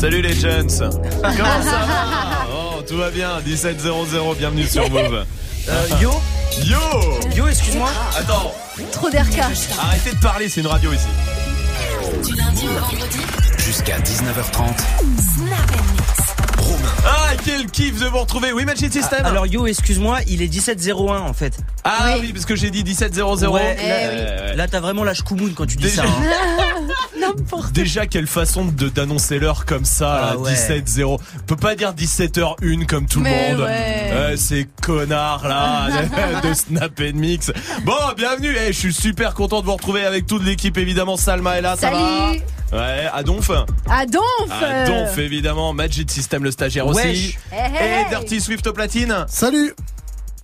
Salut 0.00 0.22
les 0.22 0.32
jeunes 0.34 0.68
Comment 1.22 1.62
ça 1.62 1.78
va 1.86 2.46
Oh, 2.52 2.82
tout 2.86 2.96
va 2.96 3.10
bien, 3.10 3.38
17.00, 3.40 4.36
bienvenue 4.36 4.66
sur 4.66 4.88
Move. 4.90 5.24
Euh, 5.68 5.86
yo 6.00 6.10
Yo 6.64 6.78
Yo, 7.36 7.48
excuse-moi. 7.48 7.90
Attends, 8.18 8.52
Trop 8.92 9.10
d'air 9.10 9.28
cash. 9.30 9.68
arrêtez 9.78 10.12
de 10.12 10.20
parler, 10.20 10.48
c'est 10.48 10.60
une 10.62 10.66
radio 10.66 10.92
ici. 10.92 11.06
Du 12.28 12.34
lundi 12.34 12.64
au 12.66 12.80
vendredi, 12.80 13.18
Jusqu'à 13.58 13.98
19h30. 13.98 14.76
Snap 15.36 16.19
Ah, 17.04 17.30
quel 17.44 17.66
kiff 17.66 17.98
de 18.00 18.06
vous 18.06 18.18
retrouver 18.18 18.52
Oui, 18.52 18.64
Magic 18.64 18.92
System 18.92 19.24
Alors 19.24 19.46
yo, 19.46 19.66
excuse-moi, 19.66 20.18
il 20.28 20.42
est 20.42 20.48
1701 20.48 21.18
en 21.20 21.32
fait. 21.32 21.56
Ah 21.84 22.14
oui. 22.16 22.20
Oui. 22.26 22.32
parce 22.32 22.44
que 22.44 22.54
j'ai 22.56 22.70
dit 22.70 22.84
17.00. 22.84 23.46
Ouais, 23.48 23.76
Eh 23.78 23.82
Euh, 23.84 24.54
Là, 24.54 24.68
t'as 24.68 24.80
vraiment 24.80 25.04
l'âge 25.04 25.22
Koumoun 25.22 25.52
quand 25.54 25.66
tu 25.66 25.76
dis 25.76 25.84
Déjà- 25.84 26.02
ça. 26.02 26.08
hein. 26.08 26.88
N'importe 27.20 27.72
Déjà, 27.72 28.06
quelle 28.06 28.26
façon 28.26 28.64
de 28.64 28.88
d'annoncer 28.88 29.38
l'heure 29.38 29.64
comme 29.66 29.84
ça, 29.84 30.20
Ah 30.22 30.34
là, 30.34 30.38
ouais. 30.38 30.52
17-0. 30.52 31.18
On 31.36 31.40
peut 31.46 31.56
pas 31.56 31.74
dire 31.74 31.92
17h01 31.94 32.86
comme 32.86 33.06
tout 33.06 33.20
Mais 33.20 33.50
le 33.52 33.56
monde. 33.58 33.66
ouais. 33.66 34.10
Euh, 34.12 34.36
ces 34.36 34.66
connards 34.82 35.46
là 35.48 35.88
de 36.42 36.54
Snap 36.54 36.98
Mix. 37.14 37.52
Bon, 37.84 37.94
bienvenue. 38.16 38.54
Eh, 38.66 38.72
je 38.72 38.78
suis 38.78 38.94
super 38.94 39.34
content 39.34 39.60
de 39.60 39.66
vous 39.66 39.74
retrouver 39.74 40.04
avec 40.04 40.26
toute 40.26 40.44
l'équipe 40.44 40.76
évidemment. 40.78 41.16
Salma 41.16 41.58
est 41.58 41.62
là, 41.62 41.76
ça 41.76 41.90
Salut. 41.90 41.96
va 41.96 42.32
Ouais, 42.72 43.08
Adonf. 43.12 43.50
À 43.88 44.06
Donf 44.06 44.50
Adonf 44.62 45.18
évidemment. 45.18 45.72
Magic 45.72 46.10
System 46.10 46.44
le 46.44 46.50
stagiaire 46.50 46.86
aussi. 46.86 47.36
Hey, 47.52 48.06
Et. 48.06 48.10
Dirty 48.10 48.40
Swift 48.40 48.66
au 48.66 48.72
platine. 48.72 49.24
Salut 49.28 49.74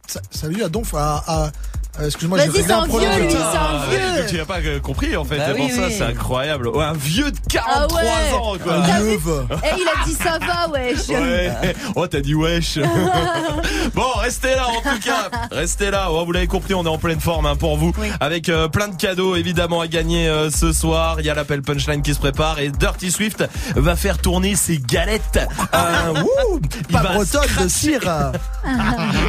Sa- 0.09 0.21
Salut 0.31 0.63
Adonf 0.65 0.93
à, 0.95 1.23
à- 1.27 1.51
à- 1.99 2.05
Excuse-moi, 2.07 2.39
j'ai 2.39 2.63
c'est 2.63 2.71
un 2.73 2.83
un 2.83 2.87
problème. 2.89 3.11
vieux, 3.13 3.21
lui, 3.23 3.29
Putain. 3.29 3.45
c'est 3.53 3.57
un 3.59 3.61
Ah, 3.61 3.85
vieux. 3.91 4.27
Tu 4.29 4.37
n'as 4.37 4.45
pas 4.45 4.59
euh, 4.65 4.81
compris 4.81 5.17
en 5.17 5.25
fait. 5.25 5.37
Bah 5.39 5.45
c'est 5.49 5.55
pour 5.57 5.65
oui, 5.67 5.71
ça, 5.73 5.87
oui. 5.87 5.95
c'est 5.97 6.05
incroyable. 6.05 6.69
Ouais, 6.69 6.85
un 6.85 6.93
vieux 6.93 7.31
de 7.31 7.39
43 7.49 8.01
Ah 8.03 8.05
ouais. 8.05 8.33
ans 8.39 8.55
quoi. 8.63 8.75
Un 8.75 9.01
neuve. 9.01 9.47
Eh, 9.65 9.81
il 9.81 9.89
a 9.89 10.05
dit 10.05 10.13
ça 10.15 10.39
va, 10.39 10.69
wesh. 10.73 11.09
Ouais. 11.09 11.53
Oh, 11.95 12.07
t'as 12.07 12.21
dit 12.21 12.35
wesh. 12.35 12.79
bon, 13.95 14.03
restez 14.17 14.55
là 14.55 14.67
en 14.69 14.81
tout 14.81 15.01
cas. 15.05 15.31
Restez 15.51 15.91
là. 15.91 16.09
Oh, 16.11 16.25
vous 16.25 16.33
l'avez 16.33 16.47
compris, 16.47 16.75
on 16.75 16.85
est 16.85 16.89
en 16.89 16.99
pleine 16.99 17.21
forme 17.21 17.47
hein, 17.47 17.57
pour 17.57 17.77
vous. 17.77 17.93
Oui. 17.99 18.09
Avec 18.21 18.49
euh, 18.49 18.69
plein 18.69 18.89
de 18.89 18.97
cadeaux 18.97 19.37
évidemment 19.37 19.81
à 19.81 19.87
gagner 19.87 20.29
euh, 20.29 20.51
ce 20.51 20.73
soir. 20.73 21.17
Il 21.21 21.27
y 21.27 21.31
a 21.31 21.35
l'appel 21.35 21.63
punchline 21.63 22.03
qui 22.03 22.15
se 22.15 22.19
prépare 22.19 22.59
et 22.59 22.71
Dirty 22.71 23.11
Swift 23.11 23.45
va 23.75 23.97
faire 23.97 24.19
tourner 24.19 24.55
ses 24.57 24.79
galettes. 24.79 25.41
Euh, 25.75 26.13
wouh, 26.23 26.61
il 26.89 26.93
Pas 26.95 27.03
va 27.03 27.13
bretonne 27.15 27.65
de 27.65 27.69
cire. 27.69 28.01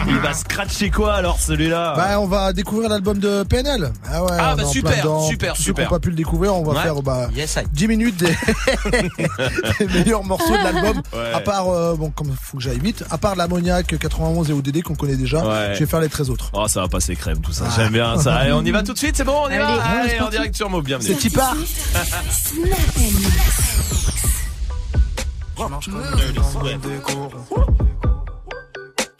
Il 0.07 0.17
va 0.17 0.33
scratcher 0.33 0.89
quoi 0.89 1.13
alors 1.13 1.39
celui-là? 1.39 1.93
Bah, 1.95 2.19
on 2.19 2.25
va 2.25 2.53
découvrir 2.57 2.89
l'album 2.89 3.17
de 3.19 3.43
PNL. 3.43 3.91
Ah 4.05 4.23
ouais. 4.23 4.31
Ah, 4.37 4.51
on 4.53 4.57
bah, 4.57 4.63
en 4.65 4.67
super, 4.67 4.97
dedans. 4.97 5.27
super, 5.27 5.55
ceux 5.55 5.63
super. 5.63 5.85
qui 5.85 5.89
n'ont 5.93 5.95
pas 5.97 5.99
pu 6.01 6.09
le 6.09 6.15
découvrir, 6.15 6.53
on 6.55 6.63
va 6.63 6.73
Ouais. 6.73 6.81
faire 6.83 7.01
bah, 7.01 7.29
Yes, 7.33 7.55
I. 7.55 7.63
10 7.71 7.87
minutes 7.87 8.17
des, 8.17 8.35
des 9.85 9.87
meilleurs 10.03 10.23
morceaux 10.23 10.57
de 10.57 10.63
l'album. 10.63 11.01
Ouais. 11.13 11.31
À 11.33 11.39
part, 11.39 11.69
euh, 11.69 11.95
bon, 11.95 12.09
comme 12.11 12.31
faut 12.39 12.57
que 12.57 12.63
j'aille 12.63 12.79
vite, 12.79 13.05
à 13.09 13.17
part 13.17 13.35
l'ammoniac 13.35 13.97
91 13.97 14.49
et 14.49 14.53
ODD 14.53 14.83
qu'on 14.83 14.95
connaît 14.95 15.15
déjà, 15.15 15.45
Ouais. 15.45 15.73
je 15.75 15.79
vais 15.79 15.85
faire 15.85 16.01
les 16.01 16.09
13 16.09 16.29
autres. 16.29 16.49
Oh, 16.53 16.67
ça 16.67 16.81
va 16.81 16.87
passer 16.89 17.15
crème 17.15 17.39
tout 17.39 17.53
ça. 17.53 17.65
J'aime 17.75 17.93
bien 17.93 18.17
ça. 18.19 18.35
Allez, 18.35 18.51
on 18.51 18.63
y 18.65 18.71
va 18.71 18.83
tout 18.83 18.93
de 18.93 18.97
suite, 18.97 19.15
c'est 19.15 19.23
bon, 19.23 19.43
on 19.45 19.49
y 19.49 19.57
va. 19.57 19.81
Allez, 19.81 20.19
en 20.19 20.29
direct 20.29 20.55
sur 20.55 20.69
Move, 20.69 20.83
bienvenue. 20.83 21.15
C'est. 21.19 21.29
Snap 21.29 21.45
Mix. 22.97 23.77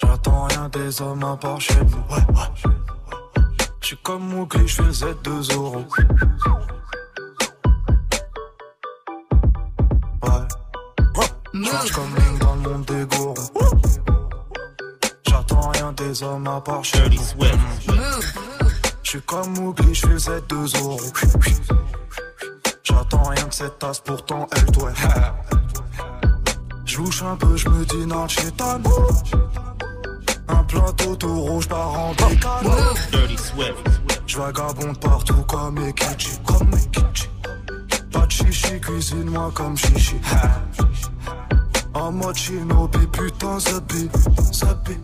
J'attends 0.01 0.45
rien 0.45 0.69
des 0.69 1.01
hommes 1.01 1.23
à 1.23 1.35
part 1.37 1.59
chez 1.61 1.73
nous. 1.75 2.15
Ouais, 2.15 2.21
ouais. 2.29 2.71
J'suis 3.81 3.97
comme 4.03 4.27
Mowgli, 4.27 4.67
j'fais 4.67 4.83
le 4.83 4.91
Z2 4.91 5.53
euros. 5.55 5.85
Ouais. 10.23 10.47
Comme 11.93 12.15
Link 12.15 12.39
dans 12.39 12.55
le 12.55 12.61
monde 12.61 12.85
des 12.85 13.05
gourous. 13.05 13.33
J'attends 15.27 15.69
rien 15.69 15.91
des 15.93 16.23
hommes 16.23 16.47
à 16.47 16.61
part 16.61 16.83
chez 16.83 17.09
nous. 17.09 17.21
J'suis 19.03 19.21
comme 19.21 19.53
Mowgli, 19.57 19.93
j'fais 19.93 20.07
le 20.07 20.17
Z2 20.17 20.77
euros. 20.83 20.99
J'attends 22.83 23.23
rien 23.23 23.47
de 23.47 23.53
cette 23.53 23.79
tasse, 23.79 23.99
pourtant 24.01 24.47
elle 24.55 24.71
doit. 24.71 24.91
J'louche 26.85 27.21
un 27.21 27.35
peu, 27.35 27.55
j'me 27.55 27.85
dis 27.85 28.05
non, 28.05 28.23
le 28.23 28.29
chétan. 28.29 28.81
Un 30.49 30.63
plateau 30.63 31.15
tout 31.15 31.41
rouge 31.41 31.67
par 31.67 31.89
en 31.93 32.11
décalé. 32.13 32.69
J'vagabonde 34.25 34.99
partout 34.99 35.43
comme 35.47 35.77
Ekichi, 35.79 36.37
comme 36.45 36.71
Ekichi. 36.73 37.29
Pas 38.11 38.25
de 38.25 38.31
chichi, 38.31 38.79
cuisine-moi 38.79 39.51
comme 39.53 39.77
chichi. 39.77 40.15
En 41.93 42.11
mode 42.11 42.37
shinobi, 42.37 43.07
putain, 43.07 43.59
zabi, 43.59 44.09
zabi. 44.53 44.97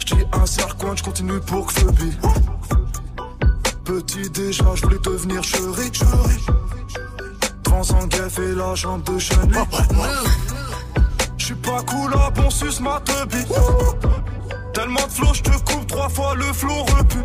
J'dis 0.00 0.24
un 0.32 0.46
serre-coin, 0.46 0.94
j'continue 0.96 1.40
pour 1.40 1.66
que 1.66 1.90
bille. 1.92 2.18
Petit 3.84 4.30
déjà, 4.30 4.64
j'voulais 4.74 4.98
devenir 4.98 5.42
chéri, 5.42 5.90
chéri. 5.92 6.46
Trans 7.62 7.90
en 7.90 8.06
guef 8.06 8.38
et 8.38 8.54
la 8.54 8.74
jambe 8.74 9.02
de 9.04 9.18
chenille. 9.18 9.64
J'suis 11.38 11.54
pas 11.54 11.82
cool 11.82 12.12
à 12.14 12.30
bon 12.30 12.50
sus 12.50 12.80
ma 12.80 13.00
teubie. 13.00 13.46
Tellement 14.78 15.06
de 15.08 15.10
flow, 15.10 15.34
j'te 15.34 15.50
coupe 15.64 15.88
trois 15.88 16.08
fois 16.08 16.36
le 16.36 16.52
flow 16.52 16.84
repu. 16.84 17.18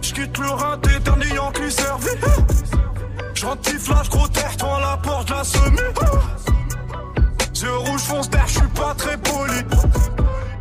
J'quitte 0.00 0.38
le 0.38 0.46
rinté, 0.46 0.90
dernier 1.00 1.34
Yankee 1.34 1.68
servi. 1.68 2.10
J'rentre 3.34 3.70
flash, 3.70 4.08
gros 4.08 4.28
terre, 4.28 4.52
devant 4.56 4.78
la 4.78 4.96
porte, 4.98 5.30
la 5.30 5.42
semi. 5.42 5.80
Yeux 7.60 7.76
rouges 7.76 8.02
fonce 8.02 8.30
d'air, 8.30 8.46
j'suis 8.46 8.68
pas 8.68 8.94
très 8.96 9.16
poli. 9.16 9.62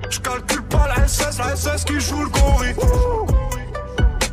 J'calcule 0.10 0.64
pas 0.64 0.88
la 0.98 1.08
SS, 1.08 1.38
la 1.38 1.56
SS 1.56 1.86
qui 1.86 2.00
joue 2.00 2.24
le 2.24 2.30
gorille. 2.30 2.76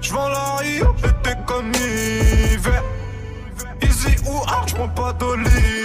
J'vends 0.01 0.29
la 0.31 0.56
Rio, 0.61 0.97
été 1.05 1.37
comme 1.45 1.73
hiver. 1.75 2.83
Easy 3.83 4.17
ou 4.27 4.39
hard, 4.47 4.67
j'prends 4.71 4.89
pas 4.89 5.12
d'olive. 5.12 5.77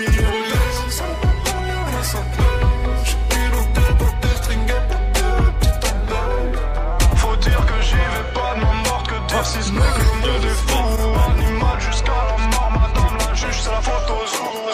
Le 9.42 9.72
monde 9.72 10.46
est 10.46 10.60
fou. 10.68 10.78
Animal 11.32 11.80
jusqu'à 11.80 12.12
la 12.12 12.38
mort, 12.48 12.72
madame 12.72 13.18
la 13.18 13.34
juge, 13.34 13.60
c'est 13.62 13.72
la 13.72 13.82
photo 13.82 14.14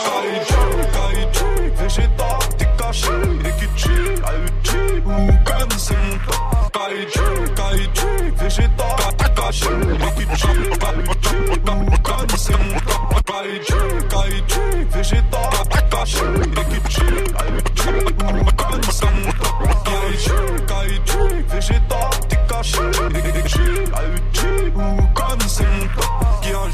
Kaiju, 0.04 0.62
Kaiju, 0.94 1.48
végétal, 1.78 2.40
t'es 2.58 2.70
caché, 2.78 3.16
Ekichi, 3.46 3.98
Ayuchi, 4.28 4.82
ou 5.06 5.10
comme 5.46 5.76
c'est 5.78 5.96
mon 5.96 6.18
temps 6.28 6.68
Kaiju, 6.74 7.28
Kaiju, 7.56 8.10
végétal, 8.36 8.96
t'es 9.18 9.32
caché, 9.36 9.74
Ekichi, 10.08 10.54
comme 12.04 12.30
c'est 12.38 12.58
mon 12.58 12.80
temps 12.80 13.22
Kaiju, 13.26 13.80
Kaiju, 14.10 14.64
végétal, 14.92 15.50
t'es 15.70 15.84
caché, 15.90 16.28
Ekichi, 16.58 17.08
comme 18.58 18.84
c'est 18.92 19.06
mon 19.06 19.32
t'es 22.28 22.38
caché, 22.48 22.86
Ekichi, 23.16 23.68
c'est 25.58 25.66
mon 25.66 26.70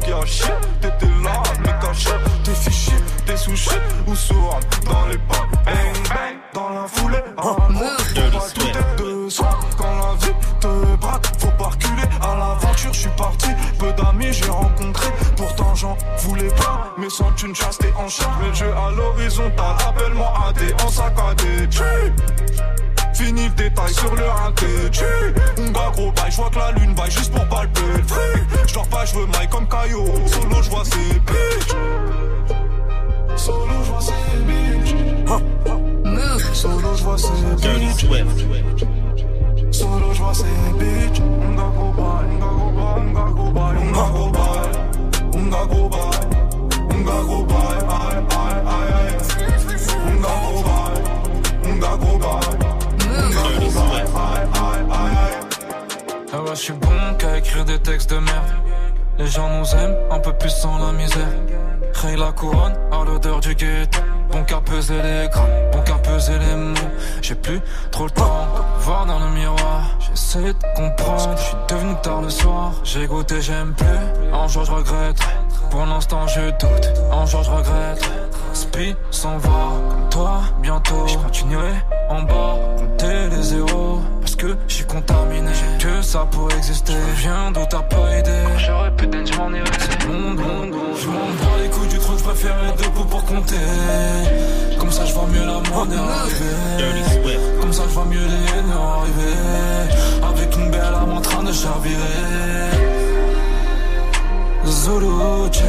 Qui 0.00 0.12
agit, 0.12 0.42
t'étais 0.80 1.06
là, 1.22 1.42
mais 1.60 1.74
caché, 1.80 2.10
t'es 2.42 2.54
fiché, 2.54 2.92
t'es 3.24 3.36
sushi 3.36 3.76
ou 4.06 4.14
sourd 4.14 4.58
dans 4.84 5.06
les 5.06 5.18
pas, 5.18 5.46
bang 5.64 6.08
bang, 6.08 6.36
dans 6.52 6.68
la 6.70 6.86
foulée, 6.86 7.22
en 7.36 7.44
faut 7.44 7.56
pas 7.56 8.48
douter 8.54 9.02
de 9.02 9.28
soi 9.28 9.58
quand 9.78 9.84
la 9.84 10.26
vie 10.26 10.34
te 10.60 10.96
braque, 10.96 11.26
faut 11.38 11.50
pas 11.58 11.68
reculer 11.68 12.08
à 12.20 12.34
l'aventure, 12.36 12.92
je 12.92 13.00
suis 13.00 13.16
parti, 13.16 13.48
peu 13.78 13.92
d'amis 13.92 14.32
j'ai 14.32 14.50
rencontré, 14.50 15.08
pourtant 15.36 15.74
j'en 15.74 15.96
voulais 16.18 16.50
pas, 16.50 16.92
mais 16.98 17.10
sans 17.10 17.34
une 17.36 17.54
chasse 17.54 17.78
t'es 17.78 17.92
en 17.96 18.08
chat, 18.08 18.30
mais 18.40 18.54
jeu 18.54 18.72
à 18.72 18.90
l'horizontale, 18.90 19.76
appelle-moi 19.88 20.32
AD 20.48 20.82
en 20.84 20.88
saccadé. 20.88 21.68
Fini 23.14 23.44
le 23.44 23.54
détail 23.54 23.94
sur 23.94 24.14
le 24.14 24.24
rinté 24.24 24.66
Tu 24.90 25.04
On 25.58 25.72
va 25.72 25.90
gros 25.90 26.10
bail, 26.12 26.30
j'vois 26.30 26.50
que 26.50 26.58
la 26.58 26.72
lune 26.72 26.94
baille 26.94 27.10
juste 27.10 27.32
pour 27.32 27.46
palper 27.48 27.80
le 27.96 28.02
fric 28.02 28.44
J'dors 28.66 28.88
pas, 28.88 29.04
j'veux 29.04 29.26
maille 29.26 29.48
comme 29.48 29.68
Caillou. 29.68 30.06
Solo 30.26 30.62
j'vois 30.62 30.84
ses 30.84 31.20
bitches. 31.20 31.76
Solo 33.36 33.74
j'vois 33.84 34.00
ses 34.00 34.12
bitches. 34.46 34.94
Solo 36.54 36.96
j'vois 36.96 37.18
ses 37.18 37.28
bitches. 37.56 38.06
Solo 39.70 40.12
j'vois 40.12 40.34
ses 40.34 40.44
bitches 40.78 41.22
je 56.54 56.60
suis 56.60 56.72
bon 56.72 57.14
qu'à 57.18 57.38
écrire 57.38 57.64
des 57.64 57.78
textes 57.78 58.10
de 58.10 58.18
merde. 58.18 58.52
Les 59.18 59.26
gens 59.26 59.48
nous 59.58 59.66
aiment 59.74 59.96
un 60.10 60.18
peu 60.20 60.32
plus 60.32 60.50
sans 60.50 60.78
la 60.78 60.92
misère. 60.92 61.28
Ray 61.94 62.16
la 62.16 62.32
couronne 62.32 62.74
à 62.92 63.04
l'odeur 63.04 63.40
du 63.40 63.54
ghetto. 63.54 64.00
Bon 64.30 64.44
qu'à 64.44 64.60
peser 64.60 65.00
les 65.02 65.28
grammes, 65.28 65.70
bon 65.72 65.82
qu'à 65.82 65.94
peser 65.94 66.38
les 66.38 66.54
mots. 66.54 66.74
J'ai 67.22 67.34
plus 67.34 67.60
trop 67.90 68.04
le 68.04 68.10
temps 68.10 68.46
de 68.56 68.82
voir 68.82 69.06
dans 69.06 69.18
le 69.18 69.30
miroir. 69.30 69.98
J'essaie 70.00 70.52
de 70.52 70.76
comprendre, 70.76 71.36
je 71.36 71.42
suis 71.42 71.56
devenu 71.68 71.94
tard 72.02 72.22
le 72.22 72.30
soir. 72.30 72.72
J'ai 72.84 73.06
goûté, 73.06 73.40
j'aime 73.40 73.74
plus. 73.74 74.32
Un 74.32 74.46
jour 74.46 74.64
je 74.64 74.72
regrette. 74.72 75.18
Pour 75.70 75.86
l'instant 75.86 76.26
je 76.26 76.50
doute, 76.50 76.92
un 77.12 77.26
jour 77.26 77.42
je 77.42 77.50
regrette. 77.50 78.10
Spi 78.52 78.94
s'en 79.10 79.38
va, 79.38 79.72
comme 79.90 80.08
toi, 80.08 80.40
bientôt. 80.60 81.06
Je 81.06 81.16
continuerai 81.18 81.74
en 82.08 82.22
bas, 82.22 82.56
compter 82.78 83.28
les 83.30 83.42
zéros. 83.42 84.00
Parce 84.20 84.36
que 84.36 84.56
je 84.68 84.74
suis 84.74 84.84
contaminé, 84.84 85.50
j'ai 85.52 85.84
que 85.84 86.02
ça 86.02 86.26
pour 86.30 86.50
exister. 86.52 86.92
Je 87.16 87.20
viens 87.22 87.50
d'où 87.52 87.60
t'as 87.68 87.82
pas 87.82 88.16
aidé. 88.16 88.30
J'aurais 88.58 88.90
pu 88.92 89.06
d'être, 89.06 89.32
je 89.32 89.38
m'en 89.38 89.52
irais. 89.52 89.64
C'est 89.78 90.08
mon 90.08 90.32
bon, 90.32 90.68
bon. 90.70 90.94
Je 91.00 91.06
m'en 91.08 91.28
bats 91.40 91.58
les 91.62 91.68
couilles 91.68 91.88
du 91.88 91.98
trône, 91.98 92.18
je 92.18 92.24
préfère 92.24 92.56
être 92.68 92.82
debout 92.84 93.04
pour 93.04 93.24
compter. 93.24 93.56
Comme 94.78 94.90
ça, 94.90 95.04
je 95.04 95.12
vois 95.12 95.26
mieux 95.26 95.46
la 95.46 95.60
monnaie 95.70 95.96
arriver. 95.96 97.38
Comme 97.60 97.72
ça, 97.72 97.82
je 97.88 97.94
vois 97.94 98.04
mieux 98.06 98.18
les 98.18 98.44
haines 98.52 98.72
arriver. 98.72 99.36
Avec 100.30 100.56
une 100.56 100.70
belle 100.70 100.94
âme 100.94 101.12
en 101.12 101.20
train 101.20 101.42
de 101.42 101.52
chavirer. 101.52 102.74
Zulu 104.66 105.52
chain. 105.52 105.64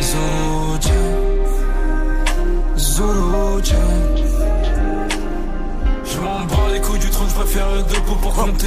Zulu. 0.00 1.00
Zulu 2.76 3.64
chain. 3.64 4.29
Je 7.30 7.34
préfère 7.34 7.66
être 7.78 7.86
debout 7.94 8.16
pour 8.16 8.34
compter. 8.34 8.66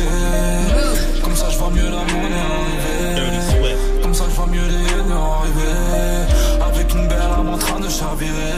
Comme 1.21 1.35
ça, 1.35 1.49
je 1.49 1.57
vois 1.57 1.69
mieux 1.69 1.83
la 1.83 2.03
monnaie 2.11 2.45
arriver. 2.57 3.75
Comme 4.01 4.13
ça, 4.13 4.23
je 4.29 4.35
vois 4.35 4.47
mieux 4.47 4.67
les 4.75 4.83
haines 4.91 5.11
arriver. 5.11 5.75
Avec 6.69 6.93
une 6.93 7.07
belle 7.07 7.31
âme 7.37 7.49
en 7.49 7.57
train 7.57 7.79
de 7.79 7.89
chavirer. 7.89 8.53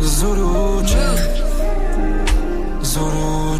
Zulu. 0.00 0.86
Zulu. 2.82 3.58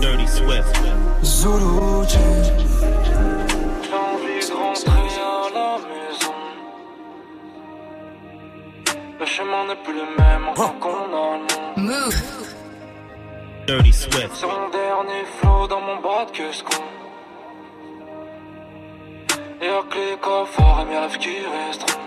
Dirty 0.00 0.26
Swift. 0.36 0.74
Zulu 1.22 2.04
chain. 2.08 2.42
J'ai 3.84 3.94
envie 4.10 4.42
de 4.48 4.54
rentrer 4.62 4.90
à 4.90 5.48
la 5.56 5.70
maison. 5.88 6.36
Le 9.20 9.26
chemin 9.26 9.62
n'est 9.68 9.82
plus 9.84 9.94
le 9.94 10.06
même 10.18 10.48
encore 10.48 10.78
qu'on 10.80 10.88
a 10.88 11.38
le 11.76 11.92
monde. 11.92 12.12
Dirty 13.70 13.92
Swift. 13.92 14.34
Sur 14.34 14.48
mon 14.48 14.68
dernier 14.70 15.24
flow 15.38 15.68
dans 15.68 15.80
mon 15.80 16.00
bas 16.00 16.24
de 16.26 16.32
que 16.36 16.62
con. 16.64 16.82
Et 19.62 19.68
avec 19.68 19.94
les 19.94 20.16
coffres 20.20 20.80
et 20.80 20.84
mes 20.86 20.98
rêves 20.98 21.18
qui 21.18 21.36
resteront. 21.54 22.00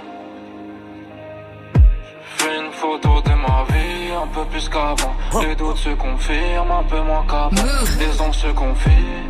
Je 1.75 2.43
fais 2.43 2.59
une 2.59 2.71
photo 2.73 3.21
de 3.21 3.33
ma 3.45 3.63
vie 3.71 4.11
un 4.11 4.27
peu 4.27 4.43
plus 4.51 4.67
qu'avant. 4.67 5.15
Les 5.41 5.55
doutes 5.55 5.77
se 5.77 5.91
confirment 5.91 6.71
un 6.71 6.83
peu 6.83 6.99
moins 6.99 7.25
qu'avant. 7.29 7.69
Les 7.97 8.21
ondes 8.21 8.33
se 8.33 8.47
confient. 8.47 9.23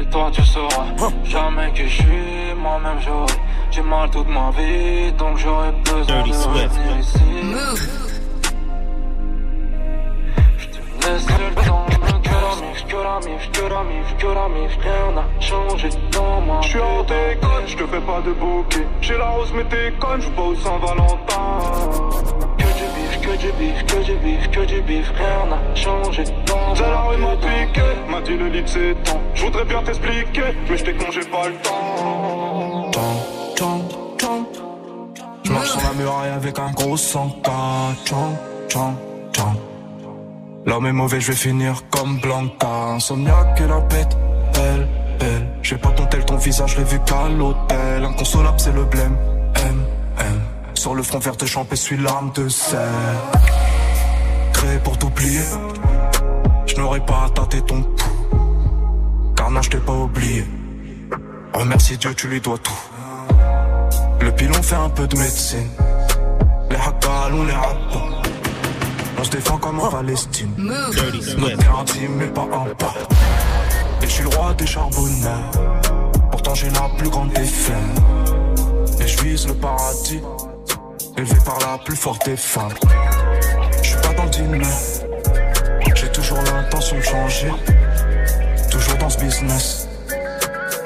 Et 0.00 0.06
toi 0.06 0.30
tu 0.32 0.42
sauras 0.42 0.86
jamais 1.24 1.70
qui 1.74 1.86
je 1.86 1.96
suis, 2.02 2.54
moi-même 2.56 2.98
j'aurai 3.00 3.34
du 3.70 3.82
mal 3.82 4.08
toute 4.10 4.28
ma 4.28 4.50
vie, 4.52 5.12
donc 5.18 5.36
j'aurais 5.36 5.72
besoin 5.72 6.22
Dirty 6.22 6.30
de 6.30 6.34
Swift. 6.34 6.70
revenir 6.70 6.98
ici. 7.00 8.09
Le 11.08 11.54
temps, 11.64 11.86
que 12.22 12.30
la 12.30 12.66
mif, 12.66 12.86
que 12.86 12.96
la 12.96 13.20
mif, 13.20 13.50
que 13.52 13.62
la 13.62 13.82
mif, 13.84 14.16
que 14.18 14.26
la 14.26 14.48
mif, 14.48 14.78
rien 14.82 15.12
n'a 15.14 15.40
changé 15.40 15.88
dans 16.12 16.40
ma 16.40 16.60
Je 16.62 16.68
suis 16.68 16.80
en 16.80 17.02
déconne, 17.02 17.66
je 17.66 17.76
te 17.76 17.86
fais 17.86 18.00
pas 18.00 18.20
de 18.20 18.32
bouquet. 18.32 18.86
J'ai 19.00 19.16
la 19.16 19.28
rose, 19.30 19.52
mais 19.54 19.64
t'es 19.64 19.92
conne, 19.98 20.20
je 20.20 20.28
pas 20.30 20.42
au 20.42 20.54
Saint-Valentin. 20.54 21.44
Que 22.58 22.64
du 22.64 22.86
bif, 22.96 23.20
que 23.20 23.36
du 23.36 23.52
bif, 23.52 23.86
que 23.86 24.04
du 24.04 24.16
bif, 24.16 24.50
que 24.50 24.60
du 24.66 24.80
bif, 24.82 25.12
rien 25.16 25.46
n'a 25.50 25.74
changé 25.74 26.24
dans 26.46 26.74
J'ai 26.74 26.82
la 26.82 27.00
rue 27.02 27.16
ma 27.16 27.36
piqué, 27.36 27.82
m'a 28.08 28.20
dit 28.20 28.36
le 28.36 28.48
lit 28.48 28.62
c'est 28.66 28.94
temps. 29.04 29.20
Je 29.34 29.44
voudrais 29.44 29.64
bien 29.64 29.82
t'expliquer, 29.82 30.54
mais 30.68 30.76
je 30.76 30.84
con, 30.84 31.10
j'ai 31.10 31.20
pas 31.20 31.48
le 31.48 31.54
temps. 31.56 32.90
Tchang, 33.56 33.82
tchang. 34.18 34.44
Je 35.44 35.52
marche 35.52 35.70
sur 35.70 35.80
la 35.82 35.92
muraille 35.94 36.30
avec 36.30 36.58
un 36.58 36.70
gros. 36.70 36.96
Tchang, 36.96 37.30
tchang, 38.04 38.36
tchang. 38.68 39.09
L'homme 40.66 40.86
est 40.86 40.92
mauvais, 40.92 41.20
je 41.20 41.32
vais 41.32 41.38
finir 41.38 41.82
comme 41.90 42.18
Blanca. 42.20 42.92
Insomniaque 42.94 43.60
et 43.60 43.66
la 43.66 43.80
bête, 43.80 44.16
belle, 44.52 44.88
belle. 45.18 45.48
J'ai 45.62 45.76
pas 45.76 45.90
ton 45.90 46.04
tel, 46.06 46.24
ton 46.24 46.36
visage, 46.36 46.76
l'ai 46.76 46.84
vu 46.84 46.98
qu'à 47.06 47.28
l'hôtel. 47.28 48.04
Inconsolable, 48.04 48.60
c'est 48.60 48.72
le 48.72 48.84
blême. 48.84 49.16
M, 49.56 49.84
M. 50.18 50.40
Sur 50.74 50.94
le 50.94 51.02
front 51.02 51.18
vert 51.18 51.36
de 51.36 51.46
champ, 51.46 51.66
suis 51.74 51.96
l'arme 51.96 52.30
de 52.34 52.48
sel. 52.48 52.78
Créé 54.52 54.78
pour 54.84 54.98
t'oublier. 54.98 55.44
Je 56.66 56.76
n'aurais 56.76 57.00
pas 57.00 57.28
tâté 57.34 57.62
ton 57.62 57.82
pouls. 57.82 59.34
Car 59.36 59.50
non, 59.50 59.62
je 59.62 59.70
t'ai 59.70 59.78
pas 59.78 59.94
oublié. 59.94 60.46
Remercie 61.54 61.96
Dieu, 61.96 62.14
tu 62.14 62.28
lui 62.28 62.40
dois 62.40 62.58
tout. 62.58 62.80
Le 64.20 64.30
pilon 64.32 64.62
fait 64.62 64.76
un 64.76 64.90
peu 64.90 65.06
de 65.06 65.16
médecine. 65.16 65.70
Les 66.70 66.76
hackals, 66.76 67.34
on 67.34 67.44
les 67.44 67.52
rappe. 67.52 68.29
On 69.20 69.24
se 69.24 69.30
défend 69.32 69.58
comme 69.58 69.78
en 69.78 69.90
Palestine. 69.90 70.50
Dirty 70.56 71.36
Notre 71.36 72.08
mais 72.16 72.26
pas 72.28 72.40
un 72.40 72.74
pas. 72.74 72.94
Et 74.00 74.06
je 74.06 74.10
suis 74.10 74.22
le 74.22 74.30
roi 74.30 74.54
des 74.54 74.66
charbonneurs. 74.66 75.50
Pourtant, 76.30 76.54
j'ai 76.54 76.70
la 76.70 76.88
plus 76.96 77.10
grande 77.10 77.30
des. 77.34 79.02
Et 79.02 79.06
je 79.06 79.22
vise 79.22 79.46
le 79.46 79.52
paradis. 79.52 80.22
Élevé 81.18 81.36
par 81.44 81.58
la 81.58 81.76
plus 81.84 81.96
forte 81.96 82.24
des 82.24 82.36
femmes. 82.36 82.72
Je 83.82 83.88
suis 83.90 84.00
pas 84.00 84.14
dans 84.14 84.24
le 84.24 84.30
dîner. 84.30 84.64
J'ai 85.94 86.10
toujours 86.12 86.38
l'intention 86.38 86.96
de 86.96 87.02
changer. 87.02 87.52
Toujours 88.70 88.96
dans 88.96 89.10
ce 89.10 89.18
business. 89.18 89.89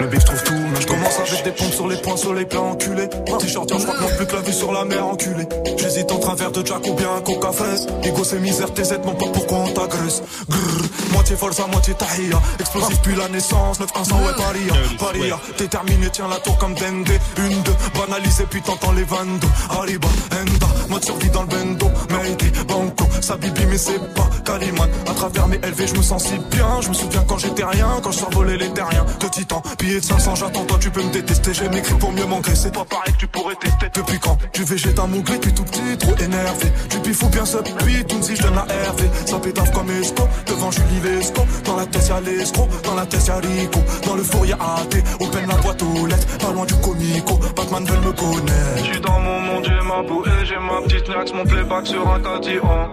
Le 0.01 0.07
bif 0.07 0.25
trouve 0.25 0.43
tout, 0.43 0.55
mais 0.55 0.81
je 0.81 0.87
commence 0.87 1.19
avec 1.19 1.45
des 1.45 1.51
pompes 1.53 1.73
sur 1.73 1.89
les 1.89 1.97
poings, 1.97 2.17
soleil 2.17 2.47
plein 2.47 2.61
enculé. 2.61 3.09
T-shirt, 3.09 3.69
je 3.79 3.85
crois 3.85 4.09
que 4.09 4.17
plus 4.17 4.27
que 4.27 4.35
la 4.35 4.41
vue 4.43 4.53
sur 4.53 4.73
la 4.73 4.85
mer 4.85 5.07
enculé. 5.07 5.47
J'hésite 5.79 6.11
entre 6.13 6.31
un 6.31 6.35
verre 6.35 6.53
de 6.53 6.67
Jack 6.67 6.87
ou 6.87 6.95
bien 6.95 7.09
un 7.17 7.21
coca 7.21 7.53
fraise. 7.53 7.87
Ego 8.03 8.25
c'est 8.25 8.39
misère, 8.39 8.73
tes 8.73 8.83
aides, 8.83 9.05
non 9.05 9.15
pas 9.15 9.27
pourquoi 9.33 9.59
on 9.59 9.69
t'agresse. 9.69 10.23
Grrr, 10.49 11.13
moitié 11.13 11.37
forza, 11.37 11.67
moitié 11.67 11.95
tahia. 11.95 12.41
Explosif 12.59 13.01
puis 13.03 13.15
la 13.15 13.29
naissance, 13.29 13.81
9 13.81 13.91
100 14.05 14.17
ouais 14.17 14.33
paria. 14.37 14.75
Paria, 14.99 15.39
déterminé, 15.59 16.09
tiens 16.13 16.29
la 16.29 16.37
tour 16.37 16.59
comme 16.59 16.75
Dende. 16.75 17.09
Une, 17.39 17.63
deux, 17.63 17.77
banalisé 17.99 18.45
puis 18.51 18.63
t'entends 18.63 18.93
les 18.93 19.05
22. 19.05 19.47
Arriba, 19.71 20.09
Enda, 20.33 20.67
mode 20.89 21.05
survie 21.05 21.31
dans 21.31 21.43
le 21.43 21.49
bendo. 21.49 21.87
Mayday, 22.11 22.53
Banco, 22.67 23.05
ça 23.21 23.37
bibi 23.37 23.67
mais 23.67 23.79
c'est 23.79 23.99
pas 24.15 24.29
Caliman. 24.45 24.89
À 25.09 25.15
travers 25.15 25.49
mes 25.49 25.59
LV, 25.59 25.87
je 25.87 25.95
me 25.95 26.03
sens 26.03 26.25
si 26.25 26.39
bien. 26.51 26.81
Je 26.81 26.89
me 26.89 26.95
souviens 26.95 27.25
quand 27.27 27.39
j'étais 27.39 27.65
rien, 27.65 27.89
quand 28.03 28.11
je 28.11 28.19
survolais 28.19 28.57
les 28.57 28.71
terriens. 28.71 29.07
De 29.21 29.29
titan, 29.29 29.63
billet 29.85 30.01
de 30.01 30.05
500, 30.05 30.35
j'attends 30.37 30.65
toi, 30.65 30.79
tu 30.81 30.91
peux 30.91 31.03
me 31.03 31.11
détester. 31.11 31.53
J'ai 31.53 31.69
m'écrit 31.69 31.95
pour 31.95 32.13
mieux 32.13 32.25
m'engraisser. 32.25 32.71
Pas 32.71 32.85
pareil 32.85 33.13
que 33.13 33.19
tu 33.19 33.27
pourrais 33.27 33.55
tester. 33.57 33.87
Depuis 33.95 34.19
quand 34.19 34.39
tu 34.53 34.65
végètes 34.65 34.99
un 34.99 35.07
mougli, 35.07 35.39
puis 35.39 35.53
tout 35.53 35.65
petit, 35.65 35.99
trop 35.99 36.17
énervé? 36.17 36.73
Tu 36.89 36.99
pifou 37.01 37.29
bien 37.29 37.45
ce 37.45 37.59
puis 37.59 38.05
tout 38.05 38.23
si 38.23 38.37
je 38.37 38.43
donne 38.43 38.59
à 38.59 38.67
Hervé. 38.69 39.09
Ça 39.27 39.39
pétave 39.39 39.71
comme 39.73 39.91
esco, 39.91 40.27
devant 40.47 40.71
Julie 40.71 41.01
Lesco. 41.05 41.43
Dans 41.65 41.77
la 41.77 41.87
tête 41.87 42.09
y'a 42.09 42.21
l'escroc, 42.21 42.69
dans 42.85 42.95
la 42.95 43.07
tête 43.07 43.27
y'a 43.27 43.37
Rico. 43.37 43.81
Dans 44.07 44.15
le 44.15 44.23
four 44.23 44.47
y'a 44.47 44.57
AT, 44.57 44.95
open 45.21 45.47
la 45.49 45.57
boîte 45.57 45.83
aux 45.83 46.07
lettres. 46.07 46.39
Pas 46.39 46.53
loin 46.53 46.65
du 46.65 46.75
comico, 46.75 47.39
Batman 47.57 47.85
veut 47.85 48.01
me 48.01 48.13
connaître. 48.13 48.85
J'suis 48.85 49.01
dans 49.01 49.21
mon 49.21 49.41
monde, 49.41 49.65
j'ai 49.65 49.87
ma 49.87 50.03
bouée, 50.03 50.31
j'ai 50.45 50.57
ma 50.57 50.81
petite 50.83 51.09
nax, 51.09 51.33
mon 51.33 51.45
playback 51.45 51.87
sur 51.87 52.09
un 52.09 52.21
cadillon. 52.21 52.89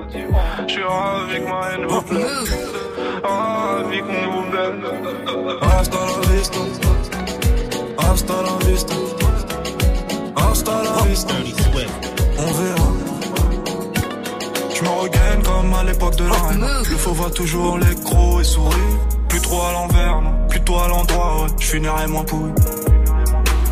J'suis 0.67 0.81
que 0.81 1.49
ma 1.49 1.71
haine 1.71 1.85
vous 1.87 2.01
plaît. 2.01 2.90
Ravi 3.23 3.99
qu'on 4.01 4.31
vous 4.31 4.45
plaît. 4.51 4.73
Hasta 5.61 5.97
la 5.97 6.33
vista. 6.33 6.59
Hasta 7.97 8.33
la 8.33 8.55
vista. 8.67 8.95
Hasta 10.35 10.71
la 10.83 11.07
vista. 11.07 11.33
On 12.37 12.51
verra. 12.59 12.89
Je 14.73 14.81
me 14.83 14.89
regagne 14.89 15.43
comme 15.43 15.73
à 15.73 15.83
l'époque 15.83 16.15
de 16.15 16.25
la 16.25 16.33
reine. 16.33 16.65
Le 16.89 16.97
faux 16.97 17.13
voit 17.13 17.31
toujours 17.31 17.77
les 17.77 17.95
crocs 18.03 18.41
et 18.41 18.43
sourit. 18.43 18.97
Plus 19.29 19.41
trop 19.41 19.61
à 19.61 19.71
l'envers, 19.73 20.21
non. 20.21 20.47
Plutôt 20.49 20.77
à 20.79 20.87
l'endroit, 20.87 21.43
ouais. 21.43 21.49
Je 21.59 21.67
finirai 21.67 22.07
moins 22.07 22.23
pourri. 22.23 22.51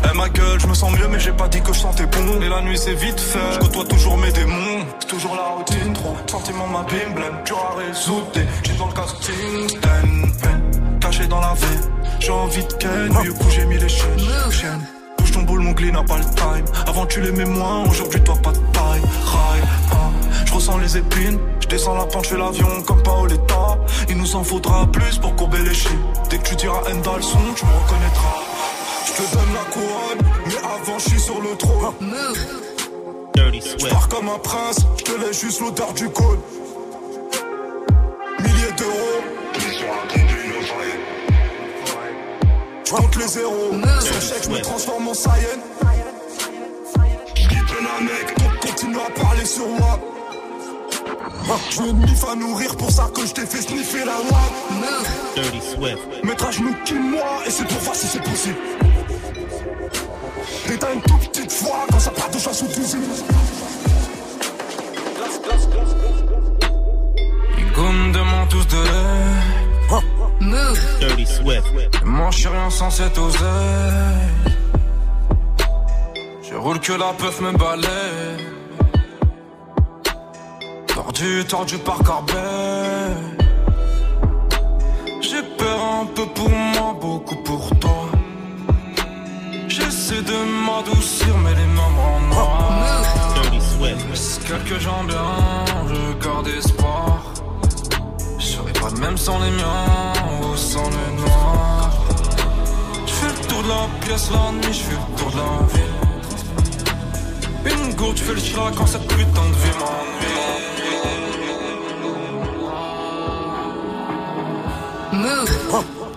Eh 0.02 0.16
ma 0.16 0.28
gueule, 0.28 0.58
je 0.58 0.66
me 0.66 0.74
sens 0.74 0.90
mieux, 0.92 1.08
mais 1.08 1.20
j'ai 1.20 1.32
pas 1.32 1.48
dit 1.48 1.60
que 1.60 1.72
je 1.72 1.80
sentais 1.80 2.06
bon. 2.06 2.40
Et 2.40 2.48
la 2.48 2.62
nuit 2.62 2.78
c'est 2.78 2.94
vite 2.94 3.20
fait, 3.20 3.38
je 3.52 3.58
côtoie 3.58 3.84
toujours 3.84 4.16
mes 4.16 4.32
démons. 4.32 4.79
Toujours 5.10 5.34
la 5.34 5.42
routine, 5.42 5.92
trop. 5.92 6.16
Sentiment 6.28 6.68
ma 6.68 6.82
bim 6.84 7.12
blême, 7.12 7.42
dur 7.44 7.58
à 7.58 7.74
résoudre. 7.74 8.30
J'ai 8.62 8.74
dans 8.74 8.86
le 8.86 8.92
casting, 8.92 9.80
pen, 9.80 10.32
pen, 10.40 11.00
caché 11.00 11.26
dans 11.26 11.40
la 11.40 11.52
veine. 11.54 11.90
J'ai 12.20 12.30
envie 12.30 12.64
de 12.64 12.72
ken, 12.74 13.08
du 13.20 13.32
coup 13.32 13.50
j'ai 13.50 13.64
mis 13.64 13.76
les 13.76 13.88
chaînes. 13.88 14.86
Bouge 15.18 15.32
ton 15.32 15.42
boule, 15.42 15.62
mon 15.62 15.72
glis 15.72 15.90
n'a 15.90 16.04
pas 16.04 16.18
le 16.18 16.24
time. 16.24 16.64
Avant 16.86 17.06
tu 17.06 17.20
l'aimais 17.22 17.44
moins, 17.44 17.88
aujourd'hui 17.88 18.20
toi 18.20 18.36
pas 18.40 18.52
de 18.52 18.58
taille. 18.72 19.02
Rail, 19.24 19.62
ah. 19.90 20.10
Je 20.44 20.54
ressens 20.54 20.78
les 20.78 20.96
épines, 20.96 21.40
je 21.58 21.66
descends 21.66 21.96
la 21.96 22.04
pente, 22.04 22.26
je 22.26 22.28
fais 22.30 22.38
l'avion 22.38 22.68
comme 22.86 23.02
Paoletta. 23.02 23.78
Il 24.08 24.16
nous 24.16 24.36
en 24.36 24.44
faudra 24.44 24.86
plus 24.86 25.18
pour 25.18 25.34
courber 25.34 25.58
les 25.58 25.74
chines. 25.74 26.04
Dès 26.30 26.38
que 26.38 26.50
tu 26.50 26.54
diras 26.54 26.82
dans 27.02 27.16
le 27.16 27.22
son, 27.22 27.38
tu 27.56 27.66
me 27.66 27.72
reconnaîtras. 27.72 28.42
Je 29.06 29.12
te 29.14 29.34
donne 29.34 29.54
la 29.54 29.64
couronne, 29.72 30.32
mais 30.46 30.58
avant 30.58 30.98
je 31.00 31.10
suis 31.10 31.20
sur 31.20 31.40
le 31.40 31.56
trône. 31.56 31.94
Dirty 33.34 33.60
Je 33.60 33.68
Swift. 33.68 33.88
pars 33.90 34.08
comme 34.08 34.28
un 34.28 34.38
prince, 34.38 34.78
je 34.98 35.04
te 35.04 35.12
laisse 35.20 35.40
juste 35.40 35.60
l'odeur 35.60 35.92
du 35.92 36.08
cône. 36.10 36.40
Milliers 38.40 38.72
d'euros. 38.76 39.24
Je 42.86 42.90
compte 42.96 43.16
les 43.16 43.28
zéros. 43.28 43.72
Sur 44.00 44.20
chèque, 44.20 44.44
je 44.44 44.50
me 44.50 44.60
transforme 44.60 45.08
en 45.08 45.14
Saiyan. 45.14 45.60
Je 47.34 47.48
quitte 47.48 47.58
un 47.98 48.02
mec, 48.02 48.38
donc 48.38 48.58
continue 48.60 48.96
à 48.96 49.10
parler 49.20 49.44
sur 49.44 49.68
moi. 49.68 49.98
Je 51.70 51.82
me 51.82 51.92
mif 51.92 52.24
à 52.30 52.34
nourrir 52.34 52.76
pour 52.76 52.90
ça 52.90 53.08
que 53.14 53.24
je 53.26 53.32
t'ai 53.32 53.46
fait 53.46 53.62
sniffer 53.62 54.00
la 54.00 54.16
loi. 54.28 54.40
Dirty 55.36 55.60
Swift. 55.60 56.24
Mettre 56.24 56.46
à 56.46 56.50
genoux 56.50 56.74
qui 56.84 56.94
moi 56.94 57.42
et 57.46 57.50
c'est 57.50 57.66
pour 57.66 57.78
voir 57.78 57.94
si 57.96 58.06
c'est 58.06 58.22
possible. 58.22 58.56
Et 60.72 60.76
t'as 60.76 60.92
une 60.94 61.02
foi 61.50 61.86
quand 61.90 62.00
ça 62.00 62.10
part 62.10 62.30
de 62.30 62.38
chasse 62.38 62.62
ou 62.62 62.66
d'usine. 62.68 63.00
Les 67.56 67.64
me 67.64 68.12
demandent 68.12 68.48
tous 68.48 68.66
de 68.66 68.76
l'aide. 68.76 69.60
Dirty 71.00 71.26
Swift. 71.26 71.64
Moi, 72.04 72.28
je 72.30 72.38
suis 72.38 72.48
rien 72.48 72.70
sans 72.70 72.90
cette 72.90 73.18
oseille. 73.18 73.48
Je 76.42 76.54
roule 76.54 76.80
que 76.80 76.92
la 76.92 77.12
peuf 77.12 77.40
me 77.40 77.52
balaye. 77.52 78.46
Tordu, 80.86 81.44
tordu 81.48 81.78
par 81.78 81.98
Corbet. 81.98 82.34
J'ai 85.20 85.42
peur 85.58 85.80
un 86.02 86.06
peu 86.06 86.26
pour 86.26 86.50
moi, 86.50 86.96
beaucoup 87.00 87.36
pour 87.36 87.70
toi. 87.78 87.99
J'essaie 90.10 90.22
de 90.22 90.38
m'adoucir, 90.66 91.36
mais 91.38 91.54
les 91.54 91.66
mains 91.66 91.90
me 91.90 92.00
rendent 92.00 92.30
noir. 92.30 93.02
Quelques 94.46 94.78
gens 94.80 95.04
bien, 95.04 95.64
je 95.86 96.12
garde 96.24 96.48
espoir. 96.48 97.22
Je 98.38 98.44
serai 98.44 98.72
pas 98.72 98.90
de 98.90 98.98
même 98.98 99.16
sans 99.16 99.38
les 99.38 99.52
miens 99.52 100.12
ou 100.42 100.56
sans 100.56 100.90
le 100.90 101.12
noir? 101.20 101.92
Je 103.06 103.12
fais 103.12 103.28
le 103.28 103.34
tour 103.46 103.62
de 103.62 103.68
la 103.68 103.86
pièce 104.00 104.28
la 104.32 104.50
nuit, 104.50 104.72
je 104.72 104.82
fais 104.82 104.96
le 104.96 105.16
tour 105.16 105.30
de 105.30 105.36
la 105.36 105.64
ville. 105.74 105.94
Une 107.72 107.94
gourde, 107.94 108.16
je 108.16 108.24
fais 108.24 108.34
le 108.34 108.40
chat 108.40 108.72
quand 108.76 108.86
cette 108.86 109.06
putain 109.06 109.24
de 109.24 109.56
vie 109.62 109.78
m'ennuie. 109.78 110.26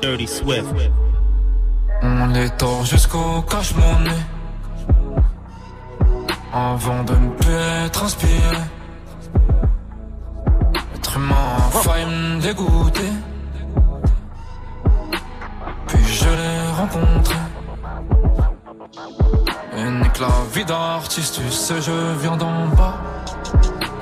Dirty 0.02 0.28
Swift. 0.28 0.66
On 2.06 2.28
les 2.28 2.50
tord 2.50 2.84
jusqu'au 2.84 3.42
cache-monnaie. 3.44 4.26
Avant 6.54 7.04
de 7.04 7.16
ne 7.16 7.30
plus 7.30 7.54
être 7.86 8.04
inspiré. 8.04 8.58
Être 10.96 11.18
humain 11.18 11.36
a 11.58 11.78
failli 11.78 12.06
me 12.06 12.42
dégoûter. 12.42 13.14
Puis 15.88 16.06
je 16.06 16.26
l'ai 16.26 16.72
rencontré. 16.78 17.36
Et 19.78 19.90
nique 19.90 20.20
la 20.20 20.28
vie 20.54 20.66
d'artiste, 20.66 21.36
tu 21.42 21.52
sais, 21.52 21.82
je 21.82 21.98
viens 22.22 22.36
d'en 22.36 22.68
bas. 22.78 22.98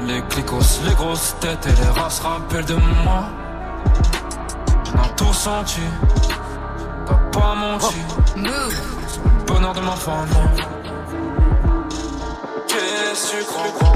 Les 0.08 0.22
clicos, 0.24 0.82
les 0.86 0.96
grosses 0.96 1.36
têtes 1.40 1.68
et 1.68 1.82
les 1.82 2.02
races 2.02 2.20
rappellent 2.22 2.66
de 2.66 2.76
moi. 3.06 3.24
On 4.96 5.00
a 5.00 5.10
tout 5.16 5.34
senti. 5.34 5.82
Pas 7.32 7.56
le 8.36 9.46
bonheur 9.46 9.74
de 9.74 9.82
ma 9.82 9.92
famille. 9.92 10.66
Qu'est-ce 12.68 13.32
que 13.32 13.38
tu 13.38 13.44
crois? 13.46 13.94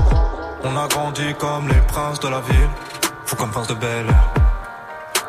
On 0.63 0.77
a 0.77 0.87
grandi 0.87 1.33
comme 1.35 1.67
les 1.67 1.81
princes 1.81 2.19
de 2.19 2.27
la 2.27 2.41
ville, 2.41 2.69
fou 3.25 3.35
comme 3.35 3.51
prince 3.51 3.67
de 3.67 3.75
Bel 3.75 4.07
Air. 4.07 4.33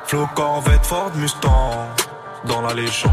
Flo 0.07 0.29
Corvette 0.35 0.87
Ford 0.87 1.11
Mustang, 1.15 1.89
dans 2.45 2.61
la 2.61 2.73
légende. 2.75 3.13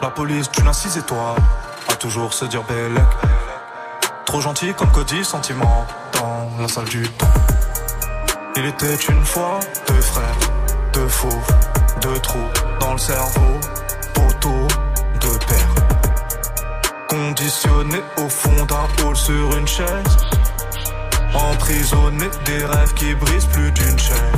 La 0.00 0.10
police 0.10 0.50
d'une 0.50 0.68
à 0.68 0.72
six 0.72 0.96
étoiles, 0.96 1.36
a 1.88 1.94
toujours 1.94 2.32
se 2.32 2.44
dire 2.44 2.62
Bellec. 2.64 3.04
Trop 4.24 4.40
gentil 4.40 4.74
comme 4.74 4.90
Cody, 4.90 5.24
sentiment, 5.24 5.86
dans 6.12 6.50
la 6.60 6.68
salle 6.68 6.86
du 6.86 7.08
temps. 7.08 7.26
Il 8.56 8.66
était 8.66 8.94
une 8.94 9.24
fois 9.24 9.60
deux 9.88 10.00
frères, 10.00 10.36
deux 10.92 11.08
faux, 11.08 11.28
deux 12.02 12.18
trous 12.18 12.38
dans 12.80 12.92
le 12.92 12.98
cerveau, 12.98 13.60
poteau, 14.14 14.66
deux 15.20 15.38
paires. 15.46 15.74
Conditionné 17.08 17.98
au 18.18 18.28
fond 18.28 18.64
d'un 18.66 19.04
hall 19.04 19.16
sur 19.16 19.56
une 19.56 19.66
chaise. 19.66 20.16
Emprisonné 21.32 22.26
des 22.44 22.64
rêves 22.64 22.94
qui 22.94 23.14
brisent 23.14 23.46
plus 23.46 23.70
d'une 23.72 23.98
chaîne. 23.98 24.36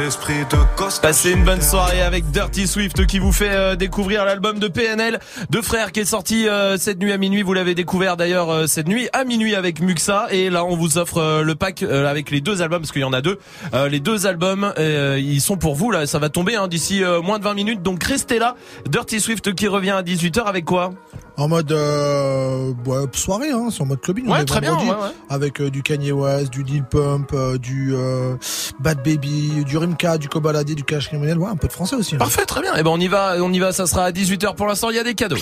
Esprit 0.00 0.44
de 0.50 0.56
gosse. 0.76 0.98
Passez 0.98 1.30
une 1.30 1.44
bonne 1.44 1.62
soirée 1.62 2.02
avec 2.02 2.28
Dirty 2.32 2.66
Swift 2.66 3.06
qui 3.06 3.20
vous 3.20 3.30
fait 3.30 3.50
euh, 3.52 3.76
découvrir 3.76 4.24
l'album 4.24 4.58
de 4.58 4.66
PNL 4.66 5.20
de 5.50 5.60
frères 5.60 5.92
qui 5.92 6.00
est 6.00 6.04
sorti 6.04 6.48
euh, 6.48 6.76
cette 6.76 6.98
nuit 6.98 7.12
à 7.12 7.16
minuit. 7.16 7.42
Vous 7.42 7.54
l'avez 7.54 7.76
découvert 7.76 8.16
d'ailleurs 8.16 8.50
euh, 8.50 8.66
cette 8.66 8.88
nuit 8.88 9.08
à 9.12 9.22
minuit 9.24 9.54
avec 9.54 9.80
Muxa 9.80 10.26
et 10.32 10.50
là 10.50 10.64
on 10.64 10.76
vous 10.76 10.98
offre 10.98 11.18
euh, 11.18 11.42
le 11.42 11.54
pack 11.54 11.84
euh, 11.84 12.10
avec 12.10 12.32
les 12.32 12.40
deux 12.40 12.60
albums 12.60 12.80
parce 12.80 12.90
qu'il 12.90 13.02
y 13.02 13.04
en 13.04 13.12
a 13.12 13.20
deux. 13.22 13.38
Euh, 13.72 13.88
les 13.88 14.00
deux 14.00 14.26
albums 14.26 14.72
euh, 14.78 15.18
ils 15.22 15.40
sont 15.40 15.56
pour 15.56 15.76
vous 15.76 15.92
là, 15.92 16.06
ça 16.08 16.18
va 16.18 16.28
tomber 16.28 16.56
hein, 16.56 16.66
d'ici 16.66 17.04
euh, 17.04 17.22
moins 17.22 17.38
de 17.38 17.44
20 17.44 17.54
minutes 17.54 17.82
donc 17.82 18.02
restez 18.02 18.40
là. 18.40 18.56
Dirty 18.88 19.20
Swift 19.20 19.54
qui 19.54 19.68
revient 19.68 19.90
à 19.90 20.02
18h 20.02 20.42
avec 20.44 20.64
quoi? 20.64 20.90
En 21.36 21.48
mode 21.48 21.72
euh, 21.72 22.72
ouais, 22.86 23.06
soirée, 23.12 23.50
hein, 23.50 23.66
c'est 23.72 23.82
en 23.82 23.86
mode 23.86 24.00
clubbing. 24.00 24.26
on 24.28 24.32
Ouais, 24.32 24.42
est 24.42 24.44
très 24.44 24.60
bien, 24.60 24.70
vendredi, 24.70 24.90
ouais, 24.90 24.96
ouais. 24.96 25.12
Avec 25.30 25.60
euh, 25.60 25.68
du 25.68 25.82
Kanye 25.82 26.12
West, 26.12 26.52
du 26.52 26.62
Lil 26.62 26.84
Pump, 26.84 27.30
euh, 27.34 27.58
du 27.58 27.92
euh, 27.92 28.36
Bad 28.78 29.02
Baby, 29.04 29.64
du 29.66 29.76
Rimka, 29.84 30.16
du 30.18 30.28
Kobalade, 30.30 30.70
du 30.72 30.82
Cash 30.82 31.08
Criminel, 31.08 31.38
ouais, 31.38 31.50
un 31.50 31.56
peu 31.56 31.68
de 31.68 31.72
français 31.72 31.94
aussi. 31.96 32.14
hein. 32.14 32.18
Parfait, 32.18 32.46
très 32.46 32.62
bien. 32.62 32.74
Et 32.76 32.82
ben 32.82 32.90
on 32.90 32.98
y 32.98 33.08
va, 33.08 33.34
on 33.40 33.52
y 33.52 33.58
va, 33.58 33.72
ça 33.72 33.86
sera 33.86 34.04
à 34.06 34.10
18h 34.12 34.54
pour 34.54 34.66
l'instant, 34.66 34.88
il 34.90 34.96
y 34.96 34.98
a 34.98 35.04
des 35.04 35.14
cadeaux. 35.14 35.36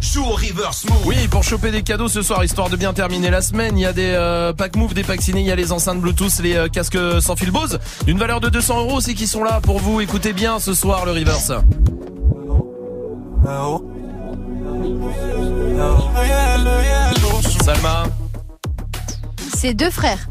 Joue 0.00 0.24
au 0.24 0.30
reverse 0.32 0.84
move. 0.84 1.06
Oui, 1.06 1.16
pour 1.28 1.42
choper 1.42 1.70
des 1.70 1.82
cadeaux 1.82 2.08
ce 2.08 2.20
soir, 2.22 2.44
histoire 2.44 2.68
de 2.68 2.76
bien 2.76 2.92
terminer 2.92 3.30
la 3.30 3.40
semaine, 3.40 3.76
il 3.78 3.82
y 3.82 3.86
a 3.86 3.92
des 3.92 4.10
euh, 4.12 4.52
packs 4.52 4.76
move, 4.76 4.92
des 4.94 5.02
packs 5.04 5.22
ciné, 5.22 5.40
il 5.40 5.46
y 5.46 5.50
a 5.50 5.56
les 5.56 5.72
enceintes 5.72 6.00
Bluetooth, 6.00 6.38
les 6.42 6.54
euh, 6.56 6.68
casques 6.68 6.98
sans 7.20 7.34
fil 7.36 7.50
Bose, 7.50 7.78
d'une 8.04 8.18
valeur 8.18 8.40
de 8.40 8.48
200 8.48 8.80
euros 8.80 8.96
aussi 8.96 9.14
qui 9.14 9.26
sont 9.26 9.42
là 9.42 9.60
pour 9.62 9.78
vous. 9.80 10.00
Écoutez 10.00 10.32
bien 10.32 10.58
ce 10.60 10.74
soir 10.74 11.04
le 11.06 11.12
reverse. 11.12 11.52
Salma, 17.64 18.04
C'est 19.54 19.74
deux 19.74 19.90
frères. 19.90 20.28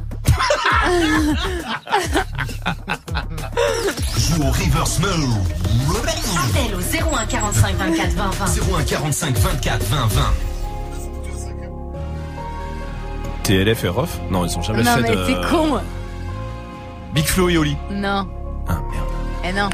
Joue 4.18 4.44
au 4.44 4.52
reverse. 4.52 5.00
Appel 5.00 6.76
au 6.76 6.80
01 7.16 7.26
45 7.26 7.76
24 7.76 8.12
20 8.14 8.30
20. 8.32 8.46
01 8.80 8.84
45 8.84 9.38
24 9.38 9.84
20 9.84 10.08
20. 10.08 10.22
TLF 13.44 13.84
et 13.86 13.88
Rof 13.88 14.20
Non, 14.30 14.44
ils 14.46 14.50
sont 14.50 14.62
jamais 14.62 14.84
non 14.84 14.96
fait 14.96 15.02
mais 15.02 15.16
de... 15.16 15.26
t'es 15.26 15.36
con. 15.50 15.80
Big 17.14 17.26
Flo 17.26 17.50
et 17.50 17.58
Oli. 17.58 17.78
Non. 17.92 18.28
Ah 18.68 18.80
merde. 18.92 19.08
Eh 19.46 19.54
non. 19.54 19.70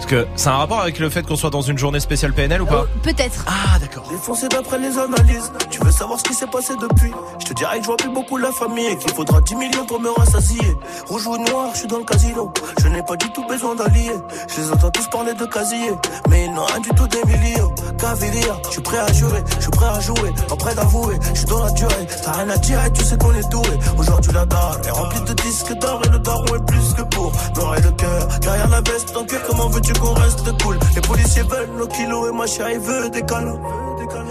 Parce 0.00 0.08
que 0.12 0.26
c'est 0.34 0.48
un 0.48 0.56
rapport 0.56 0.80
avec 0.80 0.98
le 0.98 1.10
fait 1.10 1.26
qu'on 1.26 1.36
soit 1.36 1.50
dans 1.50 1.60
une 1.60 1.76
journée 1.76 2.00
spéciale 2.00 2.32
PNL 2.32 2.62
ou 2.62 2.66
pas 2.66 2.86
Peut-être. 3.02 3.44
Ah 3.46 3.78
d'accord. 3.78 4.02
Défoncé 4.10 4.48
d'après 4.48 4.78
les 4.78 4.96
analyses. 4.96 5.52
Tu 5.70 5.78
veux 5.84 5.90
savoir 5.90 6.18
ce 6.18 6.24
qui 6.24 6.32
s'est 6.32 6.46
passé 6.46 6.72
depuis? 6.80 7.12
Je 7.38 7.44
te 7.44 7.52
dirais 7.52 7.76
que 7.76 7.82
je 7.82 7.86
vois 7.86 7.98
plus 7.98 8.08
beaucoup 8.08 8.38
la 8.38 8.50
famille 8.50 8.86
et 8.86 8.96
qu'il 8.96 9.12
faudra 9.12 9.42
10 9.42 9.56
millions 9.56 9.84
pour 9.84 10.00
me 10.00 10.08
rassasier. 10.08 10.74
Rouge 11.06 11.26
ou 11.26 11.36
noir, 11.36 11.68
je 11.74 11.80
suis 11.80 11.86
dans 11.86 11.98
le 11.98 12.04
casino. 12.04 12.50
Je 12.80 12.88
n'ai 12.88 13.02
pas 13.02 13.14
du 13.16 13.30
tout 13.32 13.46
besoin 13.46 13.74
d'alliés. 13.74 14.14
Je 14.48 14.62
les 14.62 14.72
entends 14.72 14.90
tous 14.90 15.06
parler 15.08 15.34
de 15.34 15.44
casier. 15.44 15.90
Mais 16.30 16.46
ils 16.46 16.54
n'ont 16.54 16.64
rien 16.64 16.80
du 16.80 16.88
tout 16.88 17.06
des 17.06 17.22
millions. 17.26 17.70
Caviria, 17.98 18.56
je 18.64 18.70
suis 18.70 18.80
prêt 18.80 18.98
à 19.00 19.12
jurer, 19.12 19.44
je 19.58 19.62
suis 19.62 19.70
prêt 19.70 19.86
à 19.86 20.00
jouer. 20.00 20.32
Pas 20.48 20.56
prêt 20.56 20.74
d'avouer, 20.76 21.18
je 21.34 21.40
suis 21.40 21.46
dans 21.46 21.62
la 21.62 21.70
durée. 21.72 22.06
T'as 22.24 22.32
rien 22.32 22.48
à 22.48 22.56
dire 22.56 22.82
et 22.86 22.90
tu 22.92 23.04
sais 23.04 23.18
qu'on 23.18 23.34
est 23.34 23.48
doué. 23.50 23.68
Aujourd'hui 23.98 24.32
la 24.32 24.46
dalle 24.46 24.80
est 24.86 24.90
remplie 24.90 25.20
de 25.20 25.34
disques 25.34 25.74
d'or 25.74 26.00
et 26.06 26.08
le 26.08 26.18
daron 26.20 26.46
est 26.56 26.66
plus 26.66 26.94
que 26.94 27.02
pour. 27.02 27.30
Noir 27.56 27.76
et 27.76 27.82
le 27.82 27.90
cœur, 27.90 28.26
derrière 28.40 28.68
la 28.70 28.80
veste 28.80 29.14
en 29.14 29.24
cuir, 29.26 29.40
comment 29.46 29.68
veux-tu 29.68 29.89
qu'on 29.98 30.14
reste 30.14 30.62
cool? 30.62 30.78
Les 30.94 31.00
policiers 31.00 31.42
veulent 31.42 31.76
nos 31.76 31.86
kilos 31.86 32.28
et 32.28 32.36
ma 32.36 32.46
chérie 32.46 32.78
veut 32.78 33.10
des 33.10 33.22
câlins. 33.22 33.60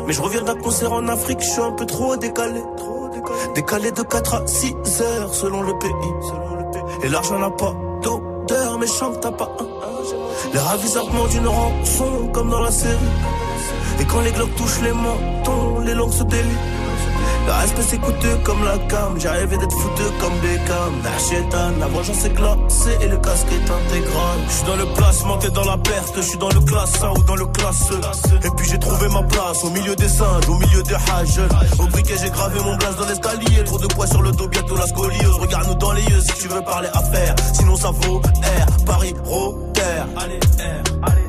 Mais 0.05 0.13
je 0.13 0.21
reviens 0.21 0.41
d'un 0.41 0.55
concert 0.55 0.91
en 0.91 1.07
Afrique, 1.07 1.39
je 1.41 1.49
suis 1.49 1.61
un 1.61 1.71
peu 1.71 1.85
trop 1.85 2.17
décalé. 2.17 2.61
Décalé 3.55 3.91
de 3.91 4.01
4 4.01 4.33
à 4.35 4.47
6 4.47 4.75
heures 5.01 5.33
selon 5.33 5.61
le 5.61 5.77
pays. 5.77 5.91
Et 7.03 7.09
l'argent 7.09 7.39
n'a 7.39 7.49
pas 7.49 7.73
d'odeur, 8.01 8.79
mais 8.79 8.87
chante 8.87 9.19
t'as 9.21 9.31
pas 9.31 9.51
un. 9.59 9.67
Les 10.53 10.59
raviseurs 10.59 11.07
demandent 11.07 11.33
une 11.33 11.47
rançon 11.47 12.29
comme 12.33 12.49
dans 12.49 12.61
la 12.61 12.71
série. 12.71 12.97
Et 13.99 14.05
quand 14.05 14.21
les 14.21 14.31
globes 14.31 14.53
touchent 14.55 14.81
les 14.81 14.93
mentons, 14.93 15.79
les 15.79 15.93
langues 15.93 16.11
se 16.11 16.23
délient. 16.23 16.78
Le 17.45 17.51
respect 17.51 17.81
c'est 17.87 17.97
coûteux 17.97 18.37
comme 18.43 18.63
la 18.63 18.77
cam. 18.87 19.19
J'ai 19.19 19.29
rêvé 19.29 19.57
d'être 19.57 19.71
foutu 19.71 20.03
comme 20.19 20.33
Beckham. 20.39 21.01
Nachétan, 21.03 21.71
la 21.79 21.87
vengeance 21.87 22.25
est 22.25 22.33
glacée 22.33 22.97
et 23.01 23.07
le 23.07 23.17
casque 23.17 23.47
est 23.51 23.71
intégral. 23.71 24.37
Je 24.47 24.53
suis 24.53 24.65
dans 24.65 24.75
le 24.75 24.85
placement, 24.93 25.37
t'es 25.37 25.49
dans 25.49 25.65
la 25.65 25.77
perte. 25.77 26.13
Je 26.15 26.21
suis 26.21 26.37
dans 26.37 26.49
le 26.49 26.59
classe 26.61 27.03
1 27.03 27.09
ou 27.11 27.23
dans 27.23 27.35
le 27.35 27.45
classe 27.47 27.91
E. 27.91 28.45
Et 28.45 28.49
puis 28.55 28.67
j'ai 28.69 28.79
trouvé 28.79 29.07
ma 29.09 29.23
place 29.23 29.63
au 29.63 29.69
milieu 29.69 29.95
des 29.95 30.09
singes, 30.09 30.47
au 30.47 30.55
milieu 30.57 30.83
des 30.83 30.95
hages. 30.95 31.41
Au 31.79 31.87
briquet 31.87 32.15
j'ai 32.21 32.29
gravé 32.29 32.59
mon 32.59 32.75
blast 32.77 32.99
dans 32.99 33.07
l'escalier. 33.07 33.63
Trop 33.63 33.79
de 33.79 33.87
poids 33.87 34.07
sur 34.07 34.21
le 34.21 34.31
dos, 34.31 34.47
bientôt 34.47 34.75
la 34.75 34.87
scoliose. 34.87 35.37
Regarde-nous 35.39 35.75
dans 35.75 35.91
les 35.93 36.03
yeux 36.03 36.21
si 36.21 36.33
tu 36.41 36.47
veux 36.47 36.61
parler 36.61 36.89
affaires. 36.93 37.35
Sinon 37.53 37.75
ça 37.75 37.91
vaut 37.91 38.19
R, 38.19 38.85
Paris, 38.85 39.13
Rotter. 39.23 39.81
Allez, 40.17 40.39
R, 40.59 41.03
allez. 41.03 41.28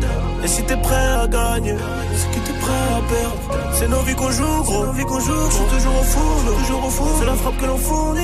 Et 0.43 0.47
si 0.47 0.63
t'es 0.63 0.77
prêt 0.77 0.95
à 0.95 1.27
gagner, 1.27 1.75
c'est 2.15 2.29
que 2.31 2.45
t'es 2.47 2.53
prêt 2.59 2.71
à 2.71 3.01
perdre. 3.13 3.73
C'est 3.73 3.87
nos 3.87 4.01
vies 4.01 4.15
qu'on 4.15 4.31
joue, 4.31 4.63
gros. 4.63 4.85
Nos 4.85 4.93
vies 4.93 5.03
qu'on 5.03 5.19
joue, 5.19 5.49
je 5.49 5.55
suis 5.55 5.65
toujours 5.65 5.99
au 5.99 6.03
four, 6.03 6.57
toujours 6.59 6.85
au 6.85 6.89
four. 6.89 7.15
C'est 7.19 7.25
la 7.25 7.35
frappe 7.35 7.57
que 7.57 7.65
l'on 7.65 7.77
fournit. 7.77 8.21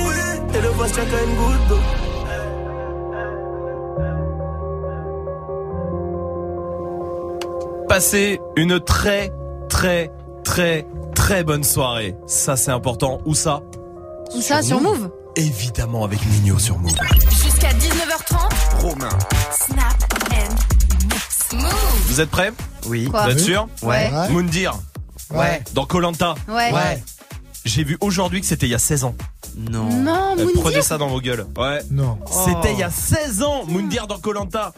Et 0.54 0.60
le 0.60 0.92
tient 0.92 1.04
qu'à 1.04 1.22
une 1.22 1.36
goutte 1.36 1.68
d'eau. 1.68 1.78
Passez 7.88 8.40
une 8.56 8.80
très, 8.80 9.32
très, 9.68 10.10
très, 10.44 10.86
très 11.14 11.44
bonne 11.44 11.64
soirée. 11.64 12.16
Ça, 12.26 12.56
c'est 12.56 12.70
important. 12.70 13.18
Où 13.24 13.34
ça 13.34 13.62
Tout 14.32 14.42
ça 14.42 14.62
sur 14.62 14.80
Move. 14.80 15.10
Évidemment 15.36 16.04
avec 16.04 16.18
Nino 16.26 16.58
sur 16.58 16.78
Move. 16.78 16.92
Jusqu'à 17.30 17.70
19h30. 17.70 18.80
Romain. 18.80 19.08
Snap. 19.52 19.96
Move. 20.14 20.17
Vous 22.06 22.20
êtes 22.20 22.30
prêts 22.30 22.52
Oui. 22.86 23.06
Quoi 23.10 23.24
Vous 23.24 23.30
êtes 23.32 23.40
sûr 23.40 23.68
Ouais. 23.82 24.10
Ouais. 24.12 24.28
Moundir, 24.30 24.74
Ouais. 25.30 25.62
dans 25.74 25.84
Colanta. 25.86 26.34
Ouais. 26.48 26.72
Ouais. 26.72 27.02
J'ai 27.64 27.84
vu 27.84 27.96
aujourd'hui 28.00 28.40
que 28.40 28.46
c'était 28.46 28.66
il 28.66 28.70
y 28.70 28.74
a 28.74 28.78
16 28.78 29.04
ans. 29.04 29.14
Non. 29.56 29.84
Non, 29.90 30.32
Euh, 30.38 30.44
Prenez 30.54 30.62
Moundir. 30.62 30.84
ça 30.84 30.98
dans 30.98 31.08
vos 31.08 31.20
gueules. 31.20 31.46
Ouais. 31.56 31.80
Non. 31.90 32.18
C'était 32.44 32.72
il 32.72 32.78
y 32.78 32.82
a 32.82 32.90
16 32.90 33.42
ans, 33.42 33.64
Moundir 33.66 34.06
dans 34.06 34.18
Colanta. 34.18 34.72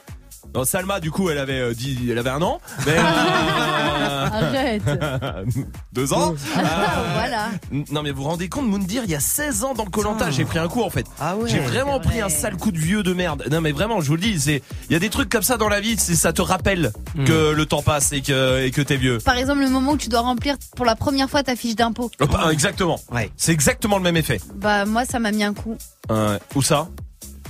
Non, 0.54 0.64
Salma, 0.64 0.99
du 1.00 1.11
coup, 1.11 1.30
elle 1.30 1.38
avait 1.38 1.61
euh, 1.61 1.75
dit, 1.75 2.09
elle 2.11 2.19
avait 2.19 2.30
un 2.30 2.42
an. 2.42 2.61
Mais, 2.87 2.92
euh, 2.99 4.26
Arrête. 4.26 4.83
deux 5.92 6.12
ans. 6.12 6.35
Euh, 6.61 7.12
voilà. 7.14 7.49
Non, 7.90 8.02
mais 8.02 8.11
vous 8.11 8.23
vous 8.23 8.28
rendez 8.28 8.49
compte, 8.49 8.66
Moundir, 8.66 9.02
il 9.04 9.11
y 9.11 9.14
a 9.14 9.21
16 9.21 9.64
ans 9.64 9.75
dans 9.75 9.87
Colanta, 9.87 10.30
j'ai 10.30 10.45
pris 10.45 10.59
un 10.59 10.69
coup 10.69 10.83
en 10.83 10.90
fait. 10.90 11.07
Ah 11.21 11.37
ouais. 11.37 11.49
J'ai 11.49 11.59
vraiment 11.59 11.95
c'est 11.95 12.09
pris 12.09 12.19
vrai. 12.21 12.26
un 12.26 12.28
sale 12.28 12.57
coup 12.57 12.71
de 12.71 12.78
vieux 12.78 13.02
de 13.02 13.12
merde. 13.14 13.45
Non, 13.50 13.61
mais 13.61 13.73
vraiment, 13.73 14.00
je 14.00 14.09
vous 14.09 14.16
le 14.16 14.21
dis, 14.21 14.38
c'est, 14.38 14.62
il 14.88 14.92
y 14.92 14.97
a 14.97 14.99
des 14.99 15.09
trucs 15.09 15.28
comme 15.30 15.42
ça 15.42 15.57
dans 15.57 15.69
la 15.69 15.80
vie, 15.80 15.97
c'est, 15.99 16.14
ça 16.14 16.33
te 16.33 16.42
rappelle 16.42 16.92
que 17.26 17.52
le 17.52 17.66
temps 17.66 17.83
passe 17.83 18.12
et 18.12 18.21
que, 18.21 18.64
et 18.64 18.71
que 18.71 18.83
t'es 18.83 18.97
vieux. 18.97 19.19
Par 19.19 19.37
exemple, 19.37 19.61
le 19.61 19.71
moment 19.71 19.92
où 19.92 19.97
tu 19.97 20.09
dois 20.09 20.21
remplir 20.21 20.57
pour 20.76 20.85
la 20.85 20.97
première 20.97 21.30
fois 21.30 21.42
ta 21.42 21.57
fiche 21.57 21.76
d'impôt. 21.76 22.11
Oh, 22.21 22.26
bah, 22.26 22.49
exactement. 22.52 23.00
Ouais. 23.11 23.30
C'est 23.37 23.52
exactement 23.52 23.97
le 23.97 24.02
même 24.02 24.16
effet. 24.16 24.40
Bah 24.54 24.85
moi, 24.85 25.04
ça 25.04 25.19
m'a 25.19 25.33
mis 25.33 25.45
un 25.45 25.54
coup. 25.54 25.76
Euh, 26.11 26.38
où 26.54 26.62
ça? 26.62 26.88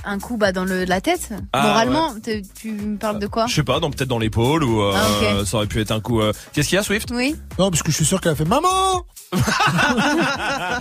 Un 0.03 0.17
coup 0.19 0.37
bah 0.37 0.51
dans 0.51 0.65
le, 0.65 0.83
la 0.85 0.99
tête. 1.01 1.29
Ah, 1.53 1.61
Moralement, 1.67 2.13
tu 2.59 2.71
me 2.71 2.97
parles 2.97 3.19
de 3.19 3.27
quoi 3.27 3.45
Je 3.47 3.53
sais 3.55 3.63
pas, 3.63 3.79
donc 3.79 3.95
peut-être 3.95 4.09
dans 4.09 4.17
l'épaule 4.19 4.63
ou 4.63 4.81
euh, 4.81 4.93
Ah, 4.95 5.45
ça 5.45 5.57
aurait 5.57 5.67
pu 5.67 5.79
être 5.79 5.91
un 5.91 5.99
coup. 5.99 6.21
euh, 6.21 6.33
Qu'est-ce 6.53 6.69
qu'il 6.69 6.75
y 6.75 6.79
a, 6.79 6.83
Swift? 6.83 7.09
Oui. 7.13 7.35
Non, 7.59 7.69
parce 7.69 7.83
que 7.83 7.91
je 7.91 7.95
suis 7.97 8.05
sûr 8.05 8.19
qu'elle 8.19 8.31
a 8.31 8.35
fait 8.35 8.45
Maman 8.45 9.05
Pas, 9.31 10.79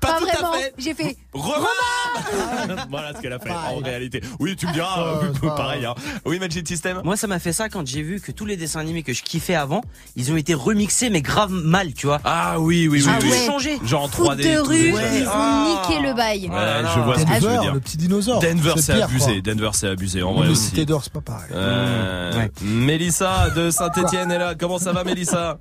tout 0.00 0.06
à 0.06 0.18
vraiment. 0.20 0.52
fait. 0.54 0.74
J'ai 0.78 0.94
fait. 0.94 1.16
Romain 1.32 1.66
Voilà 2.90 3.12
ce 3.14 3.20
qu'elle 3.20 3.32
a 3.32 3.38
fait 3.38 3.50
en 3.50 3.76
réalité. 3.78 4.20
Oui, 4.40 4.56
tu 4.56 4.66
me 4.66 4.72
diras, 4.72 5.18
Ouais, 5.20 5.28
euh, 5.44 5.48
pareil. 5.56 5.84
Hein. 5.84 5.94
Oui, 6.24 6.38
Magic 6.38 6.66
System 6.66 7.00
Moi, 7.04 7.16
ça 7.16 7.26
m'a 7.26 7.38
fait 7.38 7.52
ça 7.52 7.68
quand 7.68 7.86
j'ai 7.86 8.02
vu 8.02 8.20
que 8.20 8.32
tous 8.32 8.46
les 8.46 8.56
dessins 8.56 8.80
animés 8.80 9.02
que 9.02 9.12
je 9.12 9.22
kiffais 9.22 9.54
avant, 9.54 9.82
ils 10.16 10.32
ont 10.32 10.36
été 10.36 10.54
remixés, 10.54 11.10
mais 11.10 11.22
grave 11.22 11.50
mal, 11.52 11.92
tu 11.94 12.06
vois. 12.06 12.20
Ah 12.24 12.58
oui, 12.60 12.88
oui, 12.88 13.02
oui. 13.06 13.12
Ils 13.20 13.26
ont 13.26 13.30
oui. 13.30 13.46
changé. 13.46 13.78
Genre 13.84 14.02
en 14.04 14.08
Foot 14.08 14.26
3D. 14.26 14.36
de 14.54 14.58
tout 14.62 14.68
rue, 14.68 14.88
ils 14.88 15.26
ont 15.26 15.30
Ah. 15.32 15.82
niqué 15.88 16.00
le 16.02 16.14
bail. 16.14 16.48
Ouais, 16.48 16.88
je 16.94 17.00
vois 17.00 17.18
ce 17.18 17.24
que 17.24 17.26
tu 17.28 17.34
veux 17.34 17.40
Denver, 17.40 17.60
dire. 17.60 17.74
le 17.74 17.80
petit 17.80 17.96
dinosaure. 17.96 18.40
Denver, 18.40 18.74
c'est 18.78 19.02
abusé. 19.02 19.40
quoi. 19.42 19.54
Denver, 19.54 19.70
c'est 19.72 19.88
abusé. 19.88 20.22
En 20.22 20.32
vrai 20.34 20.46
Le 20.46 20.52
aussi. 20.52 20.64
Cité 20.64 20.86
d'or, 20.86 21.02
c'est 21.04 21.12
pas 21.12 21.20
pareil. 21.20 21.50
Euh, 21.52 22.32
Ouais. 22.34 22.50
Mélissa 22.62 23.50
de 23.50 23.70
Saint-Etienne 23.70 24.30
est 24.32 24.38
là. 24.38 24.54
Comment 24.58 24.78
ça 24.78 24.92
va, 24.92 25.04
Mélissa 25.04 25.58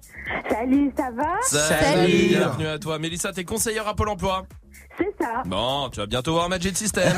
Salut, 0.50 0.92
ça 0.98 1.10
va? 1.16 1.36
Salut. 1.44 2.23
Bienvenue 2.30 2.68
à 2.68 2.80
toi. 2.80 3.00
Mélissa, 3.00 3.32
t'es 3.34 3.44
conseillère 3.44 3.88
à 3.88 3.96
Pôle 3.96 4.10
emploi. 4.10 4.46
C'est 4.98 5.10
ça, 5.20 5.42
Bon, 5.48 5.90
tu 5.90 6.00
vas 6.00 6.06
bientôt 6.06 6.34
voir 6.34 6.50
Magic 6.50 6.78
System. 6.78 7.12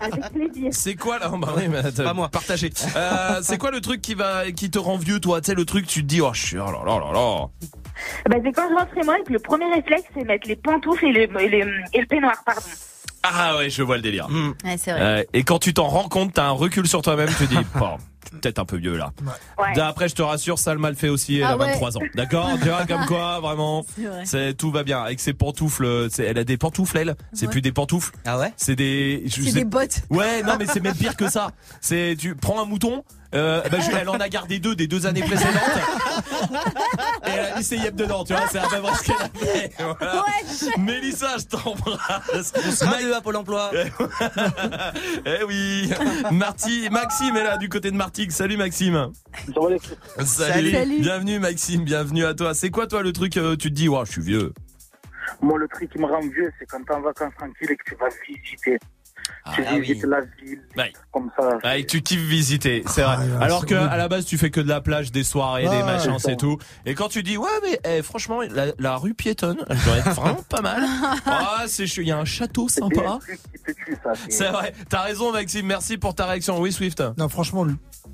Euh, 0.00 0.06
avec 0.06 0.32
plaisir. 0.32 0.68
c'est 0.72 0.94
quoi 0.94 1.18
là? 1.18 1.30
Bah 1.36 1.52
oui, 1.56 1.64
mais 1.68 1.82
t'as- 1.92 2.04
Pas 2.04 2.14
moi. 2.14 2.28
Partagez. 2.30 2.70
Euh, 2.96 3.40
c'est 3.42 3.58
quoi 3.58 3.70
le 3.70 3.80
truc 3.80 4.00
qui 4.00 4.14
va, 4.14 4.50
qui 4.50 4.70
te 4.70 4.78
rend 4.78 4.96
vieux, 4.96 5.20
toi? 5.20 5.40
Tu 5.40 5.46
sais, 5.50 5.54
le 5.54 5.64
truc, 5.66 5.86
tu 5.86 6.00
te 6.02 6.06
dis, 6.06 6.20
oh, 6.22 6.30
je 6.32 6.40
suis, 6.46 6.58
oh 6.58 6.64
là 6.70 6.80
là 6.86 6.98
là 6.98 7.12
là. 7.12 7.46
Bah, 8.28 8.36
c'est 8.42 8.52
quand 8.52 8.68
je 8.70 8.74
rentre 8.74 8.94
chez 8.94 9.02
moi 9.04 9.18
et 9.18 9.22
que 9.24 9.32
le 9.32 9.38
premier 9.38 9.66
réflexe, 9.72 10.04
c'est 10.14 10.24
mettre 10.24 10.48
les 10.48 10.56
pantoufles 10.56 11.04
et, 11.06 11.12
le- 11.12 11.40
et 11.42 11.48
le, 11.48 11.80
et 11.92 12.00
le 12.00 12.06
peignoir, 12.06 12.34
pardon. 12.46 12.62
Ah 13.22 13.56
ouais, 13.58 13.68
je 13.68 13.82
vois 13.82 13.96
le 13.96 14.02
délire. 14.02 14.28
Mm. 14.30 14.54
Ouais, 14.64 14.76
c'est 14.78 14.92
vrai. 14.92 15.00
Euh, 15.02 15.24
et 15.34 15.44
quand 15.44 15.58
tu 15.58 15.74
t'en 15.74 15.88
rends 15.88 16.08
compte, 16.08 16.32
t'as 16.34 16.46
un 16.46 16.50
recul 16.52 16.88
sur 16.88 17.02
toi-même, 17.02 17.28
tu 17.28 17.46
te 17.46 17.54
dis, 17.54 17.58
bon, 17.78 17.98
peut-être 18.40 18.58
un 18.58 18.64
peu 18.64 18.76
vieux 18.76 18.96
là. 18.96 19.12
Ouais. 19.58 19.80
Après, 19.80 20.08
je 20.08 20.14
te 20.14 20.22
rassure, 20.22 20.58
Salma 20.58 20.90
le 20.90 20.96
fait 20.96 21.08
aussi, 21.08 21.36
elle 21.38 21.44
Ah 21.44 21.50
a 21.52 21.56
ouais. 21.56 21.72
23 21.72 21.98
ans. 21.98 22.02
D'accord 22.14 22.50
Tu 22.60 22.68
vois, 22.68 22.86
comme 22.86 23.06
quoi, 23.06 23.40
vraiment, 23.42 23.84
C'est 23.96 24.02
vrai. 24.04 24.22
c'est 24.24 24.54
tout 24.54 24.70
va 24.70 24.82
bien. 24.82 25.02
Avec 25.02 25.20
ses 25.20 25.32
pantoufles, 25.32 26.08
c'est- 26.10 26.24
elle 26.24 26.38
a 26.38 26.44
des 26.44 26.56
pantoufles, 26.56 26.96
elle. 26.98 27.16
C'est 27.32 27.46
Ouais. 27.46 27.52
plus 27.52 27.62
des 27.62 27.72
pantoufles, 27.72 28.12
Ah 28.24 28.38
ouais? 28.38 28.52
C'est 28.56 28.76
des. 28.76 29.22
je 29.26 29.42
C'est 29.42 29.52
des 29.52 29.64
bottes. 29.64 30.00
Ouais, 30.10 30.42
non, 30.42 30.54
mais 30.58 30.66
c'est 30.66 30.80
même 30.80 30.94
pire 30.94 31.16
que 31.16 31.28
ça. 31.30 31.52
C'est 31.80 32.16
tu 32.18 32.34
prends 32.36 32.62
un 32.62 32.66
mouton. 32.66 33.04
Euh, 33.32 33.62
bah, 33.70 33.78
je- 33.80 33.96
elle 33.96 34.08
en 34.08 34.14
a 34.18 34.28
gardé 34.28 34.58
deux 34.58 34.74
des 34.74 34.88
deux 34.88 35.06
années 35.06 35.22
précédentes. 35.22 35.54
Et 37.26 37.30
elle 37.30 37.52
a 37.52 37.56
mis 37.58 37.62
ses 37.64 37.76
yep 37.76 37.94
dedans, 37.94 38.24
tu 38.24 38.32
vois, 38.32 38.42
c'est 38.50 38.58
à 38.58 38.62
peu 38.68 38.80
près 38.82 38.94
ce 38.96 39.02
qu'elle 39.04 39.16
a 39.16 39.28
fait. 39.28 39.72
Voilà. 40.00 40.24
Mélissa, 40.78 41.36
je 41.38 41.44
t'embrasse. 41.44 42.52
On 42.56 42.70
sera 42.72 43.00
deux 43.00 43.14
à 43.14 43.20
Pôle 43.20 43.36
emploi. 43.36 43.70
eh 45.26 45.44
oui. 45.46 45.90
Marty, 46.32 46.88
Maxime 46.90 47.36
est 47.36 47.44
là 47.44 47.56
du 47.56 47.68
côté 47.68 47.90
de 47.90 47.96
Martigues. 47.96 48.32
Salut 48.32 48.56
Maxime. 48.56 49.10
Salut. 50.24 50.72
Salut. 50.72 51.00
Bienvenue 51.00 51.38
Maxime, 51.38 51.84
bienvenue 51.84 52.24
à 52.24 52.34
toi. 52.34 52.52
C'est 52.54 52.70
quoi 52.70 52.86
toi 52.86 53.02
le 53.02 53.12
truc 53.12 53.36
euh, 53.36 53.56
tu 53.56 53.68
te 53.70 53.74
dis 53.74 53.88
"Ouah, 53.88 54.04
je 54.06 54.12
suis 54.12 54.22
vieux?" 54.22 54.52
Moi, 55.40 55.58
le 55.58 55.68
truc 55.68 55.90
qui 55.92 55.98
me 55.98 56.06
rend 56.06 56.20
vieux, 56.20 56.50
c'est 56.58 56.66
quand 56.66 56.82
t'es 56.84 56.92
en 56.94 57.00
vacances 57.00 57.32
tranquille 57.38 57.70
et 57.70 57.76
que 57.76 57.84
tu 57.86 57.94
vas 57.94 58.08
visiter. 58.28 58.78
Tu 59.54 59.64
ah 59.66 59.78
visites 59.78 60.04
la 60.04 60.20
ville, 60.20 60.60
Ouais. 60.76 60.92
comme 61.12 61.30
ça. 61.36 61.58
Ah, 61.62 61.76
et 61.78 61.86
tu 61.86 62.02
kiffes 62.02 62.20
visiter, 62.20 62.82
c'est 62.86 63.02
vrai. 63.02 63.16
Ah, 63.18 63.24
ouais, 63.24 63.44
Alors 63.44 63.66
que 63.66 63.74
à 63.74 63.96
la 63.96 64.08
base 64.08 64.24
tu 64.26 64.38
fais 64.38 64.50
que 64.50 64.60
de 64.60 64.68
la 64.68 64.80
plage, 64.80 65.10
des 65.12 65.24
soirées, 65.24 65.62
des 65.68 65.82
machins, 65.82 66.18
c'est 66.18 66.36
tout. 66.36 66.58
Et 66.86 66.94
quand 66.94 67.08
tu 67.08 67.22
dis 67.22 67.36
ouais 67.36 67.48
mais 67.62 67.80
eh, 67.84 68.02
franchement 68.02 68.40
la, 68.42 68.66
la 68.78 68.96
rue 68.96 69.14
piétonne, 69.14 69.58
elle 69.68 69.78
doit 69.78 69.96
être 69.98 70.10
vraiment 70.10 70.42
pas 70.48 70.60
mal. 70.60 70.82
Ah 71.26 71.64
c'est 71.66 71.86
chou- 71.86 72.00
il 72.02 72.08
y 72.08 72.12
a 72.12 72.18
un 72.18 72.24
château 72.24 72.68
sympa. 72.68 73.18
C'est 74.28 74.48
vrai. 74.48 74.72
T'as 74.88 75.02
raison 75.02 75.32
Maxime, 75.32 75.66
merci 75.66 75.96
pour 75.98 76.14
ta 76.14 76.26
réaction. 76.26 76.58
Oui 76.60 76.72
Swift. 76.72 77.02
Non, 77.18 77.28
franchement, 77.28 77.66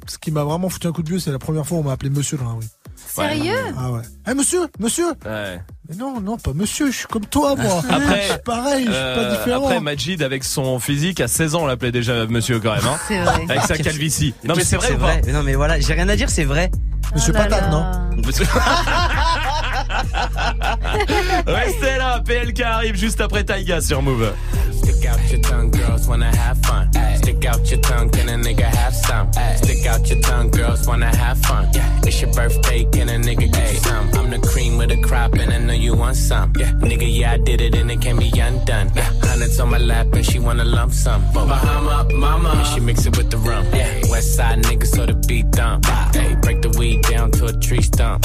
ce 0.06 0.18
qui 0.18 0.30
m'a 0.30 0.44
vraiment 0.44 0.68
foutu 0.68 0.86
un 0.86 0.92
coup 0.92 1.02
de 1.02 1.08
vieux, 1.08 1.18
c'est 1.18 1.32
la 1.32 1.38
première 1.38 1.66
fois 1.66 1.78
où 1.78 1.80
on 1.80 1.84
m'a 1.84 1.92
appelé 1.92 2.10
monsieur 2.10 2.36
dans 2.38 2.44
la 2.44 2.52
rue. 2.52 2.64
Sérieux 2.96 3.54
Ah 3.78 3.90
ouais. 3.92 4.00
Eh 4.30 4.34
monsieur, 4.34 4.60
monsieur 4.78 5.06
Ouais. 5.24 5.60
Mais 5.88 5.96
non, 5.96 6.20
non, 6.20 6.36
pas 6.36 6.52
monsieur, 6.52 6.90
je 6.90 6.96
suis 6.98 7.06
comme 7.06 7.26
toi, 7.26 7.54
moi. 7.56 7.82
Après, 7.90 8.22
je 8.22 8.28
suis 8.32 8.42
pareil, 8.44 8.86
je 8.86 8.90
suis 8.92 8.92
pas 8.92 8.96
Euh, 8.98 9.36
différent. 9.38 9.64
après 9.66 9.80
Majid 9.80 10.22
avec 10.22 10.42
son 10.44 10.78
physique 10.80 11.20
à 11.20 11.28
16 11.28 11.54
ans 11.54 11.62
on 11.62 11.66
l'appelait 11.66 11.92
déjà 11.92 12.26
monsieur 12.26 12.58
quand 12.58 12.74
même 12.74 12.84
hein. 12.84 12.98
C'est 13.06 13.18
vrai. 13.20 13.44
Avec 13.48 13.62
sa 13.62 13.76
calvitie. 13.78 14.34
Non 14.44 14.54
mais 14.56 14.64
c'est 14.64 14.76
vrai 14.76 14.90
ou 14.92 14.98
pas 14.98 15.04
vrai. 15.04 15.22
Mais 15.26 15.32
Non 15.32 15.42
mais 15.44 15.54
voilà, 15.54 15.78
j'ai 15.80 15.92
rien 15.94 16.08
à 16.08 16.16
dire, 16.16 16.28
c'est 16.30 16.44
vrai. 16.44 16.70
monsieur 17.14 17.32
Oh 17.34 17.38
là 17.38 17.44
Patate, 17.44 17.70
là. 17.70 17.70
non 17.70 18.22
Restez 21.46 21.98
là, 21.98 22.22
PLK 22.24 22.60
arrive 22.60 22.96
juste 22.96 23.20
après 23.20 23.44
Taiga 23.44 23.80
sur 23.80 24.02
Move. 24.02 24.32
Stick 24.72 25.06
out 25.06 25.18
your 25.30 25.40
tongue, 25.40 25.70
girls 25.70 26.08
wanna 26.08 26.30
have 26.36 26.58
fun. 26.64 26.90
Stick 27.16 27.44
out 27.44 27.70
your 27.70 27.80
tongue, 27.80 28.10
can 28.10 28.28
a 28.28 28.36
nigga 28.36 28.64
have 28.64 28.94
some? 28.94 29.30
Stick 29.56 29.86
out 29.86 30.08
your 30.08 30.20
tongue, 30.20 30.50
girls 30.50 30.86
wanna 30.86 31.14
have 31.16 31.38
fun. 31.46 31.68
It's 32.04 32.20
your 32.20 32.32
birthday, 32.32 32.84
can 32.92 33.08
a 33.08 33.18
nigga 33.18 33.52
get 33.52 33.72
you 33.72 33.78
some? 33.80 34.10
I'm 34.14 34.30
the 34.30 34.38
cream 34.46 34.76
with 34.78 34.90
a 34.92 35.00
crop, 35.02 35.34
and 35.34 35.52
I 35.52 35.58
know 35.58 35.72
you 35.72 35.94
want 35.94 36.16
some. 36.16 36.52
Nigga, 36.52 37.06
yeah, 37.08 37.32
I 37.32 37.38
did 37.38 37.60
it, 37.60 37.74
and 37.74 37.90
it 37.90 38.00
can 38.00 38.18
be 38.18 38.30
undone. 38.38 38.90
Hundreds 39.22 39.58
on 39.60 39.70
my 39.70 39.78
lap, 39.78 40.12
and 40.12 40.24
she 40.24 40.38
wanna 40.38 40.64
lump 40.64 40.92
some. 40.92 41.22
Bahama, 41.32 42.08
mama, 42.14 42.50
and 42.50 42.66
she 42.66 42.80
mix 42.80 43.06
it 43.06 43.16
with 43.16 43.30
the 43.30 43.38
rum. 43.38 43.64
West 44.10 44.36
side 44.36 44.62
niggas, 44.62 44.94
so 44.94 45.06
the 45.06 45.14
beat 45.26 45.50
dump. 45.50 45.86
Hey, 46.14 46.36
break 46.42 46.62
the 46.62 46.70
weed 46.78 47.02
down 47.02 47.30
to 47.32 47.46
a 47.46 47.52
tree 47.54 47.82
stump. 47.82 48.24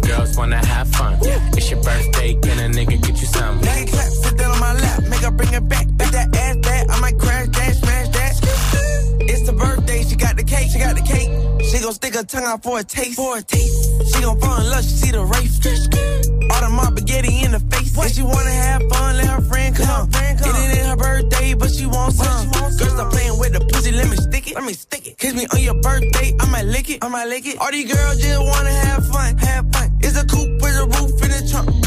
girls 0.00 0.36
wanna 0.36 0.64
have 0.64 0.88
fun. 0.88 1.18
Yeah. 1.22 1.38
It's 1.56 1.70
your 1.70 1.82
birthday, 1.82 2.34
can 2.34 2.58
a 2.58 2.68
nigga 2.74 3.00
get 3.02 3.20
you 3.20 3.26
some? 3.26 3.60
Make 3.60 3.88
it 3.88 3.92
clap, 3.92 4.08
sit 4.08 4.36
down 4.36 4.50
on 4.52 4.60
my 4.60 4.74
lap, 4.74 5.02
make 5.08 5.20
her 5.20 5.30
bring 5.30 5.52
it 5.52 5.68
back. 5.68 5.86
If 6.00 6.10
that 6.12 6.34
ass 6.36 6.56
bad, 6.56 6.90
I 6.90 7.00
might 7.00 7.18
crash 7.18 7.48
that, 7.48 7.85
cake, 10.66 10.72
she 10.72 10.78
got 10.78 10.96
the 10.96 11.02
cake. 11.02 11.30
She 11.64 11.82
gon' 11.82 11.92
stick 11.92 12.14
her 12.14 12.22
tongue 12.22 12.44
out 12.44 12.62
for 12.62 12.78
a 12.78 12.84
taste, 12.84 13.16
for 13.16 13.38
a 13.38 13.42
taste. 13.42 14.14
She 14.14 14.22
gon' 14.22 14.40
fall 14.40 14.60
in 14.60 14.70
love, 14.70 14.82
she 14.82 14.90
see 14.90 15.10
the 15.10 15.24
race. 15.24 15.56
All 16.50 16.60
the 16.60 16.70
mob 16.70 16.98
spaghetti 16.98 17.44
in 17.44 17.52
the 17.52 17.60
face. 17.60 17.96
And 17.96 18.12
she 18.12 18.22
wanna 18.22 18.50
have 18.50 18.82
fun, 18.90 19.16
let 19.16 19.26
her 19.26 19.40
friend 19.42 19.74
come. 19.74 20.08
It 20.12 20.78
ain't 20.78 20.86
her 20.86 20.96
birthday, 20.96 21.54
but 21.54 21.70
she 21.70 21.86
wants 21.86 22.18
some. 22.18 22.50
Girl, 22.50 22.70
stop 22.70 23.12
playing 23.12 23.38
with 23.38 23.52
the 23.52 23.60
pussy, 23.60 23.92
let 23.92 24.08
me 24.08 24.16
stick 24.16 24.50
it, 24.50 24.54
let 24.54 24.64
me 24.64 24.72
stick 24.72 25.06
it. 25.06 25.18
Kiss 25.18 25.34
me 25.34 25.46
on 25.52 25.60
your 25.60 25.80
birthday, 25.80 26.34
I 26.38 26.46
might 26.50 26.66
lick 26.66 26.90
it, 26.90 27.02
I 27.02 27.08
might 27.08 27.28
lick 27.28 27.46
it. 27.46 27.58
All 27.58 27.70
these 27.70 27.92
girls 27.92 28.20
just 28.20 28.40
wanna 28.40 28.70
have 28.70 29.06
fun, 29.08 29.36
have 29.38 29.72
fun. 29.72 29.98
It's 30.00 30.16
a 30.16 30.24
coupe 30.26 30.62
with 30.62 30.76
a 30.76 30.86
roof 30.86 31.22
in 31.22 31.30
the 31.30 31.48
trunk. 31.50 31.86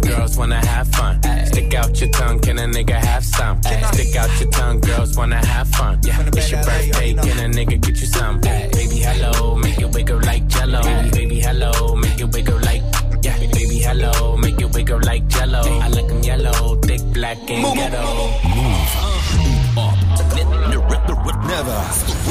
girls 0.00 0.36
wanna 0.36 0.64
have 0.64 0.88
fun. 0.88 1.20
Stick 1.46 1.74
out 1.74 2.00
your 2.00 2.10
tongue, 2.10 2.38
can 2.40 2.58
a 2.58 2.66
nigga 2.66 2.94
have 2.94 3.24
some? 3.24 3.60
Stick 3.62 4.16
out 4.16 4.40
your 4.40 4.50
tongue, 4.50 4.80
girls 4.80 5.16
wanna 5.16 5.44
have 5.44 5.68
fun. 5.68 6.00
It's 6.04 6.50
your 6.50 6.62
birthday, 6.64 7.14
can 7.14 7.38
a 7.38 7.48
nigga 7.56 7.80
get 7.80 8.00
you 8.00 8.06
some? 8.06 8.40
Baby, 8.40 8.98
hello, 9.00 9.56
make 9.56 9.78
it 9.78 9.90
wiggle 9.92 10.20
like 10.20 10.46
jello. 10.46 10.82
Baby, 11.10 11.40
hello, 11.40 11.94
make 11.96 12.20
it 12.20 12.32
wiggle 12.32 12.60
like. 12.60 12.82
Yeah, 13.22 13.38
baby, 13.38 13.78
hello, 13.78 14.36
make 14.36 14.60
it 14.60 14.72
wiggle 14.72 15.00
like 15.00 15.26
jello. 15.28 15.62
I 15.80 15.88
like 15.88 16.10
'em 16.10 16.22
yellow, 16.22 16.76
thick, 16.82 17.02
black, 17.12 17.38
and 17.50 17.62
move, 17.62 17.74
ghetto. 17.74 18.30
Never. 21.46 21.80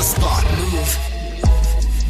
Spot. 0.01 1.14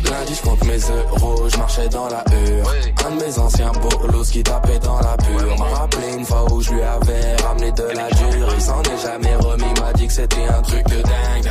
Lundi 0.10 0.36
je 0.36 0.42
compte 0.42 0.64
mes 0.66 0.78
euros, 0.78 1.50
je 1.50 1.58
marchais 1.58 1.90
dans 1.90 2.08
la 2.08 2.24
hure 2.32 2.74
Un 3.06 3.16
de 3.16 3.24
mes 3.24 3.40
anciens 3.40 3.72
bolos 3.72 4.30
qui 4.32 4.44
tapait 4.44 4.80
dans 4.80 5.00
la 5.00 5.18
pure 5.18 5.58
M'a 5.58 5.80
rappelé 5.80 6.14
une 6.18 6.26
fois 6.26 6.52
où 6.52 6.62
je 6.62 6.72
lui 6.72 6.82
avais 6.82 7.36
ramené 7.38 7.72
de 7.72 7.84
la 7.84 8.10
dure 8.10 8.50
Il 8.54 8.62
s'en 8.62 8.82
est 8.82 9.02
jamais 9.04 9.36
remis, 9.36 9.80
m'a 9.82 9.94
dit 9.94 10.08
que 10.08 10.14
c'était 10.14 10.46
un 10.48 10.62
truc 10.62 10.86
de 10.88 11.02
dingue 11.02 11.48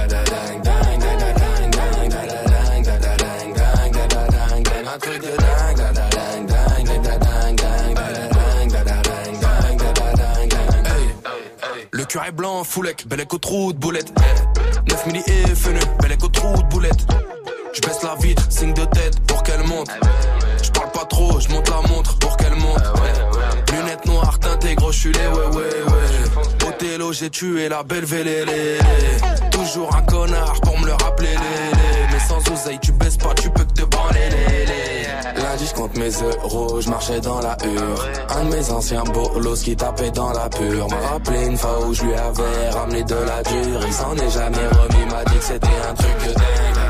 Un 4.86 4.98
truc 4.98 5.22
de 5.22 5.36
dingue. 5.36 5.54
Le 11.90 12.02
est 12.02 12.32
blanc, 12.32 12.64
foulec, 12.64 13.06
bel 13.06 13.20
écho 13.20 13.38
trou 13.38 13.72
de 13.72 13.78
boulette. 13.78 14.12
9 14.88 15.06
milli 15.06 15.22
et 15.26 15.54
fenu, 15.54 15.80
bel 16.00 16.12
écho 16.12 16.28
trou 16.28 16.56
de 16.56 16.68
boulette. 16.68 17.06
Je 17.74 17.80
baisse 17.80 18.02
la 18.02 18.14
vitre, 18.14 18.46
signe 18.50 18.72
de 18.72 18.84
tête 18.84 19.18
pour 19.26 19.42
qu'elle 19.42 19.64
monte. 19.64 19.88
Je 20.62 20.70
parle 20.70 20.90
pas 20.92 21.04
trop, 21.06 21.40
je 21.40 21.48
monte 21.48 21.68
la 21.68 21.88
montre 21.88 22.16
pour 22.18 22.36
qu'elle 22.36 22.54
monte. 22.54 22.82
Lunettes 23.72 24.06
noires, 24.06 24.38
teintées, 24.38 24.74
gros, 24.76 24.92
je 24.92 25.08
les 25.08 25.18
ouais, 25.18 25.56
ouais, 25.56 25.62
ouais. 25.62 26.68
Othello, 26.68 27.12
j'ai 27.12 27.30
tué 27.30 27.68
la 27.68 27.82
belle 27.82 28.04
vélélé. 28.04 28.78
Toujours 29.50 29.94
un 29.94 30.02
connard 30.02 30.60
pour 30.62 30.78
me 30.78 30.86
le 30.86 30.92
rappeler. 30.92 31.34
Mais 32.12 32.20
sans 32.20 32.52
oseille, 32.52 32.78
tu 32.80 32.92
baisses 32.92 33.16
pas, 33.16 33.34
tu 33.34 33.50
peux 33.50 33.64
que 33.64 33.72
te 33.72 33.82
branler. 33.82 34.28
Lundi 35.36 35.66
je 35.66 35.74
compte 35.74 35.96
mes 35.96 36.10
euros, 36.10 36.80
je 36.80 36.88
marchais 36.88 37.20
dans 37.20 37.40
la 37.40 37.56
hure 37.64 38.08
Un 38.28 38.44
de 38.44 38.54
mes 38.54 38.70
anciens 38.70 39.02
bolos 39.04 39.62
qui 39.62 39.74
tapait 39.74 40.10
dans 40.10 40.32
la 40.32 40.48
pure 40.48 40.86
M'a 40.88 41.08
rappelé 41.08 41.46
une 41.46 41.56
fois 41.56 41.86
où 41.86 41.92
je 41.92 42.04
lui 42.04 42.14
avais 42.14 42.70
ramené 42.70 43.02
de 43.02 43.14
la 43.14 43.42
dure 43.42 43.80
Il 43.86 43.92
s'en 43.92 44.14
est 44.16 44.30
jamais 44.30 44.66
remis, 44.68 45.12
m'a 45.12 45.24
dit 45.24 45.38
que 45.38 45.44
c'était 45.44 45.66
un 45.66 45.94
truc 45.94 46.28
de 46.28 46.34
dingue 46.34 46.83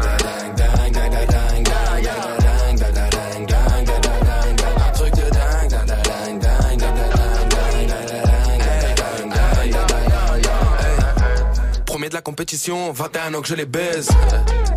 Premier 11.86 12.08
de 12.08 12.14
la 12.14 12.22
compétition, 12.22 12.92
21 12.92 13.34
ans 13.34 13.40
que 13.40 13.48
je 13.48 13.54
les 13.54 13.66
baise. 13.66 14.08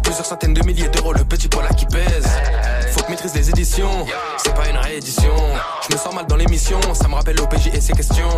Plusieurs 0.04 0.26
centaines 0.26 0.54
de 0.54 0.64
milliers 0.64 0.88
d'euros, 0.90 1.14
le 1.14 1.24
petit 1.24 1.48
poil 1.48 1.66
là 1.66 1.74
qui 1.74 1.86
pèse. 1.86 2.28
Faut 2.92 3.02
que 3.02 3.10
maîtrise 3.10 3.34
les 3.34 3.50
éditions, 3.50 4.06
c'est 4.38 4.54
pas 4.54 4.70
une 4.70 4.78
réédition. 4.78 5.34
Je 5.88 5.96
me 5.96 6.00
sens 6.00 6.14
mal 6.14 6.28
dans 6.28 6.36
l'émission, 6.36 6.80
ça 6.94 7.08
me 7.08 7.16
rappelle 7.16 7.38
l'OPJ 7.38 7.68
et 7.74 7.82
ses 7.82 7.94
questions. 7.94 8.30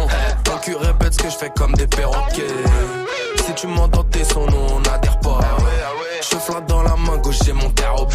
Ton 0.44 0.58
cul 0.60 0.76
répète 0.76 1.14
ce 1.14 1.20
que 1.20 1.30
je 1.30 1.36
fais 1.36 1.52
comme 1.56 1.74
des 1.74 1.88
perroquets. 1.88 2.48
Si 3.46 3.54
tu 3.54 3.68
m'entends 3.68 4.04
tes 4.06 4.24
sons, 4.24 4.46
nous 4.48 4.76
on 4.76 4.80
n'adhère 4.80 5.20
pas. 5.20 5.40
Je 6.22 6.68
dans 6.68 6.84
la 6.84 6.96
main 6.98 7.18
gauche, 7.18 7.40
j'ai 7.46 7.54
mon 7.54 7.70
terre 7.70 7.96
au 7.98 8.08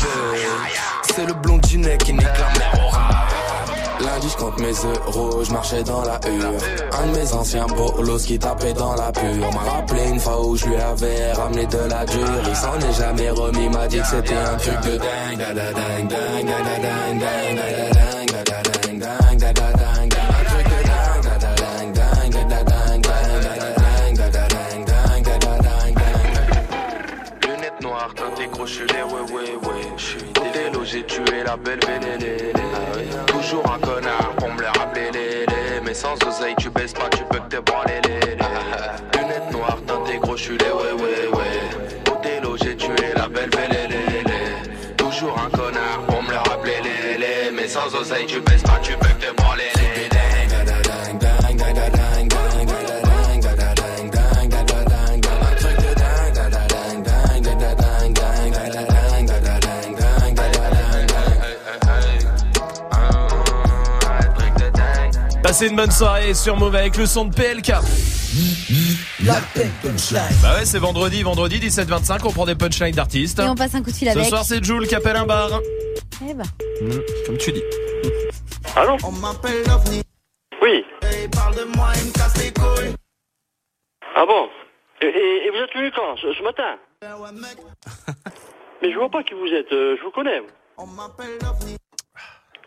C'est 1.05 1.27
le 1.27 1.33
blondinet 1.33 1.97
qui 1.97 2.13
nique 2.13 2.23
la 2.23 2.59
mer 2.59 2.73
au. 2.77 4.05
Lundi 4.05 4.29
je 4.29 4.37
compte 4.37 4.61
mes 4.61 4.73
euros, 4.73 5.43
je 5.43 5.53
marchais 5.53 5.83
dans 5.85 6.03
la 6.03 6.21
hure 6.29 6.53
Un 6.93 7.07
de 7.07 7.17
mes 7.17 7.33
anciens 7.33 7.67
bolos 7.67 8.27
qui 8.27 8.39
tapait 8.39 8.75
dans 8.75 8.95
la 8.95 9.11
pure. 9.11 9.51
M'a 9.53 9.71
rappelé 9.71 10.09
une 10.09 10.21
fois 10.21 10.45
où 10.47 10.55
je 10.57 10.67
lui 10.67 10.77
avais 10.77 11.33
ramené 11.33 11.65
de 11.67 11.79
la 11.79 12.05
dure. 12.05 12.43
Il 12.47 12.57
s'en 12.57 12.79
est 12.79 12.93
jamais 12.93 13.31
remis, 13.31 13.69
m'a 13.71 13.87
dit 13.87 14.01
que 14.01 14.07
c'était 14.07 14.35
un 14.35 14.57
truc 14.57 14.81
de 14.83 14.99
dingue 14.99 15.55
les 28.65 29.03
ouais, 29.03 29.33
ouais, 29.33 29.69
ouais. 29.69 29.83
Je 29.97 30.03
suis 30.03 30.19
j'ai 30.85 31.03
tué 31.05 31.43
la 31.45 31.57
belle 31.57 31.81
vélélé. 31.87 32.53
Toujours 33.27 33.65
un 33.73 33.79
connard 33.79 34.33
pour 34.37 34.49
me 34.53 34.61
le 34.61 34.67
rappeler, 34.67 35.11
les, 35.13 35.41
les. 35.41 35.81
Mais 35.85 35.95
sans 35.95 36.15
oseille, 36.27 36.55
tu 36.59 36.71
baisses 36.71 36.93
pas, 36.93 37.09
tu 37.11 37.25
peux 37.25 37.39
que 37.39 37.57
te 37.57 37.61
branler, 37.61 38.01
les, 38.07 38.21
les. 38.21 39.19
Lunettes 39.19 39.51
noires, 39.51 39.79
teintées 39.87 40.19
gros, 40.19 40.37
je 40.37 40.43
suis 40.43 40.59
les 40.59 40.67
ouais, 40.67 40.93
ouais, 41.03 41.37
ouais. 41.37 42.57
J'ai 42.63 42.77
tué 42.77 42.95
la 43.17 43.29
belle 43.29 43.51
vélélé. 43.51 44.25
Toujours 44.97 45.39
un 45.39 45.51
connard 45.57 46.01
pour 46.07 46.23
me 46.23 46.31
le 46.31 46.37
rappeler, 46.37 46.77
les, 46.83 47.19
les. 47.19 47.51
Mais 47.51 47.67
sans 47.67 47.95
oseille, 47.95 48.27
tu 48.27 48.41
baisses 48.41 48.54
Passez 65.55 65.69
une 65.69 65.77
bonne 65.77 65.91
soirée 65.93 66.35
sur 66.35 66.57
Move 66.57 66.75
avec 66.75 66.97
le 66.97 67.07
son 67.07 67.27
de 67.27 67.33
PLK. 67.33 67.69
La 69.25 69.35
punchline. 69.85 70.21
Bah 70.43 70.57
ouais, 70.57 70.65
c'est 70.65 70.81
vendredi, 70.81 71.23
vendredi 71.23 71.61
17-25, 71.61 72.23
on 72.25 72.33
prend 72.33 72.45
des 72.45 72.57
punchlines 72.57 72.93
d'artistes. 72.97 73.39
Et 73.39 73.43
on 73.45 73.55
passe 73.55 73.73
un 73.77 73.83
coup 73.85 73.93
de 73.93 73.95
fil 73.97 74.09
Ce 74.11 74.19
avec. 74.19 74.29
soir, 74.31 74.45
c'est 74.45 74.65
Jules 74.65 74.89
qui 74.89 74.97
appelle 74.97 75.15
un 75.15 75.27
bar. 75.27 75.61
Eh 76.29 76.35
ben. 76.35 76.43
Mmh, 76.83 76.91
comme 77.27 77.37
tu 77.39 77.53
dis. 77.53 77.63
Allô 78.75 78.97
On 79.05 79.13
m'appelle 79.13 79.63
l'OVNI. 79.69 80.03
Oui. 80.61 80.85
Parle 81.31 81.55
de 81.55 81.65
moi, 81.77 81.93
il 82.03 82.09
me 82.09 82.13
casse 82.13 82.37
les 82.43 82.53
couilles. 82.53 82.93
Ah 84.17 84.27
bon 84.27 84.49
et, 85.03 85.07
et- 85.07 85.47
et 85.47 85.51
vous 85.51 85.59
êtes 85.59 85.73
venu 85.77 85.93
quand 85.95 86.17
ce, 86.17 86.33
ce 86.33 86.43
matin 86.43 86.79
Mais 88.83 88.91
je 88.93 88.99
vois 88.99 89.09
pas 89.09 89.23
qui 89.23 89.35
vous 89.35 89.47
êtes, 89.55 89.73
euh, 89.73 89.95
je 90.01 90.03
vous 90.03 90.11
connais. 90.11 90.43
On 90.79 90.87
m'appelle 90.89 91.39
l'OVNI. 91.43 91.77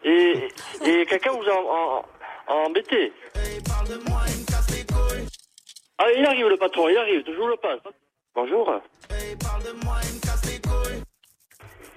Et, 0.05 0.47
et 0.85 1.05
quelqu'un 1.05 1.31
vous 1.31 1.49
a 1.49 1.53
en, 1.53 1.97
en- 1.99 2.05
embêté. 2.53 3.13
Ah, 5.97 6.11
il 6.15 6.25
arrive 6.25 6.47
le 6.47 6.57
patron, 6.57 6.89
il 6.89 6.97
arrive, 6.97 7.23
vous 7.35 7.47
le 7.47 7.57
passe. 7.57 7.79
Bonjour. 8.35 8.81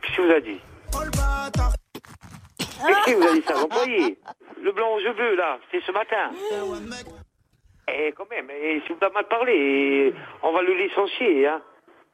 Qu'est-ce 0.03 0.15
qu'il 0.15 0.25
vous 0.25 0.33
a 0.33 0.41
dit. 0.41 0.61
Qu'est-ce 2.59 3.05
qu'il 3.05 3.17
vous 3.17 3.29
a 3.29 3.33
dit 3.33 3.43
ça, 3.47 3.55
l'employé 3.55 4.19
Le 4.63 4.73
blanc 4.73 4.95
aux 4.95 5.01
yeux 5.01 5.13
bleus, 5.13 5.37
là, 5.37 5.59
c'est 5.71 5.83
ce 5.85 5.93
matin. 5.93 6.31
Eh, 7.93 8.13
quand 8.13 8.29
même, 8.31 8.51
et 8.51 8.81
si 8.87 8.93
vous 8.93 8.99
avez 9.03 9.15
mal 9.15 9.29
parlé, 9.29 10.15
on 10.43 10.53
va 10.53 10.63
le 10.63 10.75
licencier, 10.75 11.47
hein. 11.47 11.61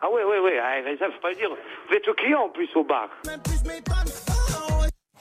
Ah 0.00 0.10
ouais, 0.10 0.24
ouais, 0.24 0.38
ouais, 0.40 0.58
ah, 0.58 0.74
ça, 0.98 1.10
faut 1.10 1.20
pas 1.20 1.32
dire. 1.34 1.50
Vous 1.88 1.94
êtes 1.94 2.14
client, 2.16 2.42
en 2.42 2.48
plus, 2.50 2.68
au 2.74 2.84
bar. 2.84 3.08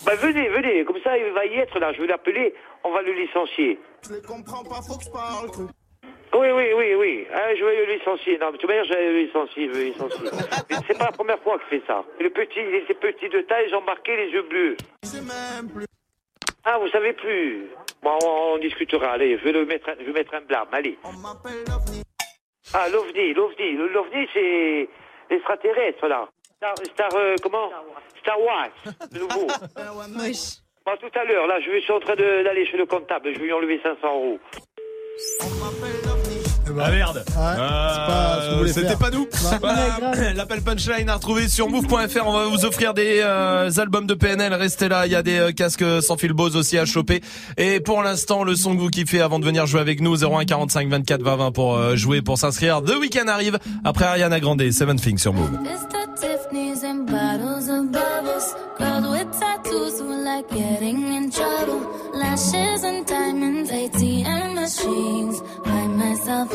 Bah, 0.06 0.16
venez, 0.16 0.48
venez, 0.50 0.86
comme 0.86 1.02
ça, 1.02 1.18
il 1.18 1.32
va 1.34 1.46
y 1.46 1.56
être, 1.56 1.80
là, 1.80 1.92
je 1.94 2.02
vais 2.02 2.08
l'appeler, 2.08 2.54
on 2.84 2.92
va 2.92 3.02
le 3.02 3.12
licencier. 3.14 3.80
Je 4.08 4.14
les 4.14 4.22
comprends 4.22 4.64
pas, 4.64 4.82
faut 4.88 4.98
que 4.98 5.04
je 5.06 5.10
parle. 5.12 5.50
Oui, 6.34 6.48
oui, 6.52 6.74
oui, 6.76 6.96
oui. 6.96 7.28
Ah, 7.34 7.56
je 7.56 7.64
vais 7.64 7.86
le 7.86 7.94
licencier. 7.94 8.38
Non, 8.38 8.48
mais 8.48 8.52
de 8.54 8.58
toute 8.58 8.68
manière, 8.70 8.84
je 8.86 8.94
vais 8.94 9.12
le 9.12 9.20
licencier, 9.22 9.68
je 9.68 9.72
vais 9.72 9.80
le 9.80 9.86
licencier. 9.92 10.30
Mais 10.70 10.76
c'est 10.86 10.98
pas 10.98 11.06
la 11.06 11.12
première 11.12 11.40
fois 11.40 11.58
qu'il 11.60 11.80
fait 11.80 11.88
ça. 11.88 12.04
Le 12.20 12.30
petit, 12.30 12.60
il 12.60 12.76
était 12.76 12.94
petit 12.94 13.30
de 13.30 13.42
taille, 13.42 13.68
j'ai 13.70 13.76
embarqué 13.76 14.16
les 14.18 14.30
yeux 14.32 14.42
bleus. 14.44 14.76
Même 15.14 15.70
plus. 15.74 15.86
Ah, 16.66 16.78
vous 16.78 16.90
savez 16.90 17.14
plus. 17.14 17.68
Bon, 18.04 18.18
on, 18.24 18.54
on 18.56 18.58
discutera. 18.58 19.12
Allez, 19.14 19.38
je 19.38 19.44
vais 19.46 19.54
le 19.54 19.66
mettre, 19.66 19.88
un- 19.90 19.96
je 20.00 20.04
vais 20.06 20.12
mettre 20.12 20.34
un 20.36 20.42
blâme. 20.42 20.68
Allez. 20.74 20.98
On 21.04 21.14
m'appelle 21.14 21.64
l'OVNI. 21.68 22.04
Ah, 22.74 22.90
l'OVNI, 22.90 23.34
l'OVNI. 23.34 23.72
L'OVNI, 23.94 24.28
c'est 24.34 24.90
l'extraterrestre, 25.30 26.08
là. 26.08 26.28
Star, 26.66 26.86
Star, 26.94 27.10
euh, 27.16 27.36
comment 27.44 27.70
Star 28.22 28.42
Wars, 28.42 28.70
de 29.12 29.20
nouveau. 29.20 29.48
Wesh. 30.20 30.58
Bon, 30.86 30.94
tout 31.00 31.20
à 31.20 31.24
l'heure, 31.26 31.48
là, 31.48 31.60
je 31.60 31.80
suis 31.80 31.92
en 31.92 32.00
train 32.00 32.16
d'aller 32.16 32.66
chez 32.66 32.78
le 32.78 32.86
comptable. 32.86 33.34
Je 33.34 33.40
vais 33.40 33.46
lui 33.46 33.54
enlever 33.54 33.80
500 33.84 33.98
euros. 34.04 34.40
Ah 35.42 35.46
merde 35.82 36.35
pas 36.74 38.40
ce 38.42 38.48
que 38.48 38.52
vous 38.54 38.60
voulez 38.60 38.74
C'était 38.74 38.88
faire. 38.88 38.98
pas 38.98 39.12
nous. 39.12 39.28
Voilà. 39.60 40.34
L'appel 40.36 40.62
punchline 40.62 41.10
à 41.10 41.16
retrouver 41.16 41.48
sur 41.48 41.70
move.fr 41.70 42.26
On 42.26 42.34
va 42.34 42.46
vous 42.48 42.66
offrir 42.66 42.94
des 42.94 43.22
euh, 43.24 43.70
albums 43.78 44.08
de 44.08 44.14
PNL 44.14 44.54
Restez 44.54 44.90
là, 44.90 45.06
il 45.06 45.12
y 45.12 45.16
a 45.16 45.24
des 45.24 45.38
euh, 45.38 45.52
casques 45.52 45.86
sans 46.02 46.18
fil 46.18 46.34
Bose 46.34 46.56
aussi 46.56 46.78
à 46.78 46.86
choper. 46.86 47.22
Et 47.58 47.80
pour 47.80 48.02
l'instant, 48.02 48.44
le 48.44 48.56
son 48.56 48.76
que 48.76 48.82
vous 48.82 48.90
kiffez 48.90 49.22
avant 49.22 49.40
de 49.40 49.46
venir 49.46 49.66
jouer 49.66 49.82
avec 49.82 50.02
nous 50.02 50.24
01 50.24 50.46
45 50.46 50.90
24 50.90 51.22
20 51.22 51.36
20 51.36 51.52
pour 51.52 51.76
euh, 51.76 51.96
jouer, 51.96 52.22
pour 52.22 52.38
s'inscrire. 52.38 52.82
The 52.82 52.98
Weekend 53.00 53.30
arrive 53.30 53.60
après 53.84 54.06
Ariana 54.06 54.40
Grande, 54.40 54.70
Seven 54.72 55.00
Things 55.00 55.20
sur 55.20 55.34
Move. 55.34 55.52
Lashes 62.16 62.84
and 62.84 63.06
diamonds, 63.06 63.70
ATM 63.72 64.56
machines. 64.56 65.42
Buy 65.64 65.88
myself 65.88 66.55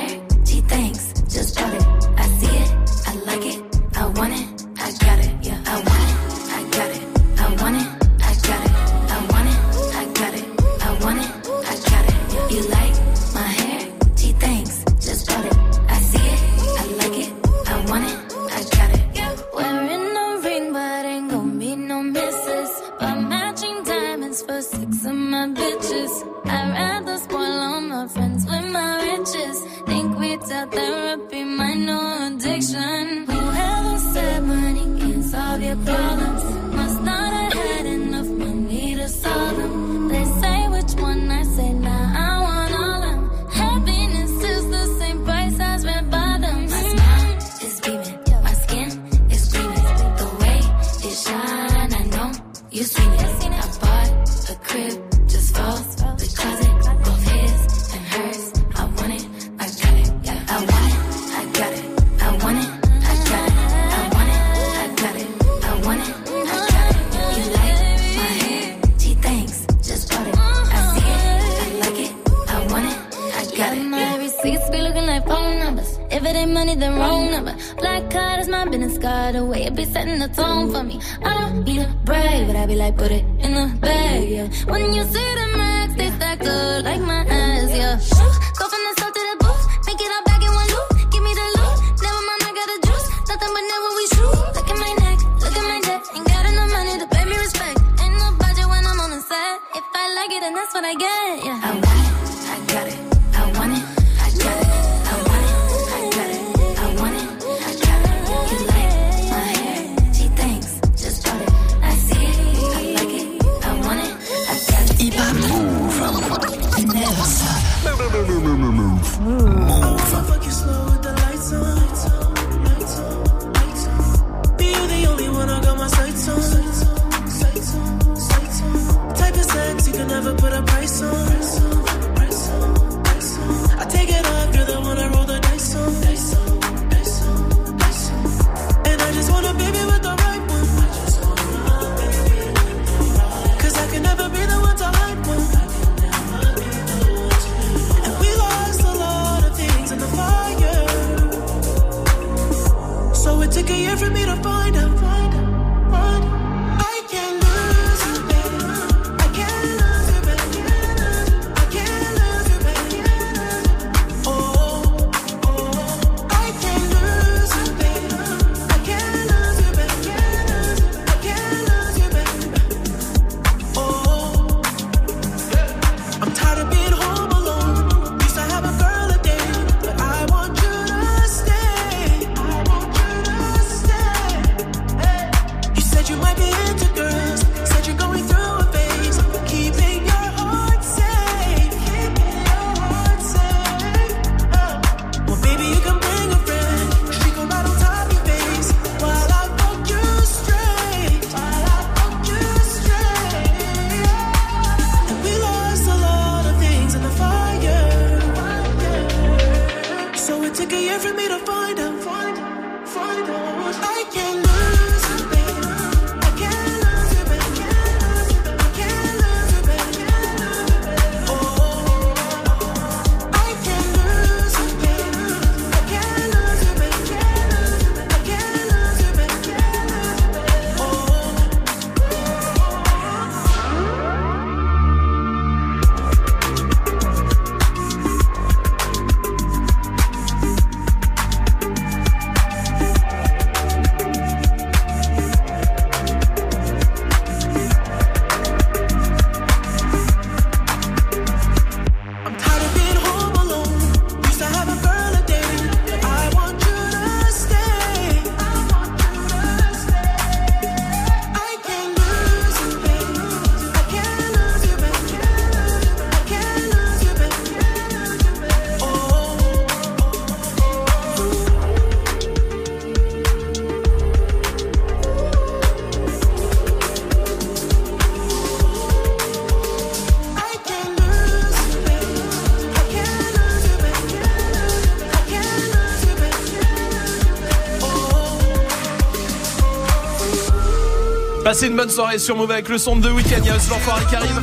Passez 291.51 291.67
une 291.67 291.75
bonne 291.75 291.89
soirée 291.89 292.17
sur 292.17 292.37
Move 292.37 292.49
avec 292.49 292.69
le 292.69 292.77
son 292.77 292.95
de 292.95 293.09
The 293.09 293.11
Weeknd. 293.11 293.39
Il 293.39 293.47
y 293.47 293.49
a 293.49 293.59
Farrell 293.59 294.07
qui 294.07 294.15
arrive. 294.15 294.41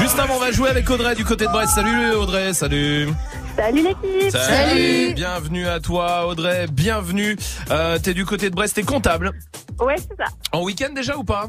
Juste 0.00 0.16
avant, 0.16 0.36
on 0.36 0.38
va 0.38 0.52
jouer 0.52 0.70
avec 0.70 0.88
Audrey 0.88 1.16
du 1.16 1.24
côté 1.24 1.44
de 1.44 1.50
Brest. 1.50 1.74
Salut 1.74 2.12
Audrey, 2.12 2.54
salut. 2.54 3.08
Salut 3.56 3.82
l'équipe 3.82 5.14
Bienvenue 5.16 5.66
à 5.66 5.80
toi 5.80 6.28
Audrey, 6.28 6.68
bienvenue. 6.70 7.36
Euh, 7.72 7.98
t'es 7.98 8.14
du 8.14 8.24
côté 8.24 8.48
de 8.48 8.54
Brest, 8.54 8.76
t'es 8.76 8.84
comptable. 8.84 9.32
Ouais, 9.80 9.96
c'est 9.96 10.16
ça. 10.16 10.30
En 10.52 10.62
week-end 10.62 10.92
déjà 10.94 11.16
ou 11.16 11.24
pas? 11.24 11.48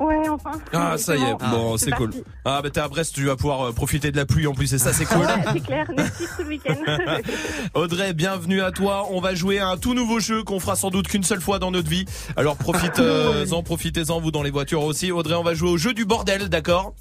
Ouais, 0.00 0.28
enfin. 0.28 0.50
Ah 0.72 0.98
ça 0.98 1.14
y 1.14 1.22
est, 1.22 1.36
bon 1.36 1.76
c'est 1.76 1.92
cool. 1.92 2.10
parti. 2.10 2.24
Ah 2.44 2.60
bah 2.60 2.70
t'es 2.70 2.80
à 2.80 2.88
Brest, 2.88 3.14
tu 3.14 3.26
vas 3.26 3.36
pouvoir 3.36 3.68
euh, 3.68 3.72
profiter 3.72 4.10
de 4.10 4.16
la 4.16 4.26
pluie 4.26 4.48
en 4.48 4.52
plus 4.52 4.72
et 4.74 4.78
ça 4.78 4.92
c'est 4.92 5.04
cool. 5.04 5.20
Ouais, 5.20 5.44
c'est 5.52 5.60
clair, 5.60 5.86
le 5.88 6.44
week-end. 6.44 6.74
Audrey, 7.74 8.14
bienvenue 8.14 8.62
à 8.62 8.72
toi. 8.72 9.06
On 9.10 9.20
va 9.20 9.36
jouer 9.36 9.60
à 9.60 9.68
un 9.68 9.76
tout 9.76 9.94
nouveau 9.94 10.18
jeu 10.18 10.42
qu'on 10.42 10.58
fera 10.58 10.74
sans 10.74 10.90
doute 10.90 11.06
qu'une 11.06 11.22
seule 11.22 11.40
fois 11.40 11.60
dans 11.60 11.70
notre 11.70 11.88
vie. 11.88 12.04
Alors 12.36 12.56
profitez-en, 12.56 13.62
profitez-en 13.62 14.20
vous 14.20 14.32
dans 14.32 14.42
les 14.42 14.50
voitures 14.50 14.82
aussi. 14.82 15.12
Audrey, 15.12 15.36
on 15.36 15.44
va 15.44 15.54
jouer 15.54 15.70
au 15.70 15.76
jeu 15.76 15.94
du 15.94 16.04
bordel, 16.04 16.48
d'accord? 16.48 16.94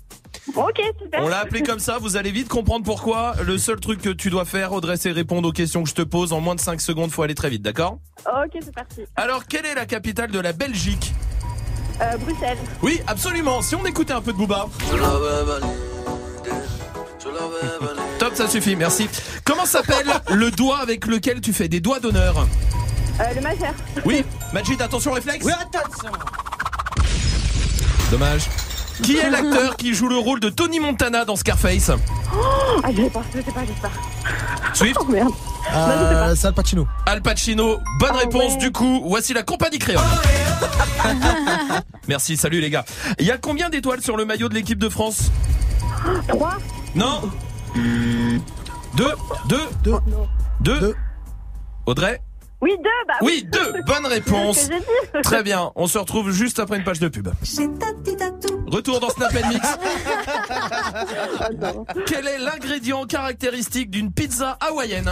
Ok, 0.56 0.80
super. 1.02 1.24
On 1.24 1.28
l'a 1.28 1.40
appelé 1.40 1.64
comme 1.64 1.80
ça, 1.80 1.98
vous 1.98 2.18
allez 2.18 2.32
vite 2.32 2.48
comprendre 2.48 2.86
pourquoi. 2.86 3.34
Le 3.44 3.58
seul 3.58 3.80
truc 3.80 4.00
que 4.00 4.10
tu 4.10 4.30
dois 4.30 4.46
faire, 4.46 4.74
Audrey, 4.74 4.96
c'est 4.98 5.12
répondre 5.12 5.50
aux 5.50 5.52
questions 5.52 5.82
que 5.82 5.90
je 5.90 5.96
te 5.96 6.02
pose 6.04 6.34
en 6.34 6.40
moins 6.40 6.56
de 6.56 6.60
5 6.60 6.80
secondes, 6.80 7.10
faut 7.10 7.24
aller 7.24 7.36
très 7.36 7.50
vite, 7.50 7.64
d'accord? 7.64 7.98
Ok, 8.28 8.58
c'est 8.62 8.74
parti. 8.74 9.02
Alors, 9.16 9.48
quelle 9.48 9.66
est 9.66 9.76
la 9.76 9.86
capitale 9.88 10.30
de 10.30 10.40
la 10.40 10.54
Belgique? 10.54 11.14
Euh, 12.02 12.18
Bruxelles. 12.18 12.58
Oui, 12.82 13.02
absolument. 13.08 13.62
Si 13.62 13.76
on 13.76 13.86
écoutait 13.86 14.14
un 14.14 14.22
peu 14.22 14.34
de 14.34 14.38
Booba. 14.38 14.68
Top, 18.20 18.36
ça 18.36 18.48
suffit, 18.48 18.76
merci. 18.76 19.08
Comment 19.46 19.66
s'appelle 19.66 20.08
le 20.32 20.52
doigt 20.52 20.80
avec 20.80 21.06
lequel 21.08 21.42
tu 21.42 21.54
fais 21.54 21.68
des 21.68 21.80
doigts 21.80 22.00
d'honneur 22.00 22.46
Euh, 23.20 23.24
le 23.36 23.42
majeur. 23.42 23.74
Oui, 24.06 24.24
Majid, 24.54 24.82
attention 24.82 25.12
réflexe. 25.12 25.46
Oui, 25.46 25.52
attention. 25.54 26.12
Dommage. 28.12 28.44
Qui 29.04 29.18
est 29.18 29.30
l'acteur 29.30 29.76
qui 29.78 29.94
joue 29.94 30.08
le 30.08 30.18
rôle 30.18 30.40
de 30.40 30.50
Tony 30.50 30.80
Montana 30.80 31.26
dans 31.26 31.36
Scarface? 31.36 31.90
Oh, 31.90 32.38
ah, 32.84 32.90
je 32.92 33.04
sais 33.04 33.10
pas, 33.10 33.22
je 33.34 33.42
sais 33.42 33.52
pas, 33.52 33.62
je 33.62 33.68
sais 33.68 33.82
pas. 33.82 33.90
Swift? 34.74 34.98
Oh 35.00 35.06
merde. 35.06 35.32
Euh, 35.74 36.36
c'est 36.36 36.48
Al 36.48 36.54
Pacino. 36.54 36.88
Al 37.06 37.22
Pacino, 37.22 37.80
bonne 38.00 38.10
Ah 38.14 38.18
réponse 38.18 38.54
ouais. 38.54 38.58
du 38.58 38.72
coup. 38.72 39.04
Voici 39.06 39.34
la 39.34 39.44
compagnie 39.44 39.80
créole. 39.80 40.04
Merci, 42.08 42.38
salut 42.38 42.62
les 42.62 42.70
gars. 42.70 42.86
Il 43.20 43.26
y 43.26 43.32
a 43.32 43.38
combien 43.38 43.70
d'étoiles 43.70 44.02
sur 44.02 44.18
le 44.18 44.26
maillot 44.26 44.50
de 44.50 44.54
l'équipe 44.56 44.80
de 44.80 44.90
France? 44.90 45.32
3 46.28 46.58
Non 46.96 47.22
Deux 48.96 49.12
Deux 49.48 49.68
Deux. 49.84 50.00
Deux 50.62 50.96
Audrey? 51.86 52.22
Oui, 52.62 52.72
deux, 52.78 52.90
bah 53.08 53.16
Oui, 53.24 53.48
deux 53.52 53.74
Bonne 53.88 54.06
réponse. 54.10 54.70
Très 55.24 55.42
bien, 55.42 55.72
on 55.76 55.88
se 55.88 55.98
retrouve 55.98 56.30
juste 56.32 56.60
après 56.60 56.78
une 56.78 56.84
page 56.84 57.00
de 57.00 57.08
pub. 57.08 57.30
Retour 58.72 59.02
dans 59.02 59.10
Snap 59.10 59.34
Mix. 59.34 59.68
Quel 62.08 62.28
est 62.28 62.38
l'ingrédient 62.38 63.06
caractéristique 63.06 63.90
d'une 63.90 64.14
pizza 64.14 64.58
hawaïenne? 64.62 65.10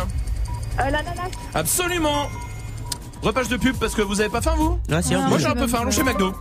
Euh, 0.79 0.83
l'ananas. 0.83 1.29
Absolument 1.53 2.27
Repage 3.21 3.49
de 3.49 3.57
pub 3.57 3.75
parce 3.75 3.95
que 3.95 4.01
vous 4.01 4.21
avez 4.21 4.29
pas 4.29 4.41
faim 4.41 4.53
vous? 4.55 4.79
Non, 4.87 5.01
si, 5.01 5.13
on 5.13 5.21
Moi 5.23 5.37
j'ai 5.39 5.47
un 5.47 5.55
peu 5.55 5.67
faim, 5.67 5.79
allons 5.81 5.91
chez 5.91 6.03
McDo. 6.03 6.33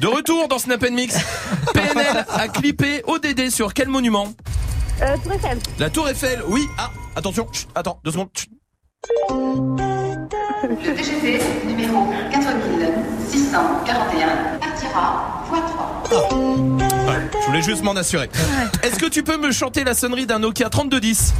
De 0.00 0.06
retour 0.06 0.48
dans 0.48 0.58
Snap 0.58 0.82
Mix, 0.90 1.14
PNL 1.74 2.24
a 2.30 2.48
clippé 2.48 3.02
ODD 3.06 3.50
sur 3.50 3.74
quel 3.74 3.88
monument? 3.88 4.32
Euh, 5.02 5.16
Tour 5.22 5.32
Eiffel. 5.34 5.58
La 5.78 5.90
Tour 5.90 6.08
Eiffel, 6.08 6.42
oui. 6.48 6.66
Ah, 6.78 6.90
attention, 7.16 7.46
chut, 7.52 7.68
attends, 7.74 8.00
deux 8.02 8.12
secondes. 8.12 8.30
chut. 8.34 8.50
Le 10.68 10.76
TGV 10.94 11.40
numéro 11.66 12.06
4641 12.30 14.58
partira 14.60 15.44
voie 15.48 15.60
3. 16.10 16.38
Ouais, 17.08 17.14
je 17.40 17.46
voulais 17.46 17.62
juste 17.62 17.82
m'en 17.82 17.96
assurer. 17.96 18.30
Est-ce 18.82 18.98
que 18.98 19.06
tu 19.06 19.22
peux 19.24 19.36
me 19.36 19.50
chanter 19.50 19.82
la 19.84 19.94
sonnerie 19.94 20.26
d'un 20.26 20.38
Nokia 20.38 20.68
3210 20.70 21.34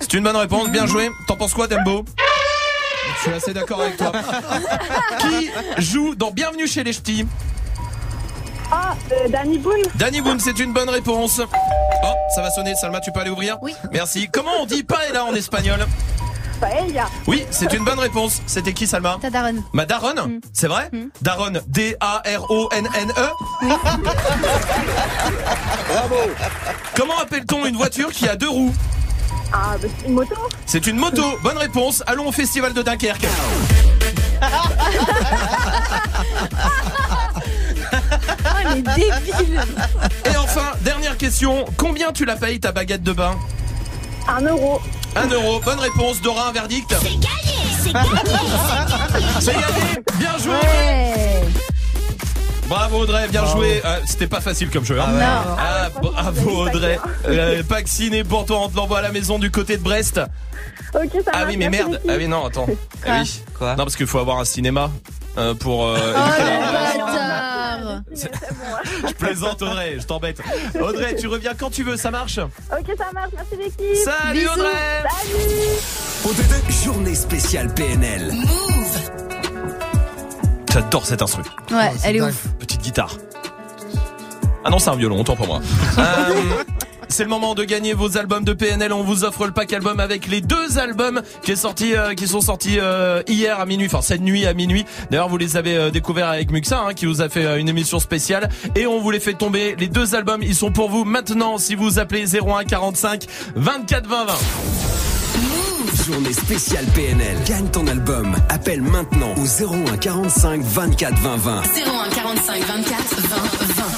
C'est 0.00 0.14
une 0.14 0.24
bonne 0.24 0.36
réponse, 0.36 0.68
bien 0.70 0.86
joué. 0.86 1.10
T'en 1.26 1.36
penses 1.36 1.54
quoi, 1.54 1.66
Dembo? 1.66 2.04
Je 3.16 3.22
suis 3.22 3.32
assez 3.32 3.54
d'accord 3.54 3.80
avec 3.80 3.96
toi. 3.96 4.12
Qui 5.20 5.50
joue 5.78 6.14
dans 6.14 6.30
Bienvenue 6.30 6.66
chez 6.66 6.84
les 6.84 6.92
Ch'tis? 6.92 7.26
Ah, 8.70 8.94
euh, 9.12 9.28
Danny 9.28 9.58
Boone. 9.58 9.82
Danny 9.94 10.20
Boone, 10.20 10.40
c'est 10.40 10.58
une 10.58 10.72
bonne 10.72 10.90
réponse. 10.90 11.40
Oh, 11.40 12.14
ça 12.34 12.42
va 12.42 12.50
sonner. 12.50 12.74
Salma, 12.74 13.00
tu 13.00 13.12
peux 13.12 13.20
aller 13.20 13.30
ouvrir 13.30 13.56
Oui. 13.62 13.74
Merci. 13.92 14.28
Comment 14.30 14.50
on 14.60 14.66
dit 14.66 14.82
paella 14.82 15.24
en 15.24 15.34
espagnol 15.34 15.86
Paella. 16.60 17.06
Oui, 17.26 17.46
c'est 17.50 17.72
une 17.72 17.84
bonne 17.84 17.98
réponse. 18.00 18.42
C'était 18.46 18.72
qui, 18.72 18.86
Salma 18.86 19.18
Ta 19.22 19.30
daronne. 19.30 19.62
Ma 19.72 19.86
daronne 19.86 20.40
C'est 20.52 20.66
vrai 20.66 20.90
Daronne, 21.22 21.60
D-A-R-O-N-N-E 21.68 23.28
Bravo 25.88 26.16
Comment 26.96 27.18
appelle-t-on 27.20 27.64
une 27.66 27.76
voiture 27.76 28.10
qui 28.10 28.28
a 28.28 28.34
deux 28.36 28.50
roues 28.50 28.74
Ah, 29.52 29.76
bah, 29.80 29.88
c'est 29.98 30.06
une 30.08 30.14
moto 30.14 30.34
C'est 30.66 30.86
une 30.88 30.96
moto. 30.96 31.22
Bonne 31.42 31.58
réponse. 31.58 32.02
Allons 32.06 32.26
au 32.28 32.32
festival 32.32 32.74
de 32.74 32.82
Dunkerque. 32.82 33.26
Oh, 37.92 38.74
les 38.74 38.82
débiles 38.82 39.60
Et 40.32 40.36
enfin, 40.36 40.72
dernière 40.82 41.16
question. 41.16 41.64
Combien 41.76 42.12
tu 42.12 42.24
la 42.24 42.36
payes 42.36 42.60
ta 42.60 42.72
baguette 42.72 43.02
de 43.02 43.12
bain 43.12 43.36
Un 44.28 44.42
euro. 44.42 44.80
Un 45.16 45.26
euro. 45.28 45.60
Bonne 45.60 45.78
réponse. 45.80 46.20
Dora, 46.22 46.48
un 46.48 46.52
verdict 46.52 46.94
C'est 47.00 47.08
gagné, 47.10 47.58
c'est 47.82 47.92
gagné. 47.92 48.08
C'est 49.40 49.52
gagné. 49.52 50.02
Bien 50.18 50.38
joué. 50.38 50.54
Bravo 52.68 52.98
Audrey, 52.98 53.28
bien 53.28 53.46
joué. 53.46 53.80
Euh, 53.84 53.98
C'était 54.06 54.26
pas 54.26 54.40
facile 54.42 54.68
comme 54.70 54.84
jeu. 54.84 55.00
Hein. 55.00 55.06
Non. 55.12 55.56
Ah, 55.58 55.88
bravo 56.02 56.66
Audrey. 56.66 56.98
Euh, 57.26 57.62
pack 57.66 57.88
ciné 57.88 58.24
pour 58.24 58.44
toi, 58.44 58.58
on 58.64 58.68
te 58.68 58.76
l'envoie 58.76 58.98
à 58.98 59.02
la 59.02 59.10
maison 59.10 59.38
du 59.38 59.50
côté 59.50 59.78
de 59.78 59.82
Brest. 59.82 60.20
Ok, 60.94 61.10
ça 61.24 61.30
Ah 61.32 61.44
oui, 61.46 61.56
mais 61.56 61.70
merde. 61.70 61.98
Ah 62.06 62.12
oui, 62.18 62.28
non, 62.28 62.44
attends. 62.46 62.66
Ah 63.06 63.20
oui. 63.22 63.40
Quoi 63.56 63.70
Non, 63.70 63.84
parce 63.84 63.96
qu'il 63.96 64.06
faut 64.06 64.18
avoir 64.18 64.38
un 64.38 64.44
cinéma 64.44 64.90
euh, 65.38 65.54
pour. 65.54 65.86
euh, 65.86 66.12
Oh 66.14 67.57
la- 67.88 68.00
bâtard 68.10 69.08
Je 69.08 69.12
plaisante 69.14 69.62
Audrey, 69.62 69.96
je 70.00 70.06
t'embête. 70.06 70.40
Audrey, 70.80 71.16
tu 71.16 71.26
reviens 71.26 71.54
quand 71.54 71.70
tu 71.70 71.82
veux, 71.84 71.96
ça 71.96 72.10
marche 72.10 72.38
Ok, 72.38 72.86
ça 72.96 73.06
marche, 73.12 73.30
merci 73.34 73.56
l'équipe. 73.56 73.96
Salut 74.04 74.40
Bisous. 74.40 74.50
Audrey 76.28 76.44
Salut 76.48 76.84
Journée 76.84 77.14
spéciale 77.14 77.72
PNL. 77.74 78.32
J'adore 80.72 81.06
cet 81.06 81.22
instru. 81.22 81.42
Ouais, 81.70 81.90
c'est 81.98 82.08
elle 82.10 82.16
est 82.16 82.20
ouf. 82.20 82.46
Petite 82.58 82.82
guitare. 82.82 83.16
Ah 84.64 84.70
non, 84.70 84.78
c'est 84.78 84.90
un 84.90 84.96
violon, 84.96 85.20
autant 85.20 85.36
pour 85.36 85.46
moi. 85.46 85.60
Euh, 85.98 86.64
c'est 87.08 87.22
le 87.22 87.28
moment 87.28 87.54
de 87.54 87.64
gagner 87.64 87.94
vos 87.94 88.16
albums 88.16 88.44
de 88.44 88.52
PNL. 88.52 88.92
On 88.92 89.02
vous 89.02 89.24
offre 89.24 89.46
le 89.46 89.52
pack 89.52 89.72
album 89.72 90.00
avec 90.00 90.26
les 90.26 90.40
deux 90.40 90.78
albums 90.78 91.22
qui, 91.42 91.52
est 91.52 91.56
sorti, 91.56 91.94
euh, 91.94 92.14
qui 92.14 92.28
sont 92.28 92.40
sortis 92.40 92.78
euh, 92.80 93.22
hier 93.26 93.58
à 93.58 93.66
minuit, 93.66 93.86
enfin 93.86 94.02
cette 94.02 94.20
nuit 94.20 94.46
à 94.46 94.54
minuit. 94.54 94.84
D'ailleurs, 95.10 95.28
vous 95.28 95.38
les 95.38 95.56
avez 95.56 95.76
euh, 95.76 95.90
découverts 95.90 96.28
avec 96.28 96.50
Muxa, 96.50 96.80
hein, 96.80 96.94
qui 96.94 97.06
vous 97.06 97.22
a 97.22 97.28
fait 97.28 97.44
euh, 97.44 97.58
une 97.58 97.68
émission 97.68 97.98
spéciale. 98.00 98.48
Et 98.76 98.86
on 98.86 99.00
vous 99.00 99.10
les 99.10 99.20
fait 99.20 99.34
tomber. 99.34 99.74
Les 99.78 99.88
deux 99.88 100.14
albums, 100.14 100.42
ils 100.42 100.54
sont 100.54 100.70
pour 100.70 100.90
vous 100.90 101.04
maintenant 101.04 101.58
si 101.58 101.74
vous 101.74 101.98
appelez 101.98 102.24
01 102.36 102.64
45 102.64 103.26
24 103.56 104.06
20 104.06 104.24
20. 104.26 104.34
Journée 106.06 106.32
spéciale 106.32 106.86
PNL. 106.94 107.36
Gagne 107.46 107.68
ton 107.68 107.86
album. 107.86 108.34
Appelle 108.48 108.82
maintenant 108.82 109.34
au 109.36 109.64
01 109.90 109.96
45 109.96 110.62
24 110.62 111.18
20 111.18 111.36
20. 111.36 111.62
01 111.62 112.08
45 112.14 112.62
24 112.62 113.20
20 113.20 113.36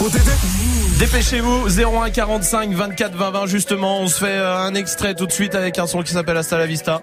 20. 0.09 0.80
Dépêchez-vous, 1.01 1.81
01 1.81 2.11
45 2.11 2.73
24 2.73 3.15
20 3.15 3.31
20 3.31 3.47
justement. 3.47 4.01
On 4.03 4.07
se 4.07 4.19
fait 4.19 4.27
euh, 4.27 4.59
un 4.59 4.75
extrait 4.75 5.15
tout 5.15 5.25
de 5.25 5.33
suite 5.33 5.55
avec 5.55 5.79
un 5.79 5.87
son 5.87 6.03
qui 6.03 6.13
s'appelle 6.13 6.37
Hasta 6.37 6.59
la 6.59 6.67
Vista. 6.67 7.01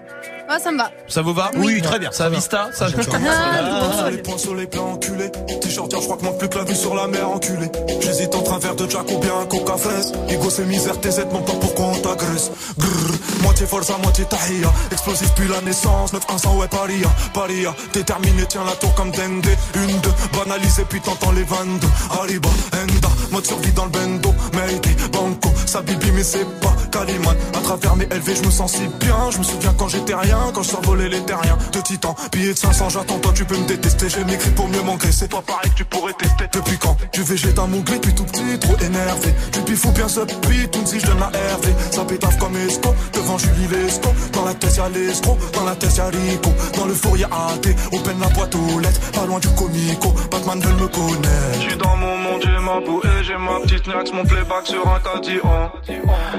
Ouais, 0.48 0.58
ça 0.60 0.70
me 0.70 0.78
va. 0.78 0.90
Ça 1.08 1.20
vous 1.20 1.34
va 1.34 1.50
Oui, 1.56 1.82
très 1.82 1.98
bien. 1.98 2.10
Ça 2.12 2.30
Vista 2.30 2.70
ça... 2.72 2.86
Sur 3.98 4.10
les 4.10 4.18
points, 4.18 4.38
sur 4.38 4.54
les 4.54 4.66
plans, 4.66 4.92
enculé. 4.92 5.30
T-shirt, 5.60 5.90
je 5.90 5.96
crois 5.98 6.16
que 6.16 6.24
manque 6.24 6.38
plus 6.38 6.48
que 6.48 6.56
la 6.56 6.64
vue 6.64 6.74
sur 6.74 6.94
la 6.94 7.06
mer, 7.06 7.28
enculé. 7.28 7.70
J'hésite 8.00 8.34
entre 8.34 8.54
un 8.54 8.58
verre 8.58 8.76
de 8.76 8.88
Jack 8.88 9.10
ou 9.10 9.18
bien 9.18 9.32
un 9.42 9.46
coca 9.46 9.76
fraise. 9.76 10.12
Ego, 10.28 10.48
c'est 10.48 10.64
misère, 10.64 10.98
tes 11.00 11.08
aides, 11.08 11.32
non 11.32 11.42
pas 11.42 11.52
pourquoi 11.60 11.86
on 11.86 11.96
t'agresse. 11.96 12.50
Grrr, 12.78 13.42
moitié 13.42 13.66
forza, 13.66 13.98
moitié 13.98 14.24
tahia. 14.24 14.72
Explosif 14.90 15.30
puis 15.34 15.48
la 15.48 15.60
naissance, 15.60 16.12
9 16.12 16.22
100 16.38 16.56
ouais, 16.56 16.68
paria. 16.68 17.08
Paria, 17.34 17.74
déterminé, 17.92 18.44
tiens 18.48 18.64
la 18.64 18.72
tour 18.72 18.94
comme 18.94 19.10
Dende. 19.10 19.46
Une, 19.74 20.00
deux, 20.00 20.14
banalisé, 20.38 20.84
puis 20.88 21.00
t'entends 21.00 21.32
les 21.32 21.44
22. 21.44 21.86
Arriba, 22.20 22.48
Enda, 22.72 23.08
mode 23.32 23.46
survie 23.46 23.72
dans 23.72 23.87
bendo. 23.88 24.34
Mayday, 24.54 24.96
Banco, 25.12 25.50
ça 25.66 25.82
bibi, 25.82 26.10
mais 26.12 26.24
c'est 26.24 26.44
pas 26.60 26.74
Caliman. 26.90 27.34
À 27.54 27.60
travers 27.60 27.96
mes 27.96 28.06
LV, 28.06 28.36
je 28.36 28.46
me 28.46 28.50
sens 28.50 28.72
si 28.72 28.86
bien. 29.00 29.30
Je 29.30 29.38
me 29.38 29.42
souviens 29.42 29.74
quand 29.76 29.88
j'étais 29.88 30.14
rien, 30.14 30.38
quand 30.54 30.62
je 30.62 30.68
survolais 30.68 31.08
les 31.08 31.20
terriens. 31.20 31.58
De 31.72 31.80
titan, 31.80 32.14
billet 32.32 32.52
de 32.52 32.58
500, 32.58 32.88
j'attends, 32.90 33.18
toi 33.18 33.32
tu 33.34 33.44
peux 33.44 33.56
me 33.56 33.66
détester. 33.66 34.08
J'ai 34.08 34.24
m'écrit 34.24 34.50
pour 34.50 34.68
mieux 34.68 34.82
m'engraisser. 34.82 35.28
Pas 35.28 35.42
pareil 35.42 35.70
tu 35.76 35.84
pourrais 35.84 36.14
tester. 36.14 36.44
Depuis 36.52 36.78
quand 36.78 36.96
Tu 37.12 37.22
végète 37.22 37.58
un 37.58 37.66
mon 37.66 37.80
grip, 37.80 38.00
puis 38.02 38.14
tout 38.14 38.24
petit, 38.24 38.58
trop 38.58 38.76
énervé. 38.78 39.34
Du 39.52 39.60
pifou 39.60 39.90
bien 39.92 40.08
ce 40.08 40.20
tout 40.20 40.86
si 40.86 41.00
je 41.00 41.06
donne 41.06 41.18
la 41.20 41.26
RV. 41.26 41.68
Ça 41.90 42.04
pétave 42.04 42.36
comme 42.38 42.56
esco, 42.56 42.94
devant 43.14 43.38
Julie 43.38 43.68
Lesco. 43.68 44.08
Dans 44.32 44.44
la 44.44 44.54
tête 44.54 44.76
y'a 44.76 44.88
l'escroc, 44.88 45.38
dans 45.54 45.64
la 45.64 45.74
tête 45.76 45.96
y'a 45.96 46.06
Rico. 46.06 46.50
Dans 46.76 46.86
le 46.86 46.94
four 46.94 47.16
y'a 47.16 47.26
AT, 47.26 47.68
open 47.92 48.20
la 48.20 48.28
boîte 48.28 48.54
aux 48.54 48.78
lettres. 48.78 49.00
Pas 49.12 49.26
loin 49.26 49.38
du 49.38 49.48
comico, 49.48 50.14
Batman 50.30 50.60
veut 50.60 50.82
me 50.82 50.88
connaître. 50.88 51.60
J'suis 51.60 51.76
dans 51.76 51.96
mon 51.96 52.16
monde, 52.16 52.42
j'ai 52.42 52.64
ma 52.64 52.80
bouée, 52.80 53.17
ma 53.38 53.60
petite 53.60 53.86
nax, 53.86 54.12
mon 54.12 54.24
playback 54.24 54.66
sur 54.66 54.86
un 54.88 55.00
cadillon. 55.00 55.70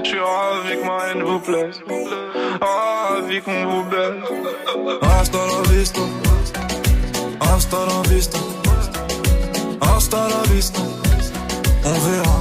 J'suis 0.03 0.19
ravi 0.19 0.75
que 0.77 0.85
ma 0.85 0.97
haine 1.07 1.23
vous 1.23 1.39
plaise, 1.39 1.79
ravi 2.61 3.41
qu'on 3.41 3.65
vous 3.65 3.83
baise. 3.83 4.21
Hasta 5.01 5.37
la 5.37 5.61
vista. 5.71 6.01
Hasta 7.39 7.77
la 7.77 8.09
vista. 8.09 8.39
Hasta 9.81 10.17
la 10.17 10.53
vista. 10.53 10.81
On 11.85 11.93
verra. 11.93 12.39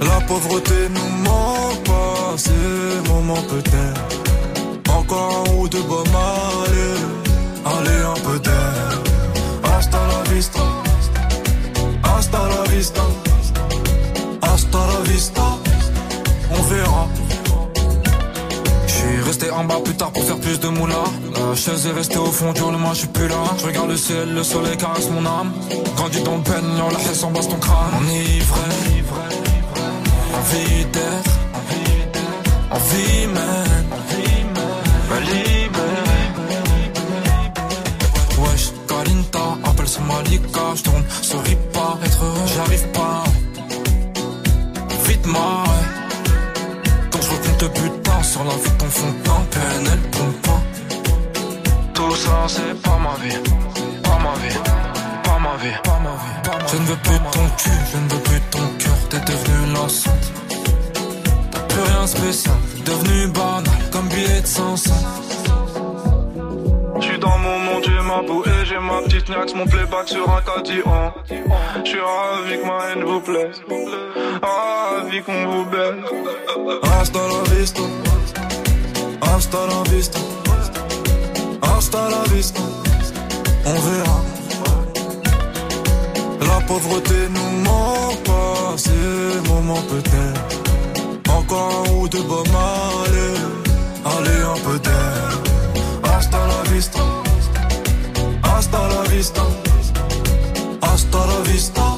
La 0.00 0.20
pauvreté 0.26 0.88
nous 0.90 1.10
manque 1.24 1.84
pas, 1.84 2.36
c'est 2.36 2.50
le 2.50 3.08
moment 3.08 3.42
peut-être. 3.48 4.92
Encore 4.92 5.44
un 5.46 5.52
ou 5.54 5.68
deux 5.68 5.82
bombes, 5.82 6.08
allez, 6.14 6.96
allez 7.64 8.02
un 8.02 8.20
peu 8.26 8.38
d'air. 8.38 9.02
Hasta 9.72 9.98
la 9.98 10.34
vista. 10.34 10.69
Vista. 12.80 13.02
Hasta 14.40 14.78
la 14.78 15.00
vista. 15.12 15.42
On 16.50 16.62
verra. 16.62 17.08
J'suis 18.86 19.20
resté 19.26 19.50
en 19.50 19.64
bas 19.64 19.80
plus 19.84 19.94
tard 19.94 20.10
pour 20.12 20.24
faire 20.24 20.40
plus 20.40 20.58
de 20.60 20.68
moula. 20.68 21.04
La 21.34 21.54
chaise 21.54 21.86
est 21.86 21.92
restée 21.92 22.16
au 22.16 22.32
fond 22.32 22.54
du 22.54 22.62
roulement, 22.62 22.94
j'suis 22.94 23.08
plus 23.08 23.28
là. 23.28 23.42
Je 23.58 23.66
regarde 23.66 23.90
le 23.90 23.98
ciel, 23.98 24.32
le 24.34 24.42
soleil 24.42 24.78
caresse 24.78 25.10
mon 25.10 25.26
âme. 25.26 25.52
Grandi 25.94 26.22
dans 26.22 26.38
le 26.38 26.42
peignon, 26.42 26.88
la 26.90 27.00
haine 27.00 27.14
s'embasse 27.14 27.50
ton 27.50 27.58
crâne. 27.58 27.92
Enivré, 27.98 28.66
envie 30.38 30.84
d'être, 30.86 31.34
envie 32.70 33.26
même, 33.26 33.90
Malika, 39.98 40.60
j'tourne, 40.76 41.04
souris 41.22 41.58
pas, 41.72 41.98
être 42.04 42.24
heureux, 42.24 42.46
j'arrive 42.54 42.86
pas. 42.88 43.24
Vite 45.06 45.26
moi, 45.26 45.64
quand 47.10 47.20
je 47.22 47.30
recompte 47.30 47.62
le 47.62 47.68
putain 47.68 48.22
sur 48.22 48.44
la 48.44 48.54
vie 48.54 48.70
de 48.70 48.76
ton 48.78 48.86
fond 48.86 49.06
de 49.08 49.18
PNL. 49.54 50.00
Tout 51.94 52.14
ça 52.16 52.46
c'est 52.46 52.82
pas 52.82 52.98
ma 52.98 53.14
vie, 53.22 53.36
pas 54.02 54.18
ma 54.24 54.34
vie, 54.40 54.58
pas 55.24 55.38
ma 55.38 55.56
vie, 55.62 55.76
pas 55.82 55.98
ma 56.04 56.10
vie. 56.10 56.66
Je 56.72 56.76
ne 56.76 56.84
veux 56.84 56.96
plus 56.96 57.18
ton 57.32 57.46
cul, 57.58 57.70
je 57.92 57.96
ne 57.98 58.08
veux 58.08 58.20
plus 58.20 58.40
ton 58.50 58.66
cœur, 58.78 58.98
t'es 59.10 59.20
devenu 59.20 59.72
lassante. 59.74 60.26
T'as 61.50 61.60
plus 61.60 61.82
rien 61.82 62.06
spécial, 62.06 62.56
devenu 62.84 63.26
banal, 63.28 63.80
comme 63.90 64.08
billet 64.08 64.40
de 64.40 64.46
500. 64.46 64.94
J'suis 67.00 67.18
dans 67.18 67.38
mon 67.38 67.58
monde, 67.58 67.84
j'ai 67.84 68.02
ma 68.02 68.22
bouée, 68.22 68.44
j'ai 68.44 68.49
ma 68.90 69.02
petite 69.02 69.28
nax, 69.28 69.54
mon 69.54 69.66
playback 69.66 70.08
sur 70.08 70.28
un 70.28 70.42
cadillon. 70.42 71.12
J'suis 71.84 72.00
ravi 72.00 72.58
que 72.58 72.66
ma 72.66 72.78
haine 72.88 73.04
vous 73.04 73.20
plaise, 73.20 73.60
ravi 74.42 75.22
qu'on 75.22 75.46
vous 75.50 75.64
baise. 75.66 76.02
Hasta 76.82 77.18
la 77.18 77.54
vista. 77.54 77.82
Hasta 79.22 79.58
la 79.66 79.82
vista. 79.90 80.18
Hasta 81.62 82.08
la 82.10 82.22
vista. 82.34 82.60
On 83.64 83.74
verra. 83.86 84.20
La 86.40 86.60
pauvreté 86.66 87.14
nous 87.30 87.50
manque 87.68 88.22
pas, 88.24 88.74
c'est 88.76 88.90
le 88.90 89.48
moment 89.48 89.82
peut-être. 89.88 91.30
Encore 91.30 91.84
un 91.86 91.90
ou 91.92 92.08
deux 92.08 92.22
bombes, 92.22 92.46
allez, 93.06 93.36
allez 94.04 94.42
un 94.42 94.60
peu 94.66 94.78
d'air. 94.78 96.12
Hasta 96.12 96.38
la 96.38 96.70
vista. 96.72 97.19
Vista. 99.10 99.44
Hasta 100.80 101.26
la 101.26 101.38
vista. 101.40 101.89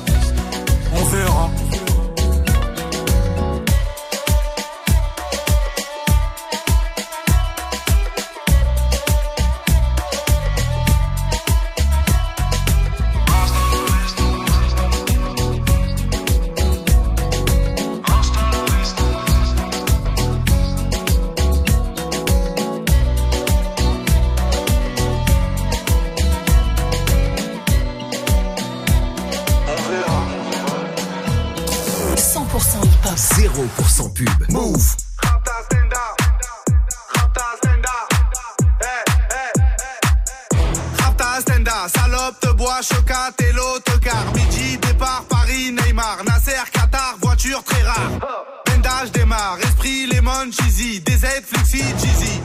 Cheesy, 50.52 51.00
DZ, 51.00 51.42
Fluxy, 51.46 51.78
Cheesy. 51.98 52.40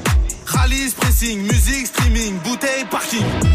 Rallye, 0.45 0.93
pressing, 0.95 1.41
musique, 1.41 1.87
streaming, 1.87 2.39
bouteille, 2.39 2.85
parking. 2.89 3.46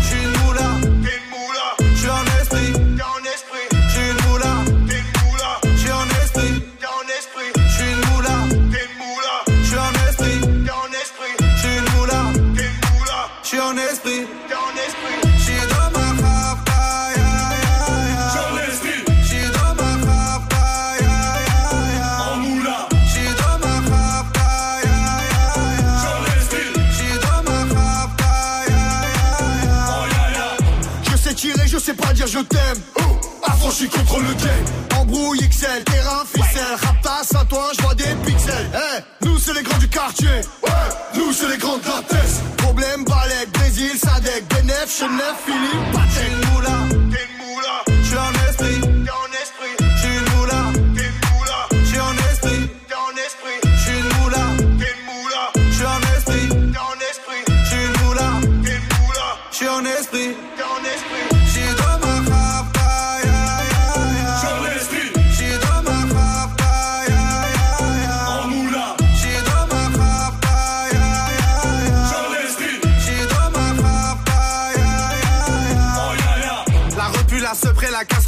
je 32.27 32.39
t'aime. 32.39 32.81
Oh, 32.99 33.03
avant 33.43 33.71
je 33.71 33.87
contre 33.87 34.19
le 34.19 34.35
game. 34.35 35.01
Embrouille 35.01 35.49
XL, 35.49 35.85
terrain, 35.85 36.25
ficelle. 36.25 36.77
Raptas 36.81 37.39
à 37.39 37.45
toi, 37.45 37.71
je 37.77 37.83
vois 37.83 37.95
des 37.95 38.05
pixels. 38.25 38.71
Hey, 38.75 39.03
nous 39.25 39.39
c'est 39.39 39.55
les 39.55 39.63
grands 39.63 39.79
du 39.79 39.89
quartier. 39.89 40.29
Ouais, 40.63 40.71
nous 41.17 41.33
c'est 41.33 41.49
les 41.49 41.59
grands 41.59 41.79
de 41.79 41.85
la 41.85 42.63
Problème, 42.63 43.05
Balek, 43.05 43.53
Brésil, 43.53 43.93
Sadek, 43.99 44.45
Benef, 44.49 44.99
Chenef, 44.99 45.35
Philippe, 45.45 45.93
Patek, 45.93 46.92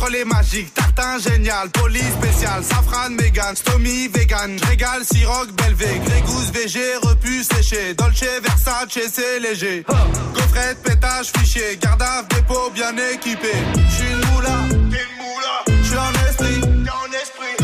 les 0.08 0.24
magiques, 0.24 0.72
tartin 0.74 1.18
génial, 1.18 1.70
police 1.70 2.12
spécial, 2.20 2.62
safran, 2.62 3.10
mégan, 3.10 3.54
stomy, 3.54 4.08
vegan, 4.08 4.56
régal, 4.68 5.04
siroc, 5.04 5.50
belvé, 5.52 6.00
grégousse, 6.04 6.50
VG, 6.52 6.96
repu, 7.02 7.42
séché, 7.42 7.94
dolce, 7.94 8.24
versace, 8.42 8.98
c'est 9.12 9.40
léger. 9.40 9.84
Coffret, 10.34 10.74
pétage, 10.82 11.32
fichier, 11.36 11.78
garde 11.80 12.02
dépôt 12.28 12.70
bien 12.74 12.94
équipé. 13.12 13.52
J'suis 13.88 14.10
une 14.10 14.32
moula, 14.32 14.58
t'es 14.68 15.02
une 15.04 15.16
moula, 15.22 15.64
j'suis 15.82 15.98
en 15.98 16.12
esprit, 16.28 16.60
t'es 16.60 16.90
en 16.90 17.12
esprit. 17.12 17.63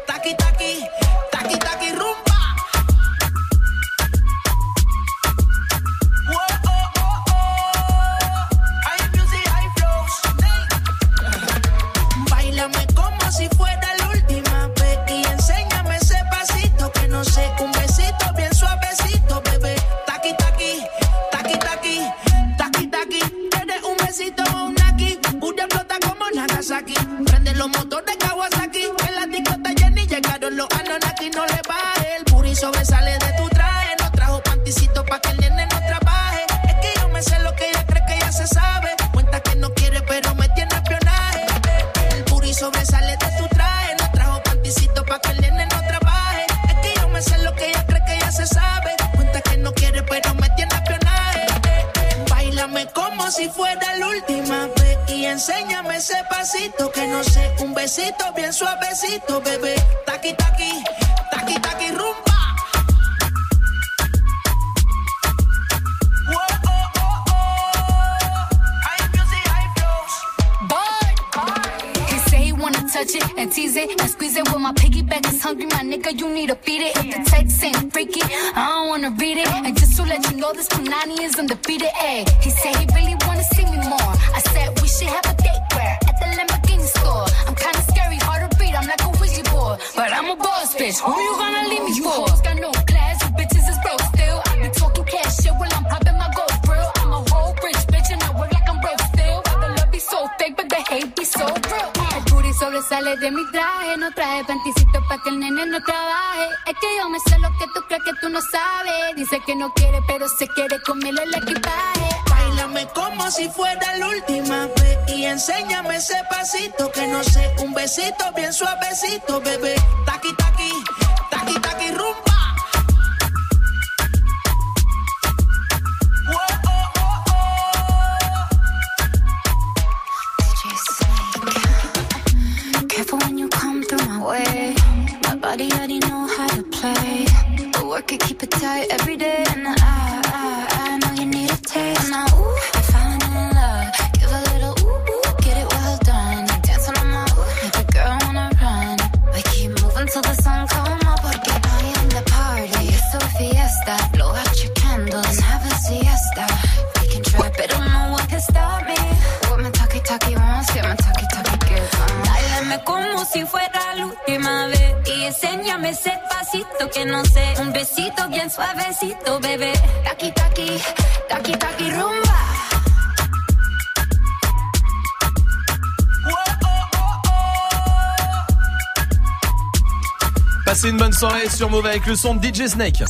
Sur 181.61 181.69
Move 181.69 181.85
avec 181.85 182.07
le 182.07 182.15
son 182.15 182.33
de 182.33 182.43
DJ 182.43 182.65
Snake. 182.65 183.03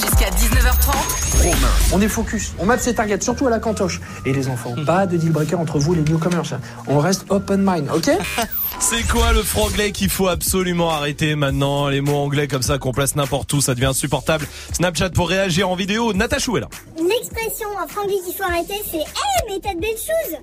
Jusqu'à 0.00 0.30
19h30. 0.30 1.52
On 1.92 2.00
est 2.00 2.08
focus, 2.08 2.54
on 2.58 2.64
map 2.64 2.78
ses 2.78 2.94
targets, 2.94 3.20
surtout 3.20 3.46
à 3.46 3.50
la 3.50 3.58
cantoche. 3.58 4.00
Et 4.24 4.32
les 4.32 4.48
enfants, 4.48 4.74
pas 4.86 5.06
de 5.06 5.18
deal 5.18 5.30
breaker 5.30 5.56
entre 5.56 5.78
vous 5.78 5.92
et 5.92 5.96
les 5.98 6.10
newcomers. 6.10 6.58
On 6.86 7.00
reste 7.00 7.26
open 7.28 7.62
mind, 7.62 7.90
ok 7.94 8.12
C'est 8.80 9.02
quoi 9.06 9.34
le 9.34 9.42
franglais 9.42 9.92
qu'il 9.92 10.08
faut 10.08 10.28
absolument 10.28 10.90
arrêter 10.90 11.34
maintenant? 11.34 11.88
Les 11.90 12.00
mots 12.00 12.16
anglais 12.16 12.48
comme 12.48 12.62
ça 12.62 12.78
qu'on 12.78 12.92
place 12.92 13.14
n'importe 13.14 13.52
où, 13.52 13.60
ça 13.60 13.74
devient 13.74 13.84
insupportable. 13.86 14.48
Snapchat 14.72 15.10
pour 15.10 15.28
réagir 15.28 15.68
en 15.68 15.74
vidéo, 15.76 16.14
Natachou 16.14 16.56
est 16.56 16.60
là. 16.60 16.68
L'expression 16.96 17.68
en 17.78 17.86
franglais 17.88 18.16
qu'il 18.24 18.34
faut 18.34 18.44
arrêter, 18.44 18.80
c'est 18.90 18.96
Eh, 18.96 19.50
mais 19.52 19.60
t'as 19.62 19.74
de 19.74 19.80
belles 19.80 19.90
choses 19.98 20.38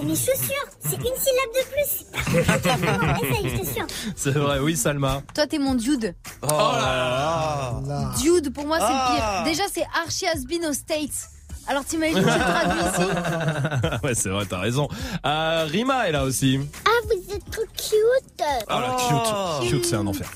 Eh, 0.00 0.02
mes 0.02 0.16
chaussures, 0.16 0.66
c'est 0.80 0.96
une 0.96 1.02
syllabe 1.02 1.52
de 1.52 1.66
plus 1.72 2.06
Essaye, 2.08 2.16
je 2.16 2.18
t'assure. 2.18 2.27
C'est 4.16 4.30
vrai, 4.32 4.58
oui 4.60 4.76
Salma. 4.76 5.22
Toi, 5.34 5.46
t'es 5.46 5.58
mon 5.58 5.74
dude. 5.74 6.14
Oh 6.42 6.46
là 6.50 7.80
là. 7.86 8.10
Dude, 8.20 8.52
pour 8.52 8.66
moi, 8.66 8.78
c'est 8.78 8.84
Ah. 8.88 9.08
le 9.10 9.44
pire. 9.44 9.52
Déjà, 9.52 9.62
c'est 9.72 9.86
Archie 10.04 10.26
has 10.26 10.44
been 10.46 10.64
aux 10.66 10.72
States. 10.72 11.28
Alors, 11.70 11.84
t'imagines, 11.84 12.16
je 12.16 12.22
le 12.22 12.28
traduis 12.28 12.80
ici. 12.80 14.00
ouais, 14.04 14.14
c'est 14.14 14.30
vrai, 14.30 14.46
t'as 14.48 14.58
raison. 14.58 14.88
Euh, 15.26 15.66
Rima 15.68 16.08
est 16.08 16.12
là 16.12 16.24
aussi. 16.24 16.58
Ah, 16.86 16.90
vous 17.04 17.34
êtes 17.34 17.50
trop 17.50 17.62
cute 17.76 18.42
Ah 18.68 18.80
la 18.80 18.96
cute. 19.68 19.70
Cute, 19.70 19.84
c'est 19.84 19.96
un 19.96 20.06
enfer. 20.06 20.26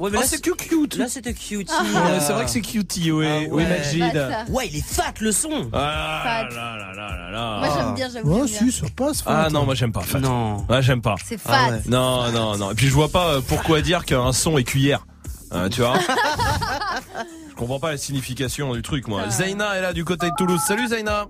Cute. 0.00 0.04
Ouais, 0.04 0.10
mais 0.10 0.18
Oh, 0.18 0.20
là, 0.22 0.26
c'est 0.26 0.40
cute, 0.40 0.56
cute. 0.56 0.96
Là, 0.96 1.08
c'était 1.08 1.34
cutie. 1.34 1.70
Ouais, 1.72 2.20
c'est 2.20 2.32
vrai 2.32 2.44
que 2.44 2.50
c'est 2.50 2.60
cutie, 2.62 3.12
oui. 3.12 3.26
Ah 3.28 3.38
Oui, 3.50 3.62
ouais. 3.64 3.68
Majid. 3.68 4.12
Ça. 4.12 4.44
Ouais, 4.48 4.66
il 4.68 4.76
est 4.78 4.84
fat 4.86 5.12
le 5.20 5.30
son. 5.32 5.68
Ah 5.72 6.46
là 6.50 6.56
là 6.56 6.94
là 6.94 7.16
là 7.16 7.30
là. 7.30 7.58
Moi, 7.58 7.68
j'aime 7.76 7.94
bien, 7.94 8.08
j'avoue. 8.12 8.40
Ouais, 8.42 8.48
si, 8.48 8.72
ça 8.72 8.86
passe. 8.96 9.22
Ah 9.26 9.44
fat. 9.44 9.50
non, 9.50 9.64
moi 9.64 9.74
j'aime 9.74 9.92
pas. 9.92 10.00
Fat. 10.00 10.20
Non. 10.20 10.64
Ouais, 10.68 10.82
j'aime 10.82 11.02
pas. 11.02 11.16
C'est 11.24 11.38
fat. 11.38 11.52
Ah 11.54 11.70
ouais. 11.72 11.80
Non, 11.86 12.32
non, 12.32 12.56
non. 12.56 12.70
Et 12.70 12.74
puis 12.74 12.86
je 12.86 12.92
vois 12.94 13.08
pas 13.08 13.34
euh, 13.34 13.40
pourquoi 13.46 13.80
dire 13.82 14.04
qu'un 14.04 14.32
son 14.32 14.56
est 14.58 14.64
cuillère. 14.64 15.06
Euh, 15.52 15.68
tu 15.68 15.80
vois 15.82 15.98
Je 17.50 17.54
comprends 17.56 17.80
pas 17.80 17.90
la 17.90 17.98
signification 17.98 18.72
du 18.74 18.82
truc, 18.82 19.06
moi. 19.08 19.28
Zaina 19.28 19.76
est 19.76 19.82
là 19.82 19.92
du 19.92 20.04
côté 20.04 20.26
de 20.26 20.34
Toulouse. 20.38 20.60
Salut 20.66 20.88
Zaina. 20.88 21.26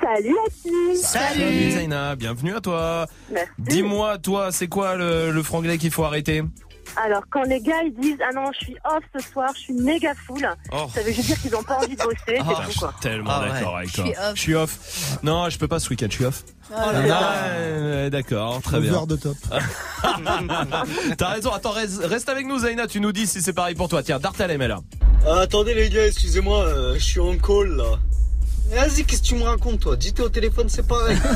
Salut 0.00 0.34
la 0.34 0.50
team 0.62 0.94
Salut 0.94 1.70
Zaina, 1.72 2.14
bienvenue 2.14 2.54
à 2.54 2.60
toi. 2.60 3.06
Dis-moi, 3.58 4.18
toi, 4.18 4.52
c'est 4.52 4.68
quoi 4.68 4.94
le, 4.94 5.32
le 5.32 5.42
franglais 5.42 5.76
qu'il 5.78 5.90
faut 5.90 6.04
arrêter? 6.04 6.42
Alors, 6.96 7.22
quand 7.30 7.42
les 7.44 7.60
gars 7.60 7.82
ils 7.84 7.94
disent 7.94 8.18
Ah 8.28 8.32
non, 8.34 8.50
je 8.52 8.64
suis 8.66 8.76
off 8.84 9.02
ce 9.18 9.26
soir, 9.32 9.50
je 9.54 9.60
suis 9.60 9.72
méga 9.74 10.12
full, 10.26 10.46
Oh. 10.72 10.86
ça 10.94 11.02
veut 11.02 11.12
juste 11.12 11.26
dire 11.26 11.40
qu'ils 11.40 11.50
n'ont 11.52 11.62
pas 11.62 11.76
envie 11.78 11.96
de 11.96 12.02
bosser, 12.02 12.38
Ah, 12.40 12.44
c'est 12.48 12.54
je 12.56 12.64
tout 12.66 12.70
suis 12.70 12.78
quoi. 12.80 12.94
tellement 13.00 13.30
Ah 13.32 13.40
ouais. 13.42 13.48
d'accord 13.48 13.76
avec 13.78 13.88
Je 13.90 13.94
toi. 13.94 14.04
suis 14.04 14.14
off. 14.16 14.32
Je 14.34 14.40
suis 14.40 14.54
off. 14.54 15.18
Non, 15.22 15.48
je 15.48 15.58
peux 15.58 15.68
pas 15.68 15.78
ce 15.78 15.88
week-end, 15.90 16.06
je 16.10 16.14
suis 16.16 16.24
off. 16.24 16.44
Oh 16.70 16.74
là 16.74 16.90
Ah, 16.94 17.00
là. 17.06 17.32
ouais, 18.04 18.10
D'accord, 18.10 18.60
très 18.62 18.80
bien. 18.80 19.04
De 19.06 19.16
top. 19.16 19.36
T'as 21.18 21.28
raison, 21.28 21.50
attends, 21.52 21.70
reste, 21.72 22.04
reste 22.04 22.28
avec 22.28 22.46
nous 22.46 22.58
Zaina, 22.60 22.86
tu 22.86 23.00
nous 23.00 23.12
dis 23.12 23.26
si 23.26 23.40
c'est 23.42 23.52
pareil 23.52 23.74
pour 23.74 23.88
toi. 23.88 24.02
Tiens, 24.02 24.18
Dartalem 24.18 24.60
est 24.62 24.68
là. 24.68 24.80
Ah, 25.26 25.40
attendez 25.40 25.74
les 25.74 25.88
gars, 25.88 26.06
excusez-moi, 26.06 26.64
euh, 26.64 26.94
je 26.94 27.04
suis 27.04 27.20
en 27.20 27.36
call 27.38 27.76
là. 27.76 27.98
Vas-y, 28.70 29.04
qu'est-ce 29.04 29.20
que 29.22 29.26
tu 29.26 29.34
me 29.34 29.42
racontes 29.42 29.80
toi? 29.80 29.96
Dis 29.96 30.12
t'es 30.14 30.22
au 30.22 30.28
téléphone, 30.30 30.66
c'est 30.68 30.86
pareil. 30.86 31.18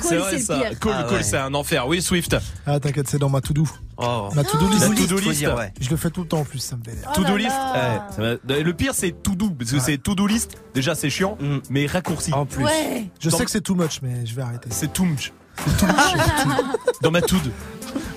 C'est 0.00 0.16
vrai 0.16 0.30
c'est 0.32 0.38
ça. 0.40 0.58
pire. 0.58 0.78
Cool, 0.80 0.92
Ah 0.94 1.02
cool, 1.08 1.16
ouais. 1.18 1.22
c'est 1.22 1.36
un 1.36 1.52
enfer. 1.54 1.86
Oui, 1.88 2.00
Swift. 2.00 2.36
Ah, 2.66 2.78
t'inquiète, 2.78 3.08
c'est 3.08 3.18
dans 3.18 3.28
ma 3.28 3.40
to-do. 3.40 3.66
Oh. 3.96 4.28
Ma 4.34 4.44
to-do 4.44 4.68
La 4.68 4.74
list. 4.74 4.94
to-do 4.94 5.18
Faut 5.18 5.28
list. 5.28 5.38
dire, 5.40 5.54
ouais. 5.56 5.72
Je 5.80 5.90
le 5.90 5.96
fais 5.96 6.10
tout 6.10 6.22
le 6.22 6.28
temps 6.28 6.40
en 6.40 6.44
plus, 6.44 6.60
ça 6.60 6.76
me. 6.76 6.82
Oh 6.86 7.12
To-do 7.14 7.32
là 7.32 7.36
list. 7.38 7.48
là. 7.50 8.08
Ça 8.14 8.22
va- 8.22 8.60
Le 8.62 8.72
pire, 8.72 8.92
c'est 8.94 9.10
to 9.22 9.32
do, 9.34 9.50
parce 9.50 9.72
que 9.72 9.80
c'est 9.80 9.98
to 9.98 10.14
do 10.14 10.26
list. 10.26 10.52
Déjà, 10.74 10.94
c'est 10.94 11.10
chiant, 11.10 11.36
Mm. 11.40 11.58
mais 11.70 11.86
raccourci. 11.86 12.32
En 12.32 12.46
plus. 12.46 12.64
Ouais. 12.64 13.06
Je 13.20 13.30
Dans- 13.30 13.36
sais 13.38 13.44
que 13.44 13.50
c'est 13.50 13.60
too 13.60 13.74
much, 13.74 14.00
mais 14.02 14.24
je 14.26 14.34
vais 14.34 14.42
arrêter. 14.42 14.68
C'est 14.70 14.92
too 14.92 15.04
much. 15.04 15.32
Dans 17.02 17.10
ma 17.10 17.20
tood. 17.20 17.50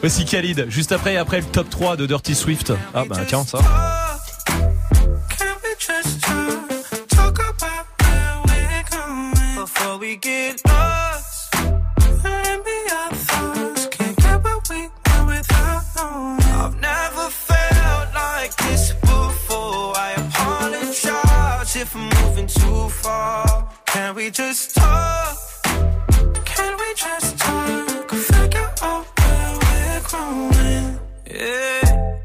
Voici 0.02 0.26
Khalid. 0.26 0.68
Juste 0.70 0.92
après, 0.92 1.18
après 1.18 1.40
le 1.40 1.46
top 1.46 1.70
3 1.70 1.96
de 1.98 2.06
Dirty 2.06 2.36
Swift. 2.36 2.72
Ah 2.94 3.04
bah 3.10 3.18
tiens, 3.28 3.44
ça. 3.46 3.60
We 10.12 10.18
get 10.18 10.62
lost? 10.66 11.56
Maybe 12.24 12.78
our 13.00 13.14
thoughts 13.28 13.88
can't 13.88 14.18
get 14.18 14.44
what 14.44 14.70
we 14.70 14.82
want 15.06 15.28
without 15.28 15.84
knowing. 15.96 16.42
I've 16.62 16.78
never 16.82 17.28
felt 17.30 18.08
like 18.14 18.54
this 18.58 18.92
before. 18.92 19.94
I 20.08 20.10
apologize 20.24 21.76
if 21.78 21.96
I'm 21.96 22.10
moving 22.18 22.48
too 22.48 22.90
far. 22.90 23.70
Can 23.86 24.16
we 24.16 24.30
just 24.32 24.76
talk? 24.76 25.38
Can 26.44 26.72
we 26.82 26.90
just 26.94 27.38
talk? 27.38 28.12
Figure 28.12 28.70
out 28.82 29.06
where 29.20 29.52
we're 29.64 30.02
growing. 30.10 31.00
Yeah. 31.40 32.18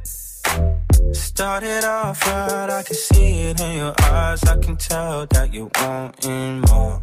Started 1.13 1.85
off 1.85 2.27
right, 2.27 2.71
I 2.79 2.83
can 2.83 2.97
see 2.97 3.51
it 3.51 3.61
in 3.61 3.77
your 3.77 3.95
eyes. 4.03 4.43
I 4.43 4.57
can 4.59 4.77
tell 4.77 5.27
that 5.27 5.55
you're 5.55 5.71
wanting 5.81 6.63
more. 6.63 7.03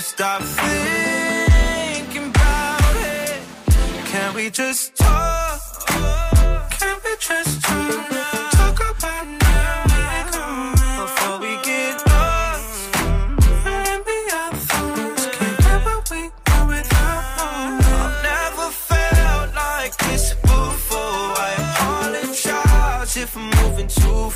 Stop 0.00 0.42
thinking 0.42 2.30
about 2.30 2.96
it. 2.96 3.42
Can 4.06 4.32
we 4.32 4.48
just 4.48 4.94
talk? 4.96 5.60
Can 6.70 6.96
we 7.04 7.16
just 7.18 7.62
talk? 7.62 8.08
Talk 8.52 8.80
about 8.96 9.26
now 9.26 11.02
before 11.02 11.40
we 11.40 11.60
get 11.64 11.96
lost. 12.06 12.92
Can't 13.64 14.06
we 14.06 14.16
want 14.30 16.10
without 16.68 17.22
knowing. 17.38 17.82
I've 17.98 18.22
never 18.22 18.70
felt 18.70 19.54
like 19.54 19.96
this 19.96 20.34
before. 20.34 21.34
I 21.36 21.54
apologize 21.72 23.16
if 23.16 23.36
I'm 23.36 23.50
moving 23.50 23.88
too 23.88 24.30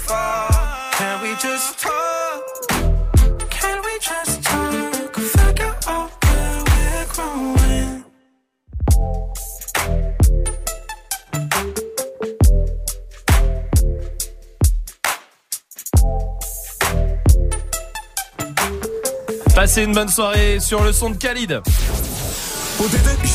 Passez 19.55 19.83
une 19.83 19.93
bonne 19.93 20.09
soirée 20.09 20.59
sur 20.61 20.83
le 20.83 20.93
son 20.93 21.11
de 21.11 21.17
Khalid. 21.17 21.61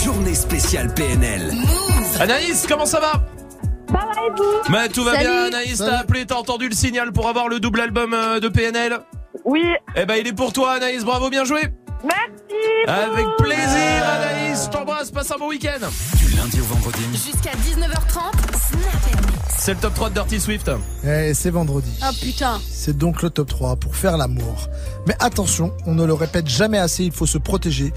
Journée 0.03 0.33
spéciale 0.35 0.93
PNL. 0.93 1.53
Anaïs, 2.19 2.65
comment 2.67 2.85
ça 2.85 2.99
va 2.99 3.11
Ça 3.87 3.93
va 3.93 3.99
et 4.25 4.29
vous 4.35 4.71
Mais 4.71 4.89
tout 4.89 5.03
va 5.03 5.13
Salut. 5.13 5.25
bien, 5.25 5.45
Anaïs, 5.45 5.77
t'as 5.77 5.99
appelé, 5.99 6.25
t'as 6.25 6.35
entendu 6.35 6.67
le 6.69 6.75
signal 6.75 7.11
pour 7.11 7.29
avoir 7.29 7.47
le 7.47 7.59
double 7.59 7.81
album 7.81 8.13
euh, 8.13 8.39
de 8.39 8.49
PNL 8.49 8.99
Oui. 9.45 9.63
Eh 9.95 10.05
ben, 10.05 10.15
il 10.15 10.27
est 10.27 10.33
pour 10.33 10.51
toi, 10.53 10.73
Anaïs, 10.73 11.03
bravo, 11.03 11.29
bien 11.29 11.45
joué 11.45 11.61
Merci. 12.03 12.87
Avec 12.87 13.25
plaisir, 13.37 14.03
Anaïs, 14.09 14.65
je 14.65 14.69
t'embrasse, 14.69 15.11
passe 15.11 15.31
un 15.31 15.37
bon 15.37 15.47
week-end 15.49 15.79
Du 16.17 16.35
lundi 16.35 16.59
au 16.61 16.65
vendredi. 16.65 17.03
Jusqu'à 17.13 17.51
19h30, 17.51 18.31
Snap 18.53 19.16
C'est 19.67 19.73
le 19.73 19.79
top 19.81 19.95
3 19.95 20.09
de 20.11 20.13
Dirty 20.13 20.39
Swift. 20.39 20.71
Eh, 21.05 21.33
c'est 21.33 21.49
vendredi. 21.49 21.91
Oh 22.01 22.13
putain. 22.21 22.57
C'est 22.71 22.97
donc 22.97 23.21
le 23.21 23.29
top 23.29 23.49
3 23.49 23.75
pour 23.75 23.97
faire 23.97 24.15
l'amour. 24.15 24.69
Mais 25.07 25.13
attention, 25.19 25.73
on 25.85 25.93
ne 25.93 26.05
le 26.05 26.13
répète 26.13 26.47
jamais 26.47 26.77
assez, 26.77 27.03
il 27.03 27.11
faut 27.11 27.25
se 27.25 27.37
protéger. 27.37 27.91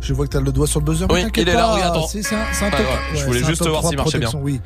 Je 0.00 0.14
vois 0.14 0.24
que 0.26 0.30
t'as 0.30 0.40
le 0.40 0.50
doigt 0.50 0.66
sur 0.66 0.80
le 0.80 0.86
buzzer. 0.86 1.04
Oui, 1.10 1.26
il 1.36 1.40
est 1.46 1.52
là, 1.52 1.54
pas, 1.60 1.74
regarde, 1.74 2.08
C'est 2.10 2.22
c'est 2.22 2.34
un, 2.34 2.46
c'est 2.54 2.64
un 2.64 2.70
Ah, 2.72 2.76
top. 2.78 2.86
ouais, 2.86 3.18
je 3.18 3.24
voulais 3.26 3.38
c'est 3.40 3.44
un 3.44 3.48
juste 3.48 3.58
top 3.62 3.68
voir 3.68 3.80
3 3.82 3.90
s'il 3.90 3.96
marchait 3.98 4.18
bien. 4.18 4.28
protection, 4.30 4.42
Oui. 4.42 4.62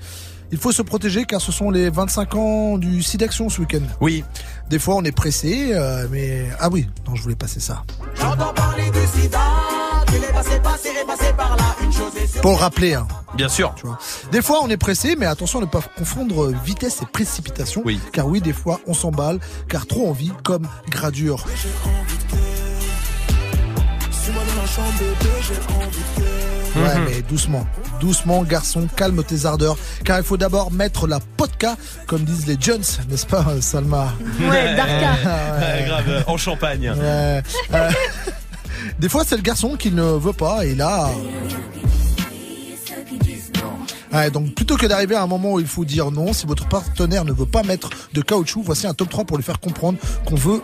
Il 0.52 0.58
faut 0.58 0.70
se 0.70 0.82
protéger 0.82 1.24
car 1.24 1.40
ce 1.40 1.50
sont 1.50 1.72
les 1.72 1.90
25 1.90 2.36
ans 2.36 2.78
du 2.78 3.02
SIDAction 3.02 3.48
ce 3.48 3.60
week-end. 3.60 3.80
Oui. 4.00 4.22
Des 4.70 4.78
fois 4.78 4.94
on 4.94 5.02
est 5.02 5.10
pressé, 5.10 5.70
euh, 5.72 6.06
mais 6.12 6.46
ah 6.60 6.68
oui, 6.70 6.86
non 7.08 7.16
je 7.16 7.22
voulais 7.22 7.34
passer 7.34 7.58
ça. 7.58 7.82
J'entends 8.14 8.52
parler 8.54 8.84
du 8.92 9.20
sida, 9.20 9.40
Pour 12.42 12.52
le 12.52 12.56
rappeler, 12.58 12.94
hein. 12.94 13.06
Bien 13.34 13.48
sûr. 13.48 13.72
Tu 13.76 13.86
vois. 13.86 13.98
Des 14.30 14.42
fois 14.42 14.60
on 14.62 14.68
est 14.68 14.76
pressé, 14.76 15.16
mais 15.18 15.26
attention 15.26 15.58
à 15.60 15.62
ne 15.62 15.66
pas 15.66 15.80
confondre 15.96 16.48
vitesse 16.64 17.00
et 17.02 17.06
précipitation. 17.06 17.82
Oui. 17.84 17.98
Car 18.12 18.26
oui, 18.26 18.40
des 18.40 18.52
fois 18.52 18.80
on 18.86 18.94
s'emballe, 18.94 19.40
car 19.68 19.86
trop 19.86 20.08
envie 20.10 20.32
comme 20.44 20.68
gradure. 20.90 21.44
Ouais, 26.76 26.94
Mhm. 26.96 27.04
mais 27.08 27.22
doucement, 27.22 27.66
doucement, 28.00 28.42
garçon, 28.42 28.88
calme 28.96 29.22
tes 29.22 29.46
ardeurs, 29.46 29.76
car 30.04 30.18
il 30.18 30.24
faut 30.24 30.36
d'abord 30.36 30.72
mettre 30.72 31.06
la 31.06 31.20
podka, 31.20 31.76
comme 32.08 32.22
disent 32.24 32.46
les 32.48 32.56
Jones, 32.60 32.82
n'est-ce 33.08 33.26
pas, 33.26 33.44
Salma? 33.60 34.12
Ouais, 34.40 34.74
Darka. 34.74 35.14
Ouais, 35.60 35.84
grave, 35.86 36.04
euh, 36.08 36.22
en 36.26 36.36
Champagne. 36.36 36.90
Ouais. 36.90 37.42
Des 38.98 39.08
fois, 39.08 39.24
c'est 39.26 39.36
le 39.36 39.42
garçon 39.42 39.76
qui 39.76 39.90
ne 39.90 40.02
veut 40.02 40.32
pas, 40.32 40.64
et 40.64 40.74
là. 40.74 41.10
Ouais, 44.12 44.30
donc 44.30 44.54
plutôt 44.54 44.76
que 44.76 44.86
d'arriver 44.86 45.16
à 45.16 45.22
un 45.22 45.26
moment 45.26 45.54
où 45.54 45.60
il 45.60 45.66
faut 45.66 45.84
dire 45.84 46.12
non, 46.12 46.32
si 46.32 46.46
votre 46.46 46.68
partenaire 46.68 47.24
ne 47.24 47.32
veut 47.32 47.46
pas 47.46 47.64
mettre 47.64 47.90
de 48.12 48.20
caoutchouc, 48.20 48.62
voici 48.62 48.86
un 48.86 48.94
top 48.94 49.08
3 49.10 49.24
pour 49.24 49.36
lui 49.36 49.42
faire 49.42 49.58
comprendre 49.58 49.98
qu'on 50.24 50.36
veut, 50.36 50.62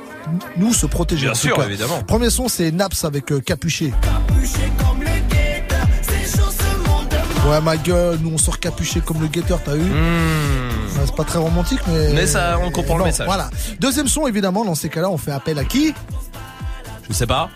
nous, 0.57 0.73
se 0.73 0.87
protéger. 0.87 1.27
Bien 1.27 1.35
sûr, 1.35 1.61
évidemment. 1.65 2.01
Premier 2.05 2.31
son, 2.31 2.47
c'est 2.47 2.71
Naps 2.71 3.05
avec 3.05 3.33
euh, 3.33 3.41
Capuché. 3.41 3.93
Capuché 4.03 4.71
comme 4.79 5.01
les 5.03 5.21
guetteurs, 5.29 5.89
c'est 6.03 6.39
chaud 6.39 6.49
ce 6.49 6.89
monde 6.89 7.09
de 7.09 7.51
Ouais, 7.51 7.61
ma 7.61 7.77
gueule, 7.77 8.19
nous 8.23 8.31
on 8.35 8.39
sort 8.39 8.61
capuché 8.61 9.01
comme 9.01 9.21
le 9.21 9.27
guetteur, 9.27 9.61
t'as 9.65 9.75
eu 9.77 9.81
Ouais, 9.81 11.07
C'est 11.07 11.17
pas 11.17 11.25
très 11.25 11.41
romantique, 11.41 11.81
mais. 11.89 12.11
Hmm. 12.13 12.15
Mais 12.15 12.27
ça, 12.29 12.57
on 12.63 12.71
comprend 12.71 12.95
le 12.99 13.01
Bon, 13.01 13.07
message. 13.07 13.27
Voilà. 13.27 13.51
Deuxième 13.81 14.07
son, 14.07 14.29
évidemment, 14.29 14.65
dans 14.65 14.77
ces 14.77 14.89
cas-là, 14.91 15.11
on 15.11 15.19
fait 15.19 15.33
appel 15.33 15.59
à 15.59 15.65
qui? 15.65 15.93
Je 17.09 17.15
sais 17.15 17.27
pas. 17.27 17.51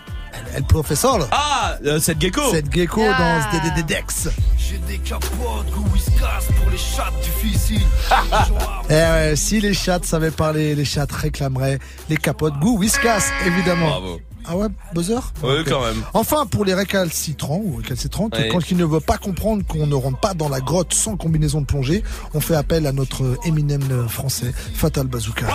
El 0.55 0.63
Professor. 0.63 1.27
Ah, 1.31 1.75
euh, 1.85 1.99
cette 1.99 2.19
gecko. 2.21 2.41
Cette 2.51 2.71
gecko 2.73 3.01
Ah. 3.03 3.17
dans 3.51 3.77
ce 3.77 3.81
Dex. 3.83 4.29
J'ai 4.57 4.77
des 4.79 4.97
capotes, 4.99 5.29
goût 5.71 5.85
whiskas 5.93 6.43
pour 6.59 6.69
les 6.71 6.77
chats 6.77 7.11
difficiles. 7.21 7.81
Eh 8.89 8.93
ouais, 8.93 9.33
si 9.35 9.59
les 9.59 9.73
chattes 9.73 10.05
savaient 10.05 10.31
parler, 10.31 10.75
les 10.75 10.85
chattes 10.85 11.11
réclameraient 11.11 11.79
les 12.09 12.17
capotes 12.17 12.57
goût 12.59 12.77
whiskas, 12.77 13.23
évidemment. 13.45 13.87
Bravo. 13.89 14.19
Ah 14.47 14.55
ouais, 14.55 14.67
buzzer? 14.93 15.17
Oui, 15.41 15.63
quand 15.67 15.81
même. 15.81 16.03
Enfin, 16.13 16.45
pour 16.45 16.65
les 16.65 16.75
récalcitrants 16.75 17.59
ou 17.63 17.77
récalcitrantes, 17.77 18.35
Oui. 18.37 18.49
quand 18.51 18.69
ils 18.69 18.77
ne 18.77 18.85
veulent 18.85 19.01
pas 19.01 19.17
comprendre 19.17 19.63
qu'on 19.65 19.87
ne 19.87 19.95
rentre 19.95 20.19
pas 20.19 20.35
dans 20.35 20.49
la 20.49 20.59
grotte 20.61 20.93
sans 20.93 21.17
combinaison 21.17 21.61
de 21.61 21.65
plongée, 21.65 22.03
on 22.35 22.39
fait 22.39 22.55
appel 22.55 22.85
à 22.85 22.91
notre 22.91 23.37
Eminem 23.45 24.07
français, 24.07 24.53
Fatal 24.75 25.07
Bazooka. 25.07 25.47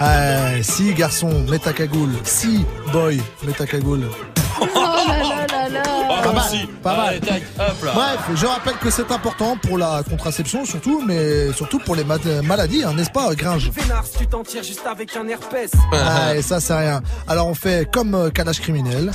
Eh, 0.00 0.62
si 0.62 0.92
garçon, 0.92 1.44
mets 1.48 1.58
ta 1.58 1.72
cagoule. 1.72 2.12
Si 2.24 2.64
boy, 2.92 3.18
mets 3.44 3.54
ta 3.54 3.66
cagoule. 3.66 4.08
Oh. 4.60 5.95
Pas 6.26 6.32
moi 6.32 6.42
mal, 6.42 6.52
aussi. 6.54 6.66
pas 6.82 6.96
mal. 6.96 7.08
Allez, 7.08 7.20
tac, 7.20 7.42
hop 7.58 7.84
là. 7.84 7.92
Bref, 7.94 8.18
je 8.34 8.46
rappelle 8.46 8.76
que 8.76 8.90
c'est 8.90 9.10
important 9.10 9.56
pour 9.62 9.78
la 9.78 10.02
contraception 10.08 10.64
surtout, 10.64 11.02
mais 11.06 11.52
surtout 11.52 11.78
pour 11.78 11.94
les 11.96 12.04
ma- 12.04 12.16
maladies, 12.44 12.82
hein, 12.84 12.92
n'est-ce 12.94 13.10
pas, 13.10 13.34
Gringe 13.34 13.70
Vénard, 13.70 14.04
si 14.06 14.18
tu 14.18 14.26
t'en 14.26 14.42
tires 14.42 14.62
juste 14.62 14.86
avec 14.86 15.14
un 15.16 15.26
herpès. 15.28 15.70
Ah, 15.92 16.34
et 16.36 16.42
ça 16.42 16.60
c'est 16.60 16.74
rien. 16.76 17.00
Alors 17.28 17.46
on 17.48 17.54
fait 17.54 17.90
comme 17.90 18.14
euh, 18.14 18.30
calage 18.30 18.60
criminel. 18.60 19.10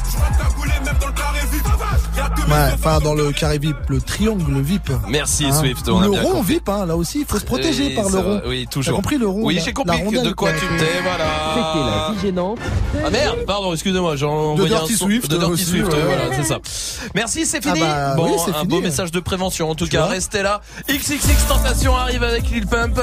Ouais, 2.50 2.70
enfin 2.74 3.00
dans 3.00 3.14
le 3.14 3.32
carré 3.32 3.60
VIP, 3.60 3.76
le 3.90 4.02
triangle 4.02 4.60
VIP. 4.62 4.92
Merci 5.08 5.46
Hein. 5.46 5.54
Swift, 5.54 5.88
Ou 5.88 5.92
on 5.92 6.02
a 6.02 6.06
le 6.06 6.12
bien 6.12 6.22
rond 6.22 6.32
compris. 6.38 6.54
VIP, 6.56 6.70
hein, 6.70 6.86
là 6.86 6.96
aussi, 6.98 7.20
il 7.22 7.26
faut 7.26 7.40
se 7.40 7.46
protéger 7.46 7.88
Oui, 7.88 7.96
par 7.96 8.10
le 8.10 8.18
rond. 8.20 8.40
va, 8.40 8.48
Oui, 8.48 8.66
T'as 8.66 8.72
toujours. 8.72 8.96
compris 8.98 9.18
le 9.18 9.28
rond 9.28 9.42
Oui, 9.44 9.56
la- 9.56 9.62
j'ai 9.62 9.74
compris 9.74 10.02
de 10.12 10.32
quoi 10.34 10.52
tu 10.54 10.60
t'es, 10.78 11.02
voilà. 11.02 11.26
C'était 11.56 11.86
la 11.86 12.12
vie 12.14 12.22
gênante. 12.22 12.60
Ah 13.06 13.10
merde, 13.10 13.38
pardon, 13.48 13.74
excusez-moi, 13.74 14.16
j'ai 14.18 14.26
envoyé 14.26 14.70
Dirty 14.70 14.94
un 14.94 14.98
son 14.98 15.06
Swift, 15.06 15.30
de 15.32 15.38
Dirty 15.38 15.52
aussi, 15.54 15.66
Swift, 15.66 15.92
ouais. 15.94 16.00
voilà, 16.06 16.24
c'est 16.36 16.44
ça. 16.44 16.60
Merci, 17.16 17.46
c'est 17.46 17.62
fini. 17.62 17.80
Ah 17.84 18.14
bah, 18.14 18.14
bon, 18.16 18.26
oui, 18.32 18.38
c'est 18.44 18.52
un 18.52 18.60
fini. 18.62 18.68
beau 18.68 18.82
message 18.82 19.12
de 19.12 19.20
prévention 19.20 19.70
en 19.70 19.76
tout 19.76 19.86
Tu 19.86 19.92
cas. 19.92 20.06
Restez 20.06 20.42
là. 20.44 20.62
XXX 20.90 21.48
Tentation 21.48 21.96
arrive 21.96 22.24
avec 22.24 22.50
Lil 22.50 22.68
Pump. 22.68 23.00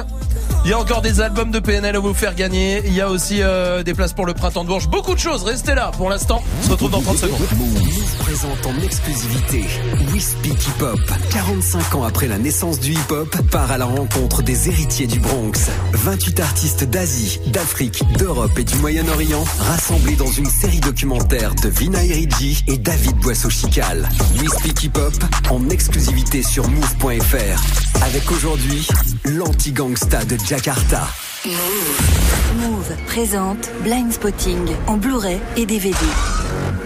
Il 0.65 0.71
y 0.71 0.75
a 0.75 0.79
encore 0.79 1.03
des 1.03 1.21
albums 1.21 1.51
de 1.51 1.61
PNL 1.61 1.97
à 1.97 1.99
vous 1.99 2.13
faire 2.15 2.35
gagner. 2.35 2.83
Il 2.85 2.93
y 2.93 3.01
a 3.01 3.09
aussi 3.09 3.39
euh, 3.43 3.83
des 3.83 3.95
places 3.95 4.13
pour 4.13 4.27
le 4.27 4.35
printemps 4.35 4.65
de 4.65 4.69
Bourges. 4.69 4.89
Beaucoup 4.89 5.15
de 5.15 5.19
choses. 5.21 5.43
Restez 5.45 5.75
là. 5.75 5.93
Pour 5.97 6.11
l'instant, 6.11 6.43
on 6.61 6.67
se 6.67 6.71
retrouve 6.71 6.91
dans 6.91 7.01
30 7.01 7.17
secondes. 7.19 7.41
Move 7.57 8.17
présente 8.19 8.67
en 8.67 8.83
exclusivité 8.83 9.65
We 10.13 10.23
Speak 10.23 10.67
Hip 10.67 10.83
Hop. 10.83 11.01
45 11.31 11.95
ans 11.95 12.05
après 12.05 12.27
la 12.27 12.39
naissance 12.39 12.81
du 12.81 12.93
hip 12.93 13.11
hop, 13.11 13.35
part 13.51 13.71
à 13.71 13.79
la 13.79 13.87
rencontre 13.87 14.43
des 14.43 14.69
héritiers 14.69 15.07
du 15.07 15.21
Bronx. 15.21 15.71
28 15.93 16.41
artistes 16.41 16.85
d'Asie, 16.85 17.41
d'Afrique, 17.47 18.03
d'Europe 18.19 18.59
et 18.59 18.65
du 18.65 18.75
Moyen-Orient 18.77 19.45
rassemblés 19.61 20.17
dans 20.17 20.31
une 20.31 20.51
série 20.51 20.81
documentaire 20.81 21.55
de 21.55 21.69
Vina 21.69 22.05
Eridji 22.05 22.63
et 22.67 22.77
David 22.77 23.17
Boisseau-Chical. 23.19 23.88
We 23.91 24.51
Speak 24.51 24.85
Hip 24.85 24.99
Hop 24.99 25.15
en 25.49 25.67
exclusivité 25.71 26.43
sur 26.43 26.69
move.fr. 26.69 28.03
Avec 28.03 28.31
aujourd'hui 28.31 28.87
l'anti-gangsta 29.25 30.27
de 30.27 30.37
Jakarta. 30.47 31.09
Move 31.47 32.97
présente 33.07 33.71
Blind 33.83 34.13
Spotting 34.13 34.67
en 34.89 34.99
Blu-ray 34.99 35.41
et 35.57 35.65
DVD. 35.65 35.97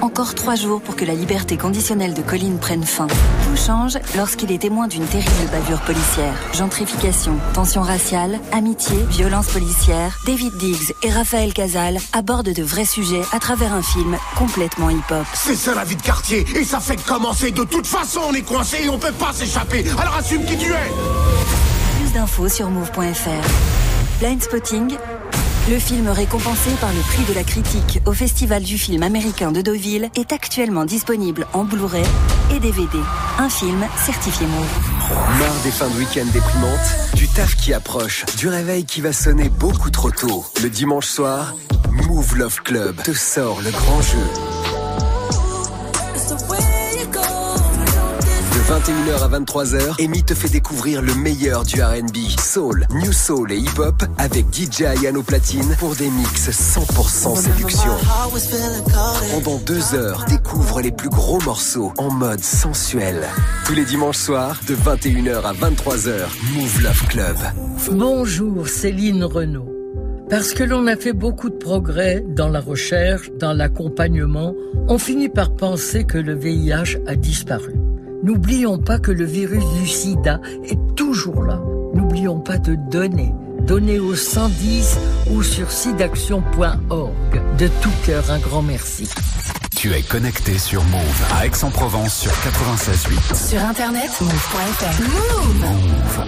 Encore 0.02 0.34
trois 0.34 0.56
jours 0.56 0.82
pour 0.82 0.96
que 0.96 1.04
la 1.04 1.14
liberté 1.14 1.56
conditionnelle 1.56 2.12
de 2.12 2.22
Colline 2.22 2.58
prenne 2.58 2.82
fin. 2.82 3.06
Tout 3.06 3.56
change 3.56 3.98
lorsqu'il 4.16 4.50
est 4.50 4.58
témoin 4.58 4.88
d'une 4.88 5.06
terrible 5.06 5.48
bavure 5.52 5.80
policière. 5.82 6.34
Gentrification, 6.54 7.38
tension 7.54 7.82
raciale, 7.82 8.40
amitié, 8.50 8.96
violence 9.10 9.46
policière. 9.46 10.18
David 10.26 10.56
Diggs 10.56 10.92
et 11.04 11.10
Raphaël 11.10 11.54
Casal 11.54 11.98
abordent 12.12 12.52
de 12.52 12.62
vrais 12.64 12.84
sujets 12.84 13.22
à 13.32 13.38
travers 13.38 13.72
un 13.72 13.82
film 13.82 14.18
complètement 14.36 14.90
hip-hop. 14.90 15.24
C'est 15.34 15.54
ça 15.54 15.72
la 15.74 15.84
vie 15.84 15.96
de 15.96 16.02
quartier, 16.02 16.44
et 16.56 16.64
ça 16.64 16.80
fait 16.80 16.91
que 16.96 17.06
commencer. 17.06 17.50
De 17.50 17.64
toute 17.64 17.86
façon, 17.86 18.20
on 18.28 18.34
est 18.34 18.42
coincé 18.42 18.78
et 18.84 18.88
on 18.88 18.98
peut 18.98 19.12
pas 19.12 19.32
s'échapper. 19.32 19.84
Alors 19.98 20.16
assume 20.16 20.44
qui 20.44 20.56
tu 20.56 20.70
es. 20.70 20.92
Plus 22.00 22.12
d'infos 22.12 22.48
sur 22.48 22.68
move.fr. 22.68 24.20
Blind 24.20 24.42
Spotting, 24.42 24.96
le 25.70 25.78
film 25.78 26.08
récompensé 26.08 26.70
par 26.80 26.92
le 26.92 27.00
prix 27.00 27.24
de 27.24 27.34
la 27.34 27.44
critique 27.44 28.00
au 28.04 28.12
Festival 28.12 28.62
du 28.62 28.78
film 28.78 29.02
américain 29.02 29.52
de 29.52 29.62
Deauville 29.62 30.10
est 30.16 30.32
actuellement 30.32 30.84
disponible 30.84 31.46
en 31.52 31.64
Blu-ray 31.64 32.04
et 32.54 32.58
DVD. 32.58 32.98
Un 33.38 33.48
film 33.48 33.84
certifié 34.04 34.46
Move. 34.46 35.38
Marre 35.38 35.62
des 35.64 35.70
fins 35.70 35.88
de 35.88 35.98
week-end 35.98 36.26
déprimantes, 36.32 37.14
du 37.14 37.28
taf 37.28 37.56
qui 37.56 37.72
approche, 37.72 38.24
du 38.36 38.48
réveil 38.48 38.84
qui 38.84 39.00
va 39.00 39.12
sonner 39.12 39.48
beaucoup 39.48 39.90
trop 39.90 40.10
tôt. 40.10 40.44
Le 40.62 40.68
dimanche 40.68 41.06
soir, 41.06 41.54
Move 41.90 42.36
Love 42.36 42.62
Club 42.62 43.02
te 43.02 43.12
sort 43.12 43.60
le 43.62 43.70
grand 43.70 44.02
jeu. 44.02 44.81
21h 48.72 49.22
à 49.22 49.38
23h, 49.38 50.02
Amy 50.02 50.22
te 50.22 50.32
fait 50.32 50.48
découvrir 50.48 51.02
le 51.02 51.14
meilleur 51.14 51.62
du 51.62 51.82
R&B, 51.82 52.16
soul, 52.40 52.86
new 52.94 53.12
soul 53.12 53.52
et 53.52 53.58
hip-hop 53.58 54.02
avec 54.16 54.46
DJ 54.50 54.84
Ayano 54.84 55.22
Platine 55.22 55.76
pour 55.78 55.94
des 55.94 56.08
mix 56.08 56.48
100% 56.48 57.36
séduction. 57.36 57.92
Pendant 59.34 59.58
deux 59.58 59.94
heures, 59.94 60.24
découvre 60.26 60.80
les 60.80 60.90
plus 60.90 61.10
gros 61.10 61.38
morceaux 61.42 61.92
en 61.98 62.10
mode 62.10 62.42
sensuel. 62.42 63.16
Tous 63.66 63.74
les 63.74 63.84
dimanches 63.84 64.16
soirs, 64.16 64.58
de 64.66 64.74
21h 64.74 65.42
à 65.42 65.52
23h, 65.52 66.20
Move 66.54 66.82
Love 66.82 67.06
Club. 67.08 67.36
Bonjour, 67.90 68.68
Céline 68.68 69.24
Renaud. 69.24 69.68
Parce 70.30 70.54
que 70.54 70.64
l'on 70.64 70.86
a 70.86 70.96
fait 70.96 71.12
beaucoup 71.12 71.50
de 71.50 71.56
progrès 71.56 72.24
dans 72.26 72.48
la 72.48 72.60
recherche, 72.60 73.30
dans 73.38 73.52
l'accompagnement, 73.52 74.54
on 74.88 74.96
finit 74.96 75.28
par 75.28 75.54
penser 75.54 76.04
que 76.04 76.16
le 76.16 76.34
VIH 76.34 76.96
a 77.06 77.16
disparu. 77.16 77.74
N'oublions 78.22 78.78
pas 78.78 78.98
que 79.00 79.10
le 79.10 79.24
virus 79.24 79.64
du 79.80 79.86
sida 79.86 80.40
est 80.64 80.78
toujours 80.94 81.42
là. 81.42 81.60
N'oublions 81.94 82.38
pas 82.38 82.56
de 82.56 82.76
donner. 82.76 83.34
Donnez 83.66 83.98
au 83.98 84.14
110 84.14 84.98
ou 85.32 85.42
sur 85.42 85.70
sidaction.org. 85.70 87.12
De 87.58 87.68
tout 87.80 87.90
cœur, 88.06 88.30
un 88.30 88.38
grand 88.38 88.62
merci. 88.62 89.08
Tu 89.76 89.92
es 89.92 90.02
connecté 90.02 90.58
sur 90.58 90.84
Move 90.84 91.24
à 91.34 91.46
Aix-en-Provence 91.46 92.14
sur 92.14 92.30
96.8. 92.30 93.48
Sur 93.50 93.64
internet, 93.64 94.10
move.fr. 94.20 95.02
Move. 95.02 95.60
Move. 95.60 96.26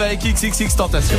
Avec 0.00 0.20
XXX 0.20 0.76
Tentation. 0.76 1.18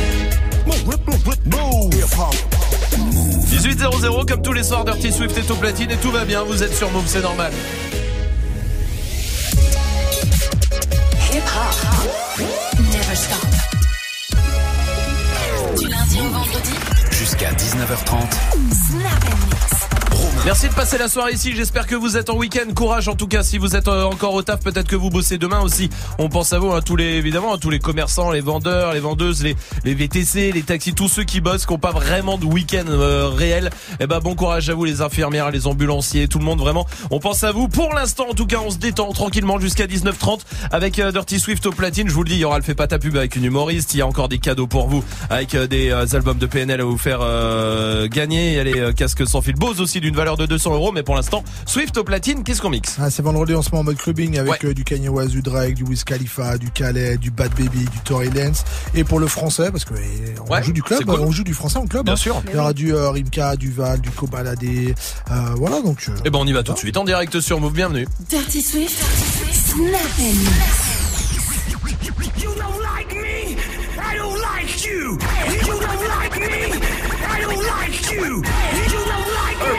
18.00 3.46 4.26
comme 4.26 4.42
tous 4.42 4.52
les 4.52 4.62
soirs 4.62 4.84
Dirty 4.84 5.12
Swift 5.12 5.36
est 5.36 5.50
au 5.50 5.54
platine 5.54 5.90
et 5.90 5.96
tout 5.96 6.10
va 6.10 6.24
bien, 6.24 6.44
vous 6.44 6.62
êtes 6.62 6.74
sur 6.74 6.90
Move, 6.90 7.06
c'est 7.06 7.22
normal. 7.22 7.52
Merci 20.50 20.68
de 20.68 20.74
passer 20.74 20.98
la 20.98 21.08
soirée 21.08 21.34
ici. 21.34 21.52
J'espère 21.54 21.86
que 21.86 21.94
vous 21.94 22.16
êtes 22.16 22.28
en 22.28 22.34
week-end. 22.34 22.74
Courage 22.74 23.06
en 23.06 23.14
tout 23.14 23.28
cas. 23.28 23.44
Si 23.44 23.56
vous 23.56 23.76
êtes 23.76 23.86
euh, 23.86 24.02
encore 24.02 24.34
au 24.34 24.42
taf, 24.42 24.58
peut-être 24.58 24.88
que 24.88 24.96
vous 24.96 25.08
bossez 25.08 25.38
demain 25.38 25.60
aussi. 25.60 25.90
On 26.18 26.28
pense 26.28 26.52
à 26.52 26.58
vous, 26.58 26.72
hein, 26.72 26.80
tous 26.84 26.96
les 26.96 27.04
évidemment, 27.04 27.52
à 27.52 27.58
tous 27.58 27.70
les 27.70 27.78
commerçants, 27.78 28.32
les 28.32 28.40
vendeurs, 28.40 28.92
les 28.92 28.98
vendeuses, 28.98 29.44
les, 29.44 29.54
les 29.84 29.94
VTC, 29.94 30.50
les 30.50 30.62
taxis, 30.62 30.92
tous 30.92 31.06
ceux 31.06 31.22
qui 31.22 31.40
bossent, 31.40 31.66
qui 31.66 31.72
n'ont 31.72 31.78
pas 31.78 31.92
vraiment 31.92 32.36
de 32.36 32.46
week-end 32.46 32.82
euh, 32.88 33.28
réel. 33.28 33.70
Eh 34.00 34.08
ben 34.08 34.18
bon 34.18 34.34
courage 34.34 34.68
à 34.70 34.74
vous, 34.74 34.84
les 34.84 35.02
infirmières, 35.02 35.52
les 35.52 35.68
ambulanciers, 35.68 36.26
tout 36.26 36.40
le 36.40 36.44
monde 36.44 36.58
vraiment. 36.58 36.84
On 37.12 37.20
pense 37.20 37.44
à 37.44 37.52
vous. 37.52 37.68
Pour 37.68 37.94
l'instant, 37.94 38.26
en 38.28 38.34
tout 38.34 38.46
cas, 38.46 38.58
on 38.58 38.70
se 38.70 38.78
détend 38.78 39.12
tranquillement 39.12 39.60
jusqu'à 39.60 39.86
19h30 39.86 40.40
avec 40.70 40.98
euh, 40.98 41.12
Dirty 41.12 41.38
Swift 41.40 41.66
au 41.66 41.70
platine. 41.72 42.08
Je 42.08 42.14
vous 42.14 42.22
le 42.22 42.28
dis, 42.28 42.36
il 42.36 42.40
y 42.40 42.44
aura 42.44 42.58
le 42.58 42.64
fait 42.64 42.74
pas 42.74 42.86
ta 42.86 42.98
pub 42.98 43.16
avec 43.16 43.36
une 43.36 43.44
humoriste. 43.44 43.94
Il 43.94 43.98
y 43.98 44.02
a 44.02 44.06
encore 44.06 44.28
des 44.28 44.38
cadeaux 44.38 44.66
pour 44.66 44.88
vous 44.88 45.04
avec 45.28 45.54
euh, 45.54 45.66
des 45.66 45.90
euh, 45.90 46.06
albums 46.12 46.38
de 46.38 46.46
PNL 46.46 46.80
à 46.80 46.84
vous 46.84 46.98
faire 46.98 47.20
euh, 47.22 48.08
gagner. 48.08 48.50
Il 48.50 48.54
y 48.54 48.58
a 48.58 48.64
les 48.64 48.78
euh, 48.78 48.92
casques 48.92 49.26
sans 49.26 49.40
fil 49.40 49.54
Bose 49.54 49.80
aussi 49.80 50.00
d'une 50.00 50.14
valeur 50.14 50.36
de 50.36 50.46
200 50.46 50.74
euros. 50.74 50.92
Mais 50.92 51.02
pour 51.02 51.14
l'instant, 51.16 51.42
Swift 51.66 51.96
au 51.98 52.04
platine, 52.04 52.44
qu'est-ce 52.44 52.60
qu'on 52.62 52.70
mixe? 52.70 52.96
Ah, 53.00 53.10
c'est 53.10 53.22
vendredi 53.22 53.54
en 53.54 53.62
ce 53.62 53.70
moment 53.70 53.80
en 53.80 53.84
mode 53.84 53.96
clubbing 53.96 54.38
avec 54.38 54.64
euh, 54.64 54.74
du 54.74 54.84
Kanye 54.84 55.08
West, 55.08 55.30
du 55.30 55.42
Drake, 55.42 55.74
du 55.74 55.84
Wiz 55.84 56.04
Khalifa, 56.04 56.58
du 56.58 56.70
Khaled, 56.70 57.18
du 57.20 57.30
Bad 57.30 57.50
Baby, 57.54 57.80
du 57.84 57.98
Tory 58.04 58.30
Lanez. 58.30 58.52
Et 58.94 59.04
pour 59.04 59.18
le 59.20 59.26
français, 59.26 59.70
parce 59.70 59.84
que 59.84 59.94
eh, 59.94 60.34
on 60.46 60.52
Ouais, 60.52 60.62
joue 60.62 60.72
du 60.72 60.82
club, 60.82 61.04
cool. 61.04 61.20
on 61.20 61.30
joue 61.30 61.44
du 61.44 61.54
français 61.54 61.78
en 61.78 61.86
club. 61.86 62.04
Bien 62.04 62.14
hein. 62.14 62.16
sûr. 62.16 62.42
Il 62.48 62.56
y 62.56 62.58
aura 62.58 62.72
du 62.72 62.92
euh, 62.94 63.10
Rimka, 63.10 63.56
du 63.56 63.70
Val, 63.70 64.00
du 64.00 64.10
Kobalade. 64.10 64.58
Euh, 64.62 65.34
voilà, 65.56 65.80
donc. 65.82 66.04
euh, 66.08 66.12
Eh 66.24 66.30
ben 66.30 66.38
on 66.40 66.46
y 66.46 66.52
va 66.52 66.62
tout 66.62 66.72
de 66.72 66.78
suite 66.78 66.96
en 66.96 67.04
direct 67.04 67.40
sur 67.40 67.60
Move. 67.60 67.72
Bienvenue. 67.72 68.06
Dirty 68.28 68.60
Swift. 68.62 69.02
And. 69.72 69.78
You 72.42 72.54
don't 72.56 72.82
like 72.82 73.14
me, 73.14 73.56
I 74.00 74.16
don't 74.16 74.40
like 74.42 74.84
you. 74.84 75.12
You 75.12 75.78
don't 75.78 76.08
like 76.08 76.34
me, 76.40 76.74
I 77.22 77.38
don't 77.40 77.62
like 77.64 78.10
you. 78.10 78.18
You 78.18 78.42
don't 79.06 79.30
like 79.38 79.60
me, 79.62 79.78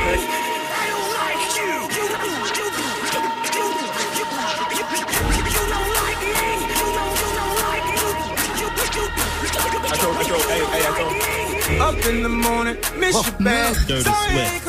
I 0.71 0.87
don't 0.87 1.11
like 1.19 1.43
you. 1.59 1.71
You 1.91 2.07
don't, 2.07 2.23
you, 2.55 2.71
you, 2.71 2.87
you, 3.11 3.27
you, 3.51 3.67
you, 4.71 4.87
you 5.51 5.63
don't 5.67 5.91
like 5.99 6.23
me, 6.23 6.47
you 6.71 6.87
don't, 6.95 7.11
you 7.19 7.29
don't 7.35 7.55
like 7.67 7.87
you. 7.91 8.07
You, 8.61 8.67
you, 8.95 9.03
you, 9.03 9.51
I 9.75 9.99
told, 9.99 10.15
I 10.15 10.23
told, 10.23 10.43
hey, 10.47 10.63
hey, 10.71 10.83
I 10.87 10.95
told. 10.95 11.97
up 11.97 12.05
in 12.07 12.23
the 12.23 12.29
morning, 12.29 12.77
miss 12.97 13.15
you 13.27 13.33
bad. 13.43 13.75
Dirty 13.87 14.03
Sorry 14.03 14.60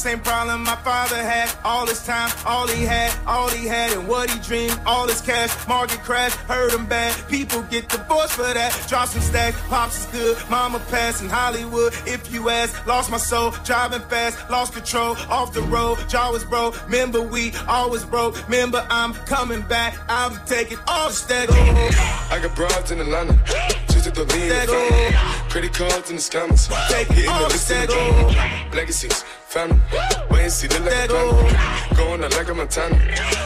Same 0.00 0.20
problem 0.20 0.62
my 0.64 0.76
father 0.76 1.22
had. 1.22 1.54
All 1.62 1.86
his 1.86 2.02
time, 2.06 2.30
all 2.46 2.66
he 2.66 2.84
had, 2.84 3.12
all 3.26 3.50
he 3.50 3.66
had, 3.66 3.92
and 3.92 4.08
what 4.08 4.30
he 4.30 4.38
dreamed. 4.40 4.80
All 4.86 5.06
his 5.06 5.20
cash, 5.20 5.52
market 5.68 6.00
crash, 6.00 6.32
hurt 6.48 6.72
him 6.72 6.86
bad. 6.86 7.12
People 7.28 7.60
get 7.64 7.86
divorced 7.90 8.32
for 8.32 8.50
that. 8.54 8.72
Drop 8.88 9.08
some 9.08 9.20
stacks, 9.20 9.60
pops 9.68 10.00
is 10.00 10.06
good. 10.06 10.38
Mama 10.48 10.78
passed 10.90 11.20
in 11.22 11.28
Hollywood. 11.28 11.92
If 12.06 12.32
you 12.32 12.48
ask, 12.48 12.86
lost 12.86 13.10
my 13.10 13.18
soul, 13.18 13.50
driving 13.66 14.00
fast, 14.08 14.38
lost 14.50 14.72
control, 14.72 15.16
off 15.28 15.52
the 15.52 15.60
road. 15.62 15.98
Jaw 16.08 16.32
was 16.32 16.44
broke. 16.44 16.82
Remember 16.86 17.20
we 17.20 17.52
always 17.68 18.02
broke. 18.02 18.42
Remember 18.48 18.86
I'm 18.88 19.12
coming 19.12 19.60
back. 19.68 19.98
I'll 20.08 20.30
be 20.30 20.36
taking 20.46 20.78
all 20.88 21.08
the 21.08 21.14
stacks. 21.14 21.52
I 22.32 22.40
got 22.42 22.56
broads 22.56 22.90
in 22.90 23.00
Atlanta. 23.00 23.38
Just 23.90 24.06
at 24.06 24.14
the 24.14 24.24
lean 24.24 24.44
in 24.44 24.48
the 24.48 24.66
family. 24.66 25.50
Credit 25.50 25.74
cards 25.74 26.08
in 26.08 26.16
the 26.16 26.22
scammers. 26.22 26.72
Hitting 26.88 27.26
the 27.26 27.48
list 27.48 27.70
in 27.70 27.80
the 27.82 27.86
drama. 27.86 28.74
Legacies, 28.74 29.24
family. 29.50 29.80
Wait 30.30 30.42
and 30.42 30.52
see, 30.52 30.68
look 30.68 30.84
like 30.84 30.94
a 30.94 31.08
planet. 31.08 31.96
Going 31.96 32.24
out 32.24 32.32
like 32.32 32.48
a 32.48 32.54
Montana. 32.54 32.96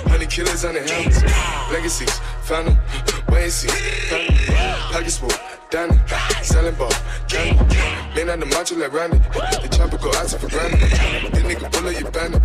Honey 0.09 0.27
killers 0.27 0.65
on 0.65 0.75
the 0.75 0.83
helmets. 0.83 1.23
Legacies, 1.73 2.19
family. 2.43 2.77
Wait 3.31 3.45
and 3.45 3.53
see, 3.53 3.69
family. 4.13 4.37
Pockets 4.93 5.19
full, 5.19 5.31
Danny. 5.71 5.99
Selling 6.43 6.75
ball, 6.75 6.93
candy. 7.29 7.77
Man 8.15 8.31
on 8.31 8.41
the 8.41 8.47
macho 8.47 8.77
like 8.77 8.93
Randy. 8.93 9.19
The 9.19 9.69
chopper 9.73 9.97
go 9.97 10.13
out 10.13 10.29
for 10.29 10.49
granted. 10.49 10.81
This 11.33 11.43
nigga 11.43 11.73
bullet 11.73 11.99
you 11.99 12.11
bandit. 12.11 12.43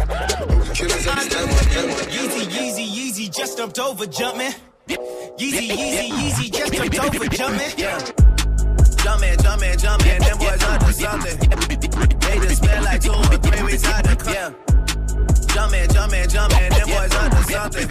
Killers 0.74 1.08
understand 1.08 1.48
my 1.48 1.56
family. 1.76 1.94
Yeezy, 2.16 2.44
Yeezy, 2.56 2.86
Yeezy, 2.88 3.36
just 3.36 3.58
jumped 3.58 3.80
over 3.80 4.06
jumping. 4.06 4.54
Yeezy, 4.88 5.68
Yeezy, 5.68 6.10
Yeezy, 6.10 6.52
just 6.52 6.74
jumped 6.74 7.00
over 7.00 7.28
jumping. 7.28 7.72
Yeah. 7.78 8.00
Jumping, 9.04 9.38
jumping, 9.40 9.78
jumping, 9.78 10.20
them 10.20 10.38
boys 10.38 10.64
up 10.64 10.80
to 10.80 10.94
something. 10.94 12.19
They 12.30 12.38
just 12.38 12.58
spent 12.62 12.86
like 12.86 13.02
two 13.02 13.10
or 13.10 13.38
three 13.42 13.64
weeks 13.64 13.86
out 13.86 14.04
the 14.04 14.16
country. 14.16 14.34
Yeah. 14.34 14.54
Jumping, 15.50 15.90
jumping, 15.90 16.30
jumping, 16.30 16.70
them 16.70 16.88
boys 16.88 17.14
up 17.18 17.32
to 17.32 17.44
something. 17.50 17.88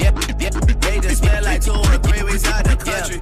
They 0.79 1.01
just 1.01 1.19
spent 1.19 1.45
like 1.45 1.61
two 1.61 1.73
or 1.75 1.99
three 1.99 2.23
weeks 2.23 2.47
out 2.47 2.63
the 2.63 2.77
country. 2.79 3.19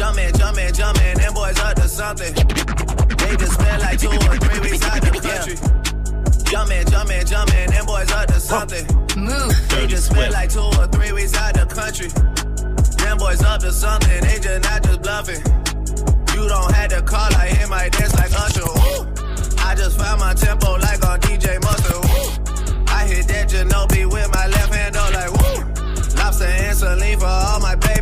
Jumping, 0.00 0.32
jumping, 0.40 0.72
jumping, 0.72 1.14
them 1.20 1.34
boys 1.34 1.58
up 1.60 1.74
to 1.76 1.88
something. 1.88 2.32
They 2.32 3.36
just 3.36 3.52
spent 3.52 3.82
like 3.82 4.00
two 4.00 4.08
or 4.08 4.36
three 4.40 4.60
weeks 4.64 4.82
out 4.88 5.02
the 5.02 5.12
country. 5.12 5.56
Jumping, 6.50 6.86
jumping, 6.88 7.26
jumping, 7.26 7.70
them 7.70 7.84
boys 7.84 8.10
up 8.10 8.26
to 8.28 8.40
something. 8.40 8.86
Move. 9.20 9.52
They 9.68 9.86
just 9.86 10.06
spent 10.08 10.32
like 10.32 10.48
two 10.48 10.64
or 10.80 10.86
three 10.88 11.12
weeks 11.12 11.34
out 11.36 11.52
the 11.52 11.66
country. 11.68 12.08
Them 12.96 13.18
boys 13.18 13.42
up 13.42 13.60
to 13.60 13.72
something, 13.72 14.20
they 14.24 14.40
just 14.40 14.64
not 14.64 14.82
just 14.82 15.02
bluffing. 15.02 15.42
You 16.32 16.48
don't 16.48 16.72
have 16.72 16.88
to 16.96 17.02
call, 17.02 17.28
I 17.36 17.48
hit 17.48 17.68
my 17.68 17.90
dance 17.90 18.14
like 18.14 18.32
Usher. 18.32 18.64
Woo. 18.64 19.23
Just 19.76 19.98
found 19.98 20.20
my 20.20 20.32
tempo 20.34 20.72
like 20.74 21.04
on 21.04 21.20
DJ 21.20 21.60
Mustard. 21.62 22.04
Woo. 22.04 22.84
I 22.86 23.06
hit 23.06 23.26
that 23.28 23.48
Ginobili 23.50 24.10
with 24.10 24.32
my 24.32 24.46
left 24.46 24.72
hand, 24.72 24.94
though, 24.94 25.10
like 25.12 25.32
woo. 25.32 26.16
Lobster 26.16 26.44
and 26.44 26.76
saline 26.76 27.18
for 27.18 27.26
all 27.26 27.60
my 27.60 27.74
babies 27.74 27.93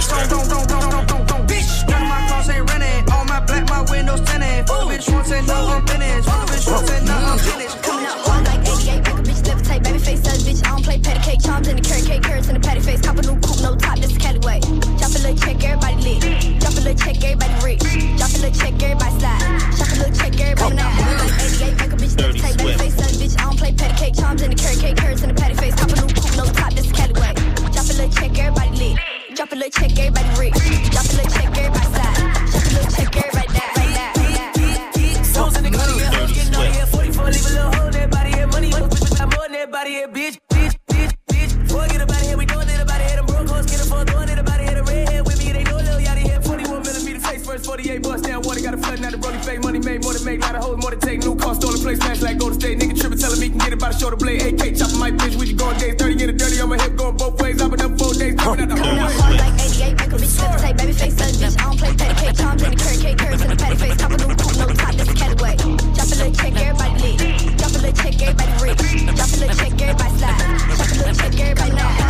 Bitch, 0.00 1.86
running 1.90 2.08
my 2.08 2.26
cars 2.28 2.48
ain't 2.48 2.70
rented. 2.70 3.10
All 3.12 3.24
my 3.26 3.40
black, 3.40 3.68
my 3.68 3.82
windows 3.90 4.20
tinted. 4.22 4.70
Old 4.70 4.88
bitch 4.88 5.12
once 5.12 5.28
said 5.28 5.46
no, 5.46 5.54
I'm 5.54 5.86
finished. 5.86 6.28
Old 6.28 6.48
bitch 6.48 6.72
once 6.72 6.88
said 6.88 7.04
no, 7.06 7.16
I'm 7.16 7.38
finished. 7.38 7.82
Come 7.82 8.06
on, 8.06 8.16
I'm 8.30 8.44
like 8.44 8.60
88. 8.66 8.96
Make 8.96 9.08
a 9.08 9.22
bitch 9.28 9.42
levitate. 9.44 9.84
Baby 9.84 9.98
face 9.98 10.22
says 10.22 10.42
bitch, 10.46 10.64
I 10.64 10.70
don't 10.70 10.84
play 10.84 10.98
petty. 10.98 11.20
K 11.20 11.36
charms 11.36 11.68
in 11.68 11.76
the 11.76 11.82
carrot, 11.82 12.06
K 12.06 12.18
carrots 12.18 12.48
in 12.48 12.54
the 12.54 12.60
patty 12.60 12.80
face. 12.80 13.00
Cop 13.02 13.18
a 13.18 13.22
new 13.22 13.38
coupe, 13.40 13.60
no 13.60 13.76
top. 13.76 13.98
This 13.98 14.12
is 14.12 14.18
Cali 14.18 14.38
way. 14.38 14.60
Drop 14.60 15.12
a 15.12 15.20
little 15.20 15.36
check, 15.36 15.62
everybody 15.64 15.96
rich. 16.00 16.20
Drop 16.60 16.72
a 16.72 16.80
little 16.80 16.96
check, 16.96 17.20
everybody 17.22 17.50
smash 52.00 52.20
like 52.22 52.38
Golden 52.38 52.58
State, 52.58 52.78
nigga 52.78 52.98
trippin', 52.98 53.18
telling 53.18 53.40
me 53.40 53.48
can 53.48 53.58
get 53.58 53.72
it 53.72 53.78
by 53.78 53.90
the 53.92 53.98
shoulder 53.98 54.16
blade, 54.16 54.40
AK, 54.42 54.76
chopping 54.76 54.98
my 54.98 55.10
bitch, 55.10 55.36
we 55.36 55.46
just 55.46 55.56
going 55.56 55.78
days, 55.78 55.94
30 55.94 56.12
in 56.12 56.26
the 56.26 56.32
dirty, 56.32 56.60
on 56.60 56.68
my 56.68 56.78
hip, 56.80 56.96
going 56.96 57.16
both 57.16 57.40
ways, 57.40 57.60
I've 57.60 57.70
been 57.70 57.80
up 57.80 57.98
four 57.98 58.14
days, 58.14 58.34
coming 58.34 58.60
out 58.60 58.68
the 58.68 58.76
whole 58.76 58.84
Coming 58.84 59.00
out 59.00 59.08
way. 59.08 59.16
hard 59.20 59.36
like 59.36 59.56
88, 59.60 59.98
make 60.00 60.12
a 60.12 60.16
bitch 60.16 60.36
levitate, 60.40 60.76
baby 60.78 60.92
face 60.92 61.20
ass 61.20 61.36
bitch. 61.36 61.56
I 61.58 61.62
don't 61.64 61.78
play 61.78 61.94
patty 61.94 62.14
cake, 62.20 62.36
charms 62.36 62.62
in 62.62 62.70
the 62.70 62.76
carrot 62.76 63.00
cake, 63.00 63.18
carrots 63.18 63.42
in 63.42 63.48
the 63.50 63.56
patty 63.56 63.76
face. 63.76 63.96
Cop 64.00 64.10
a 64.10 64.16
new 64.16 64.34
coupe, 64.34 64.56
no 64.56 64.66
top, 64.74 64.94
this 64.94 65.08
is 65.08 65.14
Cali 65.14 65.36
way. 65.42 65.56
Drop 65.56 66.08
a 66.10 66.14
little 66.16 66.34
check, 66.34 66.54
everybody 66.56 66.94
lit. 67.00 67.18
Drop 67.58 67.70
a 67.70 67.78
little 67.80 67.96
check, 68.00 68.16
everybody 68.22 68.52
rich. 68.64 68.82
Drop 69.16 69.30
a 69.30 69.36
little 69.40 69.56
check, 69.56 69.72
everybody 69.80 70.12
slide. 70.18 70.40
Drop 70.70 70.90
a 70.90 70.96
little 70.98 71.14
check, 71.14 71.40
everybody 71.40 71.74
now. 71.74 72.09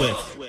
with. 0.00 0.39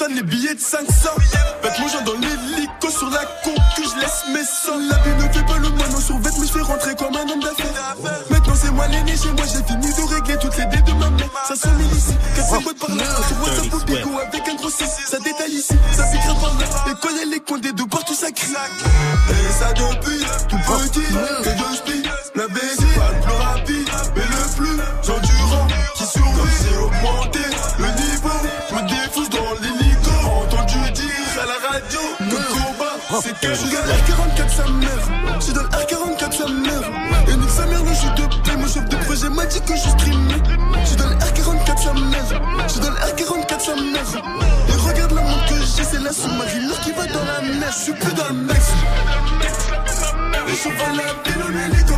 sonne 0.00 0.14
les 0.14 0.22
billets 0.22 0.54
de 0.54 0.60
500. 0.60 0.86
Faites 1.60 1.78
mon 1.78 1.88
genre 1.88 2.02
dans 2.04 2.14
l'hélico 2.14 2.88
sur 2.88 3.10
la 3.10 3.20
concu, 3.44 3.82
je 3.84 4.00
laisse 4.00 4.24
mes 4.32 4.44
sons. 4.44 4.80
La 4.88 4.96
vie 5.04 5.14
ne 5.14 5.30
fait 5.30 5.44
pas 5.44 5.58
le 5.58 5.68
moineau 5.68 6.00
sur 6.00 6.16
vêtements, 6.16 6.46
je 6.46 6.52
fais 6.52 6.62
rentrer 6.62 6.94
comme 6.96 7.14
un 7.14 7.28
homme 7.28 7.40
d'affaires. 7.40 7.96
Maintenant 8.30 8.54
c'est 8.56 8.70
moi 8.70 8.86
l'aîné 8.88 9.14
chez 9.14 9.30
moi, 9.32 9.44
j'ai 9.44 9.62
fini 9.62 9.92
de 9.92 10.14
régler 10.14 10.38
toutes 10.40 10.56
les 10.56 10.64
dettes 10.64 10.84
de 10.84 10.92
ma 10.92 11.10
mère. 11.10 11.28
Ça 11.46 11.54
sonne 11.54 11.80
ici, 11.94 12.14
400 12.34 12.62
boîtes 12.62 12.78
par 12.78 12.96
là. 12.96 13.04
Sur 13.28 13.42
WhatsApp 13.42 13.74
au 13.74 13.84
bigo 13.84 14.18
avec 14.26 14.48
un 14.48 14.54
gros 14.54 14.70
6, 14.70 14.84
ça 15.10 15.18
détaille 15.18 15.52
ici, 15.52 15.74
ça 15.92 16.04
piquera 16.04 16.34
par 16.40 16.54
là. 16.58 16.66
Et 16.90 16.94
quand 17.02 17.14
y 17.14 17.20
a 17.20 17.24
les 17.26 17.40
condés 17.40 17.72
de 17.72 17.82
partout, 17.84 18.14
ça 18.14 18.30
crie. 18.30 18.54
Et 18.56 19.52
ça 19.52 19.72
depuis 19.74 20.24
tout 20.48 20.56
petit, 20.56 21.12
je 33.22 33.54
suis 33.54 33.70
dans 33.70 33.80
l'R44 33.80 34.48
sa 34.48 34.64
mère. 34.70 35.36
Je 35.38 35.44
suis 35.44 35.52
dans 35.52 35.62
l'R44 35.62 36.32
sa 36.32 36.48
mère. 36.48 36.90
Et 37.28 37.36
nique 37.36 37.50
sa 37.50 37.66
mère, 37.66 37.82
le 37.82 37.92
jeu 37.92 38.08
de 38.16 38.26
paix. 38.42 38.56
Mon 38.56 38.66
chef 38.66 38.88
de 38.88 38.96
projet 38.96 39.28
m'a 39.28 39.46
dit 39.46 39.60
que 39.60 39.74
je 39.74 39.88
streamais. 39.88 40.42
Je 40.82 40.86
suis 40.86 40.96
dans 40.96 41.08
l'R44 41.08 41.82
sa 41.82 41.92
mère. 41.92 42.42
Je 42.66 42.72
suis 42.72 42.80
dans 42.80 42.90
l'R44 42.90 43.60
sa 43.60 43.74
mère. 43.76 44.24
Et 44.68 44.88
regarde 44.88 45.12
la 45.12 45.22
montre 45.22 45.46
que 45.46 45.54
j'ai, 45.54 45.84
c'est 45.84 46.02
la 46.02 46.12
sous-marine 46.12 46.72
qui 46.82 46.92
va 46.92 47.06
dans 47.06 47.24
la 47.24 47.40
mer. 47.42 47.72
Je 47.72 47.84
suis 47.84 47.92
plus 47.92 48.14
dans 48.14 48.28
le 48.28 48.50
je 50.62 50.68
vois 50.68 50.92
la 50.92 51.12
ville 51.24 51.89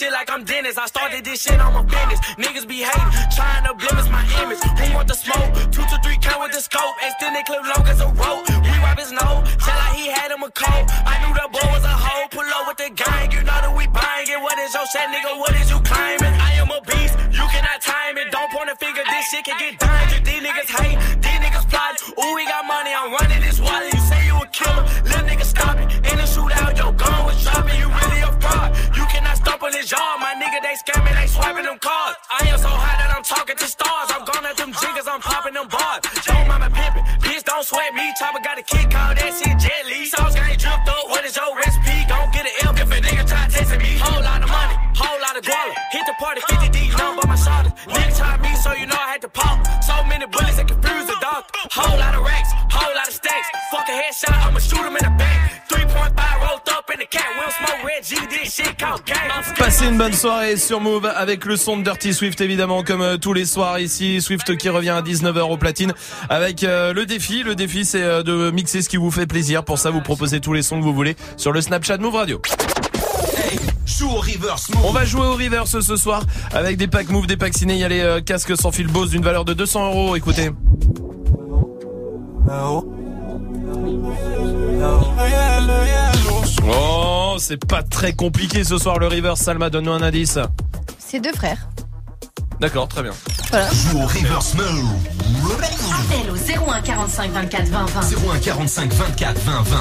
shit 0.00 0.12
like 0.12 0.32
I'm 0.32 0.44
Dennis. 0.44 0.78
I 0.78 0.86
started 0.86 1.20
this 1.28 1.44
shit, 1.44 1.60
I'm 1.60 1.76
a 1.76 1.84
business. 1.84 2.20
Niggas 2.40 2.64
be 2.64 2.80
hating, 2.80 3.12
trying 3.36 3.68
to 3.68 3.76
blemish 3.76 4.08
my 4.08 4.24
image. 4.40 4.56
Who 4.64 4.96
want 4.96 5.08
the 5.12 5.14
smoke? 5.14 5.52
Two 5.68 5.84
to 5.84 5.96
three 6.00 6.16
count 6.24 6.40
with 6.40 6.56
the 6.56 6.62
scope. 6.64 6.96
Extended 7.04 7.44
clip 7.44 7.60
long 7.68 7.84
as 7.84 8.00
a 8.00 8.08
rope. 8.16 8.48
We 8.64 8.72
wipe 8.80 8.96
his 8.96 9.12
nose, 9.12 9.44
tell 9.60 9.76
like 9.76 10.00
he 10.00 10.08
had 10.08 10.32
him 10.32 10.40
a 10.40 10.50
cold. 10.56 10.88
I 11.04 11.20
knew 11.20 11.32
the 11.36 11.46
boy 11.52 11.68
was 11.68 11.84
a 11.84 11.92
hoe. 11.92 12.32
Pull 12.32 12.48
up 12.48 12.64
with 12.72 12.80
the 12.80 12.88
gang, 12.96 13.28
you 13.28 13.44
know 13.44 13.60
that 13.60 13.74
we 13.76 13.84
buying 13.92 14.24
it. 14.24 14.40
What 14.40 14.56
is 14.64 14.72
your 14.72 14.88
shit, 14.88 15.04
nigga? 15.12 15.36
What 15.36 15.52
is 15.60 15.68
you 15.68 15.78
claiming? 15.84 16.34
I 16.48 16.50
am 16.64 16.72
a 16.72 16.80
beast, 16.80 17.14
you 17.36 17.44
cannot 17.52 17.84
time 17.84 18.16
it. 18.16 18.32
Don't 18.32 18.48
point 18.56 18.72
a 18.72 18.76
finger, 18.80 19.04
this 19.04 19.28
shit 19.28 19.44
can 19.44 19.60
get 19.60 19.76
dangerous. 19.76 20.24
These 20.24 20.40
niggas 20.40 20.70
hate, 20.80 20.96
these 21.20 21.40
niggas 21.44 21.68
plot. 21.68 22.00
Ooh, 22.16 22.32
we 22.32 22.48
got 22.48 22.64
money, 22.64 22.92
I'm 22.96 23.12
running 23.12 23.42
this 23.44 23.60
wallet. 23.60 23.89
This 29.80 29.90
yard, 29.90 30.20
my 30.20 30.36
nigga, 30.36 30.60
they 30.60 30.76
scamming, 30.76 31.16
they 31.16 31.26
swiping 31.26 31.64
them 31.64 31.78
cards. 31.80 32.16
I 32.28 32.44
am 32.52 32.58
so 32.60 32.68
high 32.68 33.00
that 33.00 33.16
I'm 33.16 33.24
talking 33.24 33.56
to 33.56 33.64
stars. 33.64 34.12
I'm 34.12 34.28
gone 34.28 34.44
at 34.44 34.56
them 34.60 34.76
jiggers, 34.76 35.08
I'm 35.08 35.24
popping 35.24 35.56
them 35.56 35.68
bars. 35.72 36.04
Don't 36.28 36.44
mind 36.44 36.60
my 36.60 36.68
pimpin', 36.68 37.04
bitch, 37.24 37.44
don't 37.48 37.64
sweat 37.64 37.94
me. 37.96 38.12
Chopper 38.20 38.44
got 38.44 38.60
a 38.60 38.64
kick 38.64 38.92
out, 38.92 39.16
that 39.16 39.32
shit 39.32 39.56
jelly. 39.56 40.04
Sauce 40.04 40.36
gang 40.36 40.56
dripped 40.60 40.84
up, 40.84 41.04
what 41.08 41.24
is 41.24 41.32
your 41.32 41.48
recipe? 41.56 41.96
Don't 42.12 42.28
get 42.28 42.44
an 42.44 42.54
L 42.68 42.76
if 42.76 42.92
a 42.92 42.98
nigga 43.00 43.24
try 43.24 43.48
testing 43.48 43.80
me. 43.80 43.96
Whole 43.96 44.20
lot 44.20 44.44
of 44.44 44.50
money, 44.52 44.76
whole 44.92 45.20
lot 45.24 45.34
of 45.40 45.42
guala. 45.48 45.72
Hit 45.96 46.04
the 46.04 46.16
party, 46.20 46.44
50 46.44 46.68
D, 46.76 46.78
numb 47.00 47.16
by 47.16 47.24
my 47.24 47.38
shoulder. 47.40 47.72
Nigga 47.88 48.12
tried 48.12 48.40
me, 48.44 48.52
so 48.60 48.76
you 48.76 48.84
know 48.84 49.00
I 49.00 49.16
had 49.16 49.22
to 49.24 49.32
pop. 49.32 49.64
So 49.80 49.96
many 50.04 50.28
bullets 50.28 50.60
that 50.60 50.68
confuse 50.68 51.08
the 51.08 51.16
dog. 51.24 51.48
Whole 51.72 51.96
lot 51.96 52.12
of 52.12 52.20
racks, 52.20 52.52
whole 52.68 52.92
lot 52.92 53.08
of 53.08 53.16
stacks. 53.16 53.48
Fuck 53.72 53.88
a 53.88 53.96
headshot, 53.96 54.36
I'ma 54.44 54.60
shoot 54.60 54.84
him 54.84 54.96
in 55.00 55.04
the 55.08 55.14
back. 55.16 55.39
Passez 59.58 59.86
une 59.86 59.98
bonne 59.98 60.12
soirée 60.12 60.56
sur 60.56 60.80
Move 60.80 61.06
avec 61.06 61.44
le 61.44 61.56
son 61.56 61.76
de 61.76 61.82
Dirty 61.82 62.12
Swift 62.12 62.40
évidemment 62.40 62.82
comme 62.82 63.02
euh, 63.02 63.16
tous 63.16 63.32
les 63.32 63.44
soirs 63.44 63.78
ici. 63.78 64.20
Swift 64.20 64.56
qui 64.56 64.68
revient 64.68 64.90
à 64.90 65.02
19h 65.02 65.40
au 65.40 65.56
platine 65.56 65.92
avec 66.28 66.64
euh, 66.64 66.92
le 66.92 67.06
défi. 67.06 67.42
Le 67.42 67.54
défi 67.54 67.84
c'est 67.84 68.02
euh, 68.02 68.22
de 68.22 68.50
mixer 68.50 68.82
ce 68.82 68.88
qui 68.88 68.96
vous 68.96 69.10
fait 69.10 69.26
plaisir. 69.26 69.64
Pour 69.64 69.78
ça 69.78 69.90
vous 69.90 70.00
proposez 70.00 70.40
tous 70.40 70.52
les 70.52 70.62
sons 70.62 70.78
que 70.78 70.84
vous 70.84 70.94
voulez 70.94 71.16
sur 71.36 71.52
le 71.52 71.60
Snapchat 71.60 71.98
Move 71.98 72.14
Radio. 72.14 72.40
Joue 73.86 74.08
au 74.08 74.20
reverse 74.20 74.70
On 74.84 74.92
va 74.92 75.04
jouer 75.04 75.26
au 75.26 75.34
reverse 75.34 75.80
ce 75.80 75.96
soir 75.96 76.22
avec 76.52 76.76
des 76.76 76.86
packs 76.86 77.10
Move, 77.10 77.26
des 77.26 77.36
packs 77.36 77.56
ciné. 77.56 77.74
Il 77.74 77.80
y 77.80 77.84
a 77.84 77.88
les 77.88 78.00
euh, 78.00 78.20
casques 78.20 78.56
sans 78.56 78.70
fil 78.70 78.86
Bose 78.86 79.10
d'une 79.10 79.22
valeur 79.22 79.44
de 79.44 79.52
200 79.52 79.86
euros. 79.86 80.16
Écoutez. 80.16 80.50
Oh, 82.50 82.84
c'est 87.38 87.64
pas 87.66 87.82
très 87.82 88.12
compliqué 88.12 88.64
ce 88.64 88.78
soir 88.78 88.98
le 88.98 89.06
reverse. 89.06 89.40
Salma, 89.40 89.70
donne-nous 89.70 89.92
un 89.92 90.02
indice. 90.02 90.38
C'est 90.98 91.20
deux 91.20 91.32
frères. 91.32 91.68
D'accord, 92.60 92.88
très 92.88 93.02
bien. 93.02 93.12
Voilà. 93.50 93.68
Joue 93.72 93.98
au 93.98 94.06
reverse 94.06 94.54
mode. 94.54 94.66
Appel 95.50 96.30
au 96.30 96.70
01 96.70 96.80
45 96.82 97.30
24 97.30 97.64
20 97.68 97.84
20. 97.86 98.00
01 98.34 98.38
45 98.38 98.92
24 98.92 99.38
20 99.40 99.62
20. 99.62 99.78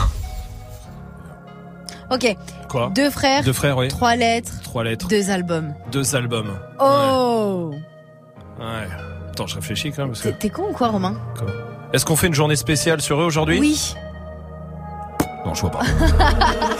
Ok. 2.12 2.36
Quoi 2.70 2.92
Deux 2.96 3.10
frères. 3.12 3.44
Deux 3.44 3.54
frères, 3.54 3.78
oui. 3.78 3.90
Trois 3.90 4.16
lettres. 4.16 4.54
Trois 4.64 4.84
lettres. 4.84 5.08
Deux 5.08 5.30
albums. 5.30 5.74
Deux 5.92 6.16
albums. 6.16 6.58
Oh 6.80 7.72
Ouais. 8.60 8.88
Attends, 9.30 9.48
je 9.48 9.56
réfléchis 9.56 9.92
quand 9.92 10.04
même. 10.04 10.10
Parce 10.12 10.22
que... 10.22 10.30
T'es- 10.30 10.38
T'es 10.40 10.50
con 10.50 10.70
ou 10.70 10.74
quoi, 10.74 10.88
Romain? 10.88 11.16
Est-ce 11.94 12.06
qu'on 12.06 12.16
fait 12.16 12.28
une 12.28 12.34
journée 12.34 12.56
spéciale 12.56 13.02
sur 13.02 13.20
eux 13.22 13.26
aujourd'hui? 13.26 13.60
Oui. 13.60 13.96
Non, 15.46 15.54
je 15.54 15.62
vois 15.62 15.72
pas. 15.72 15.84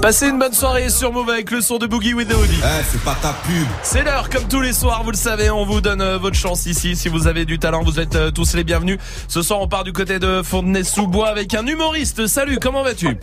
Passez 0.00 0.28
une 0.28 0.38
bonne 0.38 0.52
soirée 0.52 0.90
sur 0.90 1.12
Move 1.12 1.28
avec 1.28 1.50
le 1.50 1.60
son 1.60 1.78
de 1.78 1.86
Boogie 1.86 2.14
with 2.14 2.28
the 2.28 2.34
Hoodie. 2.34 2.60
Eh, 2.62 2.84
c'est 2.88 3.02
pas 3.02 3.16
ta 3.20 3.32
pub. 3.32 3.66
C'est 3.82 4.04
l'heure, 4.04 4.30
comme 4.30 4.46
tous 4.46 4.60
les 4.60 4.72
soirs, 4.72 5.02
vous 5.02 5.10
le 5.10 5.16
savez, 5.16 5.50
on 5.50 5.64
vous 5.64 5.80
donne 5.80 6.00
euh, 6.00 6.18
votre 6.18 6.36
chance 6.36 6.66
ici. 6.66 6.94
Si 6.94 7.08
vous 7.08 7.26
avez 7.26 7.44
du 7.44 7.58
talent, 7.58 7.82
vous 7.82 7.98
êtes 7.98 8.14
euh, 8.14 8.30
tous 8.30 8.54
les 8.54 8.62
bienvenus. 8.62 8.98
Ce 9.26 9.42
soir, 9.42 9.60
on 9.60 9.66
part 9.66 9.82
du 9.82 9.92
côté 9.92 10.20
de 10.20 10.42
Fontenay-sous-Bois 10.42 11.28
avec 11.28 11.52
un 11.54 11.66
humoriste. 11.66 12.28
Salut, 12.28 12.58
comment 12.60 12.84
vas-tu? 12.84 13.18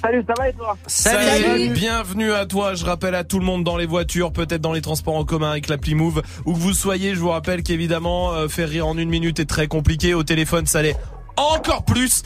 Salut, 0.00 0.24
ça 0.24 0.34
va 0.38 0.48
et 0.48 0.52
toi? 0.52 0.76
Salut. 0.86 1.70
Bienvenue 1.70 2.32
à 2.32 2.46
toi. 2.46 2.74
Je 2.74 2.84
rappelle 2.84 3.16
à 3.16 3.24
tout 3.24 3.40
le 3.40 3.44
monde 3.44 3.64
dans 3.64 3.76
les 3.76 3.86
voitures, 3.86 4.32
peut-être 4.32 4.60
dans 4.60 4.72
les 4.72 4.82
transports 4.82 5.16
en 5.16 5.24
commun 5.24 5.50
avec 5.50 5.68
l'appli 5.68 5.96
Move, 5.96 6.22
où 6.46 6.52
que 6.54 6.58
vous 6.58 6.74
soyez. 6.74 7.16
Je 7.16 7.20
vous 7.20 7.30
rappelle 7.30 7.64
qu'évidemment, 7.64 8.32
euh, 8.32 8.46
faire 8.46 8.68
rire 8.68 8.86
en 8.86 8.96
une 8.96 9.08
minute 9.08 9.40
est 9.40 9.46
très 9.46 9.66
compliqué. 9.66 10.14
Au 10.14 10.22
téléphone, 10.22 10.64
ça 10.66 10.80
l'est 10.80 10.96
encore 11.36 11.84
plus. 11.84 12.22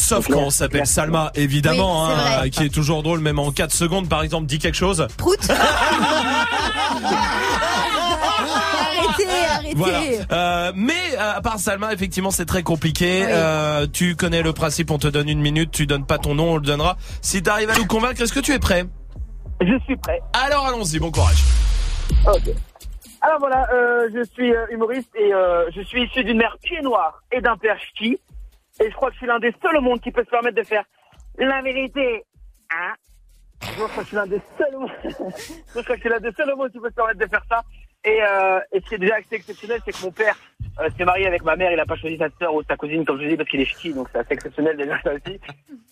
Sauf 0.00 0.28
quand 0.28 0.38
on 0.40 0.50
s'appelle 0.50 0.86
Salma, 0.86 1.30
évidemment, 1.34 2.04
Oui, 2.06 2.12
hein, 2.12 2.38
vrai. 2.38 2.50
qui 2.50 2.64
est 2.64 2.68
toujours 2.72 3.02
drôle, 3.02 3.20
même 3.20 3.38
en 3.38 3.50
4 3.50 3.72
secondes, 3.72 4.08
par 4.08 4.22
exemple, 4.22 4.46
dit 4.46 4.58
quelque 4.58 4.76
chose. 4.76 5.06
Prout 5.16 5.38
Arrêtez, 8.30 9.26
arrêtez 9.50 9.74
Voilà. 9.74 10.00
Euh, 10.32 10.72
mais 10.74 10.92
euh, 11.18 11.36
à 11.36 11.40
part 11.40 11.58
Salma, 11.58 11.92
effectivement, 11.92 12.30
c'est 12.30 12.46
très 12.46 12.62
compliqué. 12.62 13.24
Euh, 13.28 13.86
tu 13.92 14.16
connais 14.16 14.42
le 14.42 14.52
principe, 14.52 14.90
on 14.90 14.98
te 14.98 15.08
donne 15.08 15.28
une 15.28 15.40
minute, 15.40 15.70
tu 15.70 15.86
donnes 15.86 16.06
pas 16.06 16.18
ton 16.18 16.34
nom, 16.34 16.52
on 16.52 16.56
le 16.56 16.62
donnera. 16.62 16.96
Si 17.20 17.42
t'arrives 17.42 17.70
à 17.70 17.74
nous 17.76 17.86
convaincre, 17.86 18.22
est-ce 18.22 18.32
que 18.32 18.40
tu 18.40 18.52
es 18.52 18.58
prêt? 18.58 18.84
Je 19.60 19.78
suis 19.84 19.96
prêt. 19.96 20.20
Alors 20.32 20.66
allons-y, 20.66 20.98
bon 20.98 21.10
courage. 21.10 21.42
Ok. 22.26 22.54
Alors 23.20 23.40
voilà, 23.40 23.66
euh, 23.74 24.08
je 24.14 24.22
suis 24.32 24.52
humoriste 24.70 25.10
et 25.16 25.34
euh, 25.34 25.64
je 25.74 25.82
suis 25.82 26.04
issu 26.04 26.22
d'une 26.22 26.38
mère 26.38 26.56
pied 26.62 26.80
noir 26.82 27.20
et 27.32 27.40
d'un 27.40 27.56
père 27.56 27.76
ch'ti. 27.80 28.16
Et 28.80 28.90
je 28.90 28.94
crois 28.94 29.08
que 29.08 29.14
je 29.14 29.18
suis 29.18 29.26
l'un 29.26 29.38
des 29.38 29.54
seuls 29.62 29.76
au 29.76 29.80
monde 29.80 30.00
qui 30.00 30.10
peut 30.10 30.24
se 30.24 30.30
permettre 30.30 30.56
de 30.56 30.64
faire 30.64 30.84
la 31.38 31.62
vérité. 31.62 32.24
Hein 32.70 32.94
Je 33.62 33.72
crois 33.72 33.88
que 33.88 34.00
je 34.02 34.06
suis 34.06 34.16
l'un 34.16 34.26
des 34.26 34.40
seuls 34.56 34.74
au 34.74 34.80
monde. 34.80 34.90
je 35.04 35.70
crois 35.70 35.82
que 35.82 35.94
je 35.94 36.00
suis 36.00 36.08
l'un 36.08 36.20
des 36.20 36.32
seuls 36.32 36.50
au 36.50 36.56
monde 36.56 36.70
qui 36.70 36.78
peut 36.78 36.90
se 36.90 36.94
permettre 36.94 37.18
de 37.18 37.26
faire 37.26 37.44
ça. 37.48 37.62
Et, 38.04 38.22
euh, 38.22 38.60
et 38.72 38.80
ce 38.80 38.88
qui 38.88 38.94
est 38.94 38.98
déjà 38.98 39.16
assez 39.16 39.34
exceptionnel, 39.34 39.80
c'est 39.84 39.92
que 39.92 40.04
mon 40.04 40.12
père 40.12 40.36
euh, 40.80 40.88
s'est 40.96 41.04
marié 41.04 41.26
avec 41.26 41.42
ma 41.42 41.56
mère. 41.56 41.72
Il 41.72 41.80
a 41.80 41.86
pas 41.86 41.96
choisi 41.96 42.16
sa 42.16 42.28
sœur 42.38 42.54
ou 42.54 42.62
sa 42.62 42.76
cousine, 42.76 43.04
comme 43.04 43.20
je 43.20 43.26
dis, 43.26 43.36
parce 43.36 43.48
qu'il 43.48 43.60
est 43.60 43.64
ch'ti. 43.64 43.92
Donc 43.92 44.08
c'est 44.12 44.18
assez 44.18 44.34
exceptionnel 44.34 44.76
déjà 44.76 45.00
ça 45.02 45.12
aussi. 45.12 45.40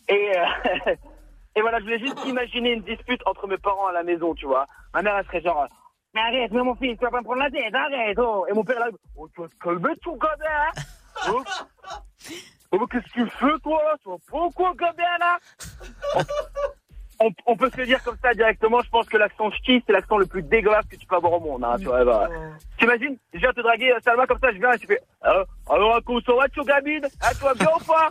Et, 0.08 0.32
euh, 0.38 0.94
et 1.56 1.60
voilà, 1.60 1.78
je 1.80 1.84
voulais 1.84 1.98
juste 1.98 2.24
imaginer 2.24 2.72
une 2.74 2.82
dispute 2.82 3.20
entre 3.26 3.48
mes 3.48 3.58
parents 3.58 3.88
à 3.88 3.92
la 3.92 4.04
maison, 4.04 4.34
tu 4.34 4.46
vois. 4.46 4.66
Ma 4.94 5.02
mère, 5.02 5.16
elle 5.18 5.26
serait 5.26 5.42
genre, 5.42 5.66
mais 6.14 6.20
arrête, 6.20 6.50
mais 6.52 6.62
mon 6.62 6.74
fils, 6.76 6.96
tu 6.96 7.04
vas 7.04 7.10
pas 7.10 7.20
me 7.20 7.24
prendre 7.24 7.42
la 7.42 7.50
tête, 7.50 7.74
arrête, 7.74 8.18
oh. 8.18 8.46
Et 8.48 8.54
mon 8.54 8.64
père, 8.64 8.78
là, 8.78 8.88
oh, 9.16 9.28
tu 9.34 9.42
vas 9.42 9.48
te 9.48 9.56
calmer, 9.62 9.94
tout 10.00 10.16
gamin, 10.16 10.70
hein. 11.28 11.42
Oh. 12.72 12.78
Mais 12.80 12.86
qu'est-ce 12.90 13.12
que 13.12 13.20
tu 13.24 13.30
fais, 13.38 13.58
toi? 13.62 13.80
Tu 14.02 14.08
vas 14.08 14.16
pas 14.30 14.48
quoi, 14.54 14.72
là? 15.20 15.38
On, 17.18 17.30
on 17.46 17.56
peut 17.56 17.70
se 17.70 17.78
le 17.78 17.86
dire 17.86 18.02
comme 18.04 18.18
ça 18.22 18.34
directement, 18.34 18.82
je 18.82 18.90
pense 18.90 19.06
que 19.06 19.16
l'accent 19.16 19.50
ch'ti, 19.50 19.82
c'est 19.86 19.92
l'accent 19.94 20.18
le 20.18 20.26
plus 20.26 20.42
dégueulasse 20.42 20.84
que 20.84 20.96
tu 20.96 21.06
peux 21.06 21.16
avoir 21.16 21.32
au 21.32 21.40
monde, 21.40 21.64
hein, 21.64 21.76
tu 21.78 21.86
vois, 21.86 22.04
bah. 22.04 22.28
T'imagines? 22.78 23.16
Je 23.32 23.38
viens 23.38 23.54
te 23.54 23.62
draguer, 23.62 23.90
euh, 23.90 23.98
Salma, 24.04 24.26
comme 24.26 24.38
ça, 24.38 24.52
je 24.52 24.58
viens 24.58 24.70
et 24.72 24.78
tu 24.78 24.86
fais, 24.86 25.00
alors, 25.22 25.46
alors, 25.70 25.96
à 25.96 26.02
cause, 26.02 26.22
ça 26.26 26.34
va, 26.34 26.46
tu 26.50 26.62
gamine? 26.62 27.06
Ah, 27.22 27.30
tu 27.32 27.42
vas 27.42 27.54
bien 27.54 27.70
ou 27.74 27.78
pas? 27.84 28.10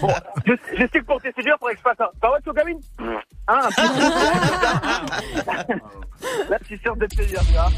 Bon, 0.00 0.08
je, 0.44 0.52
je 0.72 0.78
sais 0.80 0.88
que 0.98 1.04
pour 1.04 1.22
te 1.22 1.28
séduire, 1.32 1.54
faudrait 1.60 1.74
que 1.74 1.78
je 1.78 1.84
fasse 1.84 2.00
un, 2.00 2.10
ça 2.20 2.28
va, 2.28 2.40
tu 2.40 2.52
gamine? 2.52 2.80
Hein, 3.46 3.68
Là, 6.48 6.56
je 6.60 6.66
suis 6.66 6.78
sûr 6.78 6.96
de 6.96 7.06
te 7.06 7.14
séduire, 7.14 7.40
tu 7.46 7.52
vois. 7.52 7.70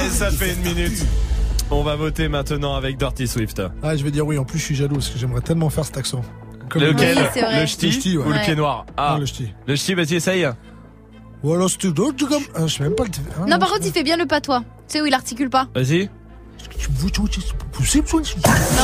Et 0.00 0.08
ça 0.10 0.30
fait 0.30 0.52
une 0.54 0.62
minute. 0.62 1.04
On 1.70 1.82
va 1.82 1.96
voter 1.96 2.28
maintenant 2.28 2.74
avec 2.76 2.96
Dirty 2.96 3.28
Swift. 3.28 3.60
Ah, 3.82 3.94
je 3.96 4.02
vais 4.02 4.10
dire 4.10 4.26
oui. 4.26 4.38
En 4.38 4.44
plus, 4.44 4.58
je 4.58 4.64
suis 4.64 4.74
jaloux 4.74 4.94
parce 4.94 5.08
que 5.10 5.18
j'aimerais 5.18 5.42
tellement 5.42 5.68
faire 5.68 5.84
cet 5.84 5.98
accent. 5.98 6.22
Lequel 6.74 6.94
Oui. 7.16 7.24
Le 7.60 7.66
ch'ti, 7.66 7.86
Le 7.86 7.92
ch'ti, 7.92 8.16
ouais. 8.18 8.24
ou 8.24 8.28
le 8.28 8.34
Ouais. 8.36 8.44
pied 8.44 8.54
noir 8.54 8.86
Ah, 8.96 9.12
Non, 9.14 9.20
le 9.20 9.26
ch'ti. 9.26 9.52
Le 9.66 9.76
ch'ti, 9.76 9.94
vas-y, 9.94 10.14
essaye. 10.14 10.48
Ou 11.42 11.52
alors, 11.52 11.68
c'est 11.70 11.76
tout. 11.78 11.92
comme- 11.94 12.42
Ah, 12.54 12.66
Je 12.66 12.74
sais 12.74 12.82
même 12.82 12.94
pas 12.94 13.04
le. 13.04 13.10
Ah, 13.38 13.44
Non, 13.46 13.58
par 13.58 13.70
contre, 13.70 13.82
il 13.86 13.92
fait 13.92 14.02
bien 14.02 14.16
le 14.16 14.26
patois. 14.26 14.60
Tu 14.60 14.64
sais 14.94 15.00
où 15.02 15.06
il 15.06 15.14
articule 15.14 15.50
pas 15.50 15.68
Vas-y. 15.74 16.04
Non, 16.04 16.10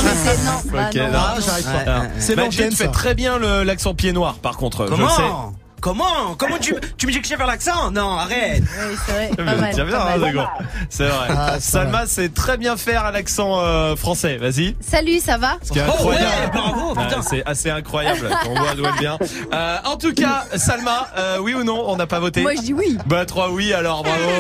mais 0.04 0.10
c'est. 0.14 0.44
Non, 0.44 0.52
bah 0.72 0.88
Ok, 0.88 0.94
non. 0.96 1.06
non. 1.08 1.18
Ah, 1.18 1.36
j'arrive 1.44 1.64
pas. 1.64 1.82
Ah. 1.86 2.02
C'est 2.18 2.36
Majid 2.36 2.58
l'antenne, 2.60 2.76
fait 2.76 2.84
ça. 2.84 2.90
très 2.90 3.14
bien 3.14 3.38
le- 3.38 3.62
l'accent 3.64 3.94
pied 3.94 4.12
noir, 4.12 4.34
par 4.36 4.56
contre. 4.56 4.86
Comment 4.86 4.96
je 4.96 5.02
le 5.02 5.08
sais. 5.08 5.63
Comment? 5.84 6.34
Comment 6.38 6.56
tu, 6.56 6.74
tu 6.96 7.06
me 7.06 7.12
dis 7.12 7.18
que 7.18 7.24
je 7.24 7.28
sais 7.28 7.36
faire 7.36 7.46
l'accent? 7.46 7.90
Non, 7.90 8.12
arrête. 8.16 8.62
Oui, 8.62 8.96
c'est 9.04 9.12
vrai. 9.12 9.30
Mais 9.36 9.44
Pas 9.44 9.54
mal, 9.56 9.74
Tiens 9.74 9.84
bien, 9.84 9.96
pas 9.98 10.12
hein, 10.14 10.18
mal. 10.18 10.48
C'est 10.88 11.06
vrai. 11.06 11.26
Ah, 11.28 11.50
ça 11.56 11.60
Salma 11.60 12.06
sait 12.06 12.30
très 12.30 12.56
bien 12.56 12.78
faire 12.78 13.12
l'accent 13.12 13.60
euh, 13.60 13.94
français. 13.94 14.38
Vas-y. 14.38 14.76
Salut, 14.80 15.20
ça 15.20 15.36
va? 15.36 15.58
Ce 15.62 15.70
qui 15.72 15.80
est 15.80 15.82
Oh 15.86 15.92
incroyable. 15.92 16.26
ouais, 16.26 16.50
bravo, 16.54 16.94
Ouais, 16.94 17.06
putain. 17.06 17.20
c'est 17.20 17.44
assez 17.44 17.68
incroyable. 17.68 18.30
On 18.48 18.54
voit, 18.54 18.68
on 18.72 18.80
voit 18.80 18.92
bien. 18.98 19.18
Euh, 19.52 19.76
en 19.84 19.96
tout 19.98 20.14
cas, 20.14 20.44
Salma, 20.56 21.06
euh, 21.18 21.36
oui 21.42 21.52
ou 21.52 21.64
non 21.64 21.84
On 21.86 21.96
n'a 21.96 22.06
pas 22.06 22.18
voté? 22.18 22.40
Moi, 22.40 22.54
je 22.56 22.62
dis 22.62 22.72
oui. 22.72 22.96
Bah 23.04 23.26
3 23.26 23.50
oui 23.50 23.74
alors 23.74 24.02
bravo. 24.04 24.30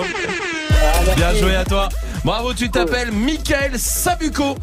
Bien 1.14 1.34
joué 1.34 1.56
à 1.56 1.64
toi. 1.66 1.90
Bravo, 2.24 2.54
tu 2.54 2.70
t'appelles 2.70 3.12
Michael 3.12 3.78
Sabuco. 3.78 4.56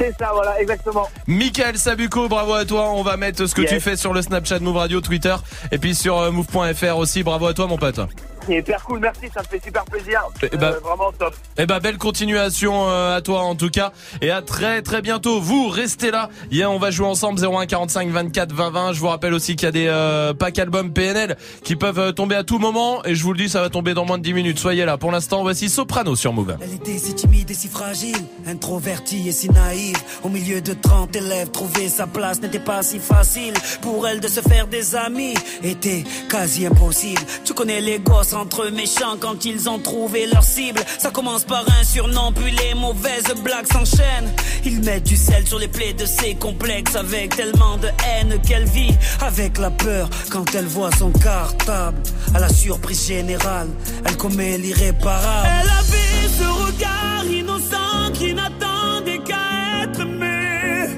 C'est 0.00 0.16
ça, 0.18 0.30
voilà, 0.32 0.60
exactement. 0.60 1.08
Michael 1.26 1.76
Sabuco, 1.76 2.28
bravo 2.28 2.54
à 2.54 2.64
toi. 2.64 2.90
On 2.92 3.02
va 3.02 3.16
mettre 3.18 3.46
ce 3.46 3.54
que 3.54 3.60
Yes. 3.62 3.70
tu 3.70 3.80
fais 3.80 3.96
sur 3.96 4.12
le 4.14 4.22
Snapchat 4.22 4.60
Move 4.60 4.76
Radio, 4.78 5.00
Twitter 5.00 5.36
et 5.70 5.78
puis 5.78 5.94
sur 5.94 6.18
euh, 6.18 6.30
move.fr 6.30 6.96
aussi. 6.96 7.22
Bravo 7.22 7.46
à 7.46 7.54
toi 7.54 7.66
mon 7.66 7.76
pote. 7.76 8.00
C'est 8.46 8.56
hyper 8.56 8.82
cool, 8.84 9.00
merci, 9.00 9.20
ça 9.32 9.40
me 9.42 9.46
fait 9.46 9.62
super 9.62 9.84
plaisir. 9.84 10.22
Eh 10.42 10.48
ben- 10.56 10.62
Euh, 10.72 10.80
vraiment 10.80 11.12
top. 11.12 11.34
Eh 11.58 11.66
ben 11.66 11.78
belle 11.78 11.98
continuation 11.98 12.88
euh, 12.88 13.16
à 13.16 13.20
toi 13.20 13.42
en 13.42 13.54
tout 13.54 13.68
cas 13.70 13.92
et 14.22 14.30
à 14.30 14.40
très 14.42 14.82
très 14.82 15.02
bientôt. 15.02 15.40
Vous 15.40 15.68
restez 15.68 16.10
là. 16.10 16.30
Yeah, 16.50 16.70
on 16.70 16.78
va 16.78 16.90
jouer 16.90 17.06
ensemble 17.06 17.38
01 17.44 17.66
45 17.66 18.08
24 18.10 18.52
20 18.52 18.70
20. 18.70 18.92
Je 18.94 19.00
vous 19.00 19.08
rappelle 19.08 19.34
aussi 19.34 19.56
qu'il 19.56 19.66
y 19.66 19.68
a 19.68 19.72
des 19.72 19.86
euh, 19.88 20.32
packs 20.34 20.58
albums 20.58 20.92
PNL 20.92 21.36
qui 21.64 21.76
peuvent 21.76 21.98
euh, 21.98 22.12
tomber 22.12 22.34
à 22.34 22.44
tout 22.44 22.58
moment 22.58 23.04
et 23.04 23.14
je 23.14 23.22
vous 23.22 23.32
le 23.32 23.38
dis 23.38 23.48
ça 23.48 23.60
va 23.60 23.68
tomber 23.68 23.94
dans 23.94 24.04
moins 24.04 24.18
de 24.18 24.22
10 24.22 24.32
minutes. 24.32 24.58
Soyez 24.58 24.84
là. 24.84 24.96
Pour 24.96 25.12
l'instant, 25.12 25.42
voici 25.42 25.68
Soprano 25.68 26.16
sur 26.16 26.32
Move. 26.32 26.56
Elle 26.62 26.74
était 26.74 26.98
si 26.98 27.14
timide 27.14 27.50
et 27.50 27.54
si 27.54 27.68
fragile, 27.68 28.16
introvertie 28.46 29.28
et 29.28 29.32
si 29.32 29.48
naïve. 29.50 29.96
Au 30.22 30.28
milieu 30.28 30.60
de 30.60 30.72
30 30.74 31.14
élèves, 31.16 31.50
trouver 31.50 31.88
sa 31.88 32.06
place 32.06 32.40
n'était 32.40 32.58
pas 32.58 32.82
si 32.82 32.98
facile. 32.98 33.54
Pour 33.82 34.06
elle 34.08 34.20
de 34.20 34.28
se 34.28 34.40
faire 34.40 34.66
des 34.66 34.94
amis 34.96 35.34
était 35.62 36.04
quasi 36.28 36.66
impossible. 36.66 37.20
Tu 37.44 37.54
connais 37.54 37.80
les 37.80 37.98
gosses 37.98 38.29
entre 38.34 38.68
méchants 38.70 39.16
quand 39.18 39.44
ils 39.44 39.68
ont 39.68 39.78
trouvé 39.78 40.26
leur 40.26 40.42
cible. 40.42 40.80
Ça 40.98 41.10
commence 41.10 41.44
par 41.44 41.64
un 41.80 41.84
surnom, 41.84 42.32
puis 42.32 42.50
les 42.50 42.74
mauvaises 42.74 43.34
blagues 43.42 43.66
s'enchaînent. 43.72 44.32
Ils 44.64 44.80
mettent 44.80 45.04
du 45.04 45.16
sel 45.16 45.46
sur 45.46 45.58
les 45.58 45.68
plaies 45.68 45.94
de 45.94 46.06
ses 46.06 46.34
complexes 46.34 46.96
avec 46.96 47.36
tellement 47.36 47.76
de 47.78 47.88
haine 47.88 48.40
qu'elle 48.46 48.66
vit 48.66 48.94
avec 49.20 49.58
la 49.58 49.70
peur 49.70 50.08
quand 50.30 50.54
elle 50.54 50.66
voit 50.66 50.90
son 50.98 51.10
cartable. 51.10 51.98
À 52.34 52.40
la 52.40 52.48
surprise 52.48 53.06
générale, 53.06 53.68
elle 54.04 54.16
commet 54.16 54.58
l'irréparable. 54.58 55.48
Elle 55.60 55.68
avait 55.68 56.28
ce 56.38 56.66
regard 56.66 57.24
innocent 57.24 58.12
qui 58.14 58.34
n'attendait 58.34 59.18
qu'à 59.18 59.82
être 59.84 60.00
aimé. 60.00 60.88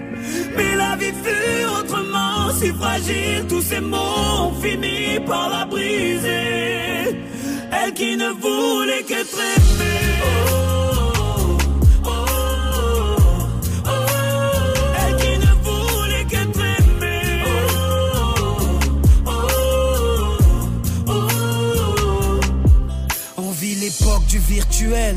Mais 0.56 0.76
la 0.76 0.96
vie 0.96 1.12
fut 1.24 1.64
autrement 1.80 2.52
si 2.60 2.68
fragile, 2.72 3.46
tous 3.48 3.62
ces 3.62 3.80
mots 3.80 3.96
ont 4.40 4.60
fini 4.60 5.18
par 5.26 5.48
la 5.48 5.64
briser. 5.64 7.01
Elle 7.72 7.94
qui 7.94 8.16
ne 8.16 8.30
voulait 8.30 9.02
qu'être 9.02 9.38
aimée. 9.38 10.18
Oh, 10.24 11.58
oh, 12.04 12.10
oh, 12.10 13.16
oh. 13.86 13.90
Elle 15.00 15.16
qui 15.16 15.38
ne 15.38 15.52
voulait 15.64 16.26
aimée. 16.60 17.42
Oh, 17.46 19.26
oh, 19.26 19.32
oh. 21.08 22.40
On 23.38 23.50
vit 23.50 23.74
l'époque 23.76 24.26
du 24.28 24.38
virtuel, 24.38 25.16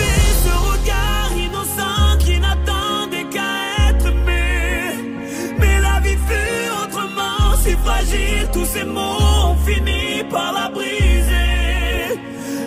C'est 8.73 8.85
mots 8.85 9.01
ont 9.01 9.55
fini 9.65 10.23
par 10.29 10.53
la 10.53 10.69
briser. 10.69 12.17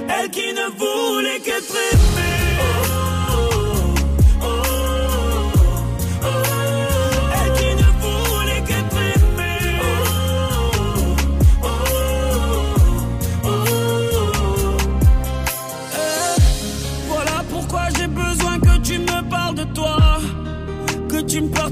Elle 0.06 0.30
qui 0.30 0.52
ne 0.52 0.66
voulait 0.78 1.40
qu'être 1.40 1.74
aimée. 1.92 2.58
Oh, 2.60 3.94
oh, 4.42 4.48
oh, 6.22 6.28
Elle 7.38 7.52
qui 7.58 7.70
ne 7.82 7.88
voulait 8.02 8.62
qu'être 8.68 8.98
aimée. 9.14 9.80
Eh, 15.94 16.40
voilà 17.08 17.42
pourquoi 17.50 17.82
j'ai 17.96 18.08
besoin 18.08 18.58
que 18.58 18.76
tu 18.82 18.98
me 18.98 19.28
parles 19.30 19.54
de 19.54 19.64
toi, 19.72 19.96
que 21.08 21.22
tu 21.22 21.40
me 21.40 21.48
parles. 21.48 21.63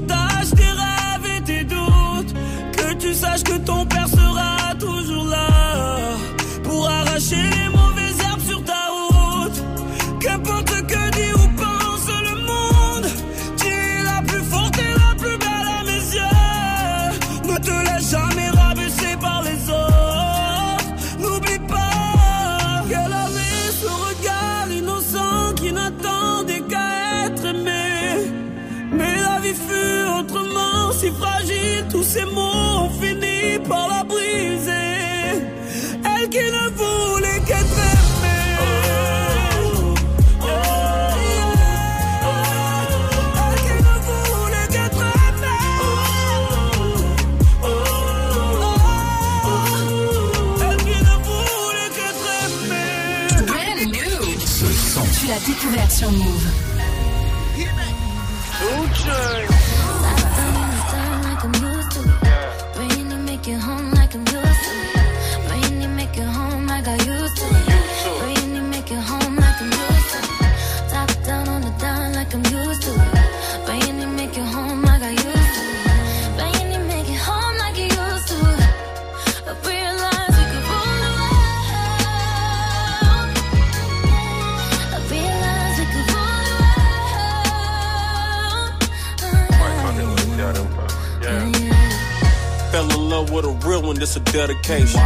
Tu 55.63 55.69
l'as 55.69 55.75
découvert 55.75 55.91
sur 55.91 56.11
Move. 56.11 56.52
A 93.95 93.99
this 93.99 94.15
a 94.15 94.19
dedication. 94.19 94.99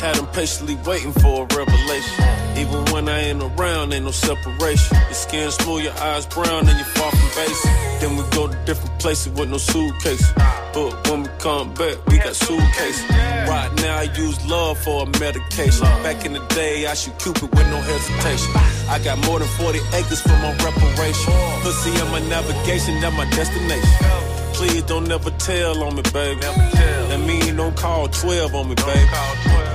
Had 0.00 0.16
them 0.16 0.26
patiently 0.28 0.76
waiting 0.86 1.12
for 1.12 1.44
a 1.44 1.56
revelation. 1.56 2.24
Mm. 2.24 2.56
Even 2.58 2.92
when 2.92 3.08
I 3.08 3.20
ain't 3.20 3.42
around, 3.42 3.92
ain't 3.92 4.04
no 4.04 4.10
separation. 4.10 4.96
Your 4.96 5.14
skin 5.14 5.50
smooth, 5.50 5.84
your 5.84 5.92
eyes 5.94 6.26
brown, 6.26 6.68
and 6.68 6.76
you're 6.76 6.94
far 6.96 7.10
from 7.10 7.28
basic. 7.36 7.70
Mm. 7.70 8.00
Then 8.00 8.16
we 8.16 8.22
go 8.30 8.48
to 8.48 8.56
different 8.64 8.98
places 8.98 9.32
with 9.32 9.50
no 9.50 9.58
suitcase. 9.58 10.32
But 10.72 11.08
when 11.08 11.22
we 11.22 11.28
come 11.38 11.74
back, 11.74 11.96
we 12.06 12.18
got 12.18 12.34
suitcases. 12.34 13.04
Right 13.48 13.70
now, 13.76 13.98
I 13.98 14.02
use 14.16 14.38
love 14.46 14.78
for 14.78 15.04
a 15.04 15.06
medication. 15.18 15.86
Back 16.02 16.24
in 16.24 16.32
the 16.32 16.44
day, 16.48 16.86
I 16.86 16.94
shoot 16.94 17.18
Cupid 17.18 17.50
with 17.50 17.68
no 17.70 17.80
hesitation. 17.80 18.52
I 18.88 18.98
got 19.02 19.18
more 19.26 19.38
than 19.38 19.48
40 19.48 19.78
acres 19.94 20.20
for 20.20 20.36
my 20.44 20.52
reparation. 20.64 21.32
Pussy 21.62 21.90
on 22.00 22.10
my 22.10 22.20
navigation, 22.28 23.00
that 23.00 23.12
my 23.12 23.28
destination. 23.30 24.23
Please 24.54 24.82
don't 24.84 25.06
never 25.08 25.30
tell 25.30 25.82
on 25.82 25.96
me, 25.96 26.02
baby. 26.12 26.40
That 26.40 27.20
mean 27.26 27.56
don't 27.56 27.76
call 27.76 28.08
12 28.08 28.54
on 28.54 28.68
me, 28.68 28.74
baby. 28.76 29.10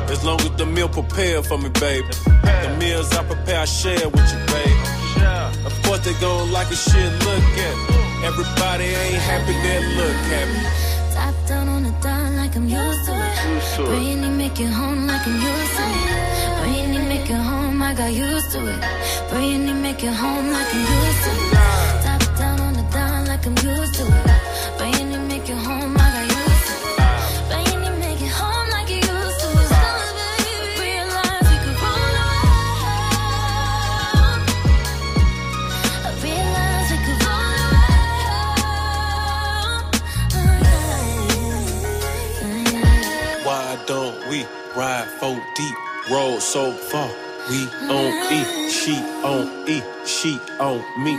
As 0.09 0.23
long 0.23 0.39
as 0.41 0.51
the 0.51 0.65
meal 0.65 0.89
prepared 0.89 1.45
for 1.45 1.57
me, 1.57 1.69
baby. 1.69 2.07
The 2.63 2.75
meals 2.79 3.11
I 3.13 3.23
prepare, 3.23 3.59
I 3.59 3.65
share 3.65 4.09
with 4.09 4.27
you, 4.33 4.39
baby. 4.53 4.99
Of 5.65 5.73
course 5.83 5.99
they 6.05 6.13
gon' 6.21 6.51
like 6.51 6.71
a 6.71 6.75
shit, 6.75 7.11
look 7.25 7.43
at 7.67 7.75
me. 7.89 8.25
Everybody 8.25 8.85
ain't 8.85 9.21
happy, 9.31 9.53
they 9.65 9.79
look 9.99 10.17
happy. 10.33 10.59
Top 11.13 11.35
down 11.47 11.67
on 11.67 11.83
the 11.83 11.91
down 12.01 12.37
like 12.37 12.55
I'm 12.55 12.67
used 12.67 13.05
to 13.05 13.13
it. 13.13 13.89
When 13.89 14.23
you 14.23 14.31
make 14.31 14.59
it 14.59 14.71
home 14.71 15.05
like 15.07 15.27
I'm 15.27 15.35
used 15.35 15.75
to 15.77 15.83
it. 15.83 16.09
When 16.61 16.93
you 16.93 17.01
make 17.03 17.29
it 17.29 17.41
home, 17.51 17.81
I 17.81 17.93
got 17.93 18.13
used 18.13 18.51
to 18.51 18.59
it. 18.65 18.83
When 19.31 19.67
you 19.67 19.73
make 19.75 20.03
it 20.03 20.13
home 20.13 20.51
like 20.51 20.73
I'm 20.73 20.79
used 20.79 21.23
to 21.25 21.57
it. 21.57 21.68
Ride 44.79 45.09
four 45.19 45.35
deep, 45.55 45.75
roll 46.09 46.39
so 46.39 46.71
far? 46.71 47.09
We 47.49 47.67
on 47.91 48.11
E, 48.31 48.71
she 48.71 48.95
on 49.27 49.67
E, 49.67 49.83
she 50.05 50.39
on 50.57 50.79
me. 51.03 51.15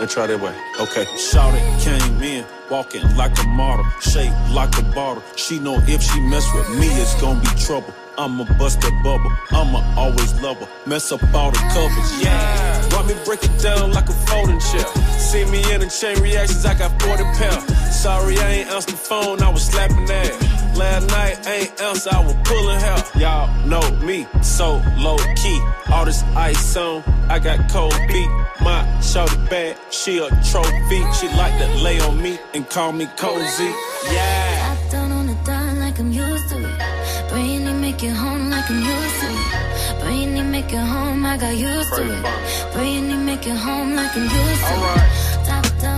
Let's 0.00 0.12
try 0.12 0.26
that 0.26 0.40
way. 0.40 0.54
Okay. 0.80 1.04
Shout 1.16 1.54
it, 1.54 1.64
came 1.80 2.22
in, 2.22 2.44
walking 2.68 3.04
like 3.16 3.38
a 3.38 3.46
model, 3.46 3.86
shaped 4.00 4.34
like 4.50 4.76
a 4.78 4.82
bottle. 4.96 5.22
She 5.36 5.60
know 5.60 5.78
if 5.86 6.02
she 6.02 6.18
mess 6.22 6.44
with 6.56 6.68
me, 6.80 6.88
it's 6.88 7.14
gonna 7.20 7.40
be 7.40 7.54
trouble. 7.66 7.94
I'ma 8.18 8.44
bust 8.58 8.80
that 8.80 8.94
bubble. 9.04 9.30
I'ma 9.52 9.78
always 9.96 10.32
love 10.40 10.58
her. 10.58 10.68
Mess 10.86 11.12
up 11.12 11.22
all 11.34 11.52
the 11.52 11.62
covers. 11.70 12.08
Yeah. 12.20 12.94
Want 12.96 13.06
me 13.06 13.14
break 13.24 13.44
it 13.44 13.62
down 13.62 13.92
like 13.92 14.08
a 14.08 14.16
folding 14.26 14.58
chair. 14.58 14.86
See 15.30 15.44
me 15.44 15.62
in 15.72 15.82
the 15.82 15.88
chain 15.88 16.20
reactions, 16.20 16.66
I 16.66 16.74
got 16.74 17.00
40 17.00 17.22
pounds. 17.38 17.96
Sorry, 17.96 18.36
I 18.38 18.48
ain't 18.58 18.70
answered 18.70 18.94
the 18.94 18.96
phone, 18.96 19.40
I 19.40 19.50
was 19.50 19.64
slapping 19.64 20.10
ass. 20.10 20.55
Last 20.76 21.08
night, 21.08 21.46
ain't 21.48 21.80
else, 21.80 22.06
I 22.06 22.20
was 22.20 22.34
pulling 22.44 22.78
hair. 22.78 23.02
Y'all 23.16 23.48
know 23.66 23.90
me, 24.04 24.26
so 24.42 24.82
low 24.98 25.16
key. 25.34 25.58
All 25.90 26.04
this 26.04 26.22
ice 26.36 26.76
on, 26.76 27.02
I 27.30 27.38
got 27.38 27.70
cold 27.70 27.94
feet. 28.10 28.28
My 28.60 28.84
shorty 29.00 29.36
bad, 29.48 29.78
she 29.90 30.18
a 30.18 30.28
trophy. 30.50 31.00
She 31.18 31.28
like 31.28 31.56
to 31.58 31.82
lay 31.82 31.98
on 32.00 32.20
me 32.20 32.38
and 32.52 32.68
call 32.68 32.92
me 32.92 33.06
cozy. 33.16 33.72
Yeah. 34.12 34.76
Top 34.76 34.90
down 34.92 35.12
on 35.12 35.26
the 35.28 35.34
down 35.44 35.80
like 35.80 35.98
I'm 35.98 36.12
used 36.12 36.48
to 36.50 36.58
it. 36.58 37.30
Brainy 37.30 37.72
make 37.72 38.02
it 38.02 38.10
home 38.10 38.50
like 38.50 38.68
I'm 38.68 38.76
used 38.76 39.20
to 39.22 39.28
it. 39.30 40.00
Brainy 40.02 40.42
make 40.42 40.72
it 40.72 40.86
home, 40.94 41.24
I 41.24 41.38
got 41.38 41.56
used 41.56 41.94
to 41.94 42.02
it. 42.02 42.72
Brainy 42.74 43.16
make 43.16 43.46
it 43.46 43.56
home 43.56 43.94
like 43.94 44.14
I'm 44.14 44.24
used 44.24 44.64
to 44.68 44.76
it. 44.92 45.46
Top 45.46 45.64
down 45.64 45.64
on 45.64 45.64
the 45.64 45.80
down 45.80 45.95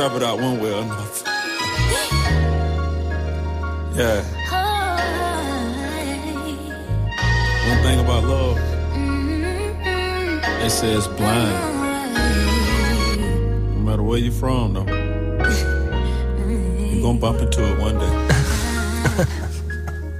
trap 0.00 0.16
it 0.16 0.22
out 0.22 0.40
one 0.40 0.58
way 0.58 0.72
or 0.72 0.80
another. 0.80 1.04
Yeah. 3.94 4.22
One 7.68 7.82
thing 7.82 8.00
about 8.00 8.24
love, 8.24 8.56
they 10.62 10.70
say 10.70 10.92
it's 10.94 11.06
blind. 11.06 11.52
No 13.74 13.80
matter 13.84 14.02
where 14.02 14.16
you're 14.16 14.32
from, 14.32 14.72
though, 14.72 14.86
you're 16.88 17.02
gonna 17.02 17.18
bump 17.18 17.42
into 17.42 17.62
it 17.70 17.78
one 17.78 17.98
day. 17.98 18.14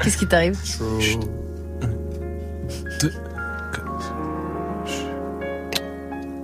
Qu'est-ce 0.02 0.18
qui 0.18 0.26
t'arrive 0.26 0.58
True. 0.76 1.00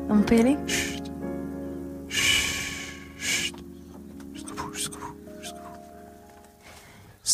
On 0.08 0.22
peut 0.22 0.36
y 0.36 0.40
aller 0.40 0.56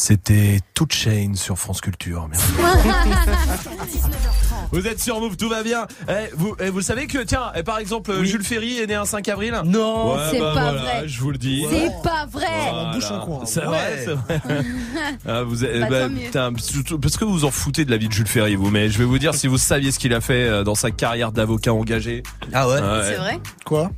C'était 0.04 0.58
toute 0.74 0.92
chaîne 0.92 1.36
sur 1.36 1.56
France 1.56 1.80
Culture. 1.80 2.26
Merci. 2.28 2.44
Vous 4.72 4.84
êtes 4.88 4.98
sur 5.00 5.20
Move, 5.20 5.36
tout 5.36 5.48
va 5.48 5.62
bien. 5.62 5.86
Eh, 6.08 6.28
vous, 6.34 6.56
eh, 6.58 6.70
vous 6.70 6.80
savez 6.80 7.06
que, 7.06 7.18
tiens, 7.18 7.52
eh, 7.54 7.62
par 7.62 7.78
exemple, 7.78 8.12
Jules 8.24 8.42
Ferry 8.42 8.78
est 8.80 8.88
né 8.88 8.96
un 8.96 9.04
5 9.04 9.28
avril 9.28 9.54
Non, 9.64 10.14
Ouais, 10.16 10.22
c'est 10.32 10.40
bah, 10.40 10.54
pas 10.54 10.72
voilà, 10.72 10.78
vrai. 10.80 11.02
Je 11.08 11.20
vous 11.20 11.30
le 11.30 11.38
dis. 11.38 11.64
C'est 11.70 11.92
pas 12.02 12.26
vrai. 12.26 12.46
Voilà. 12.72 12.92
bouche 12.94 13.10
un 13.12 13.18
coin. 13.20 13.40
C'est 13.44 13.60
Ouais. 13.60 13.66
vrai, 13.66 14.04
c'est 14.04 14.14
vrai. 14.14 14.40
Ah, 15.28 15.42
vous 15.44 15.64
êtes- 15.64 15.80
Bah, 15.82 15.86
bah, 15.88 16.08
putain, 16.08 16.52
parce 17.00 17.16
que 17.16 17.24
vous 17.24 17.32
vous 17.32 17.44
en 17.44 17.52
foutez 17.52 17.84
de 17.84 17.90
la 17.92 17.96
vie 17.96 18.08
de 18.08 18.12
Jules 18.12 18.26
Ferry, 18.26 18.56
vous. 18.56 18.70
Mais 18.70 18.90
je 18.90 18.98
vais 18.98 19.04
vous 19.04 19.18
dire 19.18 19.36
si 19.36 19.46
vous 19.46 19.58
saviez 19.58 19.92
ce 19.92 20.00
qu'il 20.00 20.14
a 20.14 20.20
fait 20.20 20.48
euh, 20.48 20.64
dans 20.64 20.74
sa 20.74 20.90
carrière 20.90 21.30
d'avocat 21.30 21.72
engagé. 21.74 22.24
Ah 22.52 22.68
ouais 22.68 22.78
C'est 23.04 23.16
vrai 23.18 23.38
Quoi? 23.64 23.92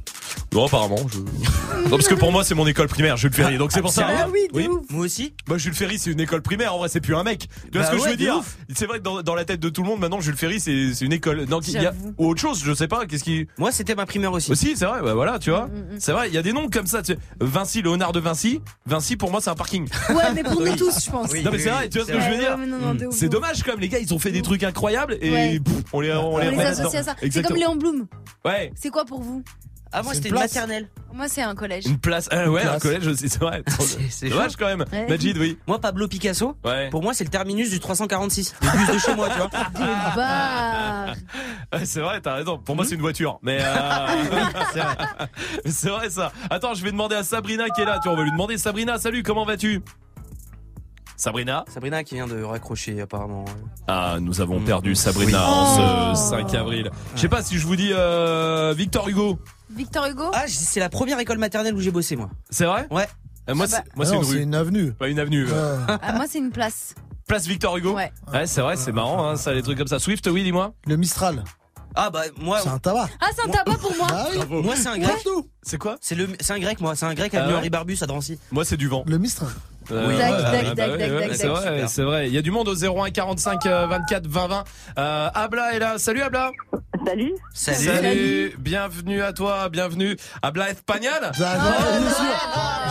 Non, 0.53 0.67
apparemment. 0.67 0.97
Je... 1.13 1.19
non, 1.89 1.91
parce 1.91 2.09
que 2.09 2.15
pour 2.15 2.33
moi, 2.33 2.45
c'est 2.45 2.55
mon 2.55 2.67
école 2.67 2.89
primaire, 2.89 3.17
Jules 3.17 3.33
Ferry. 3.33 3.59
Donc 3.59 3.73
c'est 3.73 3.81
pour 3.81 3.93
ça. 3.93 4.07
Ah 4.09 4.29
oui, 4.33 4.69
ouf. 4.69 4.83
Moi 4.91 5.05
aussi. 5.05 5.35
Bah, 5.49 5.59
Jules 5.59 5.75
Ferry, 5.75 5.99
c'est 5.99 6.11
une 6.11 6.21
école 6.21 6.43
primaire. 6.43 6.75
En 6.75 6.79
vrai, 6.79 6.89
c'est 6.89 7.01
plus 7.01 7.17
un 7.17 7.25
mec. 7.25 7.49
Tu 7.73 7.79
vois 7.79 7.83
Bah 7.83 7.87
ce 7.87 7.97
que 7.97 8.05
je 8.05 8.09
veux 8.11 8.17
dire 8.17 8.37
ouf. 8.39 8.57
C'est 8.75 8.87
vrai 8.87 8.99
que 8.99 9.03
dans, 9.03 9.23
dans 9.23 9.35
la 9.35 9.45
tête 9.45 9.61
de 9.61 9.69
tout 9.69 9.83
le 9.83 9.89
monde, 9.89 10.01
maintenant, 10.01 10.21
Jules 10.21 10.37
Ferry, 10.37 10.61
c'est 10.61 10.95
c'est 10.95 11.05
une 11.05 11.13
école. 11.13 11.47
Il 11.67 11.73
y 11.73 11.87
a 11.87 11.93
ou 12.19 12.29
autre 12.29 12.41
chose, 12.41 12.63
je 12.65 12.73
sais 12.75 12.89
pas. 12.89 13.07
Qu'est-ce 13.07 13.25
qui. 13.25 13.47
Moi, 13.59 13.73
c'était 13.73 13.95
ma 13.95 14.07
primaire 14.07 14.33
aussi. 14.33 14.51
Aussi, 14.53 14.77
c'est 14.77 14.87
vrai. 14.87 15.03
Bah 15.03 15.15
voilà, 15.15 15.39
tu 15.39 15.51
vois. 15.51 15.69
C'est 15.99 16.13
vrai. 16.13 16.29
Il 16.29 16.35
y 16.35 16.39
a 16.39 16.43
des 16.43 16.53
noms 16.53 16.69
comme 16.69 16.87
ça. 16.87 17.03
Tu. 17.03 17.17
Vinci, 17.41 17.83
Léonard 17.83 18.13
de 18.13 18.21
Vinci. 18.21 18.61
Vinci, 18.87 19.17
pour 19.17 19.31
moi, 19.31 19.41
c'est 19.41 19.51
un 19.51 19.55
parking. 19.55 19.89
Ouais, 20.11 20.33
mais 20.35 20.43
pour 20.43 20.61
nous 20.61 20.77
tous, 20.77 21.05
je 21.05 21.11
pense. 21.11 21.33
non 21.35 21.51
mais 21.51 21.59
c'est 21.59 21.71
vrai, 21.71 21.89
tu 21.89 21.99
vois 21.99 22.07
ce 22.07 22.13
que 22.13 22.21
je 22.21 22.31
veux 22.31 22.39
dire 22.39 22.57
ouais, 22.59 22.67
non, 22.67 22.79
non, 22.79 22.95
de 22.95 23.07
ouf, 23.07 23.15
C'est 23.15 23.29
dommage 23.29 23.63
quand 23.63 23.73
même, 23.73 23.81
les 23.81 23.89
gars, 23.89 23.99
ils 23.99 24.13
ont 24.15 24.19
fait 24.19 24.31
des 24.31 24.43
trucs 24.43 24.63
incroyables 24.63 25.19
et 25.21 25.61
on 25.93 26.01
les 26.01 26.11
associe 26.11 26.95
à 26.95 27.03
ça. 27.03 27.17
C'est 27.31 27.43
comme 27.43 27.57
Léon 27.57 27.77
Blum. 27.77 28.07
Ouais. 28.45 28.73
C'est 28.75 28.91
quoi 28.91 29.05
pour 29.05 29.21
vous? 29.21 29.43
Ah, 29.97 30.03
moi, 30.03 30.13
c'était 30.13 30.29
une 30.31 30.35
maternelle. 30.35 30.89
Moi, 31.13 31.29
c'est 31.29 31.43
un 31.43 31.55
collège. 31.55 31.87
Une 31.87 31.99
place. 31.99 32.29
Ah 32.33 32.51
ouais, 32.51 32.65
un 32.65 32.81
collège 32.81 33.07
aussi, 33.07 33.29
c'est 33.29 33.39
vrai. 33.39 33.63
C'est 34.11 34.29
dommage 34.29 34.57
quand 34.57 34.67
même. 34.67 34.85
Ouais. 34.93 35.07
Majid, 35.09 35.39
oui. 35.39 35.57
Moi, 35.69 35.81
Pablo 35.81 36.09
Picasso, 36.09 36.57
Ouais. 36.65 36.91
pour 36.91 37.03
moi, 37.03 37.15
c'est 37.15 37.23
le 37.23 37.31
terminus 37.31 37.71
du 37.71 37.79
346. 37.79 38.57
Le 38.61 38.79
bus 38.79 38.95
de 38.95 38.99
chez 38.99 39.15
moi, 39.15 39.29
tu 39.29 39.37
vois. 39.39 39.51
Des 41.79 41.87
c'est 41.87 42.01
vrai, 42.01 42.21
t'as 42.21 42.35
raison. 42.35 42.59
Pour 42.59 42.75
moi, 42.75 42.85
c'est 42.85 42.97
une 42.97 43.01
voiture. 43.01 43.39
Mais 43.43 43.59
euh... 43.61 44.07
c'est 45.67 45.91
vrai 45.91 46.11
ça. 46.11 46.33
Attends, 46.51 46.75
je 46.75 46.83
vais 46.83 46.91
demander 46.91 47.15
à 47.15 47.23
Sabrina 47.23 47.69
qui 47.71 47.83
est 47.83 47.85
là. 47.85 48.01
Tu 48.03 48.09
vois, 48.09 48.15
on 48.15 48.17
va 48.17 48.25
lui 48.25 48.33
demander. 48.33 48.59
Sabrina, 48.59 48.99
salut, 48.99 49.23
comment 49.23 49.45
vas-tu? 49.45 49.81
Sabrina? 51.17 51.65
Sabrina 51.69 52.03
qui 52.03 52.17
vient 52.17 52.27
de 52.27 52.43
raccrocher, 52.43 53.01
apparemment. 53.01 53.45
Ah, 53.87 54.17
nous 54.21 54.41
avons 54.41 54.61
perdu 54.61 54.95
Sabrina 54.97 55.49
en 55.49 56.15
ce 56.15 56.31
5 56.31 56.53
avril. 56.55 56.91
Je 57.15 57.21
sais 57.21 57.29
pas 57.29 57.43
si 57.43 57.59
je 57.59 57.67
vous 57.67 57.77
dis 57.77 57.91
euh, 57.93 58.75
Victor 58.77 59.09
Hugo. 59.09 59.39
Victor 59.71 60.07
Hugo 60.07 60.31
Ah, 60.33 60.45
c'est 60.47 60.81
la 60.81 60.89
première 60.89 61.19
école 61.19 61.39
maternelle 61.39 61.75
où 61.75 61.81
j'ai 61.81 61.91
bossé, 61.91 62.17
moi. 62.17 62.31
C'est 62.51 62.65
vrai 62.67 62.87
Ouais. 62.91 63.07
Euh, 63.49 63.55
Moi, 63.55 63.67
Ah 63.69 63.77
bah. 63.77 63.83
c'est 63.87 63.97
moi, 63.97 64.07
Ah 64.07 64.09
c'est 64.11 64.17
une 64.17 64.25
c'est 64.25 64.31
rue. 64.33 64.43
une 64.43 64.55
avenue. 64.55 64.93
Pas 64.93 65.09
une 65.09 65.19
avenue. 65.19 65.47
euh. 65.51 65.79
Ah, 66.03 66.13
moi, 66.15 66.25
c'est 66.29 66.39
une 66.39 66.51
place. 66.51 66.95
Place 67.27 67.47
Victor 67.47 67.77
Hugo. 67.77 67.95
Ouais. 67.95 68.13
Ouais, 68.33 68.47
c'est 68.47 68.61
vrai, 68.61 68.77
c'est 68.77 68.93
marrant, 68.93 69.29
hein, 69.29 69.37
ça, 69.37 69.53
les 69.55 69.63
trucs 69.63 69.79
comme 69.79 69.87
ça. 69.87 69.99
Swift, 69.99 70.27
oui, 70.31 70.43
dis-moi. 70.45 70.75
Le 70.87 70.97
Mistral. 70.97 71.45
Ah, 71.95 72.11
bah, 72.11 72.23
moi. 72.39 72.59
C'est 72.63 72.69
un 72.69 72.79
tabac. 72.79 73.09
Ah, 73.21 73.27
c'est 73.35 73.43
un 73.49 73.51
tabac 73.53 73.77
pour 73.79 73.95
moi. 73.97 74.07
Ah 74.11 74.27
oui. 74.31 74.37
Bravo. 74.39 74.63
Moi, 74.63 74.75
c'est 74.77 74.89
un 74.89 74.99
grec. 74.99 75.25
C'est 75.63 75.79
quoi 75.79 75.97
C'est 76.01 76.15
le, 76.15 76.29
c'est 76.41 76.53
un 76.53 76.59
grec, 76.59 76.81
moi. 76.81 76.97
C'est 76.97 77.07
un 77.07 77.15
grec 77.15 77.33
Ah 77.35 77.39
avenue 77.41 77.53
ouais 77.53 77.59
Henri 77.61 77.71
Barbus 77.71 77.99
à 78.03 78.07
Drancy. 78.07 78.39
Moi, 78.51 78.65
c'est 78.65 78.77
du 78.77 78.89
vent. 78.89 79.05
Le 79.07 79.19
Mistral. 79.19 79.49
Oui. 79.91 80.17
Dac, 80.17 80.75
dac, 80.75 80.97
dac, 80.99 81.35
c'est 81.35 81.47
vrai, 81.47 81.85
c'est 81.89 82.03
vrai. 82.03 82.29
Il 82.29 82.35
y 82.35 82.39
a 82.39 82.43
du 82.43 82.51
monde 82.51 82.69
au 82.69 82.75
01 82.75 83.11
45 83.11 83.67
euh, 83.67 83.87
24 83.87 84.27
20 84.27 84.47
20. 84.49 84.65
Euh, 84.99 85.29
Abla 85.35 85.75
est 85.75 85.79
là. 85.79 85.99
Salut 85.99 86.23
Abla. 86.23 86.51
Salut. 87.07 87.35
Salut. 87.53 87.85
Salut. 87.85 88.55
Bienvenue 88.59 89.23
à 89.23 89.33
toi. 89.33 89.69
Bienvenue. 89.69 90.17
Abla 90.43 90.71
Espagnol. 90.71 91.13
Ah, 91.23 91.33
sûr. 91.35 91.45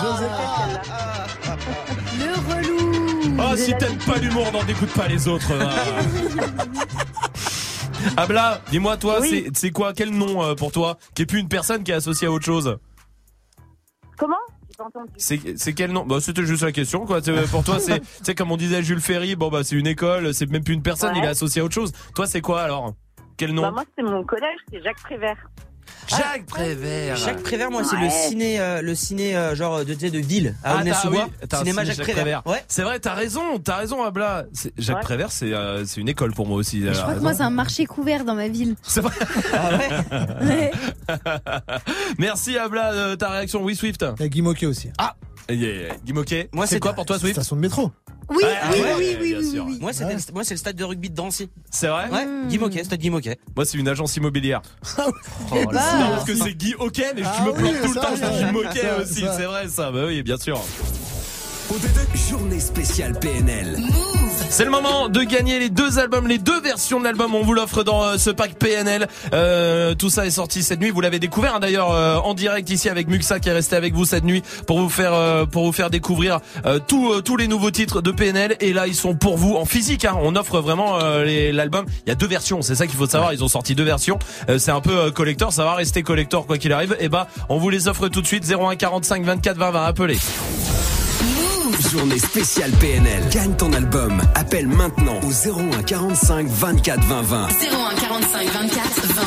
J'osais 0.01 0.27
pas. 0.27 0.67
Le 2.19 2.55
relou. 2.55 3.37
Oh, 3.39 3.55
si 3.55 3.75
t'aimes 3.77 3.97
pas 3.97 4.17
l'humour, 4.19 4.51
n'en 4.51 4.63
dégoûte 4.63 4.93
pas 4.93 5.07
les 5.07 5.27
autres. 5.27 5.51
Abla, 8.17 8.61
dis-moi 8.69 8.97
toi, 8.97 9.19
Oui. 9.21 9.43
c'est 9.45 9.57
c'est 9.57 9.71
quoi 9.71 9.93
Quel 9.93 10.11
nom 10.11 10.43
euh, 10.43 10.55
pour 10.55 10.71
toi 10.71 10.97
Qui 11.15 11.23
est 11.23 11.25
plus 11.25 11.39
une 11.39 11.47
personne 11.47 11.83
qui 11.83 11.91
est 11.91 11.95
associée 11.95 12.27
à 12.27 12.31
autre 12.31 12.45
chose? 12.45 12.77
Comment? 14.17 14.35
J'ai 14.73 14.77
pas 14.77 14.85
entendu. 14.85 15.11
C'est 15.57 15.73
quel 15.73 15.91
nom? 15.91 16.05
Bah 16.05 16.17
c'était 16.19 16.45
juste 16.45 16.63
la 16.63 16.71
question 16.71 17.05
quoi. 17.05 17.21
C'est- 17.21 17.49
Pour 17.51 17.63
toi 17.63 17.79
c'est 17.79 18.01
c'est 18.23 18.35
comme 18.35 18.51
on 18.51 18.57
disait 18.57 18.81
Jules 18.83 19.01
Ferry. 19.01 19.35
Bon 19.35 19.49
bah 19.49 19.63
c'est 19.63 19.75
une 19.75 19.87
école, 19.87 20.33
c'est 20.33 20.49
même 20.49 20.63
plus 20.63 20.73
une 20.73 20.81
personne, 20.83 21.13
Ouais. 21.13 21.19
il 21.19 21.23
est 21.25 21.27
associé 21.29 21.61
à 21.61 21.65
autre 21.65 21.73
chose. 21.75 21.91
Toi 22.15 22.25
c'est 22.27 22.41
quoi 22.41 22.61
alors? 22.61 22.93
Quel 23.37 23.53
nom? 23.53 23.63
Bah, 23.63 23.71
moi, 23.71 23.83
c'est 23.97 24.03
mon 24.03 24.23
collège, 24.23 24.59
c'est 24.71 24.81
Jacques 24.83 25.01
Prévert. 25.01 25.37
Jacques 26.07 26.45
Prévert. 26.45 27.15
Jacques 27.15 27.43
Prévert, 27.43 27.71
moi, 27.71 27.83
c'est 27.83 27.95
le 27.97 28.09
ciné, 28.09 28.59
euh, 28.59 28.81
le 28.81 28.95
ciné 28.95 29.35
euh, 29.35 29.55
genre 29.55 29.83
de, 29.85 29.93
tu 29.93 29.99
sais, 30.01 30.09
de 30.09 30.19
ville 30.19 30.55
à 30.63 30.73
Ah, 30.73 30.77
Aulnay-sous-Bois. 30.79 31.17
t'as- 31.19 31.25
oui, 31.41 31.47
t'as 31.49 31.57
un 31.57 31.59
Cinéma 31.61 31.81
ciné 31.83 31.93
Jacques, 31.95 32.11
Prévert. 32.11 32.41
Ouais. 32.45 32.63
C'est 32.67 32.81
vrai, 32.83 32.99
t'as 32.99 33.13
raison, 33.13 33.59
t'as 33.59 33.77
raison 33.77 34.03
Abla. 34.03 34.45
C'est- 34.53 34.73
Jacques 34.77 34.97
Ouais. 34.97 35.03
Prévert 35.03 35.31
c'est 35.31 35.53
euh, 35.53 35.85
c'est 35.85 36.01
une 36.01 36.09
école 36.09 36.33
pour 36.33 36.47
moi 36.47 36.57
aussi. 36.57 36.81
Je 36.85 36.91
crois 36.99 37.15
que 37.15 37.19
moi, 37.19 37.33
c'est 37.33 37.43
un 37.43 37.49
marché 37.49 37.85
couvert 37.85 38.25
dans 38.25 38.35
ma 38.35 38.47
ville. 38.47 38.75
C'est 38.83 39.01
vrai. 39.01 39.13
Ah 39.53 39.69
ouais. 39.77 39.89
Ouais. 40.43 40.71
Merci 42.17 42.57
Abla 42.57 42.93
de 43.11 43.15
ta 43.15 43.29
réaction. 43.29 43.63
Oui 43.63 43.75
Swift. 43.75 44.03
A 44.03 44.27
Guy 44.27 44.41
Moquet 44.41 44.65
aussi. 44.65 44.89
Ah. 44.97 45.15
Yeah. 45.49 45.95
Guy 46.05 46.13
Moquet. 46.13 46.49
Moi, 46.53 46.65
c'est 46.67 46.75
c'est- 46.75 46.79
quoi 46.79 46.93
pour 46.93 47.05
toi 47.05 47.19
Swift 47.19 47.35
Station 47.35 47.55
de 47.55 47.61
métro. 47.61 47.91
Oui, 48.29 48.37
oui, 48.41 48.79
ouais, 48.81 48.93
oui, 48.97 49.17
oui, 49.21 49.35
oui, 49.37 49.51
sûr. 49.51 49.65
oui. 49.67 49.77
Moi, 49.81 49.91
Ouais. 49.91 50.13
le- 50.15 50.43
c'est 50.43 50.53
le 50.53 50.57
stade 50.57 50.75
de 50.77 50.83
rugby 50.85 51.09
de 51.09 51.15
Drancy. 51.15 51.49
C'est 51.69 51.87
vrai 51.87 52.09
Ouais. 52.09 52.25
Hmm. 52.25 52.47
Guy 52.47 52.57
Moquet, 52.57 52.83
stade 52.85 52.99
Guy 52.99 53.09
Moquet. 53.09 53.37
Moi 53.55 53.65
c'est 53.65 53.77
une 53.77 53.87
agence 53.89 54.15
immobilière. 54.15 54.61
Oh 54.97 55.11
Eh 55.55 55.59
là 55.65 55.65
bah. 55.71 55.99
Non, 55.99 56.09
parce 56.11 56.23
que 56.25 56.35
c'est 56.35 56.53
Guy 56.53 56.73
Hockey, 56.79 57.13
mais 57.15 57.21
Ah 57.25 57.35
je 57.37 57.43
me 57.43 57.51
oui, 57.51 57.57
plante 57.57 57.81
tout 57.83 57.93
le 57.93 58.01
temps, 58.01 58.15
je 58.15 58.19
ça, 58.21 58.29
dis 58.29 58.51
Moquet 58.51 58.89
aussi, 59.01 59.25
c'est 59.37 59.43
vrai 59.45 59.67
ça, 59.67 59.91
bah 59.91 60.05
oui, 60.07 60.23
bien 60.23 60.37
sûr. 60.37 60.59
Journée 62.29 62.59
spéciale 62.59 63.19
PNL. 63.19 63.77
C'est 64.53 64.65
le 64.65 64.69
moment 64.69 65.09
de 65.09 65.23
gagner 65.23 65.57
les 65.57 65.71
deux 65.71 65.97
albums, 65.97 66.27
les 66.27 66.37
deux 66.37 66.61
versions 66.61 66.99
de 66.99 67.05
l'album. 67.05 67.33
On 67.33 67.41
vous 67.41 67.55
l'offre 67.55 67.81
dans 67.81 68.03
euh, 68.03 68.17
ce 68.19 68.29
pack 68.29 68.53
PNL. 68.53 69.07
Euh, 69.33 69.95
tout 69.95 70.11
ça 70.11 70.27
est 70.27 70.29
sorti 70.29 70.61
cette 70.61 70.79
nuit. 70.79 70.91
Vous 70.91 71.01
l'avez 71.01 71.17
découvert 71.17 71.55
hein, 71.55 71.59
d'ailleurs 71.59 71.91
euh, 71.91 72.17
en 72.17 72.35
direct 72.35 72.69
ici 72.69 72.87
avec 72.87 73.07
Muxa 73.07 73.39
qui 73.39 73.49
est 73.49 73.51
resté 73.51 73.75
avec 73.75 73.95
vous 73.95 74.05
cette 74.05 74.23
nuit 74.23 74.43
pour 74.67 74.77
vous 74.77 74.89
faire 74.89 75.47
pour 75.47 75.65
vous 75.65 75.71
faire 75.71 75.89
découvrir 75.89 76.39
tous 76.87 77.19
tous 77.23 77.35
les 77.35 77.47
nouveaux 77.47 77.71
titres 77.71 78.03
de 78.03 78.11
PNL. 78.11 78.55
Et 78.59 78.73
là, 78.73 78.85
ils 78.85 78.93
sont 78.93 79.15
pour 79.15 79.37
vous 79.37 79.55
en 79.55 79.65
physique. 79.65 80.05
Hein. 80.05 80.15
On 80.21 80.35
offre 80.35 80.59
vraiment 80.59 80.99
l'album. 80.99 81.87
Il 82.05 82.09
y 82.09 82.11
a 82.11 82.15
deux 82.15 82.27
versions. 82.27 82.61
C'est 82.61 82.75
ça 82.75 82.85
qu'il 82.85 82.95
faut 82.95 83.07
savoir. 83.07 83.33
Ils 83.33 83.43
ont 83.43 83.47
sorti 83.47 83.73
deux 83.73 83.83
versions. 83.83 84.19
C'est 84.59 84.69
un 84.69 84.81
peu 84.81 85.09
collector. 85.09 85.51
Ça 85.51 85.63
va 85.63 85.73
rester 85.73 86.03
collector 86.03 86.45
quoi 86.45 86.59
qu'il 86.59 86.73
arrive. 86.73 86.95
Et 86.99 87.09
bah, 87.09 87.27
on 87.49 87.57
vous 87.57 87.71
les 87.71 87.87
offre 87.87 88.07
tout 88.07 88.21
de 88.21 88.27
suite. 88.27 88.45
01 88.47 88.75
45 88.75 89.23
24 89.23 89.57
20 89.57 89.71
20. 89.71 89.83
Appelez. 89.83 90.17
Journée 91.91 92.19
spéciale 92.19 92.71
PNL. 92.79 93.23
Gagne 93.31 93.53
ton 93.55 93.73
album. 93.73 94.21
Appelle 94.35 94.67
maintenant 94.67 95.19
au 95.23 95.31
01 95.77 95.83
45 95.83 96.47
24 96.47 97.03
20 97.03 97.21
20. 97.21 97.47
01 97.47 97.95
45 97.95 98.47
24 98.47 99.05
20 99.05 99.23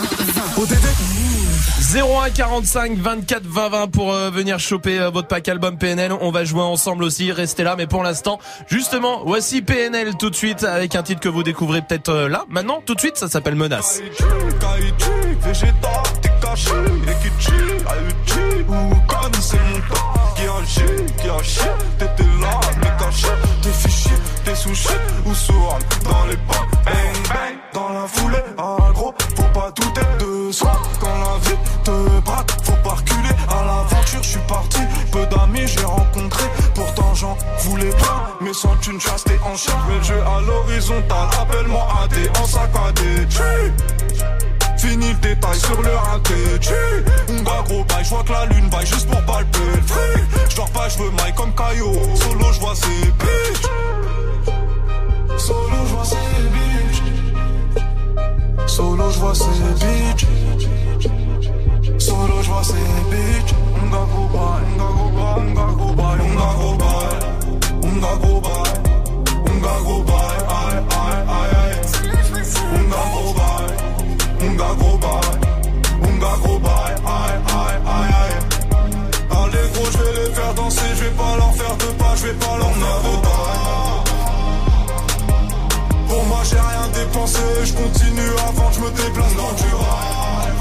20. 1.94 2.00
01 2.00 2.30
45 2.30 2.96
24 2.98 3.42
20 3.44 3.68
20 3.68 3.86
pour 3.88 4.12
euh, 4.12 4.30
venir 4.30 4.58
choper 4.58 4.98
euh, 4.98 5.10
votre 5.10 5.28
pack 5.28 5.48
album 5.48 5.76
PNL. 5.78 6.12
On 6.20 6.30
va 6.30 6.44
jouer 6.44 6.62
ensemble 6.62 7.04
aussi. 7.04 7.30
Restez 7.30 7.62
là, 7.62 7.74
mais 7.76 7.86
pour 7.86 8.02
l'instant, 8.02 8.38
justement, 8.68 9.22
voici 9.24 9.62
PNL 9.62 10.16
tout 10.16 10.30
de 10.30 10.36
suite 10.36 10.64
avec 10.64 10.94
un 10.94 11.02
titre 11.02 11.20
que 11.20 11.28
vous 11.28 11.42
découvrez 11.42 11.82
peut-être 11.82 12.08
euh, 12.08 12.28
là, 12.28 12.44
maintenant, 12.48 12.82
tout 12.84 12.94
de 12.94 13.00
suite. 13.00 13.16
Ça 13.16 13.28
s'appelle 13.28 13.54
Menace. 13.54 14.00
Ayuchi, 18.56 18.64
Oukan, 18.68 19.30
c'est 19.40 19.58
mon 19.58 19.80
temps 19.80 20.12
qui 20.34 20.42
agit, 20.42 21.04
qui 21.20 21.28
agit, 21.28 21.60
t'étais 21.98 22.22
là, 22.40 22.60
mais 22.80 22.92
caché, 22.98 23.28
t'es 23.62 23.70
fichier, 23.70 24.12
t'es 24.44 24.54
sushi, 24.54 24.88
ou 25.24 25.34
sourd, 25.34 25.78
dans 26.04 26.26
les 26.26 26.36
pas, 26.36 26.66
bang 26.84 27.28
bang, 27.28 27.56
dans 27.72 27.88
la 27.90 28.06
foulée, 28.06 28.42
ah 28.58 28.76
gros, 28.94 29.14
faut 29.36 29.60
pas 29.60 29.70
douter 29.72 30.00
de 30.20 30.52
soi, 30.52 30.72
quand 31.00 31.06
la 31.08 31.48
vie 31.48 31.58
te 31.84 32.20
braque, 32.20 32.50
faut 32.62 32.76
pas 32.82 32.94
reculer, 32.94 33.34
à 33.48 33.64
l'aventure, 33.64 34.22
je 34.22 34.28
suis 34.28 34.46
parti, 34.48 34.80
peu 35.12 35.26
d'amis 35.26 35.66
j'ai 35.66 35.84
rencontré, 35.84 36.44
pourtant 36.74 37.14
j'en 37.14 37.36
voulais 37.60 37.90
pas, 37.90 38.30
mais 38.40 38.52
sans 38.52 38.76
une 38.88 39.00
chasse 39.00 39.24
t'es 39.24 39.38
en 39.44 39.56
charge, 39.56 39.82
mais 39.88 39.98
le 39.98 40.02
jeu 40.02 40.20
à 40.22 40.40
l'horizontale, 40.40 41.28
appelle-moi 41.40 41.86
AD 42.04 42.14
en 42.40 42.46
saccadé, 42.46 43.26
Fini 44.86 45.08
le 45.08 45.14
détail 45.14 45.58
sur 45.58 45.82
le 45.82 45.96
raté 45.96 46.34
On 47.28 47.42
va 47.42 47.62
gros 47.62 47.84
bail, 47.84 48.04
je 48.04 48.10
vois 48.10 48.22
que 48.22 48.32
la 48.32 48.46
lune 48.46 48.68
baille 48.70 48.86
juste 48.86 49.08
pour 49.10 49.20
palper 49.22 49.58
le 49.74 49.82
fric. 49.82 50.24
J'dors 50.48 50.70
pas, 50.70 50.88
je 50.88 50.98
veux 50.98 51.10
maille 51.10 51.34
comme 51.34 51.52
Caillot 51.54 51.92
Solo, 52.14 52.52
je 52.52 52.60
vois 52.60 52.74
ces 52.76 52.86
bitches. 52.86 53.66
Solo, 55.38 55.76
je 55.86 55.92
vois 55.92 56.04
ces 56.04 56.16
bitches. 56.54 57.02
Solo, 58.68 59.10
je 59.10 59.18
vois 59.18 59.34
ces 59.34 59.44
bitches. 59.80 60.26
Solo, 61.98 62.42
je 62.42 62.48
vois 62.48 62.62
ces 62.62 62.74
bitches. 63.10 63.54
On 63.82 63.86
va 63.90 64.06
gros 64.12 64.28
bail, 64.28 64.62
on 64.76 64.78
va 64.78 65.66
gros 65.72 65.94
bail, 65.94 66.20
on 66.22 66.34
va 66.38 66.54
gros 66.54 66.76
bail 66.76 67.18
On 67.82 67.98
va 67.98 68.14
gros 68.20 68.40
bail. 68.40 68.72
On 69.46 69.58
va 69.58 69.72
gros 69.82 70.02
bail, 70.02 70.38
aïe, 70.48 70.78
aïe, 70.78 70.84
aïe, 70.90 70.95
Unga 74.56 74.72
gros 74.78 74.96
bail, 74.96 75.38
Unga 76.02 76.32
gros 76.42 76.58
bail, 76.58 76.94
aïe 77.04 77.38
aïe 77.46 77.78
aïe 77.94 78.10
aïe. 78.22 78.36
Allez 79.30 79.68
gros, 79.74 79.88
je 79.92 79.98
vais 79.98 80.12
les 80.18 80.30
faire 80.34 80.54
danser, 80.54 80.80
je 80.94 81.04
vais 81.04 81.10
pas 81.10 81.36
leur 81.36 81.52
faire 81.54 81.76
de 81.76 81.84
pas, 81.98 82.16
je 82.16 82.22
vais 82.26 82.32
pas 82.32 82.56
leur 82.56 82.72
faire 82.72 83.00
de 83.04 83.16
bail. 83.26 83.58
Pour 86.08 86.24
moi 86.24 86.40
j'ai 86.48 86.56
rien 86.56 86.88
dépensé, 86.94 87.42
je 87.64 87.72
continue 87.74 88.32
avant 88.48 88.72
je 88.72 88.80
me 88.80 88.90
déplace 88.92 89.34
dans 89.36 89.52
du 89.52 89.74
rail. 89.74 90.52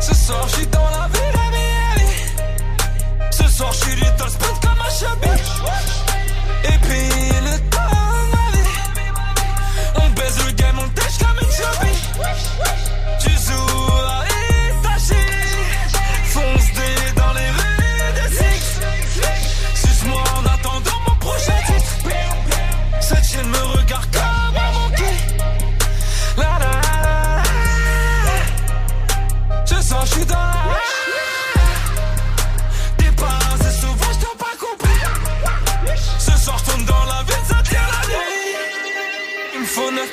Ce 0.00 0.14
soir 0.14 0.46
je 0.46 0.54
suis 0.54 0.66
dans 0.68 0.90
la 0.96 1.08
ville, 1.08 1.34
la 1.34 1.48
vie. 2.00 2.22
Ce 3.32 3.48
soir 3.48 3.72
je 3.72 3.78
suis 3.78 3.94
little 3.96 4.30
sprint 4.30 4.60
comme 4.60 4.80
un 4.80 4.90
chabit. 4.90 5.42
Et 6.66 6.78
puis 6.82 7.08
le 7.42 7.58
temps, 7.70 8.03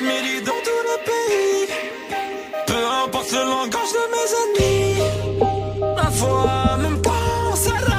midi 0.02 0.42
dans 0.44 0.60
tout 0.66 0.82
le 0.90 0.96
pays. 1.08 1.66
Peu 2.66 2.80
importe 3.04 3.32
le 3.32 3.44
langage 3.54 3.92
de 3.98 4.04
mes 4.12 4.28
ennemis. 4.40 5.02
Ma 5.96 6.10
foi, 6.10 6.76
même 6.82 7.00
pas 7.00 7.24
on 7.50 7.56
s'arrête. 7.56 7.92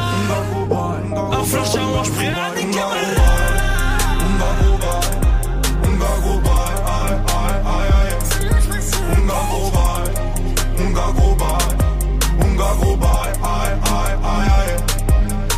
Un 1.31 1.43
flash 1.43 1.75
à 1.75 1.79
niquer 2.55 2.79
ma 2.79 3.03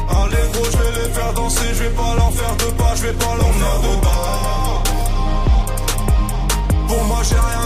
Allez 0.07 0.45
je 0.71 0.77
vais 0.77 0.91
les 0.91 1.09
faire 1.13 1.33
danser, 1.33 1.67
je 1.73 1.83
vais 1.83 1.89
pas 1.89 2.15
leur 2.15 2.31
faire 2.31 2.55
de 2.55 2.71
pas, 2.77 2.95
je 2.95 3.01
vais 3.03 3.13
pas 3.13 3.35
leur 3.35 3.53
faire 3.53 3.79
de 3.81 4.01
pas. 4.01 4.14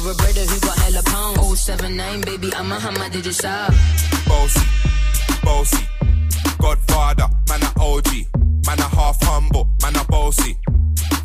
I'm 0.00 0.06
looking 0.06 0.18
for 0.18 0.22
a 0.22 0.32
brother 0.32 0.50
who 0.50 0.60
got 0.60 0.78
hella 0.78 1.02
pound. 1.02 1.58
079, 1.58 2.20
baby, 2.22 2.54
I'm 2.54 2.72
a 2.72 2.80
hammer, 2.80 3.08
did 3.10 3.26
you 3.26 3.32
shop? 3.32 3.72
Bossy, 4.26 4.60
bossy, 5.42 5.86
Godfather, 6.58 7.28
man 7.48 7.62
a 7.62 7.70
OG, 7.80 8.08
man 8.66 8.78
a 8.78 8.88
half 8.96 9.18
humble, 9.22 9.68
man 9.82 9.96
a 9.96 10.04
bossy. 10.04 10.56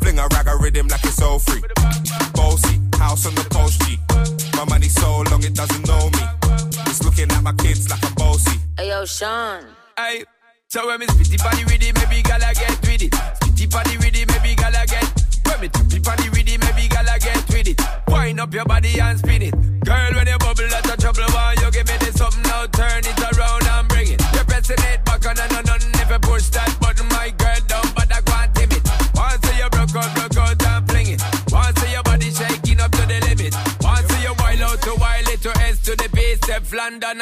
Fling 0.00 0.18
a 0.18 0.28
rag 0.28 0.48
a 0.48 0.56
rhythm 0.56 0.88
like 0.88 1.04
it's 1.04 1.22
all 1.22 1.38
free. 1.38 1.62
Bossy, 2.34 2.80
house 2.98 3.26
on 3.26 3.34
the 3.34 3.46
coast 3.50 3.80
G. 3.82 3.98
My 4.56 4.64
money 4.64 4.88
so 4.88 5.22
long 5.30 5.42
it 5.42 5.54
doesn't 5.54 5.86
know 5.86 6.10
me. 6.10 6.24
It's 6.86 7.02
looking 7.02 7.30
at 7.30 7.42
my 7.42 7.52
kids 7.54 7.88
like 7.88 8.04
I'm 8.04 8.14
bossy. 8.14 8.60
Hey 8.76 8.88
yo, 8.88 9.04
Sean. 9.06 9.64
Hey, 9.96 10.24
so 10.68 10.86
when 10.86 11.00
me 11.00 11.06
spitty 11.06 11.38
body 11.42 11.64
with 11.64 11.82
it, 11.82 11.94
maybe 11.94 12.22
gala 12.22 12.52
get 12.52 12.78
with 12.82 13.02
it. 13.02 13.12
Spitty 13.12 13.70
body 13.70 13.96
with 13.96 14.16
it, 14.16 14.28
maybe 14.28 14.54
gala 14.54 14.84
get. 14.86 15.26
When 15.46 15.60
me 15.60 15.68
trippy 15.68 16.04
body 16.04 16.28
with 16.30 16.40
it, 16.40 16.45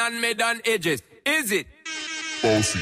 and 0.05 0.21
mid 0.21 0.41
on 0.43 0.61
edges. 0.67 1.03
Is 1.25 1.51
it? 1.51 1.67
Bossy, 2.43 2.81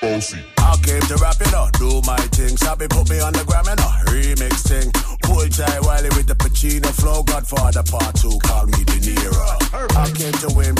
bossy. 0.00 0.38
I 0.58 0.76
came 0.82 1.00
to 1.02 1.16
rap 1.16 1.40
it 1.40 1.52
up, 1.52 1.72
do 1.72 2.00
my 2.06 2.16
thing. 2.30 2.56
Sabi 2.56 2.86
put 2.86 3.10
me 3.10 3.18
on 3.20 3.32
the 3.32 3.44
gram 3.44 3.66
and 3.66 3.80
a 3.80 3.90
remix 4.06 4.62
thing. 4.62 4.92
Pull 5.22 5.48
tight 5.48 5.82
Wiley 5.82 6.10
with 6.10 6.28
the 6.28 6.34
Pacino 6.34 6.86
flow. 6.94 7.22
Godfather 7.24 7.82
part 7.82 8.14
two, 8.14 8.38
call 8.44 8.66
me 8.66 8.84
De 8.84 8.98
Niro. 9.02 9.58
I 9.96 10.10
came 10.14 10.32
to 10.44 10.54
win, 10.54 10.74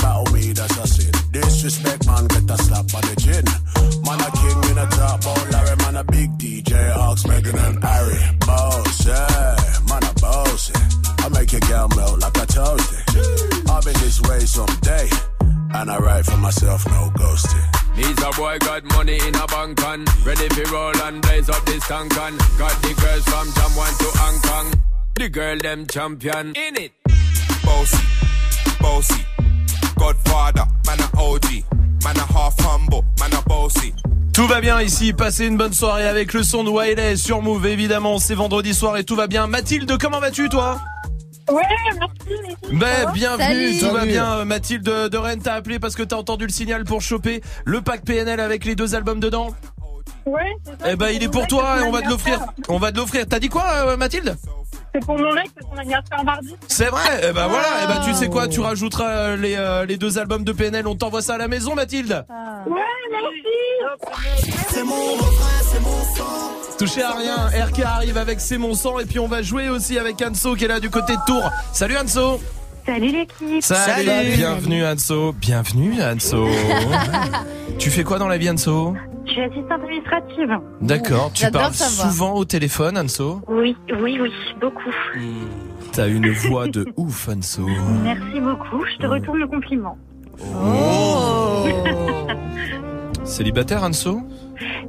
myself, 16.47 16.86
no 16.86 17.10
ghosting. 17.18 17.68
Needs 17.97 18.23
a 18.23 18.31
boy 18.39 18.56
got 18.60 18.85
money 18.97 19.18
in 19.27 19.35
a 19.35 19.47
bank 19.48 19.82
and 19.82 20.06
ready 20.24 20.48
for 20.55 20.73
roll 20.73 20.97
and 21.06 21.20
blaze 21.23 21.48
up 21.48 21.64
this 21.66 21.85
tank 21.89 22.16
and 22.16 22.39
got 22.56 22.77
the 22.82 22.93
girls 23.02 23.24
from 23.31 23.47
Jamwan 23.56 23.93
to 24.02 24.09
Hong 24.20 24.39
Kong. 24.47 24.66
The 25.16 25.28
girl 25.28 25.59
them 25.59 25.86
champion 25.86 26.55
in 26.55 26.77
it. 26.85 26.93
Bossy, 27.64 28.05
bossy, 28.81 29.23
Godfather, 29.98 30.66
man 30.86 31.01
a 31.01 31.09
OG, 31.18 31.47
man 32.05 32.16
a 32.16 32.27
half 32.36 32.55
humble, 32.60 33.05
man 33.18 33.32
a 33.35 33.43
bossy. 33.48 33.93
Tout 34.32 34.47
va 34.47 34.60
bien 34.60 34.81
ici, 34.82 35.12
passez 35.14 35.47
une 35.47 35.56
bonne 35.56 35.73
soirée 35.73 36.06
avec 36.06 36.32
le 36.32 36.44
son 36.44 36.62
de 36.62 36.70
Wiley 36.70 37.16
sur 37.16 37.43
Move 37.43 37.66
évidemment, 37.66 38.18
c'est 38.20 38.35
vendredi 38.35 38.73
soir 38.73 38.97
et 38.98 39.05
tout 39.05 39.16
va 39.16 39.27
bien. 39.27 39.48
Mathilde, 39.48 39.98
comment 39.98 40.20
vas-tu 40.20 40.48
toi? 40.48 40.78
Ouais, 41.51 41.62
merci. 41.98 42.56
Ben 42.73 43.12
bienvenue, 43.12 43.73
Salut. 43.73 43.78
tout 43.78 43.94
va 43.94 44.05
bien. 44.05 44.44
Mathilde 44.44 44.85
de 44.85 45.16
Rennes 45.16 45.40
t'a 45.43 45.55
appelé 45.55 45.78
parce 45.78 45.94
que 45.94 46.02
t'as 46.02 46.16
entendu 46.16 46.44
le 46.47 46.52
signal 46.52 46.85
pour 46.85 47.01
choper 47.02 47.40
le 47.64 47.81
pack 47.81 48.05
PNL 48.05 48.40
avec 48.40 48.64
les 48.64 48.74
deux 48.74 48.94
albums 48.94 49.20
dedans. 49.20 49.55
Ouais, 50.24 50.56
c'est 50.64 50.70
ça. 50.82 50.93
Eh 50.93 50.97
ben 50.97 51.10
il 51.10 51.23
est 51.23 51.28
pour 51.28 51.47
toi 51.47 51.81
et 51.81 51.82
on 51.85 51.93
va 51.93 52.02
te 52.02 52.09
l'offrir. 52.09 52.40
On 52.68 52.78
va 52.78 52.90
te 52.90 52.97
l'offrir. 52.97 53.27
T'as 53.28 53.39
dit 53.39 53.48
quoi 53.48 53.64
euh, 53.86 53.97
Mathilde? 53.97 54.36
C'est 54.98 55.05
pour 55.05 55.18
mon 55.18 55.35
mec, 55.35 55.51
c'est 55.55 55.62
son 55.68 55.77
anniversaire 55.77 56.24
mardi. 56.24 56.56
C'est 56.68 56.86
vrai 56.86 57.20
Eh 57.28 57.32
ben 57.32 57.48
voilà, 57.48 57.66
eh 57.85 57.86
ben 57.86 58.01
tu 58.02 58.14
sais 58.14 58.28
quoi, 58.28 58.48
tu 58.48 58.60
rajouteras 58.60 59.10
euh, 59.10 59.36
les, 59.36 59.55
euh, 59.55 59.85
les 59.85 59.98
deux 59.98 60.18
albums 60.18 60.43
de 60.43 60.52
PNL, 60.52 60.86
on 60.86 60.94
t'envoie 60.97 61.20
ça 61.20 61.35
à 61.35 61.39
la 61.39 61.48
maison 61.48 61.74
Mathilde 61.74 62.24
Ouais, 62.66 62.82
merci. 63.10 64.55
C'est 64.68 64.82
mon 64.85 65.12
refrain, 65.12 65.62
c'est 65.70 65.81
mon 65.81 66.02
sang. 66.14 66.52
Touchez 66.78 67.02
à 67.02 67.12
rien, 67.12 67.36
RK 67.66 67.81
arrive 67.81 68.16
avec 68.16 68.40
C'est 68.40 68.56
mon 68.56 68.73
sang 68.73 68.98
et 68.98 69.05
puis 69.05 69.18
on 69.18 69.28
va 69.28 69.43
jouer 69.43 69.68
aussi 69.68 69.98
avec 69.98 70.23
Anso 70.23 70.55
qui 70.55 70.64
est 70.64 70.68
là 70.68 70.81
du 70.81 70.89
côté 70.89 71.12
de 71.14 71.20
Tours. 71.27 71.51
Salut 71.74 71.98
Anso 71.98 72.40
Salut 72.87 73.11
l'équipe. 73.13 73.63
Salut, 73.63 74.37
Bienvenue 74.37 74.85
Anso, 74.87 75.33
bienvenue 75.33 76.01
Anso 76.01 76.47
Tu 77.79 77.91
fais 77.91 78.05
quoi 78.05 78.19
dans 78.19 78.29
la 78.29 78.39
vie 78.39 78.49
Anso? 78.49 78.95
Je 79.27 79.33
suis 79.33 79.41
assistante 79.41 79.83
administrative. 79.83 80.57
D'accord, 80.81 81.33
tu 81.35 81.51
parles 81.51 81.75
savoir. 81.75 82.13
souvent 82.13 82.35
au 82.35 82.45
téléphone 82.45 82.97
Anso? 82.97 83.41
Oui, 83.49 83.77
oui, 84.01 84.19
oui, 84.21 84.33
beaucoup. 84.61 84.95
T'as 85.93 86.09
une 86.09 86.31
voix 86.31 86.69
de 86.69 86.87
ouf 86.97 87.29
Anso 87.29 87.67
Merci 88.05 88.41
beaucoup. 88.41 88.85
Je 88.87 88.99
te 88.99 89.07
retourne 89.07 89.39
le 89.39 89.49
compliment. 89.49 89.99
Célibataire 93.25 93.83
Anso? 93.83 94.21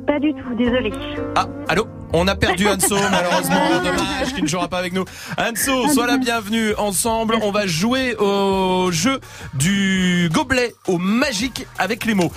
Pas 0.06 0.20
du 0.20 0.34
tout, 0.34 0.56
désolé. 0.56 0.92
Ah, 1.36 1.48
allô? 1.68 1.88
On 2.14 2.28
a 2.28 2.36
perdu 2.36 2.68
Anso, 2.68 2.96
malheureusement. 3.12 3.82
Dommage 3.84 4.34
qu'il 4.34 4.44
ne 4.44 4.48
jouera 4.50 4.68
pas 4.68 4.80
avec 4.80 4.94
nous. 4.94 5.06
Anso, 5.38 5.90
sois 5.90 6.08
la 6.08 6.18
bienvenue. 6.18 6.74
Ensemble, 6.78 7.38
on 7.42 7.52
va 7.52 7.68
jouer 7.68 8.16
au 8.16 8.92
jeu 8.92 9.20
du 9.54 10.30
gobelet 10.32 10.74
au 10.88 10.98
magique 10.98 11.68
avec 11.78 12.06
les 12.06 12.14
mots. 12.14 12.32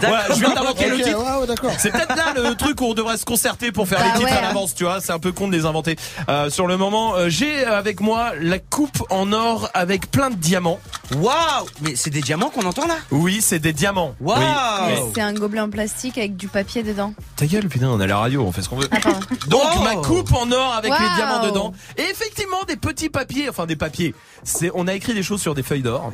Voilà, 0.00 0.24
je 0.30 0.34
viens 0.40 0.54
d'inventer 0.54 0.88
le 0.88 0.96
Ok, 0.96 1.02
titre. 1.02 1.46
d'accord. 1.46 1.72
C'est 1.78 1.90
peut-être 1.90 2.16
là 2.16 2.34
le 2.36 2.54
truc 2.56 2.80
où 2.80 2.84
on 2.86 2.94
devrait 2.94 3.16
se 3.16 3.24
concerter 3.24 3.72
pour 3.72 3.88
faire 3.88 3.98
Bah 3.98 4.04
les 4.06 4.18
titres 4.20 4.30
ouais. 4.32 4.36
à 4.38 4.42
l'avance, 4.42 4.74
tu 4.74 4.84
vois. 4.84 5.00
C'est 5.00 5.12
un 5.12 5.18
peu 5.18 5.32
con 5.32 5.48
de 5.48 5.52
les 5.56 5.64
inventer. 5.66 5.96
Euh, 6.28 6.50
sur 6.50 6.66
le 6.66 6.76
moment, 6.76 7.14
euh, 7.16 7.28
j'ai 7.28 7.64
avec 7.64 8.00
moi 8.00 8.32
la 8.40 8.58
coupe 8.58 9.02
en 9.10 9.32
or 9.32 9.70
avec 9.74 10.10
plein 10.10 10.30
de 10.30 10.36
diamants. 10.36 10.80
Waouh 11.16 11.66
Mais 11.82 11.94
c'est 11.96 12.10
des 12.10 12.20
diamants 12.20 12.50
qu'on 12.50 12.64
entend 12.66 12.86
là? 12.86 12.96
Oui, 13.10 13.38
c'est 13.40 13.58
des 13.60 13.72
diamants. 13.72 14.14
Waouh. 14.20 14.40
C'est 15.14 15.20
un 15.20 15.32
gobelet 15.32 15.60
en 15.60 15.70
plastique 15.70 16.18
avec 16.18 16.36
du 16.36 16.48
papier 16.48 16.82
dedans. 16.82 17.14
Ta 17.36 17.46
gueule, 17.46 17.68
putain, 17.68 17.88
on 17.88 18.00
a 18.00 18.06
la 18.06 18.18
radio, 18.18 18.42
on 18.42 18.52
fait 18.52 18.62
ce 18.62 18.68
qu'on 18.68 18.76
veut. 18.76 18.88
Ah, 18.92 18.98
Donc 19.48 19.62
Oh. 19.76 19.80
ma 19.82 19.96
coupe 19.96 20.32
en 20.32 20.50
or 20.52 20.74
avec 20.76 20.92
les 20.92 21.14
diamants 21.16 21.44
dedans. 21.44 21.72
Et 21.96 22.02
effectivement 22.02 22.64
des 22.66 22.76
petits 22.76 23.08
papiers, 23.08 23.48
enfin 23.48 23.66
des 23.66 23.76
papiers. 23.76 24.14
C'est, 24.42 24.70
on 24.74 24.86
a 24.86 24.94
écrit 24.94 25.14
des 25.14 25.22
choses 25.22 25.40
sur 25.40 25.54
des 25.54 25.62
feuilles 25.62 25.82
d'or. 25.82 26.10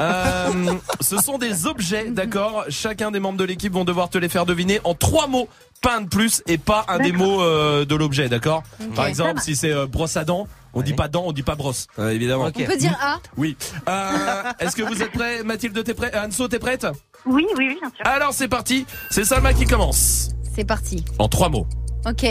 Euh, 0.00 0.48
ce 1.00 1.16
sont 1.18 1.38
des 1.38 1.66
objets, 1.66 2.06
d'accord? 2.10 2.64
Chacun 2.68 3.10
des 3.10 3.20
membres 3.22 3.38
de 3.38 3.44
l'équipe 3.44 3.72
vont 3.72 3.84
devoir 3.86 4.10
te 4.10 4.18
les 4.18 4.28
faire 4.28 4.44
deviner 4.44 4.80
en 4.84 4.94
trois 4.94 5.26
mots, 5.26 5.48
pas 5.80 5.96
un 5.96 6.02
de 6.02 6.08
plus 6.08 6.42
et 6.46 6.58
pas 6.58 6.84
un 6.88 6.98
des 6.98 7.12
mots 7.12 7.40
euh, 7.42 7.84
de 7.86 7.94
l'objet, 7.94 8.28
d'accord? 8.28 8.62
Par 8.94 9.06
exemple, 9.06 9.40
si 9.40 9.56
c'est 9.56 9.72
euh, 9.72 9.86
brosse 9.86 10.16
à 10.18 10.24
dents, 10.24 10.46
On 10.74 10.82
dit 10.82 10.92
pas 10.94 11.08
dents, 11.08 11.24
on 11.26 11.32
dit 11.32 11.42
pas 11.42 11.54
brosse, 11.54 11.86
euh, 11.98 12.10
évidemment. 12.10 12.44
On 12.44 12.50
peut 12.52 12.76
dire 12.76 12.96
A 13.00 13.18
Oui. 13.36 13.56
Euh, 13.88 14.42
Est-ce 14.58 14.76
que 14.76 14.82
vous 14.82 15.02
êtes 15.02 15.12
prêts? 15.12 15.42
Mathilde, 15.42 15.82
t'es 15.84 15.94
prête 15.94 16.14
Anso, 16.16 16.48
t'es 16.48 16.58
prête? 16.58 16.86
Oui, 17.26 17.46
oui, 17.56 17.68
oui, 17.68 17.78
bien 17.80 17.90
sûr. 17.90 18.04
Alors 18.06 18.32
c'est 18.32 18.48
parti. 18.48 18.84
C'est 19.10 19.24
Salma 19.24 19.52
qui 19.54 19.64
commence. 19.64 20.30
C'est 20.54 20.64
parti. 20.64 21.04
En 21.18 21.28
trois 21.28 21.48
mots. 21.48 21.66
Ok. 22.06 22.24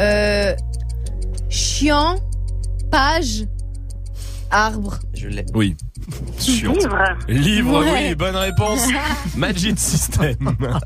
Euh, 0.00 0.54
chiant, 1.48 2.16
page, 2.90 3.46
arbre. 4.50 4.98
Je 5.14 5.28
l'ai. 5.28 5.44
Oui. 5.54 5.76
Livre. 6.46 7.16
Livre, 7.28 7.80
Ouais. 7.84 8.08
oui, 8.10 8.14
bonne 8.14 8.36
réponse. 8.36 8.86
Magic 9.36 9.78
System. 9.78 10.36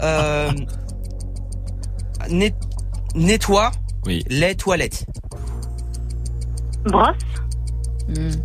Euh, 0.03 0.51
net- 2.31 2.55
nettoie 3.15 3.71
Oui. 4.07 4.25
les 4.29 4.55
toilettes. 4.55 5.07
Brosse. 6.85 7.17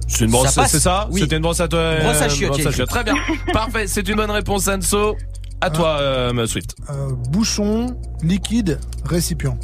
C'est 0.07 0.25
une 0.25 0.31
brosse, 0.31 0.57
c'est 0.67 0.79
ça 0.79 1.07
Oui. 1.11 1.21
C'était 1.21 1.35
une 1.37 1.41
brosse 1.41 1.59
à 1.59 1.67
toi. 1.67 1.79
euh, 1.79 2.03
Brosse 2.03 2.21
à 2.21 2.29
chiottes, 2.29 2.61
brosse. 2.61 2.81
Très 2.87 3.03
bien. 3.03 3.15
Parfait, 3.53 3.87
c'est 3.87 4.07
une 4.07 4.15
bonne 4.15 4.31
réponse, 4.31 4.67
Anso. 4.67 5.15
À 5.59 5.71
toi, 5.71 5.97
euh, 5.99 6.45
Swift. 6.45 6.75
Euh, 6.91 7.09
bouchon, 7.31 7.97
liquide, 8.21 8.79
récipient. 9.05 9.57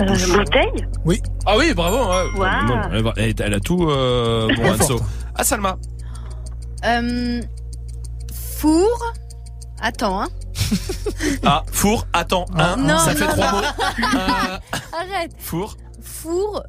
Euh, 0.00 0.36
bouteille. 0.38 0.86
Oui. 1.04 1.20
Ah 1.46 1.56
oui, 1.58 1.74
bravo. 1.74 1.98
ouais. 1.98 2.30
Wow. 2.36 2.66
Non, 2.68 2.80
elle, 2.92 3.02
va- 3.02 3.12
elle- 3.16 3.34
elle 3.40 3.54
a 3.54 3.60
tout, 3.60 3.88
euh, 3.88 4.48
bon, 4.56 4.62
Très 4.62 4.82
Anso. 4.82 5.00
Ah, 5.34 5.44
Salma. 5.44 5.76
Euh, 6.84 7.40
four. 8.58 9.12
Attends, 9.80 10.22
hein. 10.22 10.28
Ah, 11.44 11.62
four, 11.72 12.06
attends, 12.12 12.46
un, 12.54 12.76
Non, 12.76 12.98
ça 12.98 13.12
non, 13.14 13.18
fait 13.18 13.26
trois 13.26 13.52
non. 13.52 13.58
mots. 13.58 13.64
Euh, 14.14 14.58
Arrête. 14.92 15.32
four, 15.38 15.76
Four, 16.02 16.62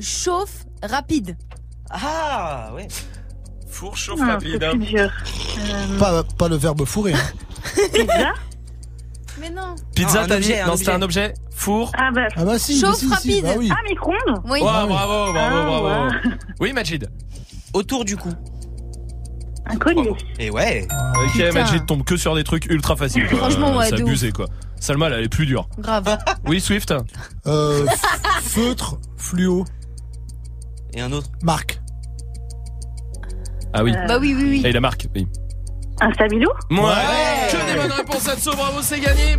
chauffe, 0.00 0.64
rapide. 0.82 1.36
Ah, 1.90 2.70
ouais. 2.74 2.86
four, 3.68 3.96
chauffe 3.96 4.20
Ah, 4.22 4.32
rapide. 4.32 4.62
hein. 4.62 4.76
dur. 4.76 5.10
Euh, 5.58 5.98
Pas, 5.98 6.22
pas 6.38 6.48
le 6.48 6.56
verbe 6.56 6.84
fourrer. 6.84 7.14
hein. 7.14 7.18
pizza. 7.92 8.32
Mais 9.40 9.50
non. 9.50 9.74
Pizza, 9.94 10.20
Ah, 10.20 10.24
un 10.24 10.26
t'as 10.28 10.38
dit 10.40 10.50
Non, 10.66 10.76
c'était 10.76 10.90
objet. 10.90 10.92
un 10.92 11.02
objet. 11.02 11.34
Four. 11.54 11.92
Ah 11.96 12.10
bah. 12.14 12.26
Ah 12.36 12.44
bah 12.44 12.58
si, 12.58 12.78
Chauffe 12.78 12.90
mais 12.92 12.96
si, 12.98 13.06
si, 13.06 13.12
rapide. 13.14 13.44
bah 13.44 13.54
oui. 13.58 13.70
Ah, 13.72 13.76
micro-ondes. 13.88 14.42
Oui. 14.48 14.60
Bravo, 14.60 14.88
bravo, 14.88 15.38
Ah, 15.38 15.64
bravo. 15.64 15.86
ouais. 16.08 16.30
Oui, 16.60 16.72
Majid. 16.72 17.08
Autour 17.72 18.04
du 18.04 18.16
cou. 18.16 18.30
Un 19.66 19.76
collier. 19.76 20.12
Et 20.38 20.50
ouais. 20.50 20.86
Ok, 21.24 21.32
Putain. 21.32 21.52
Majid 21.52 21.86
tombe 21.86 22.02
que 22.04 22.16
sur 22.16 22.34
des 22.34 22.44
trucs 22.44 22.66
ultra 22.66 22.96
faciles. 22.96 23.28
quoi. 23.28 23.38
Franchement, 23.38 23.76
ouais, 23.76 23.86
C'est 23.88 23.96
de 23.96 24.02
abusé, 24.02 24.32
quoi. 24.32 24.46
Salma, 24.80 25.06
elle, 25.06 25.12
elle 25.14 25.24
est 25.24 25.28
plus 25.28 25.46
dure. 25.46 25.68
Grave. 25.78 26.18
Oui, 26.46 26.60
Swift. 26.60 26.92
Euh, 27.46 27.84
f- 27.86 28.42
feutre, 28.42 28.98
fluo, 29.16 29.64
Et 30.94 31.00
un 31.00 31.12
autre. 31.12 31.28
marque. 31.42 31.80
Ah 33.72 33.84
oui. 33.84 33.92
Bah 34.08 34.18
oui, 34.20 34.34
oui, 34.36 34.44
oui. 34.44 34.62
Et 34.64 34.72
la 34.72 34.80
marque, 34.80 35.06
oui. 35.14 35.28
Un 36.00 36.12
stabilo. 36.14 36.50
Ouais. 36.70 36.78
Que 37.50 37.72
des 37.72 37.78
bonnes 37.80 37.92
réponses, 37.92 38.28
Anso. 38.28 38.52
Bravo, 38.56 38.78
c'est 38.82 39.00
gagné. 39.00 39.36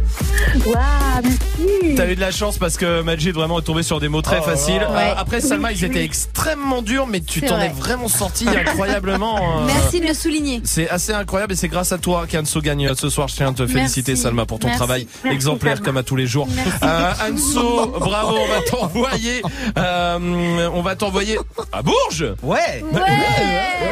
Waouh, 0.65 0.75
merci. 1.23 1.95
T'as 1.95 2.07
eu 2.07 2.15
de 2.15 2.21
la 2.21 2.31
chance 2.31 2.57
parce 2.57 2.77
que 2.77 3.01
Majid 3.01 3.31
vraiment 3.33 3.59
est 3.59 3.63
tombé 3.63 3.83
sur 3.83 3.99
des 3.99 4.07
mots 4.09 4.21
très 4.21 4.39
Oh, 4.39 4.43
faciles. 4.43 4.75
ouais. 4.89 5.11
Euh, 5.11 5.13
après, 5.17 5.41
Salma, 5.41 5.69
Oui, 5.69 5.75
ils 5.77 5.85
étaient 5.85 5.99
oui. 5.99 6.05
extrêmement 6.05 6.81
durs, 6.81 7.07
mais 7.07 7.21
tu 7.21 7.41
t'en 7.41 7.55
vrai. 7.57 7.67
es 7.67 7.69
vraiment 7.69 8.07
sorti 8.07 8.47
incroyablement. 8.47 9.37
euh, 9.61 9.65
Merci 9.65 9.99
de 10.01 10.07
le 10.07 10.13
souligner. 10.13 10.61
C'est 10.63 10.89
assez 10.89 11.13
incroyable 11.13 11.53
et 11.53 11.55
c'est 11.55 11.67
grâce 11.67 11.91
à 11.91 11.97
toi 11.97 12.25
qu'Anso 12.29 12.61
gagne 12.61 12.87
euh, 12.87 12.93
ce 12.95 13.09
soir. 13.09 13.27
Je 13.27 13.35
tiens 13.35 13.49
à 13.49 13.53
te 13.53 13.65
féliciter 13.67 14.11
Merci. 14.13 14.23
Salma 14.23 14.45
pour 14.45 14.59
ton 14.59 14.67
Merci. 14.67 14.77
travail 14.79 15.07
Merci, 15.23 15.35
exemplaire 15.35 15.73
Salma. 15.77 15.85
comme 15.85 15.97
à 15.97 16.03
tous 16.03 16.15
les 16.15 16.27
jours. 16.27 16.47
Euh, 16.83 17.11
Anso, 17.31 17.87
bravo, 17.99 18.35
on 18.37 18.47
va 18.47 18.61
t'envoyer, 18.61 19.41
euh, 19.77 20.69
on 20.73 20.81
va 20.81 20.95
t'envoyer 20.95 21.37
à 21.71 21.81
Bourges. 21.81 22.33
Ouais. 22.43 22.83
Ouais. 22.91 22.99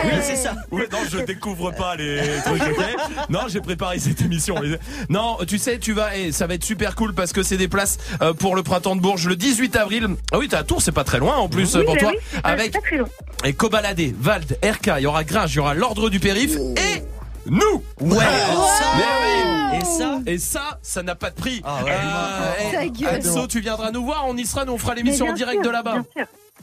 Oui, 0.06 0.12
c'est 0.22 0.36
ça. 0.36 0.54
Ouais, 0.72 0.88
non, 0.92 1.00
je 1.12 1.20
découvre 1.20 1.72
pas 1.72 1.96
les 1.96 2.22
trucs, 2.46 2.62
ok 2.62 2.86
Non, 3.30 3.42
j'ai 3.48 3.62
préparé 3.62 4.00
cette 4.10 4.22
émission. 4.22 4.56
Non, 5.10 5.38
tu 5.48 5.58
sais, 5.58 5.80
tu 5.80 5.94
vas, 5.94 6.16
et 6.18 6.32
ça 6.32 6.48
va 6.48 6.54
être 6.56 6.64
super 6.64 6.96
cool 6.96 7.14
parce 7.14 7.34
que 7.34 7.44
c'est 7.44 7.58
des 7.58 7.68
places 7.68 7.98
euh, 8.22 8.34
pour 8.34 8.56
le 8.56 8.64
printemps 8.64 8.96
de 8.96 9.02
Bourges 9.02 9.28
le 9.28 9.36
18 9.36 9.76
avril. 9.76 10.08
Ah 10.32 10.38
oui, 10.38 10.48
t'es 10.48 10.56
à 10.58 10.64
Tours, 10.64 10.82
c'est 10.82 10.92
pas 10.92 11.04
très 11.04 11.20
loin 11.20 11.38
en 11.38 11.48
plus 11.50 11.76
Oui, 11.76 11.84
pour 11.86 11.94
bah 11.96 12.00
toi. 12.00 12.10
oui, 12.12 12.18
c'est 12.32 12.42
pas- 12.42 12.50
Avec 12.50 12.74
pas 12.74 12.82
très 12.82 12.98
long. 12.98 13.08
et 13.46 13.54
Cobaladé, 13.54 14.14
Vald, 14.20 14.58
RK, 14.64 14.92
il 14.98 15.04
y 15.04 15.06
aura 15.06 15.24
Gringe, 15.24 15.54
il 15.54 15.58
y 15.58 15.60
aura 15.60 15.74
l'ordre 15.74 16.10
du 16.10 16.20
périph 16.20 16.56
et 16.56 17.04
nous. 17.46 17.84
Ouais. 18.02 18.18
Mais 18.98 19.04
oui. 19.04 19.78
Et 19.82 19.86
ça 19.86 20.20
Et 20.26 20.38
ça, 20.38 20.80
ça 20.82 21.04
n'a 21.04 21.16
pas 21.16 21.30
de 21.30 21.36
prix. 21.36 21.62
Ah 21.64 21.84
ouais. 21.84 21.92
Euh. 23.06 23.18
Anso, 23.18 23.48
tu 23.48 23.60
viendras 23.62 23.92
nous 23.92 24.04
voir, 24.04 24.26
on 24.28 24.36
y 24.38 24.46
sera, 24.46 24.66
nous 24.66 24.74
on 24.74 24.78
fera 24.78 24.94
l'émission 24.96 25.28
en 25.28 25.34
direct 25.34 25.62
sûr, 25.62 25.64
de 25.64 25.70
là-bas. 25.70 25.98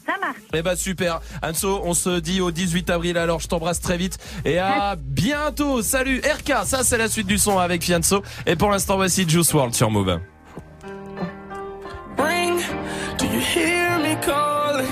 Ça 0.06 0.14
marche. 0.20 0.36
Eh 0.54 0.62
ben 0.62 0.76
super. 0.76 1.20
Anso, 1.42 1.80
on 1.84 1.94
se 1.94 2.20
dit 2.20 2.40
au 2.40 2.50
18 2.50 2.90
avril 2.90 3.18
alors 3.18 3.40
je 3.40 3.48
t'embrasse 3.48 3.80
très 3.80 3.96
vite 3.96 4.18
et 4.44 4.58
à 4.58 4.96
bientôt. 4.96 5.82
Salut 5.82 6.20
RK, 6.20 6.64
ça 6.64 6.84
c'est 6.84 6.98
la 6.98 7.08
suite 7.08 7.26
du 7.26 7.38
son 7.38 7.58
avec 7.58 7.82
Fianso 7.82 8.22
et 8.46 8.56
pour 8.56 8.70
l'instant 8.70 8.96
voici 8.96 9.28
Juice 9.28 9.52
WRLD 9.52 9.74
sur 9.74 9.90
Move. 9.90 10.20
Ring, 12.18 12.60
do 13.18 13.26
you 13.26 13.40
hear 13.40 13.98
me 13.98 14.14
calling? 14.24 14.86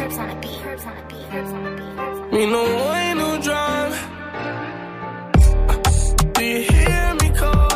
Me 2.33 2.47
no 2.47 2.65
way, 2.65 3.15
no 3.15 3.39
drive. 3.39 3.97
Do 6.35 6.43
you 6.45 6.63
hear 6.63 7.15
me 7.21 7.31
calling? 7.39 7.74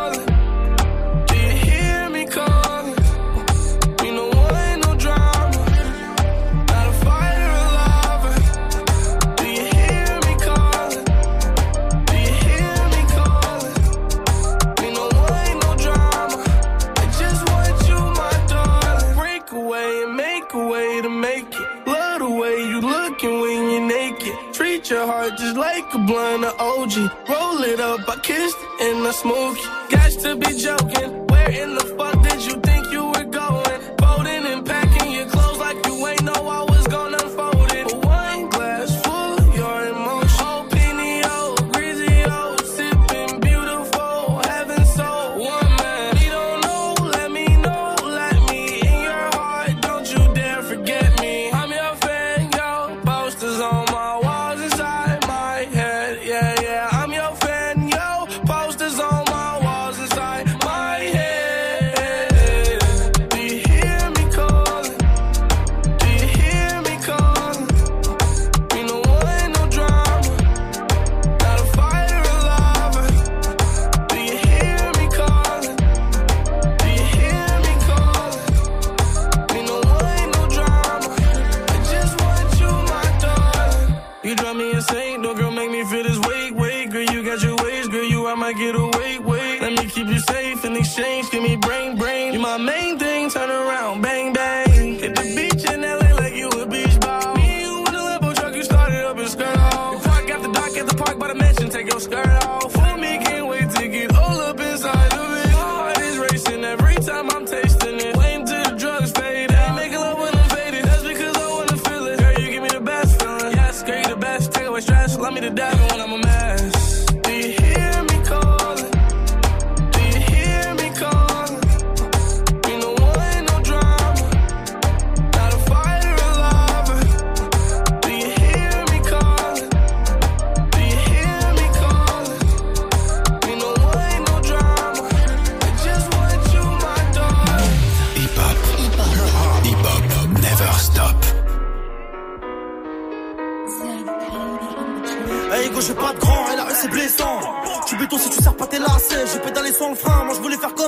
Your 24.91 25.07
heart 25.07 25.37
just 25.37 25.57
like 25.59 25.93
a 25.93 25.99
blunt 25.99 26.45
of 26.45 26.59
OG. 26.59 26.97
Roll 27.29 27.63
it 27.63 27.79
up, 27.79 28.09
I 28.09 28.17
kissed 28.23 28.57
and 28.81 29.07
I 29.07 29.11
smoke 29.11 29.59
it. 29.59 29.91
Got 29.91 30.13
to 30.23 30.37
be 30.37 30.57
joking. 30.57 31.27
Where 31.27 31.51
in 31.51 31.75
the 31.75 31.85
fuck 31.99 32.23
did 32.23 32.43
you 32.47 32.68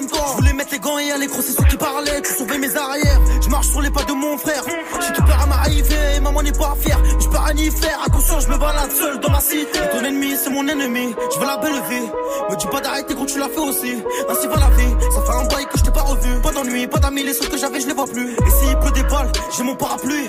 Je 0.08 0.36
voulais 0.36 0.52
mettre 0.54 0.72
les 0.72 0.78
gants 0.78 0.98
et 0.98 1.12
aller 1.12 1.26
crosser 1.26 1.52
ceux 1.52 1.64
qui 1.64 1.76
parlaient, 1.76 2.22
tu 2.22 2.32
sauvais 2.32 2.58
mes 2.58 2.74
arrières. 2.74 3.20
Je 3.42 3.48
marche 3.48 3.68
sur 3.68 3.82
les 3.82 3.90
pas 3.90 4.02
de 4.04 4.12
mon 4.12 4.38
frère, 4.38 4.62
j'ai 4.66 5.12
tout 5.12 5.22
peur 5.22 5.40
à 5.42 5.46
m'arriver, 5.46 6.20
maman 6.22 6.42
n'est 6.42 6.52
pas 6.52 6.74
fière. 6.80 6.98
Je 7.20 7.28
peux 7.28 7.36
rien 7.36 7.56
y 7.56 7.70
faire, 7.70 8.00
attention, 8.06 8.40
je 8.40 8.48
me 8.48 8.56
balade 8.56 8.90
seul 8.92 9.20
dans 9.20 9.30
ma 9.30 9.40
cité. 9.40 9.78
Ton 9.92 10.04
ennemi, 10.04 10.34
c'est 10.42 10.50
mon 10.50 10.66
ennemi, 10.66 11.14
je 11.34 11.38
veux 11.38 11.46
la 11.46 11.56
belle 11.58 11.82
vie. 11.90 12.08
Me 12.50 12.56
dis 12.56 12.66
pas 12.66 12.80
d'arrêter 12.80 13.14
quand 13.14 13.26
tu 13.26 13.38
l'as 13.38 13.48
fait 13.48 13.58
aussi, 13.58 13.94
ainsi 14.28 14.46
va 14.46 14.56
la 14.56 14.70
vie. 14.70 14.94
Ça 15.14 15.22
fait 15.22 15.38
un 15.38 15.44
bail 15.44 15.66
que 15.66 15.78
je 15.78 15.84
t'ai 15.84 15.90
pas 15.90 16.02
revu, 16.02 16.40
pas 16.42 16.52
d'ennui, 16.52 16.86
pas 16.86 16.98
d'amis, 16.98 17.22
les 17.22 17.34
seuls 17.34 17.48
que 17.48 17.58
j'avais, 17.58 17.80
je 17.80 17.86
les 17.86 17.94
vois 17.94 18.06
plus. 18.06 18.32
Et 18.32 18.50
s'il 18.58 18.78
pleut 18.78 18.92
des 18.92 19.02
balles, 19.02 19.30
j'ai 19.56 19.62
mon 19.64 19.76
parapluie. 19.76 20.28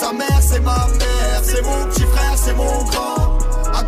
Sa 0.00 0.12
mère, 0.12 0.40
c'est 0.40 0.60
ma 0.60 0.86
mère. 0.88 1.40
C'est 1.42 1.62
mon 1.62 1.71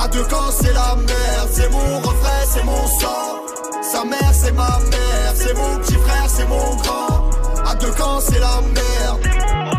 À 0.00 0.08
deux 0.08 0.22
camps, 0.24 0.50
c'est 0.50 0.72
la 0.72 0.94
merde. 0.96 1.48
C'est 1.50 1.70
mon 1.70 1.98
refrain, 1.98 2.44
c'est 2.46 2.64
mon 2.64 2.86
sang. 2.86 3.82
Sa 3.82 4.04
mère, 4.04 4.32
c'est 4.32 4.52
ma 4.52 4.78
mère. 4.90 5.32
C'est 5.34 5.54
mon 5.54 5.78
petit 5.78 5.94
frère, 5.94 6.28
c'est 6.28 6.46
mon 6.46 6.76
grand. 6.76 7.30
À 7.66 7.74
deux 7.74 7.90
camps, 7.92 8.20
c'est 8.20 8.38
la 8.38 8.60
merde. 8.60 9.77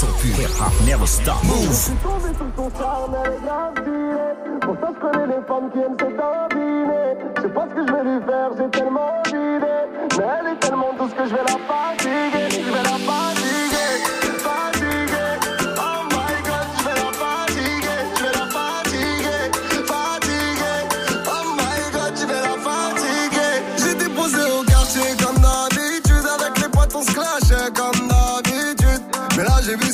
0% 0.00 0.06
pur 0.20 0.34
Hip-hop 0.40 0.72
never 0.86 1.06
stop 1.06 1.42
Move 1.44 1.68
tombé 2.02 2.32
sous 2.38 2.50
ton 2.56 2.70
charme, 2.78 3.16
elle 3.22 3.32
est. 3.32 4.60
Pour 4.60 4.74
ça, 4.76 4.88
je 4.94 5.00
connais 5.00 5.26
les 5.26 5.42
femmes 5.46 5.70
qui 5.72 5.78
aiment 5.78 5.98
s'étabiner. 5.98 7.16
Je 7.36 7.42
sais 7.42 7.48
pas 7.48 7.66
ce 7.68 7.74
que 7.74 7.86
je 7.86 7.92
vais 7.92 8.04
lui 8.04 8.24
faire, 8.24 8.50
j'ai 8.56 8.70
tellement 8.70 9.22
d'idées. 9.24 9.88
Mais 10.18 10.24
elle 10.40 10.46
est 10.52 10.60
tellement 10.60 10.92
douce 10.98 11.12
que. 11.12 11.24
Je 11.24 11.34
vais 11.34 11.44
la 11.44 11.58
fatiguer, 11.68 13.39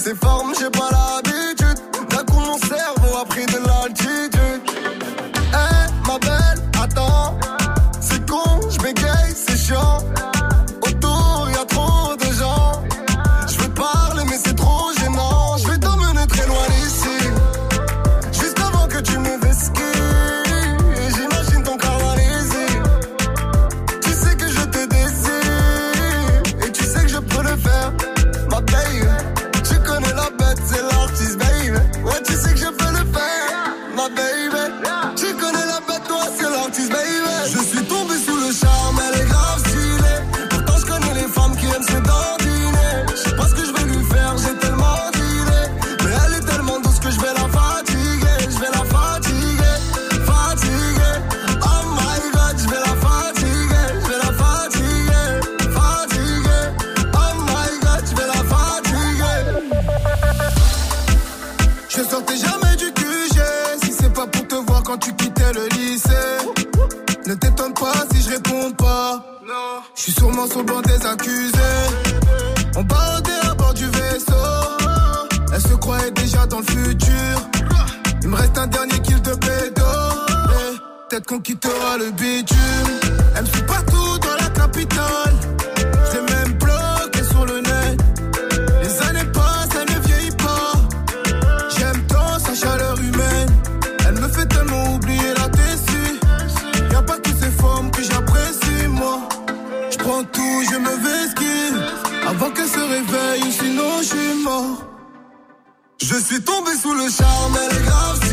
ses 0.06 0.14
formes, 0.14 0.54
j'ai 0.56 0.70
pas 0.70 0.88
l'habitude. 0.92 1.35
Qu'on 81.26 81.40
quittera 81.40 81.98
le 81.98 82.10
bitume 82.12 82.56
Elle 83.34 83.42
me 83.42 83.46
suit 83.48 83.62
partout 83.62 84.18
dans 84.18 84.36
la 84.44 84.50
capitale 84.50 85.34
l'ai 86.12 86.34
même 86.34 86.52
bloqué 86.54 87.24
sur 87.28 87.44
le 87.44 87.60
net 87.60 88.00
Les 88.82 89.08
années 89.08 89.30
passent, 89.32 89.68
elle 89.74 89.94
ne 89.94 90.06
vieillit 90.06 90.36
pas 90.36 90.72
J'aime 91.76 92.00
tant 92.06 92.38
sa 92.38 92.54
chaleur 92.54 92.98
humaine. 93.00 93.50
Elle 94.06 94.20
me 94.20 94.28
fait 94.28 94.46
tellement 94.46 94.94
oublier 94.94 95.34
la 95.36 95.48
déçue. 95.48 96.20
Y'a 96.92 97.02
pas 97.02 97.18
que 97.18 97.30
ces 97.30 97.50
formes 97.50 97.90
que 97.90 98.02
j'apprécie, 98.02 98.86
moi. 98.88 99.28
Je 99.90 99.96
prends 99.98 100.24
tout, 100.24 100.62
je 100.70 100.76
me 100.78 100.94
vesquille. 101.06 101.82
Avant 102.28 102.50
qu'elle 102.50 102.68
se 102.68 102.78
réveille, 102.78 103.52
sinon 103.52 103.98
je 104.00 104.04
suis 104.04 104.42
mort. 104.44 104.84
Je 106.00 106.14
suis 106.14 106.40
tombé 106.40 106.70
sous 106.80 106.94
le 106.94 107.08
charme, 107.10 107.56
elle 107.64 107.76
est 107.76 107.84
grave 107.84 108.25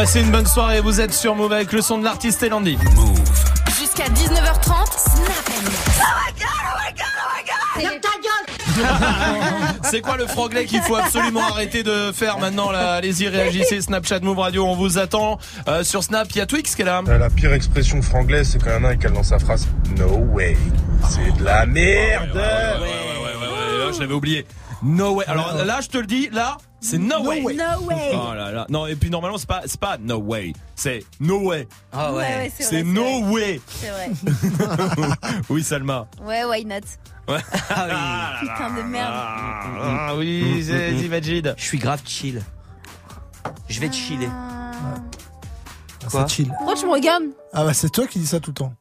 Passez 0.00 0.22
une 0.22 0.30
bonne 0.30 0.46
soirée, 0.46 0.80
vous 0.80 0.98
êtes 0.98 1.12
sur 1.12 1.34
Move 1.36 1.52
avec 1.52 1.72
le 1.72 1.82
son 1.82 1.98
de 1.98 2.04
l'artiste 2.04 2.42
Elandi. 2.42 2.78
Jusqu'à 3.78 4.04
19h30, 4.04 4.96
Snap 4.96 5.50
Ferme 7.74 8.00
ta 8.00 8.08
gueule 8.88 9.74
C'est 9.82 10.00
quoi 10.00 10.16
le 10.16 10.26
franglais 10.26 10.64
qu'il 10.64 10.80
faut 10.80 10.96
absolument 10.96 11.42
arrêter 11.42 11.82
de 11.82 12.12
faire 12.12 12.38
maintenant 12.38 12.70
là 12.70 12.94
Allez-y, 12.94 13.28
réagissez, 13.28 13.82
Snapchat 13.82 14.20
Move 14.20 14.38
Radio, 14.38 14.64
on 14.64 14.74
vous 14.74 14.96
attend. 14.96 15.38
Euh, 15.68 15.84
sur 15.84 16.02
Snap, 16.02 16.28
il 16.30 16.38
y 16.38 16.40
a 16.40 16.46
Twix 16.46 16.74
qui 16.74 16.80
est 16.80 16.86
là. 16.86 17.02
Euh, 17.06 17.18
La 17.18 17.28
pire 17.28 17.52
expression 17.52 18.00
franglaise, 18.00 18.48
c'est 18.52 18.58
quand 18.58 18.70
il 18.70 18.82
y 18.82 18.82
en 18.82 18.84
a 18.84 18.92
un 18.92 18.92
qui 18.94 19.00
cale 19.00 19.12
dans 19.12 19.22
sa 19.22 19.38
phrase 19.38 19.68
No 19.98 20.16
way. 20.32 20.56
C'est 21.10 21.36
de 21.36 21.44
la 21.44 21.66
merde. 21.66 22.30
Ouais, 22.34 22.40
là, 22.40 23.92
je 23.92 24.00
l'avais 24.00 24.14
oublié. 24.14 24.46
No 24.82 25.16
way. 25.16 25.26
Alors 25.28 25.62
là, 25.62 25.80
je 25.82 25.88
te 25.88 25.98
le 25.98 26.06
dis, 26.06 26.30
là, 26.32 26.56
c'est 26.80 26.98
no, 26.98 27.22
way. 27.24 27.42
No 27.42 27.86
way. 27.86 28.10
Oh 28.14 28.34
là 28.34 28.50
là. 28.50 28.66
Non, 28.68 28.86
et 28.86 28.96
puis 28.96 29.10
normalement, 29.10 29.38
c'est 29.38 29.48
pas, 29.48 29.62
c'est 29.66 29.78
pas 29.80 29.98
no 29.98 30.16
way. 30.18 30.52
C'est 30.74 31.04
no 31.20 31.40
way. 31.48 31.68
Ah 31.92 32.12
Ouais, 32.12 32.18
ouais, 32.18 32.52
c'est 32.56 32.64
C'est 32.64 32.82
vrai, 32.82 32.92
no 32.92 33.30
way. 33.32 33.60
C'est 33.68 33.90
vrai. 33.90 34.10
oui, 35.50 35.62
Salma. 35.62 36.06
Ouais, 36.22 36.44
why 36.44 36.64
not? 36.64 36.80
Ouais. 37.28 37.38
Putain 37.42 38.74
de 38.76 38.82
merde. 38.82 39.12
Ah 39.12 40.14
oui, 40.16 40.64
c'est- 40.66 40.96
j'imagine. 40.96 41.54
Je 41.56 41.64
suis 41.64 41.78
grave 41.78 42.00
chill. 42.04 42.42
Je 43.68 43.80
vais 43.80 43.88
te 43.88 43.94
chiller. 43.94 44.28
C'est 46.08 46.28
chill. 46.28 46.48
Pourquoi 46.58 46.74
tu 46.74 46.86
me 46.86 46.92
regardes 46.92 47.24
Ah 47.52 47.64
bah 47.64 47.74
c'est 47.74 47.90
toi 47.90 48.06
qui 48.06 48.18
dis 48.18 48.26
ça 48.26 48.40
tout 48.40 48.50
le 48.50 48.54
temps. 48.54 48.72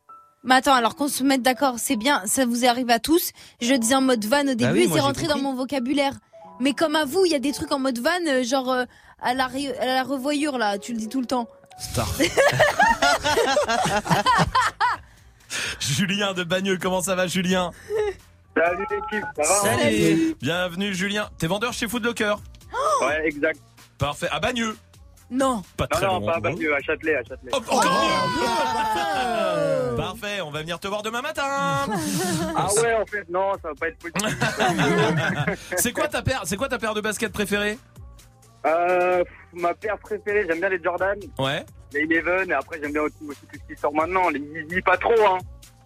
Mais 0.43 0.55
attends, 0.55 0.73
alors 0.73 0.95
qu'on 0.95 1.09
se 1.09 1.21
mette 1.23 1.41
d'accord, 1.41 1.75
c'est 1.77 1.97
bien, 1.97 2.21
ça 2.25 2.45
vous 2.45 2.65
arrive 2.65 2.89
à 2.89 2.99
tous. 2.99 3.31
Je 3.61 3.73
disais 3.73 3.95
en 3.95 4.01
mode 4.01 4.23
van 4.25 4.39
au 4.41 4.55
début 4.55 4.63
Bah 4.63 4.71
oui, 4.73 4.83
et 4.83 4.87
moi, 4.87 4.97
c'est 4.97 5.03
rentré 5.03 5.27
dans 5.27 5.37
mon 5.37 5.53
vocabulaire. 5.53 6.13
Mais 6.59 6.73
comme 6.73 6.95
à 6.95 7.05
vous, 7.05 7.25
il 7.25 7.31
y 7.31 7.35
a 7.35 7.39
des 7.39 7.51
trucs 7.53 7.71
en 7.71 7.79
mode 7.79 7.99
van, 7.99 8.09
euh, 8.27 8.43
genre 8.43 8.69
euh, 8.71 8.83
à, 9.21 9.33
la, 9.33 9.47
ré- 9.47 9.77
à 9.79 9.85
la 9.85 10.03
revoyure 10.03 10.57
là, 10.57 10.77
tu 10.77 10.91
le 10.93 10.97
dis 10.99 11.07
tout 11.09 11.21
le 11.21 11.25
temps. 11.27 11.47
Star. 11.79 12.07
Julien 15.79 16.33
de 16.33 16.43
Bagneux, 16.43 16.77
comment 16.79 17.01
ça 17.01 17.15
va 17.15 17.27
Julien? 17.27 17.71
Salut 18.55 18.85
l'équipe, 18.91 19.25
ça 19.41 19.63
va 19.63 19.77
Bienvenue 20.41 20.93
Julien. 20.93 21.29
T'es 21.37 21.47
vendeur 21.47 21.71
chez 21.73 21.87
Foodlocker 21.87 22.35
Ouais, 23.01 23.21
exact. 23.25 23.59
Parfait. 23.97 24.27
À 24.31 24.39
Bagneux 24.39 24.75
Non. 25.31 25.61
Pas 25.77 25.85
très 25.87 26.05
non, 26.07 26.13
non, 26.13 26.19
loin. 26.21 26.31
pas 26.31 26.37
à 26.37 26.41
Bagneux, 26.41 26.73
à 26.75 26.79
Châtelet, 26.81 27.15
à 27.15 27.23
Châtelet. 27.23 27.53
Encore 27.53 27.83
mieux 27.83 27.89
Parfait, 29.95 30.41
on 30.41 30.51
va 30.51 30.61
venir 30.61 30.79
te 30.79 30.87
voir 30.87 31.01
demain 31.03 31.21
matin 31.21 31.43
Ah 32.55 32.67
ouais, 32.81 32.93
en 32.95 33.05
fait, 33.05 33.27
non, 33.29 33.53
ça 33.61 33.69
va 33.69 33.75
pas 33.75 33.87
être 33.89 33.97
possible. 33.99 35.57
C'est 35.77 35.91
quoi 35.91 36.07
ta 36.07 36.21
paire 36.21 36.41
C'est 36.45 36.57
quoi 36.57 36.67
ta 36.69 36.77
paire 36.79 36.93
de 36.93 37.01
baskets 37.01 37.31
préférée? 37.31 37.77
Euh, 38.65 39.23
ma 39.53 39.73
paire 39.73 39.97
préférée, 39.99 40.45
j'aime 40.47 40.59
bien 40.59 40.69
les 40.69 40.81
Jordan, 40.83 41.17
Ouais. 41.37 41.65
les 41.93 42.01
Eleven, 42.01 42.49
et 42.49 42.53
après 42.53 42.79
j'aime 42.81 42.91
bien 42.91 43.03
aussi, 43.03 43.15
aussi 43.27 43.39
tout 43.51 43.59
ce 43.67 43.73
qui 43.73 43.79
sort 43.79 43.93
maintenant, 43.93 44.29
les 44.29 44.39
Yeezy 44.39 44.81
pas 44.81 44.97
trop, 44.97 45.13
hein. 45.27 45.37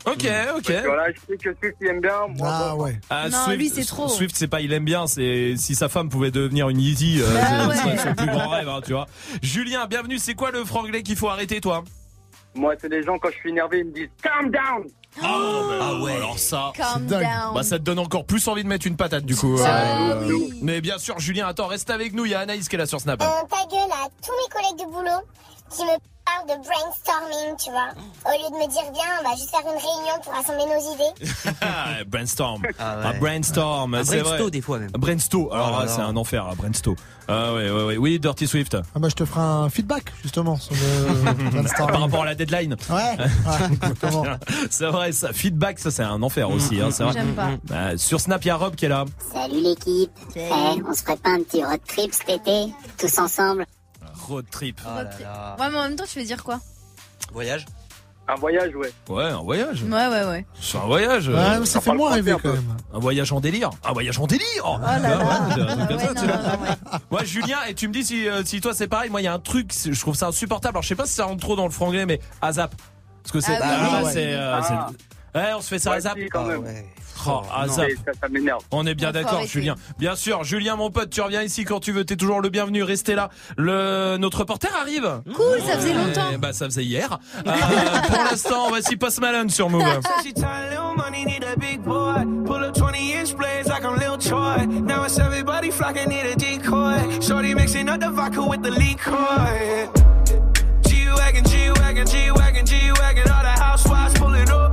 Ok, 0.05 0.15
ok. 0.15 0.23
Parce 0.25 0.61
que 0.61 0.85
voilà, 0.85 1.11
je 1.11 1.19
sais 1.27 1.37
que 1.37 1.55
Swift 1.61 1.75
il 1.79 1.87
aime 1.87 2.01
bien, 2.01 2.27
moi, 2.37 2.49
Ah 2.51 2.73
bon. 2.75 2.83
ouais. 2.83 2.99
Ah, 3.09 3.29
Non, 3.29 3.37
Swift, 3.45 3.57
lui, 3.59 3.69
c'est 3.69 3.85
trop. 3.85 4.07
Swift, 4.09 4.35
c'est 4.35 4.47
pas 4.49 4.59
il 4.61 4.73
aime 4.73 4.83
bien, 4.85 5.07
c'est 5.07 5.53
si 5.57 5.75
sa 5.75 5.87
femme 5.87 6.09
pouvait 6.09 6.31
devenir 6.31 6.67
une 6.69 6.79
Yeezy, 6.81 7.21
euh, 7.21 7.25
Bah 7.33 7.73
c'est 7.75 7.83
ouais. 7.89 7.97
son 7.97 8.13
plus 8.13 8.27
grand 8.27 8.49
rêve, 8.49 8.67
hein, 8.67 8.81
tu 8.85 8.91
vois. 8.93 9.05
Julien, 9.41 9.85
bienvenue. 9.87 10.17
C'est 10.17 10.35
quoi 10.35 10.51
le 10.51 10.65
franglais 10.65 11.03
qu'il 11.03 11.15
faut 11.15 11.29
arrêter, 11.29 11.61
toi? 11.61 11.83
Moi, 12.55 12.73
c'est 12.79 12.89
les 12.89 13.01
gens, 13.01 13.17
quand 13.17 13.29
je 13.31 13.37
suis 13.37 13.49
énervé, 13.49 13.79
ils 13.79 13.85
me 13.85 13.91
disent 13.93 14.09
Calm 14.21 14.51
down 14.51 14.83
Ah 15.23 15.95
ouais. 16.03 16.15
Alors 16.17 16.37
ça. 16.37 16.71
Calm 16.75 17.05
down. 17.07 17.23
Bah 17.55 17.63
ça 17.63 17.79
te 17.79 17.83
donne 17.83 17.99
encore 17.99 18.25
plus 18.25 18.45
envie 18.47 18.63
de 18.63 18.67
mettre 18.69 18.85
une 18.85 18.97
patate 18.97 19.23
du 19.25 19.35
coup. 19.35 19.55
Ah 19.65 20.11
Euh, 20.11 20.27
oui. 20.27 20.53
Mais 20.61 20.81
bien 20.81 20.97
sûr, 20.99 21.17
Julien, 21.19 21.47
attends, 21.47 21.67
reste 21.67 21.89
avec 21.89 22.13
nous. 22.13 22.25
Il 22.25 22.31
y 22.31 22.35
a 22.35 22.41
Anaïs 22.41 22.67
qui 22.69 22.75
est 22.75 22.77
là 22.79 22.85
sur 22.85 22.99
Snap. 22.99 23.21
Euh, 23.21 23.25
ta 23.49 23.65
gueule 23.71 23.89
à 23.91 24.07
tous 24.21 24.31
mes 24.33 24.53
collègues 24.53 24.85
de 24.87 24.91
boulot 24.91 25.21
qui 25.71 25.83
me 25.85 25.97
parlent 26.25 26.47
de 26.47 26.63
brainstorming, 26.63 27.57
tu 27.57 27.71
vois. 27.71 27.89
Au 28.25 28.37
lieu 28.37 28.49
de 28.49 28.63
me 28.63 28.69
dire, 28.69 28.83
viens, 28.93 29.03
on 29.19 29.29
va 29.29 29.35
juste 29.35 29.49
faire 29.49 29.61
une 29.61 29.79
réunion 29.79 30.19
pour 30.23 30.33
rassembler 30.33 30.65
nos 30.65 30.93
idées. 30.93 31.53
Ah, 31.61 32.03
brainstorm. 32.05 32.61
Ah 32.79 32.99
ouais. 33.11 33.19
Brainstorm. 33.19 33.93
Un 33.93 34.03
c'est 34.03 34.17
brainstorm 34.17 34.41
vrai. 34.41 34.51
des 34.51 34.61
fois 34.61 34.79
même. 34.79 34.89
Brainstorm. 34.91 35.51
Alors 35.51 35.67
Oh 35.67 35.71
là 35.71 35.77
ah, 35.81 35.85
là. 35.85 35.91
c'est 35.91 36.01
un 36.01 36.15
enfer, 36.15 36.45
brainstorm. 36.57 36.95
Ah 37.27 37.53
ouais, 37.53 37.69
ouais, 37.69 37.83
ouais. 37.85 37.97
Oui, 37.97 38.19
Dirty 38.19 38.47
Swift. 38.47 38.75
Ah 38.75 38.99
bah 38.99 39.07
je 39.09 39.15
te 39.15 39.23
ferai 39.23 39.39
un 39.39 39.69
feedback 39.69 40.11
justement 40.21 40.57
sur 40.57 40.73
le 40.73 41.33
brainstorming. 41.51 41.91
Par 41.93 42.01
rapport 42.01 42.23
à 42.23 42.25
la 42.25 42.35
deadline. 42.35 42.75
Ouais, 42.89 42.95
ouais, 42.95 43.67
exactement. 43.71 44.25
c'est 44.69 44.87
vrai, 44.87 45.11
ça. 45.11 45.31
Feedback, 45.31 45.79
ça 45.79 45.91
c'est 45.91 46.03
un 46.03 46.21
enfer 46.21 46.49
aussi. 46.49 46.81
Hein, 46.81 46.89
c'est 46.91 47.03
vrai. 47.03 47.13
J'aime 47.13 47.33
pas. 47.33 47.51
Bah, 47.65 47.97
sur 47.97 48.19
Snap, 48.19 48.43
il 48.43 48.47
y 48.47 48.51
a 48.51 48.55
Rob 48.55 48.75
qui 48.75 48.85
est 48.85 48.89
là. 48.89 49.05
Salut 49.33 49.61
l'équipe. 49.61 50.11
Eh, 50.35 50.49
on 50.87 50.93
se 50.93 51.01
ferait 51.03 51.17
pas 51.17 51.29
un 51.31 51.43
petit 51.43 51.63
road 51.63 51.79
trip 51.87 52.13
cet 52.13 52.29
été, 52.29 52.73
tous 52.97 53.17
ensemble 53.19 53.65
Road 54.33 54.45
trip. 54.51 54.81
Oh 54.85 54.89
là 54.95 55.03
là. 55.03 55.55
Ouais, 55.59 55.69
mais 55.71 55.77
en 55.77 55.83
même 55.83 55.95
temps, 55.95 56.05
tu 56.11 56.19
veux 56.19 56.25
dire 56.25 56.43
quoi? 56.43 56.59
Voyage? 57.31 57.65
Un 58.25 58.35
voyage, 58.35 58.73
ouais. 58.75 58.93
Ouais, 59.09 59.25
un 59.25 59.41
voyage. 59.41 59.83
Ouais, 59.83 60.07
ouais, 60.07 60.23
ouais. 60.25 60.45
C'est 60.61 60.77
un 60.77 60.85
voyage. 60.85 61.27
Ouais, 61.27 61.35
euh, 61.35 61.65
ça 61.65 61.81
fait 61.81 61.93
moins 61.93 62.13
rêver 62.13 62.33
quand 62.41 62.53
même. 62.53 62.77
Un 62.93 62.99
voyage 62.99 63.33
en 63.33 63.41
délire. 63.41 63.69
Un 63.83 63.91
voyage 63.91 64.17
en 64.17 64.27
délire. 64.27 64.45
Oh 64.63 64.77
là 64.81 64.97
là. 64.97 65.17
Ouais. 65.19 66.99
Moi, 67.11 67.23
Julien, 67.25 67.57
et 67.67 67.73
tu 67.73 67.89
me 67.89 67.93
dis 67.93 68.05
si, 68.05 68.27
euh, 68.29 68.43
si 68.45 68.61
toi 68.61 68.73
c'est 68.73 68.87
pareil. 68.87 69.09
Moi, 69.09 69.19
il 69.19 69.25
y 69.25 69.27
a 69.27 69.33
un 69.33 69.39
truc, 69.39 69.73
je 69.73 69.99
trouve 69.99 70.15
ça 70.15 70.27
insupportable. 70.27 70.75
Alors, 70.77 70.83
je 70.83 70.87
sais 70.87 70.95
pas 70.95 71.05
si 71.05 71.13
ça 71.13 71.25
rentre 71.25 71.41
trop 71.41 71.57
dans 71.57 71.65
le 71.65 71.71
franglais, 71.71 72.05
mais 72.05 72.21
ASAP. 72.41 72.73
Parce 73.23 73.31
que 73.33 73.41
c'est. 73.41 73.57
Ah 73.61 73.77
oui, 73.81 73.87
ah, 73.91 74.01
oui, 74.05 74.09
c'est, 74.13 74.25
oui. 74.27 74.33
euh, 74.33 74.59
Ah. 74.61 74.89
Ouais, 75.35 75.51
on 75.55 75.61
se 75.61 75.67
fait 75.67 75.79
ça 75.79 75.97
quand 76.31 76.45
même. 76.45 76.63
ouais. 76.63 76.85
Oh, 77.25 77.41
ASAP. 77.55 77.89
Et 77.89 77.95
Ça, 77.95 78.11
ça 78.21 78.27
m'énerve. 78.27 78.61
On 78.71 78.85
est 78.85 78.95
bien 78.95 79.11
d'accord. 79.11 79.43
Julien. 79.45 79.75
Bien 79.97 80.15
sûr, 80.15 80.43
Julien, 80.43 80.75
mon 80.75 80.89
pote, 80.91 81.09
tu 81.09 81.21
reviens 81.21 81.41
ici 81.41 81.63
quand 81.63 81.79
tu 81.79 81.91
veux. 81.93 82.03
T'es 82.03 82.17
toujours 82.17 82.41
le 82.41 82.49
bienvenu. 82.49 82.83
Restez 82.83 83.15
là. 83.15 83.29
Le 83.57 84.17
notre 84.17 84.39
reporter 84.39 84.69
arrive. 84.75 85.21
Cool, 85.33 85.59
ça 85.65 85.75
faisait 85.77 85.93
longtemps. 85.93 86.29
Eh 86.33 86.37
bah, 86.37 86.51
ça 86.53 86.65
faisait 86.65 86.83
hier. 86.83 87.17
Euh, 87.47 87.51
pour 88.09 88.23
l'instant, 88.23 88.67
voici 88.69 88.97
Post 88.97 89.21
Malone 89.21 89.49
sur 89.49 89.69
Move. 89.69 89.83
She 90.23 90.33
tired, 90.33 90.71
little 90.71 90.95
money, 90.97 91.23
need 91.25 91.43
a 91.45 91.55
big 91.57 91.81
boy. 91.81 92.25
Pull 92.45 92.63
up 92.65 92.73
20 92.75 93.13
inch 93.13 93.35
blades 93.37 93.67
like 93.69 93.83
I'm 93.85 93.97
Lil 93.97 94.17
Troy. 94.17 94.65
Now 94.67 95.05
it's 95.05 95.17
everybody 95.19 95.71
flocking, 95.71 96.09
need 96.09 96.25
a 96.25 96.35
decoy. 96.35 97.21
Shorty 97.21 97.53
mixing 97.53 97.87
up 97.89 97.99
the 98.01 98.09
vodka 98.11 98.41
with 98.45 98.63
the 98.63 98.71
liquor. 98.71 99.89
G-Wagon, 100.87 101.43
G-Wagon, 101.45 102.05
G-Wagon, 102.05 102.65
G-Wagon. 102.65 103.31
All 103.31 103.43
the 103.43 103.49
housewives 103.61 104.13
pulling 104.19 104.49
up. 104.49 104.72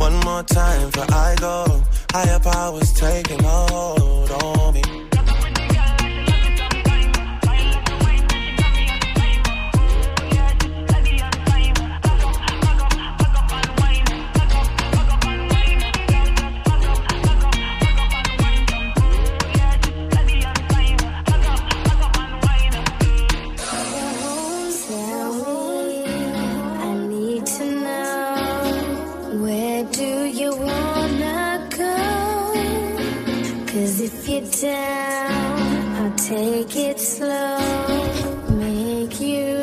One 0.00 0.16
more 0.20 0.42
time 0.42 0.90
before 0.90 1.14
I 1.14 1.36
go. 1.38 1.82
Higher 2.10 2.40
powers 2.40 2.90
taking 2.94 3.42
hold 3.44 4.30
on 4.30 4.72
me. 4.72 5.09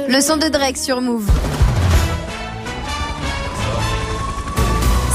Le 0.09 0.21
son 0.21 0.37
de 0.37 0.47
Drake 0.47 0.77
sur 0.77 1.01
Move. 1.01 1.27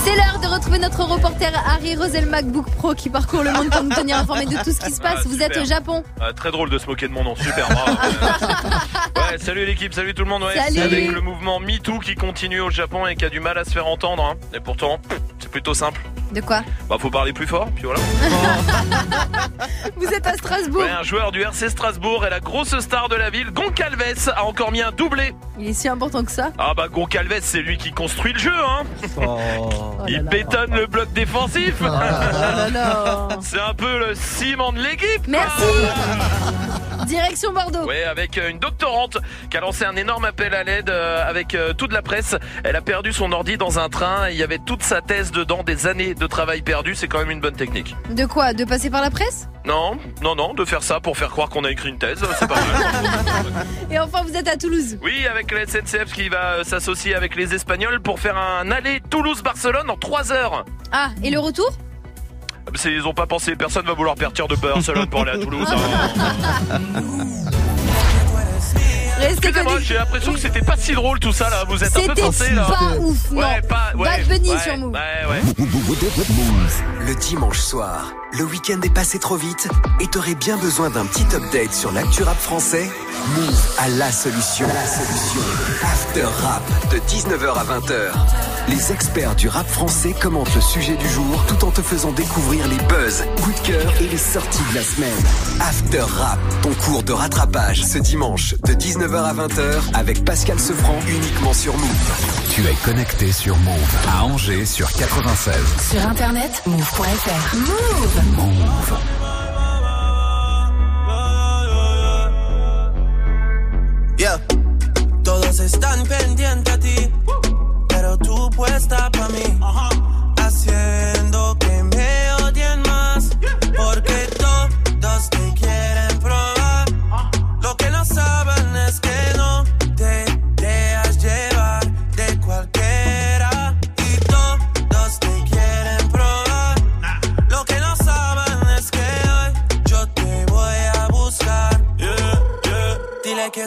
C'est 0.04 0.16
l'heure 0.16 0.31
de 0.42 0.46
retrouver 0.48 0.78
notre 0.78 1.02
reporter 1.04 1.52
Harry 1.66 1.94
Rosel 1.96 2.26
MacBook 2.26 2.68
Pro 2.76 2.94
qui 2.94 3.08
parcourt 3.10 3.42
le 3.44 3.52
monde 3.52 3.70
pour 3.70 3.82
nous 3.84 3.90
tenir 3.90 4.18
informés 4.18 4.46
de 4.46 4.56
tout 4.62 4.72
ce 4.72 4.80
qui 4.84 4.90
se 4.92 5.00
passe. 5.00 5.20
Ah, 5.24 5.28
Vous 5.28 5.40
êtes 5.42 5.56
au 5.56 5.64
Japon. 5.64 6.02
Ah, 6.20 6.32
très 6.32 6.50
drôle 6.50 6.68
de 6.68 6.78
se 6.78 6.86
moquer 6.86 7.06
de 7.08 7.12
mon 7.12 7.22
nom, 7.24 7.36
super 7.36 7.68
bravo. 7.68 7.92
ouais, 9.16 9.38
salut 9.38 9.64
l'équipe, 9.64 9.94
salut 9.94 10.14
tout 10.14 10.24
le 10.24 10.28
monde. 10.30 10.42
Ouais. 10.42 10.56
Salut. 10.56 10.80
Avec 10.80 11.10
le 11.12 11.20
mouvement 11.20 11.60
MeToo 11.60 11.98
qui 12.00 12.14
continue 12.16 12.60
au 12.60 12.70
Japon 12.70 13.06
et 13.06 13.14
qui 13.14 13.24
a 13.24 13.28
du 13.30 13.40
mal 13.40 13.56
à 13.56 13.64
se 13.64 13.70
faire 13.70 13.86
entendre. 13.86 14.24
hein. 14.24 14.34
Et 14.54 14.60
pourtant, 14.60 14.98
c'est 15.38 15.50
plutôt 15.50 15.74
simple. 15.74 16.00
De 16.32 16.40
quoi 16.40 16.62
Bah, 16.88 16.96
faut 16.98 17.10
parler 17.10 17.32
plus 17.34 17.46
fort, 17.46 17.68
puis 17.74 17.84
voilà. 17.84 18.00
Vous 19.96 20.06
êtes 20.06 20.26
à 20.26 20.32
Strasbourg. 20.34 20.80
Ouais, 20.82 20.88
un 20.90 21.02
joueur 21.02 21.30
du 21.30 21.42
RC 21.42 21.68
Strasbourg 21.68 22.24
et 22.24 22.30
la 22.30 22.40
grosse 22.40 22.78
star 22.80 23.08
de 23.10 23.16
la 23.16 23.28
ville, 23.30 23.50
Goncalves, 23.50 24.30
a 24.34 24.44
encore 24.44 24.72
mis 24.72 24.80
un 24.80 24.92
doublé. 24.92 25.34
Il 25.58 25.68
est 25.68 25.72
si 25.74 25.88
important 25.88 26.24
que 26.24 26.32
ça. 26.32 26.50
Ah 26.58 26.72
bah 26.74 26.88
Goncalves, 26.88 27.40
c'est 27.42 27.60
lui 27.60 27.76
qui 27.76 27.92
construit 27.92 28.32
le 28.32 28.38
jeu, 28.38 28.52
hein. 28.66 28.84
Il 30.08 30.22
bétonne 30.32 30.74
le 30.74 30.86
bloc 30.86 31.12
défensif. 31.12 31.74
Ah, 31.82 32.00
ah, 32.02 32.68
ah, 32.74 33.28
c'est 33.42 33.60
un 33.60 33.74
peu 33.74 33.98
le 33.98 34.14
ciment 34.14 34.72
de 34.72 34.78
l'équipe. 34.78 35.28
Merci. 35.28 35.62
Direction 37.06 37.52
Bordeaux. 37.52 37.86
Oui, 37.86 38.02
avec 38.02 38.38
euh, 38.38 38.48
une 38.48 38.58
doctorante 38.58 39.18
qui 39.50 39.56
a 39.56 39.60
lancé 39.60 39.84
un 39.84 39.96
énorme 39.96 40.24
appel 40.24 40.54
à 40.54 40.62
l'aide 40.62 40.88
euh, 40.88 41.28
avec 41.28 41.54
euh, 41.54 41.72
toute 41.72 41.92
la 41.92 42.00
presse. 42.00 42.36
Elle 42.64 42.76
a 42.76 42.80
perdu 42.80 43.12
son 43.12 43.32
ordi 43.32 43.56
dans 43.56 43.78
un 43.78 43.88
train. 43.88 44.28
Et 44.28 44.32
il 44.32 44.38
y 44.38 44.42
avait 44.42 44.58
toute 44.58 44.82
sa 44.82 45.00
thèse 45.00 45.32
dedans, 45.32 45.62
des 45.62 45.86
années 45.86 46.14
de 46.14 46.26
travail 46.26 46.62
perdu. 46.62 46.94
C'est 46.94 47.08
quand 47.08 47.18
même 47.18 47.30
une 47.30 47.40
bonne 47.40 47.56
technique. 47.56 47.96
De 48.10 48.24
quoi? 48.24 48.54
De 48.54 48.64
passer 48.64 48.88
par 48.88 49.02
la 49.02 49.10
presse? 49.10 49.48
Non, 49.64 49.96
non, 50.22 50.34
non, 50.34 50.54
de 50.54 50.64
faire 50.64 50.82
ça 50.82 51.00
pour 51.00 51.16
faire 51.16 51.30
croire 51.30 51.48
qu'on 51.48 51.64
a 51.64 51.70
écrit 51.70 51.88
une 51.88 51.98
thèse. 51.98 52.20
C'est 52.38 52.48
pas 52.48 52.54
mal. 52.54 53.66
et 53.90 53.98
enfin, 53.98 54.22
vous 54.24 54.36
êtes 54.36 54.48
à 54.48 54.56
Toulouse. 54.56 54.98
Oui, 55.02 55.26
avec 55.26 55.52
la 55.52 55.66
SNCF 55.66 56.12
qui 56.12 56.28
va 56.28 56.64
s'associer 56.64 57.14
avec 57.14 57.36
les 57.36 57.54
Espagnols 57.54 58.00
pour 58.00 58.18
faire 58.18 58.36
un 58.36 58.70
aller 58.70 59.00
Toulouse-Barcelone 59.10 59.88
en 59.88 59.96
trois 59.96 60.21
ah, 60.92 61.10
et 61.22 61.30
le 61.30 61.38
retour 61.38 61.72
ah, 62.66 62.70
Ils 62.84 63.06
ont 63.06 63.14
pas 63.14 63.26
pensé, 63.26 63.56
personne 63.56 63.86
va 63.86 63.94
vouloir 63.94 64.14
partir 64.14 64.46
de 64.48 64.56
Barcelone 64.56 65.08
pour 65.08 65.22
aller 65.22 65.32
à 65.32 65.38
Toulouse. 65.38 65.68
Hein. 65.70 66.80
Restez 69.22 69.48
Excusez-moi, 69.48 69.80
j'ai 69.80 69.94
l'impression 69.94 70.32
que 70.32 70.40
c'était 70.40 70.60
pas 70.62 70.76
si 70.76 70.92
drôle 70.94 71.20
tout 71.20 71.32
ça 71.32 71.48
là. 71.48 71.64
Vous 71.68 71.82
êtes 71.82 71.96
un 71.96 72.14
peu 72.14 72.22
forcé 72.22 72.50
là. 72.50 72.64
pas 72.66 72.96
ouf, 72.98 73.30
non. 73.30 73.40
Ouais, 73.40 73.62
pas. 73.62 73.92
Ouais, 73.96 74.04
Bad 74.04 74.28
Bunny 74.28 74.50
ouais, 74.50 74.58
sur 74.58 74.76
Move. 74.76 74.92
Ouais, 74.92 75.30
ouais. 75.30 75.42
Move. 75.58 76.82
Le 77.06 77.14
dimanche 77.14 77.58
soir, 77.58 78.12
le 78.32 78.44
week-end 78.44 78.80
est 78.82 78.92
passé 78.92 79.18
trop 79.18 79.36
vite 79.36 79.68
et 80.00 80.06
t'aurais 80.06 80.34
bien 80.34 80.56
besoin 80.56 80.90
d'un 80.90 81.04
petit 81.06 81.26
update 81.34 81.72
sur 81.72 81.92
l'actu 81.92 82.22
rap 82.22 82.38
français? 82.38 82.90
Move 83.36 83.76
a 83.78 83.88
la 83.90 84.10
solution. 84.10 84.66
La 84.66 84.86
solution. 84.86 85.40
After 85.82 86.24
Rap 86.42 86.62
de 86.90 86.98
19h 86.98 87.52
à 87.54 87.64
20h. 87.64 88.12
Les 88.68 88.92
experts 88.92 89.34
du 89.34 89.48
rap 89.48 89.68
français 89.68 90.14
commentent 90.20 90.54
le 90.54 90.60
sujet 90.60 90.96
du 90.96 91.08
jour 91.08 91.44
tout 91.48 91.64
en 91.64 91.70
te 91.70 91.82
faisant 91.82 92.12
découvrir 92.12 92.66
les 92.68 92.78
buzz, 92.86 93.24
coups 93.42 93.62
de 93.62 93.66
cœur 93.68 93.92
et 94.00 94.08
les 94.08 94.16
sorties 94.16 94.62
de 94.70 94.76
la 94.76 94.82
semaine. 94.82 95.10
After 95.60 96.00
Rap, 96.00 96.38
ton 96.62 96.72
cours 96.74 97.02
de 97.02 97.12
rattrapage 97.12 97.82
ce 97.84 97.98
dimanche 97.98 98.54
de 98.64 98.72
19h 98.72 99.11
à 99.20 99.34
20h 99.34 99.94
avec 99.94 100.24
Pascal 100.24 100.58
Sefranc 100.58 100.98
uniquement 101.06 101.52
sur 101.52 101.76
Move. 101.76 102.48
Tu 102.50 102.62
es 102.62 102.74
connecté 102.84 103.30
sur 103.30 103.56
Move 103.58 103.96
à 104.10 104.24
Angers 104.24 104.64
sur 104.64 104.90
96. 104.92 105.54
Sur 105.90 106.08
internet, 106.08 106.62
move.fr. 106.66 107.56
Move. 107.56 108.36
Move. 108.36 109.31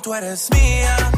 Tú 0.05 0.13
eres 0.13 0.49
mía, 0.51 1.14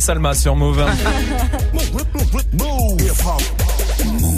Salma 0.00 0.34
sur 0.34 0.56
Move. 0.56 0.84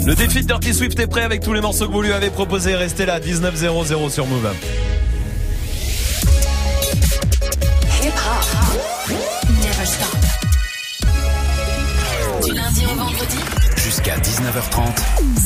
Le 0.05 0.15
défi 0.15 0.41
de 0.41 0.47
Dirty 0.47 0.73
Swift 0.73 0.99
est 0.99 1.07
prêt 1.07 1.23
avec 1.23 1.41
tous 1.41 1.53
les 1.53 1.61
morceaux 1.61 1.87
que 1.87 1.91
vous 1.91 2.01
lui 2.01 2.13
avez 2.13 2.29
proposés. 2.29 2.75
Restez 2.75 3.05
là, 3.05 3.19
19.00 3.19 4.09
sur 4.09 4.25
Move. 4.25 4.53
Du 12.43 12.53
lundi 12.53 12.85
au 12.85 12.95
vendredi. 12.95 13.37
Jusqu'à 13.77 14.17
19h30. 14.17 15.36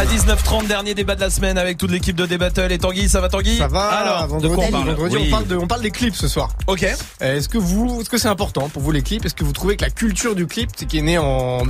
À 0.00 0.06
19h30, 0.06 0.66
dernier 0.66 0.94
débat 0.94 1.14
de 1.14 1.20
la 1.20 1.28
semaine 1.28 1.58
avec 1.58 1.76
toute 1.76 1.90
l'équipe 1.90 2.16
de 2.16 2.24
Débattle. 2.24 2.72
Et 2.72 2.78
Tanguy, 2.78 3.06
ça 3.06 3.20
va 3.20 3.28
Tanguy 3.28 3.58
Ça 3.58 3.68
va 3.68 3.82
Alors, 3.84 4.26
vendredi, 4.28 4.48
de 4.48 4.54
quoi 4.54 4.64
on 4.64 4.70
parle 4.70 4.86
vendredi, 4.88 5.14
Oui. 5.16 5.24
on, 5.26 5.30
parle 5.30 5.46
de, 5.46 5.56
on 5.56 5.66
parle 5.66 5.82
des 5.82 5.90
clips 5.90 6.14
ce 6.16 6.26
soir. 6.26 6.48
Ok. 6.68 6.84
Euh, 7.20 7.36
Est-ce 7.36 7.50
que 7.50 7.58
vous, 7.58 8.00
est-ce 8.00 8.08
que 8.08 8.16
c'est 8.16 8.28
important 8.28 8.70
pour 8.70 8.80
vous 8.80 8.92
les 8.92 9.02
clips? 9.02 9.26
Est-ce 9.26 9.34
que 9.34 9.44
vous 9.44 9.52
trouvez 9.52 9.76
que 9.76 9.84
la 9.84 9.90
culture 9.90 10.34
du 10.34 10.46
clip, 10.46 10.70
c'est 10.74 10.86
qui 10.86 10.96
est 10.96 11.02
née 11.02 11.18
en 11.18 11.64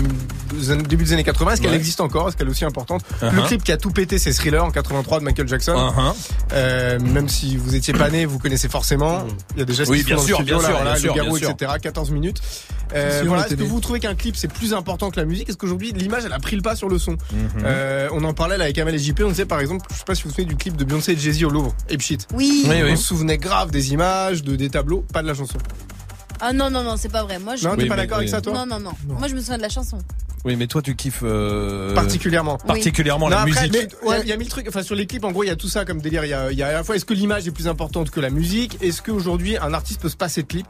début 0.89 1.03
des 1.03 1.13
années 1.15 1.25
80, 1.25 1.55
est-ce 1.55 1.61
qu'elle 1.61 1.71
Ouais. 1.73 1.77
existe 1.77 2.01
encore? 2.01 2.29
Est-ce 2.29 2.37
qu'elle 2.37 2.47
est 2.47 2.53
aussi 2.53 2.65
importante? 2.65 3.03
Le 3.21 3.31
Uh-huh. 3.31 3.47
clip 3.49 3.65
qui 3.65 3.73
a 3.73 3.77
tout 3.77 3.91
pété, 3.91 4.17
c'est 4.21 4.33
Thriller 4.33 4.65
en 4.65 4.71
83 4.71 5.19
de 5.19 5.25
Michael 5.25 5.49
Jackson. 5.49 5.73
Uh-huh. 5.73 6.15
Euh, 6.53 7.01
même 7.01 7.29
si 7.29 7.57
vous 7.57 7.75
étiez 7.75 7.95
pas 7.95 8.11
né, 8.11 8.27
vous 8.27 8.39
connaissez 8.39 8.69
forcément. 8.69 9.25
Il 9.57 9.59
y 9.59 9.63
a 9.63 9.65
déjà 9.65 9.85
ce 9.85 9.91
Oui, 9.91 10.05
bien 10.05 10.19
sûr, 10.19 10.39
le 10.39 10.45
studio, 10.45 10.59
bien 10.61 10.69
là, 10.85 10.95
sûr, 10.97 11.15
bien 11.15 11.25
sûr, 11.25 11.33
le 11.33 11.39
sûr. 11.41 11.51
etc. 11.51 11.73
14 11.83 12.13
minutes. 12.13 12.41
Euh, 12.95 13.23
voilà, 13.27 13.47
est-ce 13.47 13.55
que 13.55 13.63
vous 13.63 13.81
trouvez 13.81 14.01
qu'un 14.01 14.15
clip 14.15 14.37
c'est 14.37 14.53
plus 14.53 14.75
important 14.75 15.11
que 15.11 15.17
la 15.21 15.25
musique? 15.27 15.49
Est-ce 15.49 15.57
qu'aujourd'hui 15.57 15.93
l'image 15.93 16.25
elle 16.27 16.33
a 16.33 16.39
pris 16.39 16.57
le 16.57 16.63
pas 16.63 16.75
sur 16.77 16.89
le 16.89 16.99
son? 16.99 17.13
Mhm. 17.13 17.19
Euh, 17.65 18.09
On 18.13 18.25
en 18.25 18.35
parlait 18.35 18.59
là 18.59 18.65
avec 18.65 18.79
Amel 18.79 18.95
et 18.95 18.99
JP. 18.99 19.21
On 19.25 19.29
disait 19.29 19.45
par 19.47 19.61
exemple, 19.61 19.87
je 19.93 19.97
sais 19.99 20.05
pas 20.05 20.15
si 20.15 20.23
vous 20.25 20.31
vous 20.31 20.35
souvenez 20.35 20.49
du 20.49 20.57
clip 20.57 20.77
de 20.77 20.85
Beyoncé 20.85 21.13
et 21.13 21.15
de 21.15 21.21
Jay-Z 21.21 21.45
au 21.45 21.51
Louvre, 21.51 21.75
Shit. 21.99 22.27
Oui. 22.35 22.65
Oui, 22.69 22.77
oui. 22.83 22.91
On 22.93 22.97
se 22.97 23.05
souvenait 23.05 23.39
grave 23.39 23.71
des 23.71 23.93
images, 23.93 24.43
de 24.43 24.57
des 24.57 24.71
tableaux, 24.71 25.05
pas 25.13 25.23
de 25.23 25.27
la 25.29 25.35
chanson. 25.35 25.59
Ah 26.41 26.53
non, 26.53 26.71
non, 26.71 26.83
non, 26.83 26.97
c'est 26.97 27.11
pas 27.11 27.23
vrai. 27.23 27.39
Moi, 27.39 27.57
je... 27.57 27.69
Non, 27.69 27.77
t'es 27.77 27.83
Oui, 27.83 27.89
pas 27.89 27.97
d'accord 27.97 28.17
avec 28.19 28.31
ça 28.31 28.41
toi? 28.41 28.55
Non, 28.55 28.67
non, 28.67 28.81
non. 28.81 28.93
Moi, 29.19 29.29
je 29.29 29.35
me 29.35 29.41
souviens 29.41 29.59
de 29.59 29.63
la 29.63 29.69
chanson. 29.69 29.99
Oui, 30.47 30.57
mais 30.57 30.67
toi, 30.67 30.81
tu 30.81 30.97
kiffes 30.97 31.21
euh, 31.23 31.95
Particulièrement. 31.95 32.57
particulièrement 32.57 33.27
Non, 33.27 33.37
la 33.37 33.43
après, 33.43 33.69
musique. 33.69 33.91
ouais, 34.07 34.21
il 34.23 34.29
y 34.29 34.33
a 34.33 34.39
mille 34.39 34.49
trucs. 34.49 34.67
Enfin, 34.67 34.83
sur 34.83 34.95
les 34.95 35.07
clips, 35.07 35.23
en 35.25 35.33
gros, 35.33 35.45
il 35.45 35.49
y 35.49 35.51
a 35.51 35.57
tout 35.57 35.69
ça 35.69 35.85
comme 35.85 36.01
délire. 36.01 36.25
Il 36.25 36.31
y 36.31 36.33
a, 36.33 36.51
il 36.51 36.57
y 36.57 36.63
a 36.63 36.69
à 36.69 36.73
la 36.73 36.83
fois, 36.83 36.97
est-ce 36.97 37.05
que 37.05 37.13
l'image 37.13 37.47
est 37.47 37.51
plus 37.51 37.69
importante 37.69 38.11
que 38.11 38.21
la 38.21 38.31
musique? 38.31 38.79
Est-ce 38.83 39.03
qu'aujourd'hui, 39.03 39.59
un 39.59 39.75
artiste 39.75 40.01
peut 40.01 40.09
se 40.09 40.17
passer 40.17 40.41
de 40.43 40.47
clip? 40.47 40.67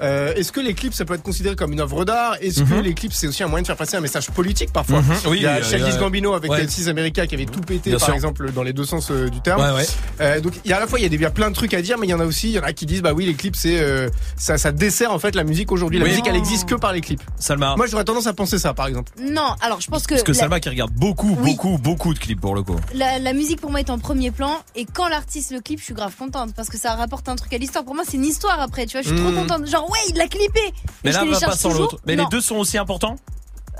Euh, 0.00 0.32
Est-ce 0.34 0.52
que 0.52 0.60
les 0.60 0.74
clips, 0.74 0.94
ça 0.94 1.04
peut 1.04 1.14
être 1.14 1.22
considéré 1.22 1.56
comme 1.56 1.72
une 1.72 1.80
œuvre 1.80 2.04
d'art? 2.04 2.36
Est-ce 2.40 2.60
que 2.62 2.74
Mhm. 2.74 2.80
les 2.82 2.94
clips, 2.94 3.12
c'est 3.12 3.26
aussi 3.26 3.42
un 3.42 3.48
moyen 3.48 3.62
de 3.62 3.66
faire 3.66 3.76
passer 3.76 3.96
un 3.96 4.00
message 4.00 4.30
politique 4.30 4.72
parfois? 4.72 5.02
Mhm. 5.02 5.14
Oui, 5.26 5.36
Il 5.38 5.42
y 5.42 5.46
a 5.46 5.56
euh, 5.56 5.98
Gambino 5.98 6.34
avec 6.34 6.50
ouais. 6.50 6.60
Dead 6.60 6.70
Seas 6.70 6.88
America 6.88 7.26
qui 7.26 7.34
avait 7.34 7.46
tout 7.46 7.60
pété, 7.60 7.90
Bien 7.90 7.98
par 7.98 8.06
sûr. 8.06 8.14
exemple, 8.14 8.52
dans 8.52 8.62
les 8.62 8.72
deux 8.72 8.84
sens 8.84 9.10
euh, 9.10 9.28
du 9.28 9.40
terme. 9.40 9.60
Ouais, 9.60 9.70
ouais. 9.80 9.86
Euh, 10.20 10.40
donc, 10.40 10.52
il 10.64 10.70
y 10.70 10.72
a 10.72 10.76
à 10.76 10.80
la 10.80 10.86
fois, 10.86 10.98
il 10.98 11.02
y 11.02 11.06
a 11.06 11.08
des, 11.08 11.24
a 11.24 11.30
plein 11.30 11.50
de 11.50 11.54
trucs 11.54 11.74
à 11.74 11.82
dire, 11.82 11.98
mais 11.98 12.06
il 12.06 12.10
y 12.10 12.14
en 12.14 12.20
a 12.20 12.24
aussi, 12.24 12.48
il 12.48 12.52
y 12.54 12.58
en 12.58 12.62
a 12.62 12.72
qui 12.72 12.86
disent, 12.86 13.02
bah 13.02 13.12
oui, 13.12 13.26
les 13.26 13.34
clips, 13.34 13.56
c'est 13.56 13.78
euh, 13.80 14.08
ça, 14.36 14.56
ça 14.58 14.70
dessert 14.72 15.12
en 15.12 15.18
fait 15.18 15.34
la 15.34 15.44
musique 15.44 15.72
aujourd'hui. 15.72 15.98
La 15.98 16.04
Oui. 16.04 16.10
musique, 16.10 16.26
elle 16.28 16.36
existe 16.36 16.68
que 16.68 16.74
par 16.74 16.92
les 16.92 17.00
clips. 17.00 17.22
Salma. 17.38 17.74
Moi, 17.76 17.86
j'aurais 17.86 18.04
tendance 18.04 18.26
à 18.26 18.32
penser 18.32 18.58
ça, 18.58 18.74
par 18.74 18.86
exemple. 18.86 19.12
Non, 19.20 19.54
alors 19.60 19.80
je 19.80 19.88
pense 19.88 20.06
que, 20.06 20.14
Parce 20.14 20.22
que 20.22 20.32
la, 20.32 20.38
Salma 20.38 20.60
qui 20.60 20.68
regarde 20.68 20.92
beaucoup, 20.92 21.36
Oui. 21.42 21.52
beaucoup, 21.52 21.78
beaucoup 21.78 22.14
de 22.14 22.18
clips 22.18 22.40
pour 22.40 22.54
le 22.54 22.62
coup. 22.62 22.76
la- 22.94 23.18
la 23.18 23.32
musique 23.32 23.60
pour 23.60 23.70
moi 23.70 23.80
est 23.80 23.90
en 23.90 23.98
premier 23.98 24.30
plan 24.30 24.52
et 24.76 24.84
quand 24.84 25.08
l'artiste 25.08 25.50
le 25.52 25.60
clip, 25.60 25.78
je 25.80 25.84
suis 25.84 25.94
grave 25.94 26.14
contente 26.18 26.54
parce 26.54 26.68
que 26.68 26.78
ça 26.78 26.94
rapporte 26.94 27.28
un 27.28 27.36
truc 27.36 27.52
à 27.52 27.58
l'histoire. 27.58 27.84
Pour 27.84 27.94
moi, 27.94 28.04
c'est 28.08 28.16
une 28.16 28.24
histoire 28.24 28.60
après, 28.60 28.86
tu 28.86 28.92
vois. 28.92 29.02
Je 29.02 29.08
suis 29.08 29.16
trop 29.18 29.30
Mhm. 29.30 29.36
contente. 29.46 29.66
Genre 29.68 29.87
ouais, 29.88 29.98
il 30.10 30.16
l'a 30.16 30.28
clippé. 30.28 30.60
Mais 31.04 31.16
on 31.16 31.26
va 31.26 31.40
pas 31.40 31.56
sans 31.56 31.72
l'autre. 31.72 31.98
Mais 32.06 32.16
Non. 32.16 32.24
les 32.24 32.28
deux 32.30 32.40
sont 32.40 32.56
aussi 32.56 32.78
importants 32.78 33.16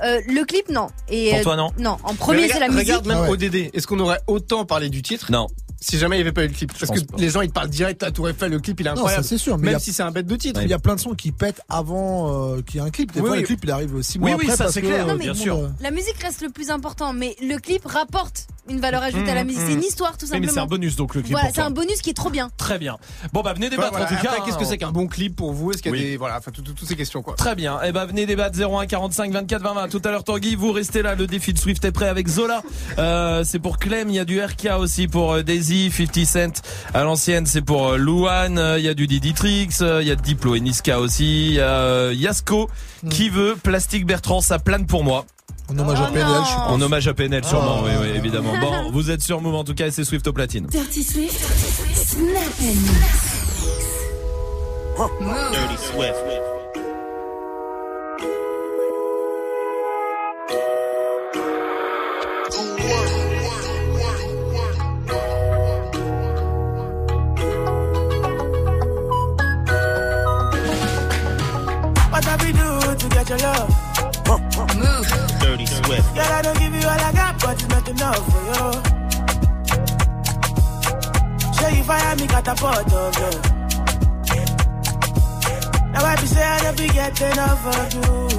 Euh, 0.03 0.21
le 0.27 0.45
clip, 0.45 0.69
non. 0.69 0.87
Et 1.09 1.29
Pour 1.31 1.39
euh, 1.39 1.43
toi, 1.43 1.55
non 1.57 1.71
Non, 1.77 1.97
en 2.03 2.15
premier, 2.15 2.47
c'est 2.47 2.59
la 2.59 2.69
musique. 2.69 2.87
Regarde 2.87 3.05
même 3.07 3.17
Ah 3.25 3.29
ouais. 3.29 3.29
ODD. 3.31 3.69
Est-ce 3.73 3.85
qu'on 3.85 3.99
aurait 3.99 4.21
autant 4.27 4.63
parlé 4.65 4.89
du 4.89 5.01
titre? 5.01 5.29
Non. 5.31 5.47
Si 5.81 5.97
jamais 5.97 6.15
il 6.17 6.19
n'y 6.19 6.21
avait 6.23 6.31
pas 6.31 6.43
eu 6.43 6.47
le 6.47 6.53
clip 6.53 6.71
Parce 6.77 6.91
que 6.91 7.05
pas. 7.05 7.17
les 7.17 7.29
gens 7.29 7.41
ils 7.41 7.47
te 7.49 7.53
parlent 7.53 7.69
direct 7.69 8.03
à 8.03 8.11
Tour 8.11 8.29
Eiffel, 8.29 8.51
le 8.51 8.59
clip 8.59 8.79
il 8.79 8.85
est 8.87 8.89
Non, 8.89 8.95
incroyable. 8.97 9.23
ça 9.23 9.29
c'est 9.29 9.37
sûr. 9.37 9.57
Mais 9.57 9.67
même 9.67 9.75
a- 9.75 9.79
si 9.79 9.93
c'est 9.93 10.03
un 10.03 10.11
bête 10.11 10.25
de 10.27 10.35
titre. 10.35 10.61
il 10.61 10.69
y 10.69 10.73
a 10.73 10.79
plein 10.79 10.95
de 10.95 10.99
sons 10.99 11.13
qui 11.15 11.31
pètent 11.31 11.61
avant 11.69 12.53
euh, 12.55 12.61
qu'il 12.61 12.79
y 12.79 12.83
ait 12.83 12.87
un 12.87 12.89
clip. 12.89 13.11
Des 13.11 13.19
Oui, 13.21 13.27
fois, 13.27 13.35
oui. 13.35 13.41
le 13.41 13.47
clip 13.47 13.59
il 13.63 13.71
arrive 13.71 14.01
six 14.01 14.17
Oui, 14.17 14.31
mois 14.31 14.37
oui, 14.39 14.45
après. 14.45 14.57
ça, 14.57 14.63
parce 14.65 14.73
c'est 14.73 14.81
que, 14.81 14.87
clair, 14.87 15.07
Non, 15.07 15.15
bien 15.15 15.33
sûr. 15.33 15.55
euh, 15.57 15.69
La 15.81 15.91
musique 15.91 16.17
reste 16.21 16.41
le 16.41 16.49
plus 16.49 16.69
important, 16.69 17.13
mais 17.13 17.35
le 17.41 17.57
clip 17.57 17.85
rapporte 17.85 18.47
une 18.69 18.79
valeur 18.81 19.01
ajoutée 19.01 19.31
à 19.31 19.33
la 19.33 19.43
Mmh, 19.43 19.47
musique. 19.47 19.61
mmh. 19.63 19.65
C'est 19.67 19.73
une 19.73 19.83
histoire 19.83 20.11
tout 20.11 20.25
Oui, 20.25 20.27
simplement. 20.27 20.45
mais 20.47 20.53
c'est 20.53 20.59
un 20.59 20.65
bonus 20.67 20.95
donc 20.95 21.15
le 21.15 21.21
clip. 21.21 21.31
Voilà, 21.31 21.49
c'est 21.51 21.61
un 21.61 21.71
bonus 21.71 22.01
qui 22.03 22.11
est 22.11 22.13
trop 22.13 22.29
bien. 22.29 22.51
Très 22.57 22.77
bien. 22.77 22.97
Bon 23.33 23.41
bah 23.41 23.53
venez 23.53 23.67
débattre 23.71 23.89
Voilà, 23.91 24.05
en 24.05 24.09
tout 24.09 24.21
cas. 24.21 24.35
qu'est-ce 24.45 24.57
que 24.59 24.65
c'est 24.65 24.77
qu'un 24.77 24.91
bon 24.91 25.07
clip 25.07 25.35
pour 25.35 25.53
vous? 25.53 25.71
Est-ce 25.71 25.81
qu'il 25.81 25.91
y 25.91 25.95
a 25.95 25.97
Oui. 25.97 26.03
des 26.11 26.17
voilà, 26.17 26.37
enfin 26.37 26.51
tout- 26.51 26.61
tout- 26.61 26.73
toutes 26.73 26.87
ces 26.87 26.95
questions 26.95 27.23
quoi. 27.23 27.33
Très 27.35 27.55
bien. 27.55 27.79
Eh 27.83 27.91
ben 27.91 28.05
venez 28.05 28.27
débattre 28.27 28.55
01 28.59 28.85
45 28.85 29.31
24 29.31 29.63
20 29.63 29.73
20. 29.73 29.87
Tout 29.87 30.01
à 30.05 30.11
l'heure 30.11 30.23
Tanguy, 30.23 30.53
vous 30.53 30.71
restez 30.71 31.01
là. 31.01 31.15
Le 31.15 31.25
défi 31.25 31.51
de 31.53 31.57
Swift 31.57 31.83
est 31.83 31.91
prêt 31.91 32.07
avec 32.07 32.27
Zola. 32.27 32.61
Euh, 32.99 33.43
c'est 33.43 33.57
pour 33.59 33.79
Clem. 33.79 34.09
Il 34.09 34.15
y 34.15 34.19
a 34.19 34.25
du 34.25 34.39
RK 34.39 34.67
aussi 34.79 35.07
pour 35.07 35.33
euh, 35.33 35.41
Daisy, 35.69 35.91
50 35.91 36.25
Cent. 36.25 36.61
À 36.93 37.03
l'ancienne, 37.03 37.45
c'est 37.45 37.61
pour 37.61 37.89
euh, 37.89 37.97
Louane. 37.97 38.57
Euh, 38.57 38.79
Il 38.79 38.85
y 38.85 38.89
a 38.89 38.93
du 38.93 39.07
Diditrix. 39.07 39.69
Euh, 39.81 40.01
Il 40.01 40.07
y 40.07 40.11
a 40.11 40.15
Diplo 40.15 40.55
et 40.55 40.59
Niska 40.59 40.99
aussi. 40.99 41.47
Il 41.49 41.53
y 41.53 41.61
a 41.61 42.11
Yasko 42.11 42.69
qui 43.09 43.29
veut 43.29 43.55
Plastique 43.61 44.05
Bertrand. 44.05 44.41
Ça 44.41 44.59
plane 44.59 44.85
pour 44.85 45.03
moi. 45.03 45.25
En 45.69 45.77
hommage 45.77 45.99
à 46.01 46.07
PNL, 46.07 46.41
je 46.41 46.47
suis 46.47 46.57
En 46.57 46.81
hommage 46.81 47.07
à 47.07 47.13
PNL, 47.13 47.45
sûrement. 47.45 47.81
Oh. 47.81 47.85
Oui, 47.85 47.91
oui, 48.01 48.07
évidemment. 48.15 48.53
Bon, 48.59 48.89
vous 48.91 49.11
êtes 49.11 49.21
sur 49.21 49.39
Move 49.39 49.53
en 49.53 49.63
tout 49.63 49.75
cas 49.75 49.85
et 49.87 49.91
c'est 49.91 50.03
Swift 50.03 50.27
au 50.27 50.33
platine. 50.33 50.65
Dirty 50.65 51.03
Swift, 51.03 51.39
Snap 51.93 52.25
and 52.59 52.65
Mix. 52.65 53.29
Dirty 55.51 55.77
Swift. 55.77 56.48
Get 73.29 73.41
your 73.41 73.49
love? 73.49 73.69
Move. 74.75 75.07
Dirty 75.39 75.65
Swift. 75.65 76.15
Girl, 76.15 76.25
I 76.25 76.41
don't 76.41 76.59
give 76.59 76.73
you 76.73 76.81
all 76.81 76.99
I 76.99 77.11
got, 77.13 77.39
but 77.39 77.53
it's 77.53 77.67
not 77.67 77.87
enough 77.89 78.25
for 78.31 78.43
you. 78.49 78.71
Say 81.53 81.77
you 81.77 81.83
fire 81.83 82.15
me, 82.15 82.27
catapult 82.27 82.93
of 82.93 83.17
you. 83.17 83.31
Now 85.91 86.05
I 86.05 86.15
be 86.19 86.27
say 86.27 86.43
I 86.43 86.61
never 86.63 86.87
get 86.93 87.21
enough 87.21 87.65
of 87.65 87.93
you. 87.93 88.29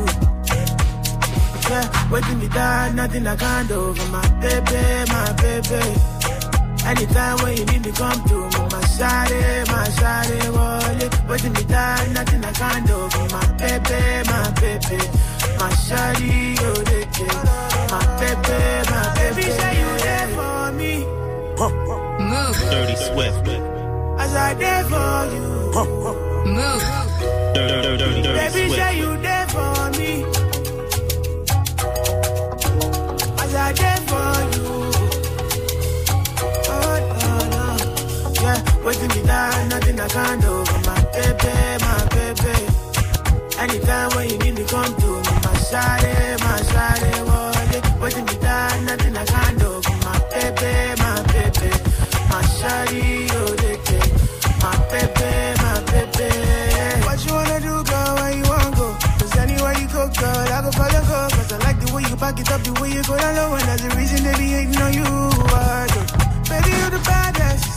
Yeah, 1.70 2.10
waiting 2.10 2.38
me 2.40 2.48
down, 2.48 2.96
nothing 2.96 3.26
I 3.26 3.36
can't 3.36 3.68
do 3.68 3.94
for 3.94 4.08
my 4.10 4.28
baby, 4.40 5.12
my 5.12 5.32
baby. 5.32 6.09
Anytime 6.86 7.36
when 7.42 7.56
you 7.56 7.64
need 7.66 7.84
me, 7.86 7.92
come 7.92 8.20
to 8.28 8.34
me, 8.34 8.58
my 8.72 8.80
shawty, 8.96 9.40
my 9.68 9.86
shawty, 9.98 10.38
wallet. 10.54 11.12
Waiting 11.28 11.52
me 11.52 11.64
down, 11.64 12.12
nothing 12.14 12.44
I 12.44 12.52
can't 12.52 12.86
do 12.86 13.08
for 13.10 13.26
my 13.36 13.46
baby, 13.58 14.00
my 14.30 14.50
baby. 14.60 14.98
My 15.58 15.70
shawty, 15.86 16.58
you 16.60 16.72
the 16.90 17.00
kid. 17.14 17.36
My 17.90 18.00
baby, 18.20 18.90
my 18.90 19.14
baby. 19.14 19.42
say 19.42 19.72
you 19.80 19.90
there 20.04 20.28
for 20.36 20.72
me. 20.72 20.92
Move. 22.30 22.56
Dirty 22.70 22.96
Swift. 22.96 23.48
As 24.18 24.34
I 24.34 24.54
there 24.54 24.84
for 24.84 25.34
you. 25.34 25.46
Move. 26.54 26.82
Dirty, 27.54 27.82
dirty, 27.82 27.96
dirty, 27.98 28.22
dirty 28.22 28.38
Baby, 28.38 28.68
Swift. 28.68 28.74
say 28.82 28.98
you 28.98 29.16
there 29.18 29.46
for 29.48 29.90
me. 29.98 30.24
As 33.42 33.54
I 33.54 33.72
there 33.72 34.00
for 34.08 34.56
you. 34.56 34.79
Waiting 38.84 39.08
me 39.08 39.22
down, 39.26 39.68
nothing 39.68 40.00
I 40.00 40.08
can't 40.08 40.40
do 40.40 40.54
my 40.88 40.98
baby, 41.12 41.54
my 41.84 41.98
baby. 42.14 42.56
Anytime 43.58 44.10
when 44.16 44.30
you 44.30 44.38
need 44.38 44.54
me, 44.54 44.64
come 44.64 44.94
to 44.94 45.10
me, 45.24 45.34
my 45.44 45.54
shawty, 45.68 46.14
my 46.40 46.56
shawty, 46.70 47.12
wallet. 47.28 48.00
Waiting 48.00 48.24
me 48.24 48.36
down, 48.40 48.84
nothing 48.86 49.16
I 49.16 49.24
can't 49.26 49.58
do 49.58 49.70
my 50.04 50.16
baby, 50.32 50.72
my 51.02 51.14
baby. 51.32 51.70
My 52.30 52.40
shawty, 52.56 53.02
you 53.30 53.42
the 53.62 53.72
kid. 53.84 54.08
My 54.62 54.76
baby, 54.90 55.30
my 55.62 55.76
baby. 55.92 56.30
What 57.06 57.18
you 57.24 57.32
wanna 57.34 57.60
do, 57.60 57.74
girl? 57.84 58.14
Where 58.16 58.32
you 58.36 58.44
wanna 58.48 58.76
go? 58.76 58.96
Cause 59.18 59.36
anywhere 59.36 59.76
you 59.78 59.88
go, 59.88 60.08
girl, 60.08 60.48
I 60.56 60.62
go 60.64 60.70
follow, 60.72 61.02
go. 61.04 61.18
Cause 61.36 61.52
I 61.52 61.58
like 61.64 61.78
the 61.80 61.92
way 61.94 62.02
you 62.08 62.16
back 62.16 62.38
it 62.40 62.50
up, 62.50 62.62
the 62.62 62.72
way 62.80 62.90
you 62.92 63.02
go 63.04 63.16
down 63.16 63.36
low. 63.36 63.54
And 63.54 63.62
that's 63.68 63.82
the 63.82 63.94
reason 63.96 64.24
they 64.24 64.36
be 64.38 64.48
hating 64.56 64.76
on 64.80 64.92
you. 64.94 65.29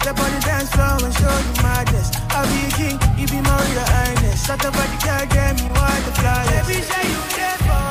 Step 0.03 0.19
on 0.19 0.31
the 0.33 0.39
dance 0.41 0.69
floor 0.71 0.99
and 1.01 1.13
show 1.15 1.31
you 1.31 1.63
madness. 1.63 2.11
I'll 2.31 2.45
be 2.51 2.67
a 2.67 2.71
king, 2.75 2.99
you 3.17 3.25
be 3.25 3.39
my 3.39 3.55
real 3.71 3.87
highness. 3.87 4.45
Shut 4.45 4.65
up, 4.65 4.73
body, 4.73 4.97
girl, 4.99 5.25
get 5.31 5.55
me 5.55 5.69
what 5.69 6.03
the 6.03 6.11
fly. 6.19 6.43
Baby, 6.43 6.81
say 6.81 7.07
you 7.07 7.23
there 7.37 7.57
for. 7.63 7.87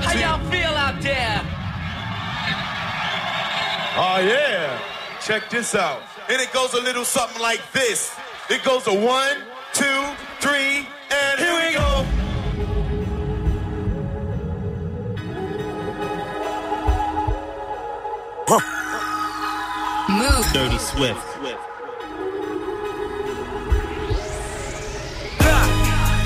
How 0.00 0.14
y'all 0.16 0.40
feel 0.50 0.72
out 0.72 0.98
there? 1.02 1.42
Oh 4.00 4.18
yeah. 4.24 4.80
Check 5.20 5.50
this 5.50 5.74
out. 5.74 6.00
And 6.30 6.40
it 6.40 6.54
goes 6.54 6.72
a 6.72 6.80
little 6.80 7.04
something 7.04 7.42
like 7.42 7.60
this. 7.72 8.16
It 8.48 8.64
goes 8.64 8.86
a 8.86 8.94
one, 8.94 9.36
two, 9.74 10.02
three, 10.40 10.88
and 11.10 11.38
here 11.38 11.54
we 11.54 11.74
go. 11.74 12.06
Move. 20.10 20.46
Dirty 20.52 20.78
Swift. 20.78 21.22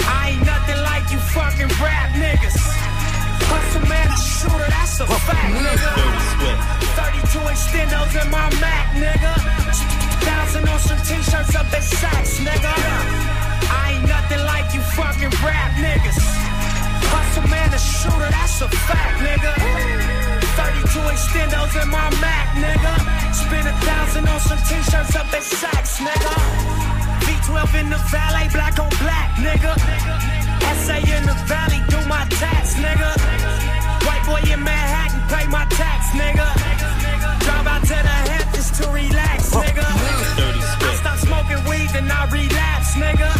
I 0.08 0.32
ain't 0.32 0.46
nothing 0.46 0.80
like 0.82 1.12
you 1.12 1.18
fucking 1.18 1.68
rap 1.76 2.10
niggas. 2.16 2.56
Hustle 3.44 3.86
man, 3.86 4.08
a 4.08 4.16
shooter, 4.16 4.70
that's 4.72 5.00
a 5.00 5.06
fact, 5.06 5.52
nigga. 5.52 5.90
Dirty 6.00 6.24
Swift. 6.32 6.60
32 6.96 7.38
extendos 7.52 8.16
in 8.24 8.30
my 8.30 8.48
Mac, 8.64 8.96
nigga. 8.96 9.32
Thousand 10.24 10.68
on 10.68 10.80
some 10.80 10.98
t-shirts 11.04 11.54
up 11.54 11.66
at 11.68 11.84
Saks, 11.84 12.40
nigga. 12.40 12.72
I 13.68 13.92
ain't 13.92 14.08
nothing 14.08 14.42
like 14.46 14.72
you 14.72 14.80
fucking 14.96 15.30
rap 15.44 15.72
niggas. 15.76 16.16
Hustle 17.12 17.48
man, 17.50 17.74
a 17.74 17.78
shooter, 17.78 18.30
that's 18.30 18.62
a 18.62 18.68
fact, 18.68 19.20
nigga. 19.20 20.43
32 20.56 21.00
extendos 21.10 21.74
in 21.82 21.88
my 21.90 22.10
Mac, 22.22 22.46
nigga. 22.54 22.94
Spend 23.34 23.66
a 23.66 23.74
thousand 23.82 24.28
on 24.28 24.40
some 24.40 24.58
t-shirts 24.58 25.14
up 25.16 25.26
at 25.34 25.42
Saks, 25.42 25.98
nigga. 25.98 26.34
V12 27.26 27.80
in 27.80 27.90
the 27.90 27.98
valet, 28.10 28.48
black 28.52 28.78
on 28.78 28.90
black, 29.02 29.34
nigga. 29.42 29.74
SA 30.86 30.96
in 31.02 31.26
the 31.26 31.34
valley, 31.50 31.80
do 31.88 31.98
my 32.06 32.24
tax, 32.38 32.74
nigga. 32.74 33.10
White 34.06 34.24
boy 34.26 34.42
in 34.52 34.62
Manhattan, 34.62 35.20
pay 35.26 35.46
my 35.50 35.66
tax, 35.74 36.14
nigga. 36.14 36.46
Drive 37.42 37.66
out 37.66 37.82
to 37.82 37.98
the 38.08 38.16
Hamptons 38.30 38.70
to 38.78 38.84
relax, 38.90 39.50
nigga. 39.50 39.86
I 39.86 40.94
stopped 41.00 41.20
smoking 41.20 41.62
weed, 41.68 41.90
then 41.90 42.10
I 42.10 42.30
relapsed, 42.30 42.94
nigga. 42.94 43.30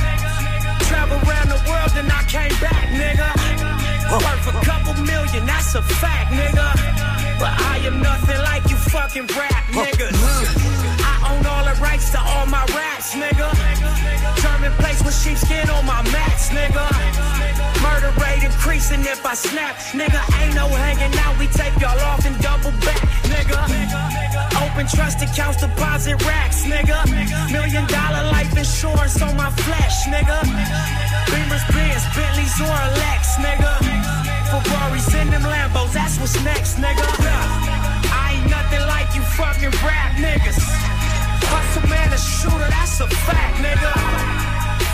Travel 0.89 1.19
around 1.29 1.49
the 1.49 1.61
world, 1.69 1.91
then 1.95 2.11
I 2.11 2.23
came 2.25 2.55
back, 2.61 2.89
nigga. 2.91 3.74
Worth 4.15 4.47
a 4.47 4.65
couple 4.65 4.95
million, 5.03 5.45
that's 5.45 5.75
a 5.75 5.83
fact, 5.83 6.31
nigga. 6.31 7.39
But 7.41 7.61
I 7.61 7.79
am 7.85 8.01
nothing 8.01 8.39
like 8.39 8.71
you 8.71 8.77
fucking 8.77 9.27
rap 9.27 9.65
niggas. 9.73 11.04
Own 11.31 11.47
all 11.47 11.65
the 11.65 11.75
rights 11.81 12.11
to 12.11 12.21
all 12.21 12.47
my 12.47 12.65
raps, 12.77 13.15
nigga. 13.15 13.49
German 14.43 14.73
place 14.81 15.03
with 15.05 15.17
sheepskin 15.17 15.69
on 15.71 15.85
my 15.87 16.03
mats, 16.13 16.51
nigga. 16.51 16.85
Murder 17.83 18.13
rate 18.21 18.45
increasing 18.45 19.01
if 19.01 19.25
I 19.25 19.35
snap, 19.35 19.77
nigga. 19.93 20.21
Ain't 20.41 20.55
no 20.55 20.69
hanging 20.69 21.17
out, 21.25 21.39
we 21.39 21.47
take 21.49 21.75
y'all 21.81 21.99
off 22.11 22.25
and 22.27 22.37
double 22.41 22.73
back, 22.85 23.01
nigga. 23.33 23.61
Open 24.65 24.87
trust 24.87 25.23
accounts, 25.23 25.61
deposit 25.61 26.17
racks, 26.25 26.65
nigga. 26.65 26.99
Million 27.53 27.87
dollar 27.87 28.25
life 28.31 28.57
insurance 28.57 29.21
on 29.23 29.37
my 29.37 29.51
flesh, 29.51 30.05
nigga. 30.07 30.39
Beamers, 31.31 31.65
Benz, 31.73 32.05
Bentleys, 32.15 32.57
or 32.61 32.81
Lex, 33.01 33.37
nigga. 33.41 33.73
Ferraris 34.51 35.15
in 35.15 35.31
them 35.31 35.43
Lambos, 35.43 35.93
that's 35.93 36.19
what's 36.21 36.37
next, 36.45 36.77
nigga. 36.77 37.07
I 38.13 38.39
ain't 38.39 38.51
nothing 38.51 38.85
like 38.87 39.15
you 39.15 39.23
fucking 39.23 39.73
rap 39.83 40.13
niggas. 40.17 40.94
Hustle 41.43 41.89
man, 41.89 42.13
a 42.13 42.19
shooter, 42.19 42.69
that's 42.71 43.01
a 43.01 43.09
fact, 43.27 43.57
nigga. 43.59 43.93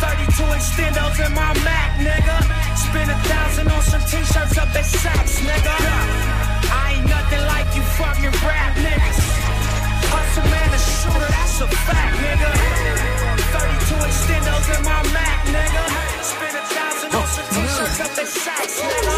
32 0.01 0.43
extendos 0.57 1.19
in 1.27 1.33
my 1.35 1.53
Mac, 1.65 1.91
nigga. 2.01 2.37
Spend 2.77 3.11
a 3.11 3.19
thousand 3.29 3.69
on 3.71 3.83
some 3.83 4.01
t-shirts 4.09 4.57
up 4.59 4.69
at 4.75 4.85
Saks, 4.85 5.35
nigga. 5.45 5.77
I 6.73 6.97
ain't 6.97 7.09
nothing 7.09 7.45
like 7.53 7.69
you 7.77 7.83
fucking 8.01 8.35
rap 8.47 8.73
niggas. 8.77 9.21
Hustle 10.13 10.47
man, 10.51 10.71
a 10.73 10.79
shooter, 10.79 11.31
that's 11.37 11.61
a 11.61 11.69
fact, 11.69 12.17
nigga. 12.25 12.51
32 13.53 13.95
extendos 14.09 14.67
in 14.77 14.83
my 14.85 15.01
Mac, 15.13 15.39
nigga. 15.55 15.85
Spend 16.25 16.57
a 16.57 16.63
thousand 16.75 17.11
on 17.15 17.27
some 17.29 17.49
t-shirts 17.55 18.01
up 18.01 18.13
at 18.17 18.29
Saks, 18.29 18.77
nigga. 18.89 19.15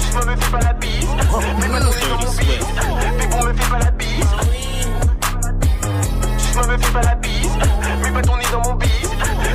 Je 0.00 0.26
me 0.26 0.36
fais 0.36 0.50
pas 0.50 0.60
la 0.60 0.72
bise, 0.74 1.06
mais 1.60 1.68
ma 1.68 1.80
dans 1.80 1.86
mon 1.86 2.32
bise. 2.32 2.66
Mais 3.18 3.26
bon, 3.28 3.44
me 3.44 3.52
fais 3.52 3.70
pas 3.70 3.78
la 3.78 3.90
bise. 3.92 4.59
Me 6.56 6.78
fais 6.78 6.92
pas 6.92 7.00
la 7.02 7.14
bise, 7.14 7.48
pas 8.12 8.22
ton 8.22 8.36
nez 8.36 8.44
dans 8.52 8.60
mon 8.68 8.74
bise. 8.74 8.90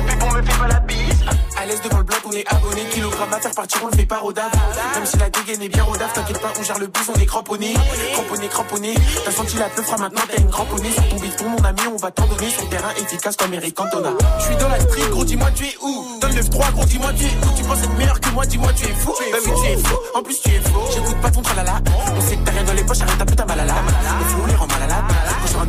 Mais 0.06 0.16
bon, 0.16 0.30
me 0.32 0.42
fais 0.42 0.58
pas 0.58 0.66
la 0.66 0.80
bise. 0.80 1.24
À 1.56 1.64
l'aise 1.64 1.80
devant 1.82 1.98
le 1.98 2.04
bloc, 2.04 2.20
qu'on 2.22 2.32
est 2.32 2.44
abonné. 2.52 2.82
Kilogramme 2.92 3.32
à 3.32 3.40
faire 3.40 3.54
partir, 3.54 3.80
on 3.84 3.86
le 3.86 3.96
fait 3.96 4.06
pas 4.06 4.18
rodave. 4.18 4.50
Même 4.94 5.06
si 5.06 5.16
la 5.16 5.30
dégaine 5.30 5.62
est 5.62 5.68
bien 5.68 5.84
rodave, 5.84 6.12
t'inquiète 6.12 6.40
pas, 6.40 6.52
on 6.58 6.62
gère 6.62 6.78
le 6.78 6.88
bus, 6.88 7.02
on 7.14 7.18
est 7.18 7.26
cramponné. 7.26 7.74
Cramponné, 8.14 8.48
cramponné. 8.48 8.94
T'as 9.24 9.30
senti 9.30 9.56
la 9.56 9.68
fera 9.70 9.96
maintenant 9.98 10.20
t'as 10.28 10.42
une 10.42 10.50
cramponnée. 10.50 10.90
Sur 10.90 11.08
ton 11.08 11.16
pour 11.16 11.48
mon 11.48 11.64
ami, 11.64 11.80
on 11.92 11.96
va 11.96 12.10
t'en 12.10 12.26
donner 12.26 12.50
sur 12.50 12.68
terrain 12.68 12.90
efficace 13.00 13.36
comme 13.36 13.54
Eric 13.54 13.74
Cantona. 13.74 14.10
Je 14.38 14.44
suis 14.44 14.56
dans 14.56 14.68
la 14.68 14.80
street, 14.80 15.08
gros, 15.10 15.24
dis-moi 15.24 15.50
tu 15.54 15.64
es 15.64 15.76
où? 15.82 16.18
Donne 16.20 16.34
le 16.34 16.44
3 16.44 16.70
gros, 16.72 16.84
dis-moi 16.84 17.12
tu 17.16 17.24
es 17.24 17.28
où? 17.28 17.56
Tu 17.56 17.62
penses 17.62 17.78
être 17.78 17.96
meilleur 17.96 18.20
que 18.20 18.28
moi, 18.30 18.46
dis-moi 18.46 18.72
tu 18.74 18.84
es 18.84 18.94
fou. 18.94 19.14
Bah 19.32 19.38
oui, 19.44 19.52
tu 19.62 19.70
es 19.70 19.76
fou. 19.76 19.96
En 20.14 20.22
plus, 20.22 20.40
tu 20.40 20.50
es 20.50 20.60
faux. 20.60 20.88
J'écoute 20.92 21.20
pas 21.20 21.30
ton 21.30 21.42
tralala. 21.42 21.80
On 22.16 22.20
sait 22.20 22.36
que 22.36 22.44
t'as 22.44 22.52
rien 22.52 22.64
dans 22.64 22.72
les 22.72 22.84
poches, 22.84 23.00
arrête 23.00 23.20
un 23.20 23.24
peu 23.24 23.34
ta 23.34 23.44
malala. 23.44 23.74
Les 24.48 24.54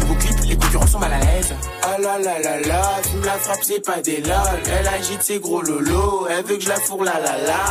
nouveau 0.08 0.20
clip, 0.20 0.36
les 0.46 0.56
concurrents 0.56 0.88
sont 0.88 1.00
mal 1.00 1.14
à 1.14 1.20
l'aise. 1.20 1.54
Ah 1.84 1.98
la 2.00 2.18
la 2.18 2.40
la 2.40 2.60
la, 2.62 2.82
fume 3.04 3.24
la 3.24 3.38
frappe, 3.38 3.60
c'est 3.62 3.84
pas 3.86 4.02
des 4.02 4.22
lol. 4.22 4.60
Elle 4.66 4.88
agite 4.88 5.22
ses 5.22 5.40
gros 5.40 5.62
lolos, 5.62 6.28
elle 6.30 6.46
veut 6.46 6.58
que 6.58 6.64
je 6.64 6.70
la 6.70 6.76
fourre 6.76 7.04
la 7.04 7.20
la 7.20 7.38
la. 7.38 7.66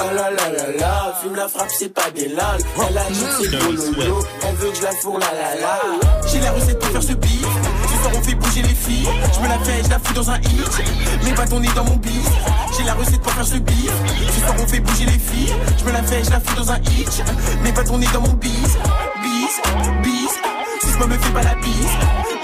Ah 0.00 0.04
la 0.14 0.30
la 0.30 0.50
la 0.50 0.72
la, 0.78 1.14
fume 1.20 1.36
la 1.36 1.48
frappe, 1.48 1.70
c'est 1.70 1.92
pas 1.92 2.10
des 2.14 2.28
lol. 2.28 2.58
Elle 2.88 2.98
agite 2.98 3.32
ses 3.40 3.56
gros 3.56 3.72
lolos, 3.72 4.24
elle 4.46 4.54
veut 4.56 4.70
que 4.70 4.76
je 4.76 4.82
la 4.82 4.92
fourre 4.92 5.18
la 5.18 5.32
la 5.32 5.60
la. 5.60 6.28
J'ai 6.28 6.40
la 6.40 6.52
recette 6.52 6.78
pour 6.78 6.88
faire 6.90 7.02
ce 7.02 7.12
beat. 7.12 7.46
Ce 7.90 8.02
soir 8.02 8.12
on 8.16 8.22
fait 8.22 8.34
bouger 8.34 8.62
les 8.62 8.74
filles. 8.74 9.08
Je 9.34 9.40
me 9.40 9.48
la 9.48 9.58
fais, 9.60 9.82
je 9.84 9.90
la 9.90 9.98
fous 9.98 10.14
dans 10.14 10.30
un 10.30 10.38
hit. 10.40 11.24
Mets 11.24 11.34
pas 11.34 11.46
ton 11.46 11.60
nez 11.60 11.68
dans 11.74 11.84
mon 11.84 11.96
bis. 11.96 12.28
J'ai 12.76 12.84
la 12.84 12.94
recette 12.94 13.20
pour 13.20 13.32
faire 13.32 13.46
ce 13.46 13.56
beat. 13.56 13.90
Ce 14.34 14.40
soir 14.40 14.54
on 14.58 14.66
fait 14.66 14.80
bouger 14.80 15.04
les 15.04 15.18
filles. 15.18 15.54
Je 15.78 15.84
me 15.84 15.92
la 15.92 16.02
fais, 16.02 16.24
je 16.24 16.30
la 16.30 16.40
fous 16.40 16.56
dans 16.56 16.72
un 16.72 16.78
hit. 16.78 17.24
Mets 17.62 17.72
pas 17.72 17.84
ton 17.84 17.98
nez 17.98 18.08
dans 18.12 18.20
mon 18.20 18.32
bis. 18.32 18.76
Bis, 19.22 19.60
bis. 20.02 20.57
Si 20.98 21.04
je 21.04 21.08
me 21.08 21.18
fais 21.18 21.30
pas 21.30 21.42
la 21.42 21.54
bise. 21.54 21.94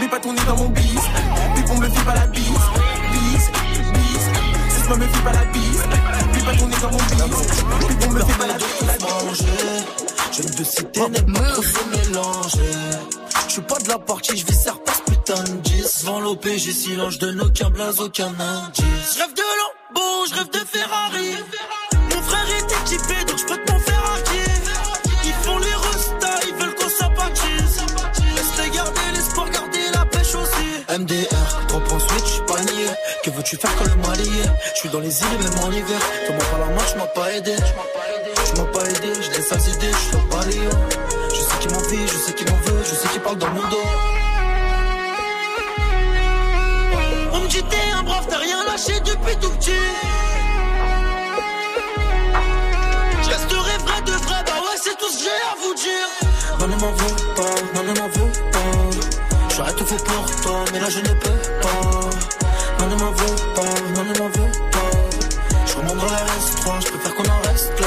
Mets 0.01 0.09
pas 0.09 0.21
ton 0.21 0.33
nez 0.33 0.45
dans 0.47 0.57
mon 0.57 0.69
bis. 0.69 1.01
Puis 1.55 1.65
on 1.71 1.77
me 1.77 1.89
fait 1.89 2.05
pas 2.05 2.15
la 2.15 2.27
bise. 2.27 2.45
Bis, 3.11 3.51
bis. 3.93 4.25
Si 4.69 4.83
je 4.89 4.95
me 4.95 5.07
fais 5.07 5.23
pas 5.25 5.33
la 5.33 5.45
bise. 5.47 5.83
Mets 6.33 6.43
pas 6.45 6.57
ton 6.57 6.67
nez 6.69 6.77
dans 6.81 6.91
mon 6.91 6.97
bis. 6.99 7.07
Puis 7.89 8.07
on 8.07 8.11
me 8.13 8.21
fait 8.21 8.39
pas 8.39 8.47
la 8.47 8.55
bise. 8.55 8.67
Je 10.33 10.43
viens 10.43 10.51
de 10.59 10.65
citer, 10.65 11.09
n'aime 11.11 11.33
pas 11.33 11.51
trop 11.51 11.63
se 11.63 11.85
mélanger. 11.91 12.73
Je 13.47 13.53
suis 13.53 13.63
pas 13.63 13.79
de 13.79 13.89
la 13.89 13.99
partie, 13.99 14.37
je 14.37 14.47
vis 14.47 14.65
pas 14.65 14.93
ce 14.93 15.11
putain 15.11 15.43
de 15.43 15.61
10. 15.61 16.05
Vends 16.05 16.21
l'OPG, 16.21 16.59
silence, 16.59 17.15
je 17.15 17.19
donne 17.21 17.41
aucun 17.41 17.71
blaze, 17.71 18.01
aucun 18.01 18.29
indice. 18.29 19.15
Je 19.15 19.19
rêve 19.21 19.35
de 19.35 19.43
Lambo, 19.61 20.27
je 20.29 20.35
rêve 20.35 20.51
de 20.51 20.59
Ferrari. 20.59 21.37
Mon 22.11 22.23
frère 22.23 22.49
est 22.59 22.73
équipé, 22.83 23.25
donc 23.27 23.34
MDR, 30.99 31.67
trop 31.67 31.83
en 31.91 31.99
switch, 31.99 32.41
pas 32.47 32.61
nié. 32.61 32.87
Que 33.25 33.31
veux-tu 33.31 33.57
faire 33.57 33.75
quand 33.77 33.85
le 33.85 33.97
mal 33.97 34.21
y 34.21 34.39
est? 34.39 34.51
Je 34.75 34.79
suis 34.79 34.89
dans 34.91 35.01
les 35.01 35.21
îles, 35.23 35.39
même 35.43 35.59
en 35.65 35.73
hiver. 35.73 35.99
Comment 36.27 36.39
pas 36.39 36.59
la 36.59 36.67
marche, 36.67 36.95
m'as 36.95 37.07
pas 37.07 37.33
aidé. 37.33 37.57
Tu 37.57 38.61
m'as 38.61 38.67
pas 38.67 38.89
aidé, 38.89 39.13
j'ai 39.21 39.31
des 39.31 39.43
sales 39.43 39.75
idées, 39.75 39.91
je 39.91 40.17
suis 40.17 40.29
pas 40.31 40.45
Léo. 40.45 40.71
Je 41.31 41.41
sais 41.41 41.59
qui 41.61 41.69
m'envie, 41.69 42.07
je 42.07 42.17
sais 42.17 42.33
qui 42.33 42.45
m'en 42.45 42.57
veut, 42.59 42.83
je 42.85 42.95
sais 42.95 43.09
qui 43.09 43.19
parle 43.19 43.39
dans 43.39 43.51
mon 43.51 43.63
dos. 43.63 43.89
On 47.33 47.41
me 47.41 47.49
dit 47.49 47.63
t'es 47.65 47.91
un 47.99 48.03
brave, 48.05 48.27
t'as 48.29 48.39
rien 48.39 48.65
lâché 48.65 49.01
depuis 49.01 49.37
tout 49.41 49.51
petit. 49.51 49.73
Je 53.23 53.57
vrai 53.57 54.03
de 54.07 54.13
vrai, 54.13 54.43
bah 54.47 54.53
ouais, 54.61 54.79
c'est 54.81 54.97
tout 54.97 55.11
ce 55.11 55.19
que 55.19 55.25
j'ai 55.25 55.31
à 55.31 55.55
vous 55.61 55.75
dire. 55.75 56.09
Non, 56.61 56.69
ne 56.69 56.77
m'en 56.77 56.93
veux 56.93 57.35
pas, 57.35 57.55
non, 57.75 57.83
ne 57.83 57.99
m'en 57.99 58.09
veux 58.09 58.33
pas. 58.53 58.54
J'aurais 59.57 59.73
tout 59.75 59.87
fait 59.87 60.03
pour 60.03 60.27
toi, 60.43 60.65
mais 60.73 60.81
là 60.81 60.89
je 60.91 60.99
ne 60.99 61.15
peux 61.15 61.41
pas. 61.63 61.81
Non, 62.81 62.87
ne 62.89 62.97
m'en 62.97 63.13
veux 63.13 63.37
pas, 63.55 63.63
non, 63.95 64.05
ne 64.05 64.19
m'en 64.19 64.27
veux 64.27 64.51
pas. 64.73 64.91
Je 65.65 65.77
remonterai 65.77 66.11
la 66.11 66.25
S3, 66.27 66.85
je 66.85 66.89
préfère 66.89 67.15
qu'on 67.15 67.31
en 67.31 67.41
reste 67.49 67.81
là. 67.81 67.87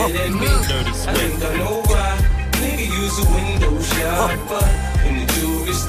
Mad 0.00 0.16
at 0.16 0.30
me, 0.30 0.46
I 0.46 1.14
think 1.14 1.44
I 1.44 1.58
know 1.58 1.82
why. 1.86 2.18
Nigga 2.60 2.86
use 2.88 3.18
a 3.18 3.24
window 3.34 3.80
shopper 3.82 4.89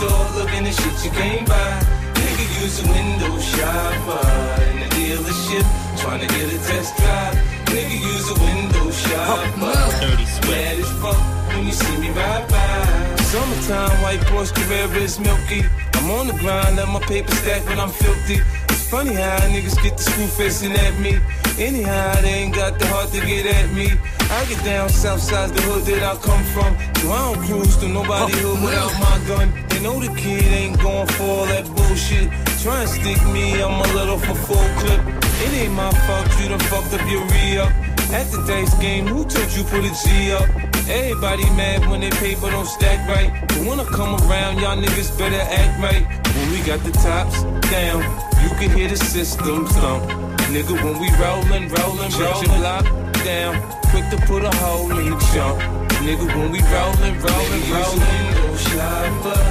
store, 0.01 0.27
looking 0.37 0.65
at 0.65 0.73
shit 0.73 0.97
you 1.05 1.11
can't 1.11 1.47
buy. 1.47 1.77
Nigga 2.17 2.45
use 2.63 2.75
a 2.81 2.85
window 2.89 3.33
shopper 3.37 4.25
in 4.69 4.77
the 4.81 4.89
dealership, 4.97 5.65
trying 6.01 6.21
to 6.25 6.29
get 6.35 6.47
a 6.49 6.59
test 6.69 6.97
drive. 6.97 7.35
Nigga 7.69 7.97
use 8.11 8.27
a 8.33 8.37
window 8.47 8.87
shopper. 8.89 9.77
Dirty 10.01 10.25
sweat 10.37 10.79
as 10.81 10.91
fuck 11.01 11.21
when 11.53 11.67
you 11.67 11.73
see 11.73 11.97
me 12.01 12.09
ride 12.09 12.47
by. 12.49 13.15
Summertime, 13.31 14.01
white 14.01 14.23
Porsche 14.29 14.53
Carrera 14.57 14.97
is 15.07 15.19
milky. 15.19 15.61
I'm 15.93 16.09
on 16.09 16.27
the 16.27 16.33
grind, 16.33 16.77
let 16.77 16.87
my 16.87 16.99
paper 17.01 17.33
stack 17.35 17.63
when 17.67 17.79
I'm 17.79 17.91
filthy. 17.91 18.39
It's 18.69 18.87
funny 18.89 19.13
how 19.13 19.37
niggas 19.53 19.77
get 19.83 19.97
the 19.97 20.03
screw 20.03 20.27
facing 20.27 20.73
at 20.73 20.99
me. 20.99 21.19
Anyhow, 21.59 22.19
they 22.21 22.33
ain't 22.41 22.55
got 22.55 22.79
the 22.79 22.87
heart 22.87 23.11
to 23.11 23.21
get 23.21 23.45
at 23.45 23.71
me. 23.73 23.87
I 24.31 24.45
get 24.45 24.63
down 24.63 24.87
south 24.87 25.19
side 25.19 25.49
the 25.49 25.61
hood 25.63 25.83
that 25.91 26.03
I 26.03 26.15
come 26.23 26.43
from. 26.55 26.71
So 27.03 27.11
I 27.11 27.33
don't 27.33 27.43
cruise 27.43 27.75
to 27.83 27.87
nobody 27.89 28.31
hood 28.39 28.63
without 28.63 28.93
my 29.03 29.17
gun. 29.27 29.51
They 29.67 29.83
know 29.83 29.99
the 29.99 30.07
kid 30.15 30.47
ain't 30.47 30.79
going 30.79 31.07
for 31.19 31.23
all 31.23 31.45
that 31.51 31.67
bullshit. 31.67 32.31
Try 32.63 32.79
and 32.79 32.89
stick 32.89 33.19
me, 33.35 33.61
I'm 33.61 33.75
a 33.75 33.87
little 33.93 34.17
for 34.17 34.35
full 34.47 34.69
clip. 34.79 35.01
It 35.43 35.51
ain't 35.59 35.73
my 35.73 35.91
fault 36.07 36.31
you 36.39 36.47
done 36.47 36.63
fucked 36.71 36.93
up 36.93 37.03
your 37.11 37.27
re-up. 37.27 37.71
At 38.15 38.31
the 38.31 38.39
dice 38.47 38.73
game, 38.79 39.05
who 39.05 39.25
told 39.27 39.51
you 39.51 39.63
put 39.67 39.83
a 39.83 39.91
G 39.99 40.31
up? 40.31 40.47
Everybody 40.87 41.43
mad 41.59 41.89
when 41.91 41.99
their 41.99 42.15
paper 42.23 42.49
don't 42.49 42.65
stack 42.65 43.03
right. 43.11 43.35
But 43.49 43.67
when 43.67 43.81
I 43.81 43.85
come 43.85 44.15
around, 44.15 44.59
y'all 44.59 44.79
niggas 44.79 45.11
better 45.19 45.43
act 45.43 45.75
right. 45.83 46.07
When 46.35 46.51
we 46.51 46.63
got 46.63 46.79
the 46.87 46.91
tops 47.03 47.43
down, 47.67 47.99
you 48.43 48.49
can 48.55 48.71
hear 48.71 48.87
the 48.87 48.95
system 48.95 49.67
thump. 49.67 50.07
Nigga, 50.55 50.71
when 50.83 50.99
we 51.03 51.11
rollin', 51.19 51.67
rollin', 51.67 52.11
rollin', 52.15 53.00
down. 53.23 53.61
Quick 53.91 54.09
to 54.09 54.17
put 54.25 54.43
a 54.43 54.51
hole 54.57 54.91
in 54.91 55.09
the 55.09 55.17
jump. 55.33 55.59
Nigga, 56.05 56.25
when 56.35 56.51
we 56.51 56.59
rollin', 56.73 57.15
rollin', 57.25 57.63
rollin'. 57.73 58.01
Window 58.01 58.55
shopper, 58.67 59.41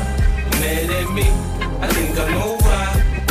mad 0.60 0.90
at 0.98 1.08
me. 1.14 1.28
I 1.80 1.86
think 1.94 2.18
I 2.18 2.26
know 2.34 2.56
why. 2.64 2.86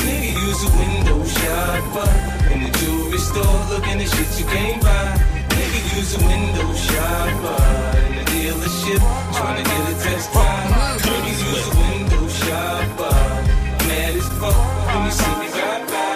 Nigga, 0.05 0.31
use 0.47 0.61
a 0.63 0.71
window 0.79 1.19
shopper. 1.25 2.09
In 2.53 2.59
the 2.63 2.71
jewelry 2.79 3.17
store, 3.17 3.59
looking 3.71 3.99
at 3.99 4.09
shit 4.13 4.31
you 4.39 4.45
can't 4.45 4.81
buy. 4.81 5.07
Nigga, 5.55 5.79
use 5.97 6.15
a 6.15 6.21
window 6.29 6.69
shopper. 6.85 7.59
In 8.07 8.13
the 8.17 8.23
dealership, 8.31 9.01
trying 9.35 9.57
to 9.59 9.63
get 9.69 9.81
a 9.91 9.95
test 10.03 10.31
drive. 10.31 11.01
Nigga, 11.03 11.31
use 11.49 11.67
a 11.67 11.73
window 11.83 12.23
shopper. 12.41 13.17
Mad 13.87 14.15
as 14.19 14.29
fuck 14.39 14.59
when 14.93 15.05
you 15.05 15.11
see 15.19 15.35
me 15.41 15.47
ride 15.57 15.85
by. 15.91 16.07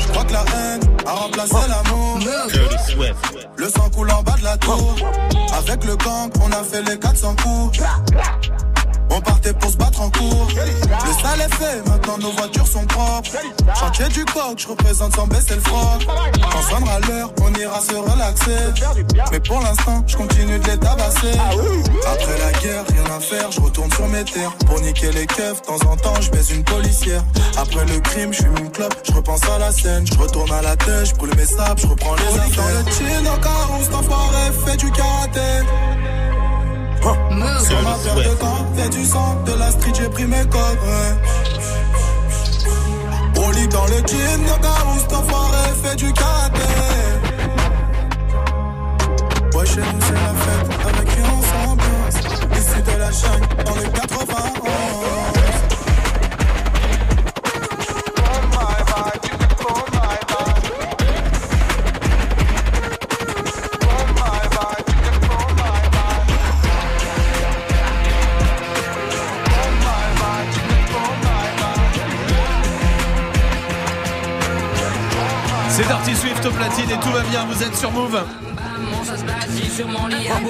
Je 0.00 0.06
crois 0.08 0.24
que 0.24 0.32
la 0.32 0.44
haine 0.52 0.82
a 1.06 1.12
remplacé 1.12 1.62
l'amour. 1.68 2.61
Le 3.56 3.68
sang 3.68 3.88
coule 3.90 4.10
en 4.10 4.22
bas 4.22 4.34
de 4.38 4.44
la 4.44 4.56
tour. 4.58 4.94
Avec 5.56 5.84
le 5.84 5.96
gang, 5.96 6.30
on 6.42 6.52
a 6.52 6.62
fait 6.62 6.82
les 6.82 6.98
400 6.98 7.36
coups. 7.42 7.80
On 9.14 9.20
partait 9.20 9.52
pour 9.52 9.70
se 9.70 9.76
battre 9.76 10.00
en 10.00 10.10
cours. 10.10 10.48
Le 10.48 11.12
sale 11.22 11.40
est 11.40 11.54
fait, 11.54 11.88
maintenant 11.88 12.18
nos 12.18 12.32
voitures 12.32 12.66
sont 12.66 12.84
propres. 12.86 13.30
Chantier 13.78 14.08
du 14.08 14.24
coq, 14.24 14.56
je 14.56 14.68
représente 14.68 15.14
sans 15.14 15.26
baisser 15.26 15.54
le 15.54 15.60
froc. 15.60 16.06
Quand 16.50 16.62
sonnera 16.62 17.00
l'heure, 17.00 17.32
on 17.42 17.52
ira 17.54 17.80
se 17.80 17.94
relaxer. 17.94 18.84
Mais 19.30 19.40
pour 19.40 19.60
l'instant, 19.60 20.02
je 20.06 20.16
continue 20.16 20.58
de 20.58 20.66
les 20.66 20.78
tabasser. 20.78 21.32
Après 22.06 22.38
la 22.38 22.52
guerre, 22.60 22.84
rien 22.88 23.16
à 23.16 23.20
faire, 23.20 23.50
je 23.52 23.60
retourne 23.60 23.92
sur 23.92 24.08
mes 24.08 24.24
terres. 24.24 24.52
Pour 24.66 24.80
niquer 24.80 25.12
les 25.12 25.26
keufs, 25.26 25.60
de 25.60 25.66
temps 25.66 25.90
en 25.90 25.96
temps, 25.96 26.20
je 26.20 26.30
baise 26.30 26.50
une 26.50 26.64
policière. 26.64 27.22
Après 27.58 27.84
le 27.84 28.00
crime, 28.00 28.32
je 28.32 28.38
suis 28.38 28.46
une 28.46 28.70
clope, 28.70 28.94
je 29.04 29.12
repense 29.12 29.42
à 29.44 29.58
la 29.58 29.72
scène. 29.72 30.06
Je 30.06 30.18
retourne 30.18 30.52
à 30.52 30.62
la 30.62 30.76
tête, 30.76 31.06
je 31.06 31.14
brûle 31.14 31.34
mes 31.36 31.46
sables, 31.46 31.80
je 31.80 31.86
reprends 31.86 32.14
les 32.14 32.38
affaires. 32.38 32.48
Dans 32.56 32.84
le 32.84 32.90
chin, 32.90 33.12
fait 34.64 34.76
du 34.76 34.90
karaté. 34.90 35.40
Sur 37.02 37.82
ma 37.82 37.94
paire 37.94 38.14
de 38.14 38.34
gants, 38.40 38.64
fait 38.76 38.88
du 38.90 39.04
sang, 39.04 39.36
de 39.44 39.52
la 39.58 39.70
street, 39.72 39.92
j'ai 39.98 40.08
pris 40.08 40.24
mes 40.24 40.44
codes, 40.44 40.78
ouais. 40.86 41.14
Broly 43.34 43.66
dans 43.68 43.86
le 43.86 43.96
jean, 44.06 44.46
cet 44.98 45.12
enfoiré 45.12 45.72
fait 45.82 45.96
du 45.96 46.12
karaté. 46.12 46.60
Ouais, 49.54 49.66
chez 49.66 49.80
nous 49.80 50.00
c'est 50.00 50.12
la 50.14 50.34
fête, 50.44 50.68
avec 50.94 51.08
une 51.18 51.26
ambiance. 51.70 52.18
Ici 52.56 52.82
de 52.82 52.98
la 52.98 53.10
chaîne, 53.10 53.46
dans 53.64 53.74
le 53.74 53.88
91. 53.88 54.61
Dirty 76.04 76.18
Swift 76.18 76.44
au 76.46 76.50
platine 76.50 76.90
et 76.90 76.98
tout 77.00 77.10
va 77.10 77.20
bien, 77.20 77.44
vous 77.44 77.62
êtes 77.62 77.76
sur 77.76 77.92
Move. 77.92 78.20
sur 79.70 79.86
mon 79.86 80.08
lit 80.08 80.28
à 80.28 80.40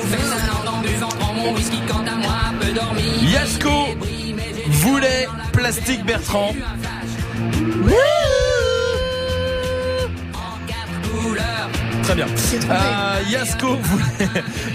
Très 12.02 12.14
bien. 12.16 12.26
Euh, 12.26 13.20
Yasko 13.30 13.76
voulait, 13.76 14.28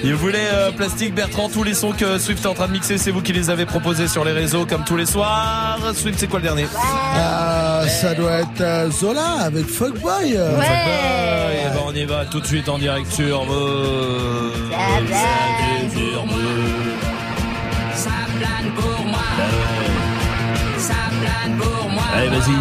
il 0.03 0.13
voulait 0.15 0.47
euh, 0.53 0.71
Plastique 0.71 1.13
Bertrand. 1.13 1.49
Tous 1.49 1.63
les 1.63 1.73
sons 1.73 1.91
que 1.91 2.17
Swift 2.17 2.43
est 2.43 2.47
en 2.47 2.53
train 2.53 2.67
de 2.67 2.71
mixer, 2.73 2.97
c'est 2.97 3.11
vous 3.11 3.21
qui 3.21 3.33
les 3.33 3.49
avez 3.49 3.65
proposés 3.65 4.07
sur 4.07 4.23
les 4.23 4.31
réseaux 4.31 4.65
comme 4.65 4.83
tous 4.85 4.95
les 4.95 5.05
soirs. 5.05 5.77
Swift, 5.93 6.17
c'est 6.19 6.27
quoi 6.27 6.39
le 6.39 6.43
dernier 6.45 6.67
Ah, 7.15 7.81
ça 7.87 8.13
doit 8.13 8.39
être 8.39 8.61
euh, 8.61 8.89
Zola 8.91 9.41
avec 9.41 9.67
Fuckboy. 9.67 10.35
euh. 10.37 10.51
Fuckboy. 10.51 11.57
Eh 11.65 11.69
ben, 11.73 11.81
on 11.85 11.93
y 11.93 12.05
va 12.05 12.25
tout 12.25 12.39
de 12.39 12.47
suite 12.47 12.69
en 12.69 12.77
direct 12.77 13.11
sur 13.11 13.45
Move. 13.45 14.53
Ça 17.93 18.09
plane 18.39 18.71
pour 18.75 19.05
moi 19.05 19.19
ça 20.77 20.93
plane 21.19 21.57
pour 21.57 21.89
moi 21.89 22.03
Allez, 22.15 22.29
vas-y. 22.29 22.55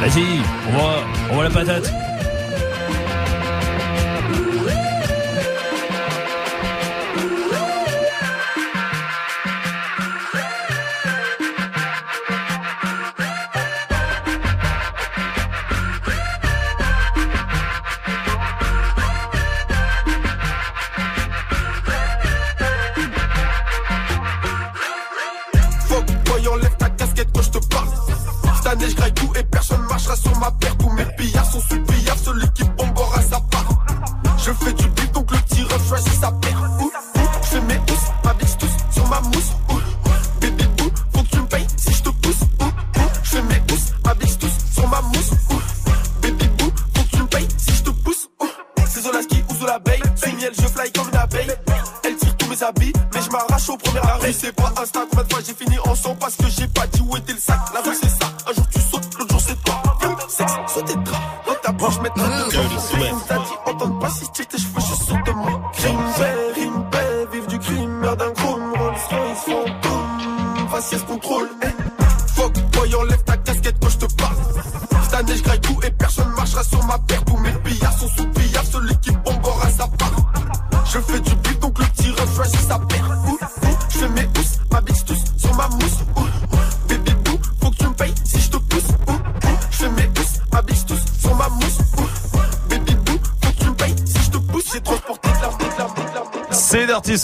Vas-y, 0.00 0.24
on 0.68 0.72
voit, 0.78 0.94
on 1.30 1.34
voit 1.34 1.44
la 1.44 1.50
patate. 1.50 1.90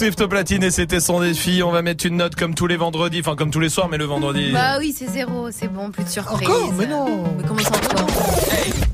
Swift 0.02 0.20
au 0.20 0.26
platine 0.26 0.64
et 0.64 0.72
c'était 0.72 0.98
son 0.98 1.20
défi. 1.20 1.62
On 1.62 1.70
va 1.70 1.80
mettre 1.80 2.04
une 2.06 2.16
note 2.16 2.34
comme 2.34 2.56
tous 2.56 2.66
les 2.66 2.76
vendredis, 2.76 3.20
enfin 3.20 3.36
comme 3.36 3.52
tous 3.52 3.60
les 3.60 3.68
soirs, 3.68 3.88
mais 3.88 3.98
le 3.98 4.04
vendredi. 4.04 4.50
Bah 4.52 4.78
oui, 4.80 4.92
c'est 4.98 5.08
zéro, 5.08 5.48
c'est 5.52 5.68
bon, 5.68 5.92
plus 5.92 6.02
de 6.02 6.08
surprise. 6.08 6.48
Encore 6.48 6.72
Mais 6.76 6.86
non 6.86 7.22
Mais 7.38 7.44
comment 7.46 7.60
ça 7.60 7.70
encore 7.70 8.08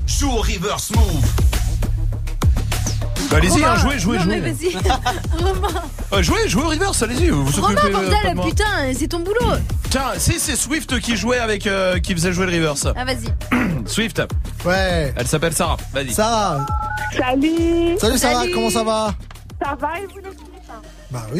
Joue 0.05 0.29
au 0.29 0.35
reverse 0.41 0.91
move. 0.91 1.25
Bah, 3.31 3.37
allez-y, 3.37 3.63
hein, 3.63 3.75
jouez, 3.77 3.97
jouez, 3.97 4.17
non, 4.17 4.23
jouez. 4.25 4.39
mais 4.39 4.51
vas-y. 4.51 4.75
Romain, 5.43 5.67
Euh, 6.13 6.21
jouez, 6.21 6.47
jouez 6.47 6.61
au 6.63 6.67
reverse, 6.69 7.01
allez-y, 7.01 7.29
vous 7.31 7.43
vous 7.43 7.57
occupez. 7.59 7.81
Romain, 7.81 7.89
euh, 7.89 7.91
pas 7.91 7.99
de 8.01 8.11
bordel, 8.11 8.35
moi. 8.35 8.45
putain, 8.45 8.93
c'est 8.95 9.07
ton 9.07 9.19
boulot. 9.21 9.55
Tiens, 9.89 10.11
si 10.19 10.39
c'est 10.39 10.55
Swift 10.55 10.99
qui 10.99 11.17
jouait 11.17 11.39
avec, 11.39 11.65
euh, 11.65 11.97
qui 11.97 12.13
faisait 12.13 12.33
jouer 12.33 12.45
le 12.45 12.53
reverse. 12.53 12.85
Ah, 12.95 13.03
vas-y. 13.03 13.33
Swift. 13.87 14.21
Ouais. 14.63 15.11
Elle 15.15 15.27
s'appelle 15.27 15.53
Sarah. 15.53 15.77
Vas-y. 15.91 16.13
Sarah. 16.13 16.67
Salut 17.17 17.97
Salut 17.99 18.17
Sarah, 18.19 18.41
Salut. 18.41 18.53
comment 18.53 18.69
ça 18.69 18.83
va? 18.83 19.15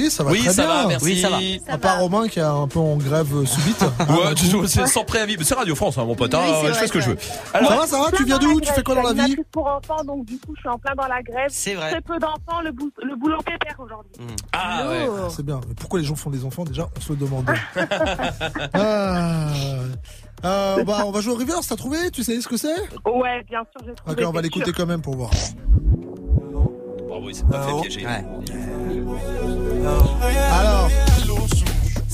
Oui, 0.04 0.10
ça 0.12 0.24
va 0.24 0.32
Oui, 0.32 0.40
très 0.40 0.54
ça 0.54 0.64
bien. 0.66 0.74
va, 0.82 0.88
merci. 0.88 1.06
Oui, 1.06 1.20
ça 1.20 1.30
va. 1.30 1.38
À 1.74 1.78
part 1.78 2.00
Romain 2.00 2.28
qui 2.28 2.40
est 2.40 2.44
un 2.44 2.68
peu 2.68 2.80
en 2.80 2.98
grève 2.98 3.28
euh, 3.36 3.46
subite. 3.46 3.80
Ouais, 4.10 4.34
tu- 4.36 4.50
coup. 4.50 4.68
c'est 4.68 4.88
sans 4.88 5.04
préavis. 5.04 5.38
C'est 5.44 5.54
Radio 5.56 5.76
France, 5.76 5.98
hein, 5.98 6.06
mon 6.06 6.16
pote. 6.16 6.34
hein, 6.34 6.40
Oui, 6.44 6.52
c'est 6.62 6.68
je 6.68 6.72
vrai, 6.72 6.80
fais 6.80 6.88
ce 6.88 6.92
que 6.94 7.00
je 7.02 7.10
veux. 7.12 7.18
Alors, 7.54 7.70
ça 7.72 7.78
va 7.78 7.88
Sarah, 7.88 8.12
tu 8.16 8.24
viens 8.26 8.38
d'où 8.40 8.60
Tu 8.62 8.72
fais 8.74 8.84
quoi 8.84 8.96
dans 8.96 9.04
la 9.04 9.14
vie 9.14 9.20
Animatrice 9.22 9.46
pour 9.52 9.68
enfants, 9.68 10.04
donc 10.06 10.26
du 10.26 10.38
coup, 10.40 10.54
je 10.56 10.60
suis 10.62 10.70
en 10.70 10.78
plein 10.78 10.94
dans 10.96 11.08
la 11.08 11.22
grève. 11.22 11.50
C'est 11.50 11.76
vrai. 11.76 11.92
Très 11.92 12.02
peu 12.02 12.18
d'enfants, 12.20 12.62
le, 12.64 12.72
bou- 12.72 12.92
le 13.04 13.16
boulot 13.16 13.38
pépère 13.40 13.76
aujourd'hui. 13.80 14.12
ah 14.54 14.88
ouais. 14.90 15.06
Lourd. 15.06 15.32
C'est 15.36 15.46
bien. 15.46 15.60
Mais 15.68 15.74
pourquoi 15.76 16.00
les 16.00 16.06
gens 16.06 16.16
font 16.16 16.30
des 16.30 16.44
enfants 16.46 16.64
déjà 16.64 16.88
On 16.98 17.02
se 17.02 17.10
le 17.14 17.18
demande. 17.18 17.46
ah. 18.74 19.48
Euh, 20.46 20.84
bah, 20.86 21.04
on 21.06 21.12
va 21.12 21.20
jouer 21.22 21.34
au 21.34 21.38
reverse, 21.38 21.68
t'as 21.68 21.76
trouvé? 21.76 22.12
Tu 22.12 22.24
sais 22.24 22.40
ce 22.40 22.48
que 22.48 22.56
c'est? 22.58 22.74
Ouais, 23.06 23.44
bien 23.50 23.60
sûr, 23.72 23.82
j'ai 23.86 23.94
trouvé. 23.94 24.24
Ok, 24.24 24.28
on 24.28 24.32
va 24.32 24.42
l'écouter 24.42 24.72
quand 24.72 24.86
même 24.86 25.02
pour 25.02 25.16
voir. 25.16 25.32
Bravo, 27.08 27.30
il 27.30 27.36
s'est 27.36 27.44
pas 27.44 27.62
fait 27.64 27.82
piéger. 27.82 28.06
Alors, 28.06 28.42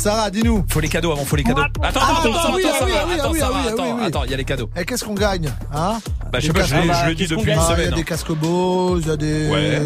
Sarah, 0.05 0.29
dis-nous. 0.29 0.63
Faut 0.69 0.79
les 0.79 0.87
cadeaux 0.87 1.11
avant, 1.11 1.25
faut 1.25 1.35
les 1.35 1.43
cadeaux. 1.43 1.63
Attends, 1.63 1.81
Ah, 1.81 1.87
attends, 1.87 1.99
attends, 1.99 2.19
attends, 2.19 2.37
ah 2.37 2.45
ah 2.45 2.57
attends, 3.15 3.33
ah 3.41 3.49
ah 3.51 3.69
attends, 3.69 3.97
ah 3.99 4.05
attends, 4.05 4.23
il 4.25 4.29
y 4.29 4.33
a 4.35 4.37
les 4.37 4.43
cadeaux. 4.43 4.69
Et 4.77 4.85
qu'est-ce 4.85 5.03
qu'on 5.03 5.15
gagne 5.15 5.49
hein? 5.73 5.97
Bah, 6.31 6.37
je 6.39 6.45
sais 6.45 6.53
pas, 6.53 6.61
je 6.61 6.75
le 7.09 7.15
dis 7.15 7.25
depuis 7.25 7.51
une 7.51 7.57
Ah, 7.57 7.65
Il 7.69 7.73
y 7.73 7.75
semaine. 7.77 7.93
a 7.93 7.95
des 7.95 8.03
casques 8.03 8.31
Bose, 8.33 9.01
il 9.03 9.07
y 9.07 9.11
a 9.11 9.17
des, 9.17 9.49
Ouais. 9.49 9.79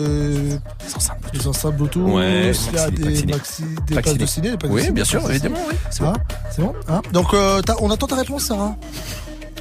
des 1.32 1.48
enceintes 1.48 1.78
Bluetooth, 1.78 2.04
Ouais, 2.10 2.52
il 2.52 2.76
y 2.76 2.80
a 2.80 2.90
des, 2.92 3.26
maxi, 3.34 3.64
des 3.88 4.02
passes 4.02 4.18
de 4.18 4.26
ciné, 4.26 4.52
des 4.52 4.58
passes 4.58 4.70
de 4.70 4.76
Oui, 4.76 4.92
bien 4.92 5.06
sûr, 5.06 5.22
évidemment, 5.30 5.56
oui. 5.70 5.76
C'est 5.90 6.04
Hein 6.04 6.12
bon. 6.12 6.36
C'est 6.52 6.62
bon 6.64 6.74
hein 6.90 7.02
Donc, 7.14 7.34
euh, 7.34 7.62
on 7.80 7.90
attend 7.90 8.08
ta 8.08 8.16
réponse, 8.18 8.44
Sarah. 8.44 8.76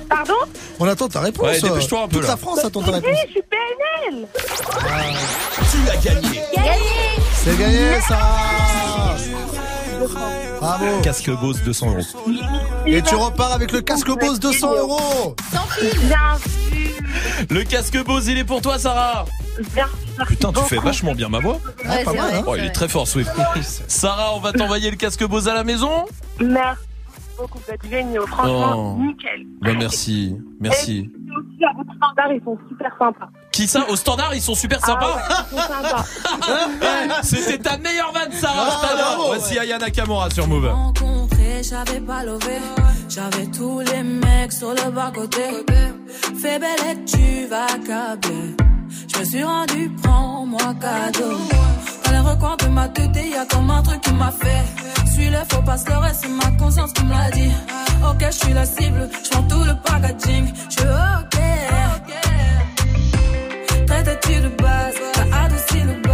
Pardon? 0.08 0.34
On 0.80 0.88
attend 0.88 1.06
ta 1.06 1.20
réponse. 1.20 1.46
Ouais, 1.46 1.60
dépêche-toi 1.60 2.02
un 2.02 2.08
peu, 2.08 2.14
Toute 2.16 2.22
là. 2.24 2.30
la 2.30 2.36
France 2.36 2.64
attend 2.64 2.82
ta 2.82 2.88
Oui, 2.90 2.94
réponse. 2.96 3.18
je 3.26 3.30
suis 3.30 3.42
PNL 3.42 4.26
Tu 5.70 5.88
as 5.88 5.96
gagné. 6.14 6.40
C'est 7.44 7.56
gagné, 7.56 8.00
Sarah 8.08 9.14
Bravo 10.60 11.00
Casque 11.02 11.30
Bose 11.40 11.62
200 11.64 11.86
euros. 11.90 11.98
Et 12.86 13.02
tu 13.02 13.14
repars 13.14 13.52
avec 13.52 13.72
le 13.72 13.80
casque 13.80 14.08
Bose 14.18 14.38
200 14.40 14.74
euros 14.76 15.34
Le 17.50 17.64
casque 17.64 18.04
Bose, 18.04 18.28
il 18.28 18.38
est 18.38 18.44
pour 18.44 18.60
toi, 18.60 18.78
Sarah. 18.78 19.24
Putain, 20.28 20.52
tu 20.52 20.60
fais 20.64 20.76
vachement 20.78 21.14
bien 21.14 21.28
ma 21.28 21.40
voix. 21.40 21.58
Ouais, 21.84 22.04
pas 22.04 22.12
c'est 22.12 22.16
mal, 22.16 22.30
vrai, 22.30 22.38
hein. 22.38 22.44
Oh, 22.46 22.54
il 22.56 22.64
est 22.64 22.72
très 22.72 22.88
fort, 22.88 23.06
Swift. 23.08 23.30
Sarah, 23.88 24.34
on 24.34 24.40
va 24.40 24.52
t'envoyer 24.52 24.90
le 24.90 24.96
casque 24.96 25.24
Bose 25.26 25.48
à 25.48 25.54
la 25.54 25.64
maison. 25.64 26.04
Merci 26.40 26.80
beaucoup, 27.36 27.58
vous 27.66 27.72
êtes 27.74 27.88
géniaux. 27.90 28.26
Franchement, 28.26 28.96
Oh. 28.96 29.02
nickel. 29.02 29.46
Bah, 29.60 29.70
merci, 29.76 30.36
merci. 30.60 30.98
Et 31.10 31.30
aussi, 31.36 31.64
à 31.64 31.72
votre 31.76 31.92
standard, 31.96 32.32
ils 32.32 32.42
sont 32.44 32.56
super 32.68 32.92
sympas. 32.98 33.28
Qui 33.58 33.66
ça 33.66 33.84
Au 33.88 33.96
standard, 33.96 34.36
ils 34.36 34.40
sont 34.40 34.54
super 34.54 34.78
sympas. 34.78 35.18
Ah 35.28 35.44
ouais, 35.52 35.60
sympas. 35.60 37.22
C'était 37.24 37.58
ta 37.58 37.76
meilleure 37.76 38.12
vanne, 38.12 38.30
Sarah. 38.30 38.68
Ah, 38.68 38.70
je 38.70 38.88
t'adore. 38.88 39.16
bravo. 39.16 39.26
Voici 39.34 39.58
Aya 39.58 39.78
Nakamura 39.78 40.30
sur 40.30 40.46
Move. 40.46 40.70
j'avais 41.68 41.98
pas 41.98 42.22
levé. 42.22 42.60
J'avais 43.08 43.46
tous 43.46 43.80
les 43.80 44.04
mecs 44.04 44.52
sur 44.52 44.70
le 44.70 44.88
bas-côté. 44.92 45.42
Fais 46.40 46.60
belle 46.60 46.78
et 46.88 47.04
tu 47.04 47.48
vas 47.48 47.66
câbler. 47.84 48.54
Je 49.12 49.18
me 49.18 49.24
suis 49.24 49.42
rendu, 49.42 49.90
prends-moi 50.04 50.74
cadeau. 50.80 51.36
Dans 52.04 52.12
les 52.12 52.20
recoins 52.20 52.56
de 52.58 52.66
ma 52.68 52.88
tête, 52.88 53.10
y 53.16 53.34
a 53.34 53.44
comme 53.44 53.72
un 53.72 53.82
truc 53.82 54.00
qui 54.02 54.12
m'a 54.12 54.30
fait. 54.30 55.10
Suis 55.12 55.30
le 55.30 55.38
faux 55.50 55.62
pas 55.62 55.78
se 55.78 55.88
leurrer, 55.90 56.12
c'est 56.14 56.28
ma 56.28 56.48
conscience 56.56 56.92
qui 56.92 57.02
me 57.02 57.10
l'a 57.10 57.28
dit. 57.32 57.50
Ok, 58.08 58.24
je 58.24 58.36
suis 58.36 58.52
la 58.52 58.64
cible, 58.64 59.10
je 59.24 59.30
tout 59.48 59.64
le 59.64 59.74
packaging. 59.82 60.46
Je 60.70 60.82
ok. 60.84 61.37
Traite-tu 64.28 64.42
de 64.42 64.62
base, 64.62 64.94
t'as 65.14 65.44
adouci 65.44 65.80
le. 65.80 66.07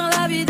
Dans 0.00 0.08
la 0.08 0.28
vie 0.28 0.49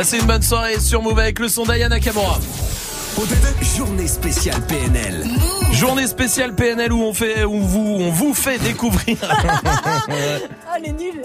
Passez 0.00 0.16
une 0.18 0.24
bonne 0.26 0.40
soirée 0.40 0.80
sur 0.80 1.02
Move 1.02 1.18
avec 1.18 1.38
le 1.40 1.46
son 1.46 1.66
d'Ayana 1.66 1.96
Nakamura. 1.96 2.38
Journée 3.76 4.08
spéciale 4.08 4.58
PNL. 4.66 5.26
Journée 5.72 6.06
spéciale 6.06 6.54
PNL 6.54 6.90
où 6.90 7.02
on 7.02 7.12
fait, 7.12 7.44
où 7.44 7.60
vous, 7.60 7.98
on 8.00 8.10
vous 8.10 8.32
fait 8.32 8.56
découvrir. 8.58 9.18
Ah, 10.72 10.76
elle 10.78 10.86
est 10.88 10.92
nulle. 10.92 11.20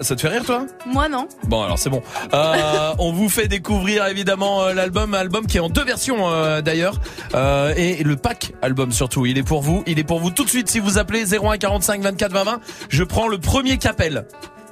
Ça 0.00 0.16
te 0.16 0.22
fait 0.22 0.28
rire 0.28 0.44
toi? 0.44 0.64
Moi, 0.86 1.10
non. 1.10 1.28
Bon 1.48 1.62
alors 1.62 1.78
c'est 1.78 1.90
bon. 1.90 2.00
Euh, 2.32 2.94
on 2.98 3.12
vous 3.12 3.28
fait 3.28 3.46
découvrir 3.46 4.06
évidemment 4.06 4.62
euh, 4.62 4.72
l'album, 4.72 5.12
album 5.12 5.46
qui 5.46 5.58
est 5.58 5.60
en 5.60 5.68
deux 5.68 5.84
versions 5.84 6.30
euh, 6.30 6.62
d'ailleurs, 6.62 6.98
Euh, 7.34 7.74
et 7.76 8.02
le 8.04 8.16
pack 8.16 8.52
album 8.62 8.90
surtout. 8.90 9.26
Il 9.26 9.36
est 9.36 9.42
pour 9.42 9.60
vous, 9.60 9.82
il 9.86 9.98
est 9.98 10.04
pour 10.04 10.20
vous 10.20 10.30
tout 10.30 10.44
de 10.44 10.48
suite 10.48 10.70
si 10.70 10.78
vous 10.78 10.96
appelez 10.96 11.34
01 11.34 11.58
45 11.58 12.00
24 12.00 12.32
20 12.32 12.44
20. 12.44 12.60
Je 12.88 13.04
prends 13.04 13.28
le 13.28 13.36
premier 13.36 13.76
qu'appelle. 13.76 14.24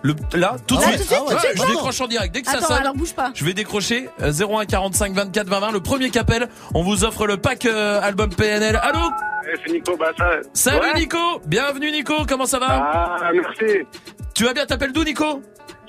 Le, 0.07 0.15
là, 0.39 0.57
tout 0.69 0.77
de 0.77 0.81
Ah, 0.85 0.93
suite. 0.93 1.11
je 1.57 1.67
décroche 1.67 2.01
en 2.01 2.07
direct. 2.07 2.33
Dès 2.33 2.43
que 2.43 2.49
ça 2.51 2.61
sonne, 2.61 2.77
alors 2.79 2.95
bouge 2.95 3.13
pas. 3.15 3.33
je 3.35 3.45
vais 3.45 3.55
décrocher 3.55 4.09
euh, 4.23 4.31
01 4.33 4.65
45 4.67 5.13
24 5.15 5.49
20 5.49 5.61
20. 5.61 5.73
Le 5.73 5.81
premier 5.81 6.11
qu'appelle, 6.11 6.49
on 6.75 6.83
vous 6.83 7.03
offre 7.05 7.27
le 7.27 7.37
pack 7.39 7.67
euh, 7.67 8.01
album 8.01 8.31
PNL. 8.33 8.79
Allô? 8.83 9.01
C'est 9.65 9.73
Nico 9.73 9.97
Bassa. 9.97 10.29
Salut 10.53 10.79
Ouais. 10.81 10.95
Nico, 11.01 11.41
bienvenue 11.47 11.91
Nico, 11.91 12.15
comment 12.29 12.47
ça 12.47 12.59
va? 12.61 12.67
Ah, 12.71 13.31
merci. 13.33 13.79
Tu 14.35 14.45
vas 14.45 14.53
bien, 14.53 14.65
t'appelles 14.67 14.93
d'où 14.93 15.03
Nico? 15.05 15.43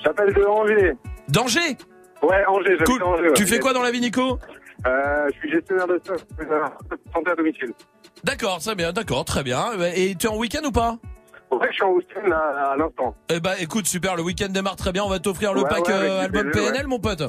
J'appelle 0.04 0.32
de 0.34 0.44
Angers. 0.44 0.92
D'Angers? 1.28 1.76
Ouais, 2.22 2.44
Angers, 2.48 2.76
Cool. 2.86 3.02
à 3.02 3.06
Angers. 3.06 3.22
ouais. 3.28 3.34
Tu 3.34 3.46
fais 3.46 3.58
quoi 3.60 3.72
dans 3.72 3.82
la 3.82 3.90
vie 3.92 4.00
Nico? 4.00 4.38
Euh, 4.86 5.26
Je 5.32 5.38
suis 5.38 5.50
gestionnaire 5.52 5.86
de 5.86 5.94
euh, 6.10 6.66
santé 7.14 7.30
à 7.30 7.34
domicile. 7.36 7.72
D'accord, 8.24 8.58
très 8.58 8.74
bien, 8.74 8.92
d'accord, 8.92 9.24
très 9.24 9.42
bien. 9.44 9.66
Et 9.94 10.14
tu 10.16 10.26
es 10.26 10.30
en 10.30 10.36
week-end 10.36 10.64
ou 10.64 10.72
pas? 10.72 10.96
Ouais, 11.50 11.66
je 11.70 11.74
suis 11.74 11.82
en 11.84 11.92
week-end 11.92 12.30
à, 12.30 12.72
à 12.72 12.76
l'instant. 12.76 13.14
Eh 13.30 13.40
bah 13.40 13.54
écoute, 13.58 13.86
super, 13.86 14.16
le 14.16 14.22
week-end 14.22 14.48
démarre 14.50 14.76
très 14.76 14.92
bien, 14.92 15.02
on 15.04 15.08
va 15.08 15.18
t'offrir 15.18 15.54
le 15.54 15.62
Ouais, 15.62 15.68
pack 15.68 15.86
ouais, 15.88 15.94
euh, 15.94 16.24
album 16.24 16.50
PNL 16.50 16.72
ouais. 16.82 16.84
mon 16.86 16.98
pote. 16.98 17.20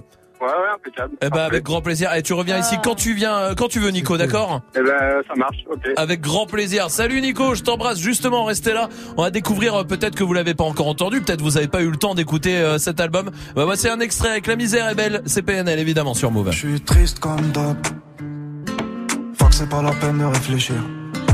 Ouais, 0.41 0.47
ouais, 0.47 0.69
impeccable. 0.73 1.15
Eh 1.21 1.29
bah 1.29 1.43
avec 1.43 1.63
grand 1.63 1.81
plaisir. 1.81 2.13
Et 2.15 2.21
tu 2.23 2.31
reviens 2.31 2.57
ici 2.57 2.77
quand 2.81 2.95
tu 2.95 3.13
viens, 3.13 3.37
euh, 3.39 3.55
quand 3.55 3.67
tu 3.67 3.79
veux 3.79 3.89
Nico, 3.89 4.15
d'accord? 4.17 4.61
Eh 4.73 4.81
ben, 4.81 5.21
ça 5.27 5.35
marche, 5.35 5.57
ok. 5.69 5.81
Avec 5.97 6.21
grand 6.21 6.45
plaisir. 6.45 6.89
Salut 6.89 7.19
Nico, 7.19 7.55
je 7.55 7.63
t'embrasse. 7.63 7.99
Justement, 7.99 8.45
restez 8.45 8.71
là. 8.71 8.87
On 9.17 9.23
va 9.23 9.31
découvrir 9.31 9.75
euh, 9.75 9.83
peut-être 9.83 10.15
que 10.15 10.23
vous 10.23 10.31
l'avez 10.33 10.53
pas 10.53 10.63
encore 10.63 10.87
entendu, 10.87 11.19
peut-être 11.21 11.41
vous 11.41 11.57
avez 11.57 11.67
pas 11.67 11.81
eu 11.81 11.89
le 11.91 11.97
temps 11.97 12.15
d'écouter 12.15 12.57
euh, 12.57 12.77
cet 12.77 13.01
album. 13.01 13.31
Bah 13.53 13.65
voici 13.65 13.89
un 13.89 13.99
extrait 13.99 14.29
avec 14.29 14.47
La 14.47 14.55
misère 14.55 14.87
est 14.87 14.95
belle, 14.95 15.21
c'est 15.25 15.41
PNL 15.41 15.77
évidemment 15.77 16.13
sur 16.13 16.31
Move. 16.31 16.51
Je 16.51 16.57
suis 16.57 16.81
triste 16.81 17.19
comme 17.19 17.41
d'hab. 17.51 17.75
Fuck, 19.37 19.53
c'est 19.53 19.69
pas 19.69 19.81
la 19.81 19.91
peine 19.91 20.19
de 20.19 20.25
réfléchir. 20.25 20.75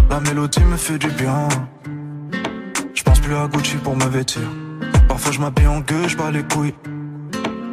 La 0.09 0.19
mélodie 0.19 0.64
me 0.64 0.77
fait 0.77 0.97
du 0.97 1.09
bien. 1.11 1.47
Plus 3.26 3.36
à 3.36 3.48
Gucci 3.48 3.78
pour 3.78 3.95
me 3.95 4.06
vêtir. 4.06 4.44
Parfois 5.08 5.32
je 5.32 5.40
m'habille 5.40 5.66
en 5.66 5.80
gueule, 5.80 6.08
je 6.08 6.16
bats 6.16 6.30
les 6.30 6.44
couilles. 6.44 6.76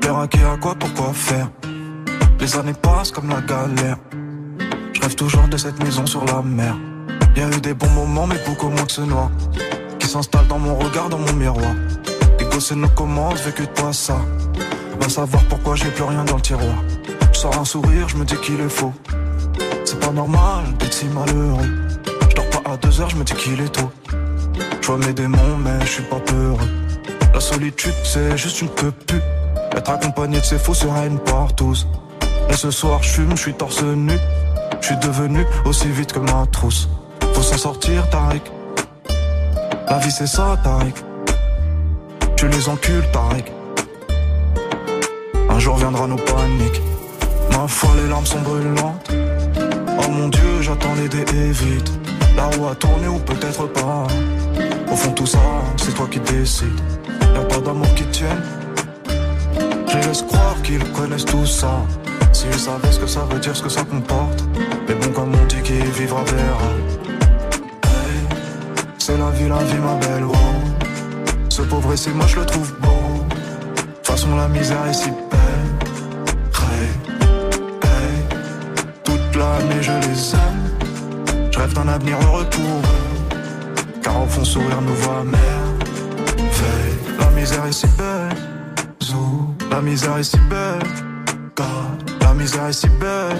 Père 0.00 0.16
à 0.16 0.26
qui, 0.26 0.38
à 0.38 0.56
quoi, 0.58 0.74
pourquoi 0.74 1.12
faire? 1.12 1.50
Les 2.40 2.56
années 2.56 2.72
passent 2.72 3.10
comme 3.10 3.28
la 3.28 3.42
galère. 3.42 3.98
Je 4.94 5.00
rêve 5.02 5.14
toujours 5.14 5.46
de 5.48 5.58
cette 5.58 5.78
maison 5.84 6.06
sur 6.06 6.24
la 6.24 6.40
mer. 6.40 6.74
Y 7.36 7.40
a 7.42 7.48
eu 7.50 7.60
des 7.60 7.74
bons 7.74 7.90
moments, 7.90 8.26
mais 8.26 8.38
beaucoup 8.46 8.70
moins 8.70 8.86
que 8.86 8.92
ce 8.92 9.02
noir. 9.02 9.30
Qui 9.98 10.06
s'installe 10.06 10.46
dans 10.48 10.58
mon 10.58 10.74
regard, 10.74 11.10
dans 11.10 11.18
mon 11.18 11.34
miroir. 11.34 11.74
Ego, 12.40 12.58
c'est 12.58 12.74
nos 12.74 12.88
commandes, 12.88 13.36
vécu 13.44 13.66
de 13.66 13.74
toi 13.74 13.92
ça. 13.92 14.16
Va 14.98 15.08
savoir 15.10 15.42
pourquoi 15.50 15.76
j'ai 15.76 15.90
plus 15.90 16.04
rien 16.04 16.24
dans 16.24 16.36
le 16.36 16.42
tiroir. 16.42 16.82
Je 17.30 17.38
sors 17.38 17.58
un 17.58 17.66
sourire, 17.66 18.08
je 18.08 18.16
me 18.16 18.24
dis 18.24 18.36
qu'il 18.36 18.58
est 18.58 18.70
faux. 18.70 18.94
C'est 19.84 20.00
pas 20.00 20.12
normal 20.12 20.64
d'être 20.78 20.94
si 20.94 21.04
malheureux. 21.08 21.68
Je 22.30 22.36
dors 22.36 22.48
pas 22.48 22.70
à 22.70 22.76
deux 22.78 23.02
heures, 23.02 23.10
je 23.10 23.16
me 23.16 23.24
dis 23.24 23.34
qu'il 23.34 23.60
est 23.60 23.68
tôt. 23.68 23.90
Je 24.82 24.88
vois 24.88 24.98
mes 24.98 25.12
démons, 25.12 25.56
mais 25.60 25.80
je 25.82 25.86
suis 25.86 26.02
pas 26.02 26.18
peureux. 26.18 26.68
La 27.32 27.38
solitude, 27.38 27.94
c'est 28.02 28.36
juste 28.36 28.60
une 28.62 28.68
peu 28.68 28.90
plus. 28.90 29.20
Être 29.76 29.90
accompagné 29.90 30.40
de 30.40 30.44
ces 30.44 30.58
faux 30.58 30.74
sera 30.74 31.06
une 31.06 31.20
partouze. 31.20 31.86
Et 32.50 32.54
ce 32.54 32.72
soir, 32.72 33.00
je 33.00 33.08
fume, 33.10 33.30
je 33.36 33.42
suis 33.42 33.54
torse 33.54 33.82
nu. 33.84 34.18
Je 34.80 34.86
suis 34.86 34.96
devenu 34.96 35.46
aussi 35.66 35.86
vite 35.88 36.12
que 36.12 36.18
ma 36.18 36.46
trousse. 36.50 36.88
Faut 37.32 37.42
s'en 37.42 37.58
sortir, 37.58 38.10
Tariq. 38.10 38.42
La 39.88 39.98
vie, 39.98 40.10
c'est 40.10 40.26
ça, 40.26 40.58
Tariq. 40.64 40.96
Tu 42.36 42.48
les 42.48 42.68
encules, 42.68 43.04
Tariq. 43.12 43.52
Un 45.48 45.58
jour 45.60 45.76
viendra 45.76 46.08
nos 46.08 46.16
paniques. 46.16 46.82
Ma 47.52 47.68
foi, 47.68 47.90
les 48.02 48.08
larmes 48.08 48.26
sont 48.26 48.40
brûlantes. 48.40 49.12
Oh 50.00 50.10
mon 50.10 50.28
Dieu, 50.28 50.60
j'attends 50.60 50.94
les 50.96 51.08
dés 51.08 51.24
et 51.32 51.52
vite. 51.52 51.92
La 52.36 52.46
roue 52.46 52.66
a 52.66 52.74
tourné 52.74 53.06
ou 53.06 53.18
peut-être 53.20 53.66
pas. 53.68 54.08
Au 54.92 54.94
fond, 54.94 55.12
tout 55.12 55.24
ça, 55.24 55.38
c'est 55.78 55.94
toi 55.94 56.06
qui 56.10 56.20
décides. 56.20 56.68
Y'a 57.34 57.40
pas 57.44 57.60
d'amour 57.60 57.88
qui 57.94 58.04
tienne. 58.08 58.42
Je 59.88 59.96
laisse 60.06 60.20
croire 60.20 60.54
qu'ils 60.62 60.84
connaissent 60.92 61.24
tout 61.24 61.46
ça. 61.46 61.82
S'ils 62.34 62.52
savaient 62.52 62.92
ce 62.92 62.98
que 62.98 63.06
ça 63.06 63.20
veut 63.20 63.38
dire, 63.38 63.56
ce 63.56 63.62
que 63.62 63.70
ça 63.70 63.84
comporte. 63.84 64.44
Mais 64.86 64.94
bon, 64.94 65.10
comme 65.12 65.32
on 65.34 65.46
dit, 65.46 65.62
qui 65.62 65.80
vivra 65.98 66.22
verra. 66.24 66.72
Hey, 67.86 69.16
vie, 69.38 69.48
la 69.48 69.62
vie, 69.62 69.78
ma 69.78 69.94
belle, 69.94 70.24
wow. 70.24 70.36
Ce 71.48 71.62
pauvre 71.62 71.96
c'est 71.96 72.12
moi 72.12 72.26
je 72.26 72.40
le 72.40 72.44
trouve 72.44 72.74
beau. 72.80 73.24
De 74.02 74.06
façon, 74.06 74.36
la 74.36 74.48
misère 74.48 74.86
est 74.86 74.92
si 74.92 75.08
belle. 75.10 75.70
Hey, 76.60 76.88
hey. 77.82 78.24
Toute 79.04 79.36
l'année, 79.36 79.80
je 79.80 79.92
les 79.92 80.34
aime. 80.34 81.50
Je 81.50 81.58
rêve 81.58 81.72
d'un 81.72 81.88
avenir 81.88 82.18
heureux 82.26 82.44
pour 82.50 82.60
eux. 82.60 83.11
Car 84.02 84.22
au 84.22 84.26
fond, 84.26 84.44
sourire 84.44 84.80
nous 84.82 84.94
voit 84.94 85.24
merveille. 85.24 86.96
La 87.18 87.30
misère 87.30 87.66
est 87.66 87.72
si 87.72 87.86
belle. 87.98 88.36
Zou, 89.02 89.54
la 89.70 89.80
misère 89.80 90.18
est 90.18 90.24
si 90.24 90.38
belle. 90.50 90.82
God, 91.56 92.10
la 92.20 92.34
misère 92.34 92.66
est 92.66 92.72
si 92.72 92.88
belle. 92.88 93.36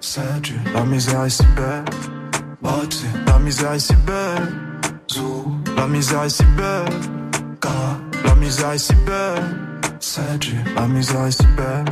C'est 0.00 0.40
Dieu, 0.42 0.56
la 0.74 0.84
misère 0.84 1.24
est 1.24 1.30
si 1.30 1.44
belle. 1.56 1.84
Bati, 2.62 3.06
la 3.26 3.38
misère 3.38 3.72
est 3.72 3.78
si 3.78 3.94
belle. 4.06 4.48
Zou, 5.12 5.44
la 5.76 5.86
misère 5.86 6.24
est 6.24 6.30
si 6.30 6.44
belle. 6.56 6.88
God, 7.60 8.24
la 8.24 8.34
misère 8.34 8.72
est 8.72 8.78
si 8.78 8.94
belle. 9.06 9.42
C'est 10.00 10.38
Dieu, 10.38 10.58
la 10.76 10.86
misère 10.86 11.26
est 11.26 11.30
si 11.32 11.46
belle. 11.56 11.84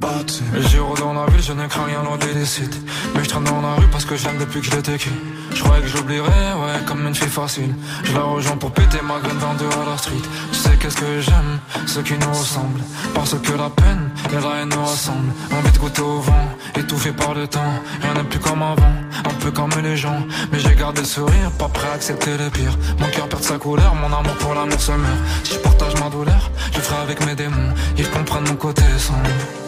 Bati. 0.00 0.42
J'ai 0.68 0.78
dans 0.78 1.12
la 1.14 1.26
ville, 1.26 1.42
je 1.42 1.52
ne 1.52 1.66
crains 1.66 1.84
rien 1.84 2.02
loin 2.02 2.18
des 2.18 2.34
décides. 2.34 2.74
Mais 3.14 3.24
je 3.24 3.28
traîne 3.28 3.44
dans 3.44 3.62
la 3.62 3.74
rue 3.76 3.88
parce 3.90 4.04
que 4.04 4.16
j'aime 4.16 4.36
depuis 4.38 4.60
que 4.60 4.66
je 4.66 4.96
qui. 4.96 5.08
Je 5.54 5.62
croyais 5.62 5.82
que 5.82 5.88
j'oublierais, 5.88 6.52
ouais, 6.52 6.84
comme 6.86 7.06
une 7.06 7.14
fille 7.14 7.28
facile. 7.28 7.74
Je 8.04 8.12
la 8.12 8.22
rejoins 8.22 8.56
pour 8.58 8.72
péter 8.72 8.98
ma 9.02 9.18
graine 9.20 9.38
dans 9.38 9.54
deux 9.54 9.68
à 9.68 9.90
la 9.90 9.96
street. 9.96 10.22
Tu 10.52 10.58
sais 10.58 10.76
qu'est-ce 10.78 10.96
que 10.96 11.20
j'aime, 11.20 11.58
ceux 11.86 12.02
qui 12.02 12.12
nous 12.18 12.28
ressemblent. 12.28 12.82
Parce 13.14 13.34
que 13.38 13.52
la 13.52 13.70
peine 13.70 14.10
et 14.32 14.34
la 14.34 14.60
haine 14.60 14.68
nous 14.68 14.84
rassemblent. 14.84 15.32
Envie 15.50 15.72
de 15.72 15.78
goûter 15.78 16.02
au 16.02 16.20
vent, 16.20 16.48
étouffé 16.76 17.12
par 17.12 17.32
le 17.32 17.46
temps. 17.46 17.74
Rien 18.02 18.14
n'est 18.14 18.24
plus 18.24 18.40
comme 18.40 18.62
avant, 18.62 18.94
un 19.24 19.34
peu 19.40 19.50
comme 19.50 19.72
les 19.82 19.96
gens. 19.96 20.20
Mais 20.52 20.58
j'ai 20.58 20.74
gardé 20.74 21.00
le 21.00 21.06
sourire, 21.06 21.50
pas 21.58 21.68
prêt 21.68 21.88
à 21.88 21.94
accepter 21.94 22.36
le 22.36 22.50
pire. 22.50 22.76
Mon 22.98 23.08
cœur 23.08 23.28
perd 23.28 23.42
sa 23.42 23.56
couleur, 23.56 23.94
mon 23.94 24.14
amour 24.14 24.34
pour 24.40 24.52
l'amour 24.54 24.80
se 24.80 24.92
meurt. 24.92 25.20
Si 25.44 25.54
je 25.54 25.58
partage 25.60 25.94
ma 26.00 26.10
douleur, 26.10 26.50
je 26.74 26.80
ferai 26.80 27.00
avec 27.00 27.24
mes 27.24 27.34
démons. 27.34 27.72
Ils 27.96 28.10
comprennent 28.10 28.46
mon 28.46 28.56
côté 28.56 28.82
sombre. 28.98 29.65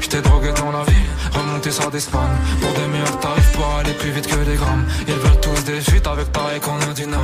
J'étais 0.00 0.20
drogué 0.22 0.52
dans 0.52 0.72
la 0.72 0.84
vie, 0.84 1.06
remonté 1.32 1.70
sur 1.70 1.90
des 1.90 2.00
spans 2.00 2.18
Pour 2.60 2.72
des 2.72 2.86
meilleurs 2.88 3.18
tarifs, 3.20 3.52
pour 3.52 3.66
aller 3.78 3.92
plus 3.92 4.10
vite 4.10 4.26
que 4.26 4.44
des 4.44 4.56
grammes. 4.56 4.84
Ils 5.08 5.14
veulent 5.14 5.40
tous 5.40 5.64
des 5.64 5.80
fuites 5.80 6.06
avec 6.06 6.30
pareil 6.32 6.60
qu'on 6.60 6.78
a 6.88 6.92
dit 6.94 7.06
non. 7.06 7.18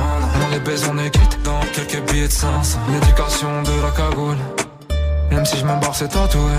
On 0.45 0.51
les 0.51 0.59
baise, 0.59 0.89
on 0.91 0.97
est 0.97 1.09
quitte 1.09 1.39
dans 1.43 1.59
quelques 1.73 2.01
billets 2.11 2.27
de 2.27 2.33
500 2.33 2.79
L'éducation 2.91 3.63
de 3.63 3.81
la 3.81 3.91
cagoule. 3.91 4.37
Même 5.31 5.45
si 5.45 5.57
je 5.57 5.63
me 5.63 5.79
barre 5.79 5.95
c'est 5.95 6.09
tatoué 6.09 6.51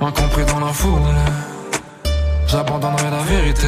Incompris 0.00 0.44
dans 0.44 0.60
la 0.60 0.72
foule. 0.72 1.00
J'abandonnerai 2.46 3.10
la 3.10 3.22
vérité 3.24 3.66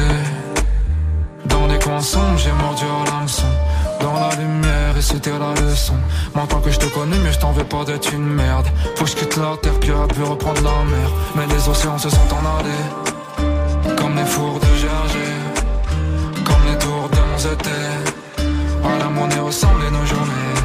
Dans 1.45 1.67
les 1.67 1.79
coins 1.79 2.01
sombres, 2.01 2.37
j'ai 2.37 2.51
mordu 2.51 2.83
à 2.85 3.11
l'hameçon 3.11 3.47
dans 4.01 4.13
la 4.13 4.35
lumière 4.35 4.97
et 4.97 5.01
c'était 5.01 5.37
la 5.37 5.53
leçon. 5.61 5.93
Maintenant 6.35 6.59
que 6.59 6.71
je 6.71 6.79
te 6.79 6.85
connais 6.87 7.17
mais 7.23 7.31
je 7.31 7.39
t'en 7.39 7.51
veux 7.51 7.63
pas 7.63 7.83
d'être 7.85 8.13
une 8.13 8.25
merde. 8.27 8.67
Faut 8.95 9.05
que 9.05 9.11
je 9.11 9.15
quitte 9.15 9.37
la 9.37 9.55
terre 9.61 9.79
puis 9.79 9.91
pu 10.15 10.23
reprendre 10.23 10.61
la 10.61 10.83
mer. 10.89 11.09
Mais 11.35 11.45
les 11.47 11.67
océans 11.69 11.97
se 11.97 12.09
sont 12.09 12.29
en 12.37 12.59
allés 12.59 13.95
Comme 13.97 14.15
les 14.15 14.25
fours 14.25 14.59
de 14.59 14.71
Gerger 14.83 15.35
Comme 16.45 16.63
les 16.69 16.77
tours 16.77 17.09
de 17.09 17.53
étés 17.53 17.69
À 18.83 18.99
la 18.99 19.09
monnaie 19.09 19.39
ressemblent 19.39 19.89
nos 19.91 20.05
journées 20.05 20.57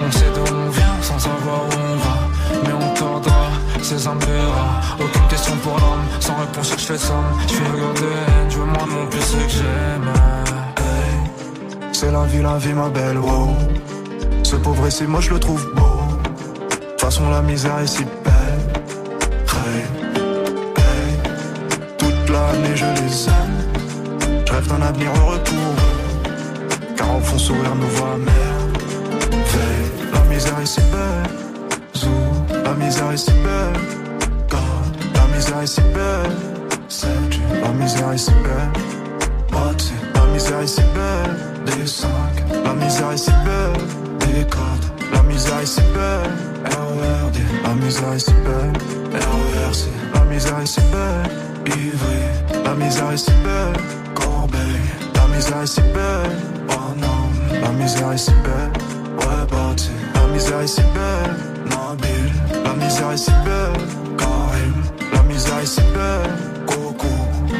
On 0.00 0.10
sait 0.10 0.30
d'où 0.34 0.54
on 0.54 0.70
vient 0.70 0.96
sans 1.02 1.18
savoir 1.18 1.60
où 1.62 1.78
on 1.92 1.96
va. 1.96 2.16
Mais 2.64 2.72
on 2.72 2.94
tordra 2.94 3.50
âmes 4.08 4.18
verra 4.20 4.80
Aucune 4.98 5.28
question 5.28 5.56
pour 5.62 5.72
l'homme 5.74 6.06
Sans 6.20 6.34
réponse 6.36 6.72
je 6.76 6.84
fais 6.84 6.98
somme 6.98 7.24
Je 7.46 7.54
suis 7.54 7.64
regardé 7.64 8.00
veux 8.50 8.64
moins 8.64 8.86
mon 8.86 9.06
plus 9.06 9.20
ce 9.20 9.36
que 9.36 9.48
j'aime 9.48 10.12
C'est 11.92 12.10
la 12.10 12.24
vie, 12.24 12.42
la 12.42 12.58
vie, 12.58 12.72
ma 12.72 12.88
belle, 12.88 13.18
wow. 13.18 13.50
Ce 14.42 14.56
pauvre 14.56 14.88
c'est 14.90 15.06
moi 15.06 15.20
je 15.20 15.30
le 15.30 15.40
trouve 15.40 15.64
beau. 15.74 15.82
De 15.82 16.76
toute 16.76 17.00
façon, 17.00 17.28
la 17.30 17.42
misère 17.42 17.78
est 17.78 17.86
si 17.86 18.04
belle. 18.04 18.82
Hey. 19.56 19.84
Toute 21.98 22.30
l'année, 22.30 22.76
je 22.76 22.84
les 22.84 23.28
aime. 23.28 23.58
Je 24.46 24.52
rêve 24.52 24.68
d'un 24.68 24.82
avenir 24.82 25.10
heureux 25.18 25.40
pour 25.44 25.58
eux. 25.58 26.94
Car 26.96 27.16
au 27.16 27.20
fond, 27.20 27.38
sourire 27.38 27.74
nous 27.74 27.88
voit 27.88 28.16
merveille. 28.18 29.90
La 30.12 30.20
misère 30.32 30.60
est 30.60 30.66
si 30.66 30.80
belle. 30.92 32.55
La 32.66 32.74
misère 32.74 33.12
est 33.12 33.16
si 33.16 33.30
belle. 33.30 33.80
God, 34.50 34.92
la 35.14 35.36
misère 35.36 35.60
est 35.60 35.66
si 35.66 35.80
belle. 35.80 36.36
Dieu, 37.30 37.42
la 37.62 37.68
misère 37.70 38.12
est 38.12 38.18
si 38.18 38.30
belle. 38.30 38.72
Bâti, 39.52 39.92
la 40.14 40.26
misère 40.32 40.60
est 40.60 40.66
si 40.66 40.80
belle. 40.80 41.36
Des 41.66 41.86
5, 41.86 42.08
la 42.64 42.72
misère 42.74 43.12
est 43.12 43.16
si 43.16 43.30
belle. 43.30 43.82
Des 44.20 44.44
4, 44.44 44.60
la 45.12 45.22
misère 45.22 45.60
est 45.60 45.66
si 45.66 45.80
belle. 45.94 46.30
RERD, 46.64 47.36
la 47.62 47.74
misère 47.74 48.12
est 48.12 48.18
si 48.18 48.32
belle. 48.32 48.72
RERC, 49.12 49.88
la 50.14 50.20
misère 50.24 50.60
est 50.60 50.66
si 50.66 50.80
belle. 50.92 51.30
Ivry, 51.66 52.64
la 52.64 52.74
misère 52.74 53.12
est 53.12 53.16
si 53.16 53.30
belle. 53.44 53.80
Corbeil, 54.14 54.80
la 55.14 55.34
misère 55.34 55.62
est 55.62 55.66
si 55.66 55.80
belle. 55.80 56.32
Bonhomme, 56.66 57.62
la 57.62 57.70
misère 57.70 58.12
est 58.12 58.18
si 58.18 58.32
belle. 58.44 58.72
Ouais, 59.18 59.46
bâti, 59.50 59.90
la 60.14 60.26
misère 60.32 60.60
est 60.60 60.66
si 60.66 60.80
belle. 60.80 61.56
La 62.64 62.72
misère 62.74 63.10
est 63.12 63.16
si 63.16 63.30
belle. 63.44 63.80
Karim, 64.16 64.74
la 65.12 65.22
misère 65.22 65.58
est 65.58 65.66
si 65.66 65.80
belle. 65.80 66.32
Coco, 66.66 67.08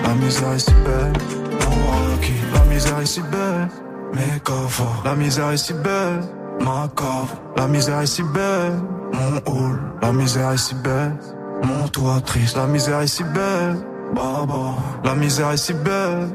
la 0.03 0.15
misère 0.15 0.53
est 0.53 0.59
si 0.59 0.73
belle. 0.73 1.13
Noaki, 1.61 2.33
la 2.55 2.65
misère 2.73 3.01
est 3.01 3.07
si 3.07 3.21
belle. 3.21 3.69
Mes 4.15 4.41
coffres, 4.41 5.03
la 5.05 5.15
misère 5.15 5.51
est 5.51 5.57
si 5.57 5.73
belle. 5.73 6.21
Ma 6.61 6.89
coffre, 6.95 7.37
la 7.57 7.67
misère 7.67 8.01
est 8.01 8.07
si 8.07 8.23
belle. 8.23 8.73
Mon 9.13 9.53
hall, 9.53 9.79
la 10.03 10.13
misère 10.13 10.53
est 10.53 10.59
si 10.59 10.75
belle. 10.75 11.17
Mon 11.63 11.89
toit 11.89 12.21
triste, 12.25 12.57
la 12.57 12.67
misère 12.67 13.01
est 13.01 13.07
si 13.07 13.25
belle. 13.25 13.77
Baba, 14.15 14.77
la 15.05 15.15
misère 15.15 15.51
est 15.51 15.57
si 15.57 15.73
belle. 15.75 16.29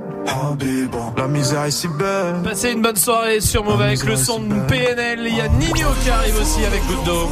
La 1.17 1.27
misère 1.27 1.63
est 1.65 1.71
si 1.71 1.87
belle. 1.87 2.35
Passez 2.43 2.71
une 2.71 2.81
bonne 2.81 2.95
soirée 2.95 3.41
sur 3.41 3.63
Mauvais 3.63 3.85
avec 3.85 4.03
le 4.03 4.15
son 4.15 4.39
de 4.39 4.59
PNL. 4.67 5.19
Il 5.25 5.35
y 5.35 5.41
a 5.41 5.47
Nino 5.47 5.89
qui 6.03 6.09
arrive 6.09 6.39
aussi 6.39 6.63
avec 6.65 6.85
Goutte 6.85 7.03
d'eau. 7.05 7.27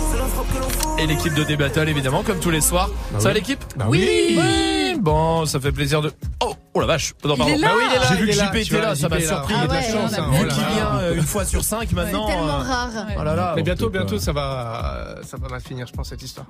Et 1.01 1.07
l'équipe 1.07 1.33
de 1.33 1.43
D-Battle, 1.43 1.87
évidemment, 1.87 2.23
comme 2.23 2.39
tous 2.39 2.49
les 2.49 2.59
soirs. 2.59 2.89
ça 3.19 3.29
va 3.29 3.33
l'équipe 3.33 3.63
Bah 3.77 3.85
oui. 3.87 4.37
Oui. 4.37 4.99
Bon, 4.99 5.45
ça 5.45 5.59
fait 5.59 5.71
plaisir 5.71 6.01
de. 6.01 6.11
Oh, 6.43 6.53
oh 6.73 6.79
la 6.81 6.85
vache. 6.87 7.13
Non, 7.23 7.35
pardon. 7.35 7.53
Il 7.53 7.59
est 7.59 7.61
là. 7.61 7.67
Bah 7.69 7.73
oui. 7.77 7.99
J'ai 8.09 8.15
vu 8.15 8.27
que 8.27 8.31
JP 8.33 8.55
était 8.55 8.81
là, 8.81 8.95
ça 8.95 9.09
m'a 9.09 9.19
surpris. 9.19 9.53
Ah 9.57 9.65
ouais, 9.65 9.87
on 9.95 10.13
a 10.13 10.39
Vu 10.39 10.47
qu'il 10.47 10.63
vient 10.65 10.99
euh, 10.99 11.15
une 11.15 11.21
fois 11.23 11.45
sur 11.45 11.63
cinq 11.63 11.91
maintenant. 11.93 12.27
tellement 12.27 12.47
euh, 12.47 12.57
rare. 12.57 12.89
Oh 13.19 13.23
là 13.23 13.35
là. 13.35 13.53
Mais 13.55 13.63
bientôt, 13.63 13.89
bientôt, 13.89 14.19
ça 14.19 14.31
va, 14.31 15.15
ça 15.23 15.37
va 15.37 15.47
mal 15.49 15.61
finir, 15.61 15.87
je 15.87 15.93
pense, 15.93 16.09
cette 16.09 16.21
histoire. 16.21 16.45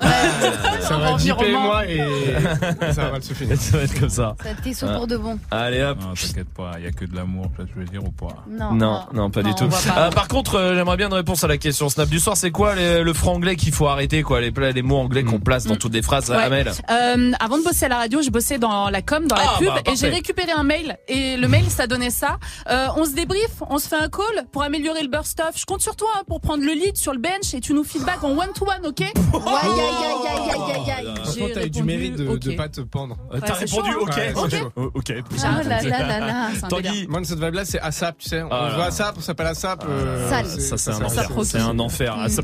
ça 0.82 0.98
va 0.98 1.12
être 1.12 1.20
JP 1.20 1.42
et 1.44 1.52
moi 1.52 1.86
et 1.88 2.00
ça 2.94 3.04
va 3.04 3.12
mal 3.12 3.24
se 3.24 3.34
finir. 3.34 3.58
Ça 3.60 3.78
va 3.78 3.84
être 3.84 4.00
comme 4.00 4.10
ça. 4.10 4.36
Ça 4.44 4.50
t'est 4.64 4.86
pour 4.94 5.08
de 5.08 5.18
bon. 5.18 5.40
Allez 5.52 5.82
hop. 5.84 5.98
Non, 6.02 6.14
t'inquiète 6.14 6.50
pas, 6.56 6.72
il 6.78 6.84
y 6.84 6.88
a 6.88 6.92
que 6.92 7.06
de 7.06 7.16
l'amour, 7.16 7.50
tu 7.58 7.66
je 7.74 7.80
veux 7.80 7.86
dire 7.86 8.04
ou 8.04 8.12
pas 8.12 8.44
Non. 8.50 8.74
Non, 8.74 9.02
non, 9.14 9.30
pas 9.30 9.42
Non, 9.42 9.50
du 9.50 9.56
tout. 9.56 9.66
Euh, 9.98 10.10
par 10.12 10.28
contre, 10.28 10.56
euh, 10.56 10.76
j'aimerais 10.76 10.98
bien 10.98 11.08
une 11.08 11.14
réponse 11.14 11.44
à 11.44 11.48
la 11.48 11.58
question 11.58 11.90
Snap 11.90 12.10
du 12.10 12.20
soir. 12.20 12.36
C'est 12.38 12.52
quoi 12.52 12.76
les- 12.76 13.04
le 13.04 13.14
franglais 13.14 13.56
qu'il 13.56 13.74
faut 13.74 13.88
arrêter, 13.88 14.22
quoi, 14.24 14.42
les, 14.42 14.52
les 14.52 14.82
mots 14.82 14.98
anglais 14.98 15.24
qu'on 15.24 15.40
place 15.40 15.66
dans 15.66 15.76
toutes 15.76 15.94
les 15.94 16.02
phrases. 16.02 16.32
Amel 16.32 16.72
Euh, 16.90 17.32
avant 17.40 17.58
de 17.58 17.64
bosser 17.64 17.86
à 17.86 17.90
la 17.90 17.98
radio, 17.98 18.22
je 18.22 18.30
bossais 18.30 18.58
dans 18.58 18.90
la 18.90 19.02
com, 19.02 19.26
dans 19.28 19.36
la 19.36 19.44
Ah, 19.46 19.58
pub, 19.58 19.68
bah, 19.68 19.82
et 19.86 19.96
j'ai. 19.96 20.10
Récupéré 20.20 20.52
un 20.52 20.64
mail. 20.64 20.98
Et 21.08 21.38
le 21.38 21.48
mail, 21.48 21.66
ça 21.70 21.88
donnait 21.88 22.10
ça. 22.10 22.38
Euh, 22.70 22.88
on 22.98 23.06
se 23.06 23.12
débrief, 23.12 23.52
on 23.70 23.78
se 23.80 23.88
fait 23.88 23.96
un 23.96 24.10
call 24.10 24.46
pour 24.52 24.64
améliorer 24.64 25.02
le 25.02 25.08
burst 25.10 25.40
off. 25.40 25.58
Je 25.58 25.66
compte 25.66 25.82
sur 25.82 25.96
toi 25.96 26.10
hein, 26.18 26.22
pour 26.28 26.42
prendre 26.42 26.64
le 26.64 26.74
lead 26.74 26.98
sur 26.98 27.14
le 27.14 27.20
bench 27.20 27.54
et 27.54 27.62
tu 27.62 27.74
nous 27.74 27.84
feedback 27.84 28.24
en 28.24 28.32
one 28.38 28.52
to 28.54 28.66
one, 28.66 28.86
ok 28.86 29.02
Aïe, 29.02 29.12
aïe, 29.14 29.80
aïe, 29.80 30.28
aïe, 30.28 30.52
aïe, 30.52 30.72
aïe, 30.76 30.92
aïe. 31.08 31.16
Franchement, 31.24 31.46
J'ai 31.48 31.54
t'as 31.54 31.66
eu 31.66 31.70
du 31.70 31.84
mérite 31.84 32.16
de, 32.18 32.28
ok. 32.28 32.40
de 32.40 32.52
pas 32.52 32.70
te 32.70 32.82
pendre. 32.82 33.18
Euh, 33.34 33.40
T'as 33.46 33.54
répondu 33.54 33.92
chaud, 33.92 34.00
ok. 34.02 34.10
hein. 34.18 34.34
Ouais, 34.76 34.90
ok. 34.94 35.14
Ah 35.44 35.64
là 35.64 35.82
là 35.82 36.00
là 36.08 36.20
là. 36.20 36.48
Un 36.64 36.68
Tanguy. 36.68 36.84
délire. 36.84 37.10
Moi, 37.10 37.22
cette 37.24 37.40
vibe-là, 37.44 37.66
c'est 37.66 37.80
ASAP, 37.80 38.18
tu 38.20 38.30
sais. 38.30 38.42
On 38.42 38.50
Ah 38.52 38.64
là 38.64 38.70
voit 38.70 38.78
là. 38.80 38.86
ASAP, 38.88 39.16
on 39.18 39.22
s'appelle 39.22 39.48
ASAP. 39.48 39.84
euh, 39.88 40.30
Sale. 40.30 40.46
Ça, 40.48 40.78
c'est 40.78 40.92
un 40.92 41.06
enfer. 41.06 41.30
C'est 41.46 41.60
un 41.60 41.80
enfer. 41.80 42.16
Ah, 42.20 42.30
ça- 42.30 42.42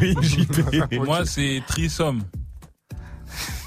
Oui, 0.00 0.14
JP. 0.20 0.94
Moi, 1.04 1.24
c'est 1.24 1.62
trisomme. 1.66 2.22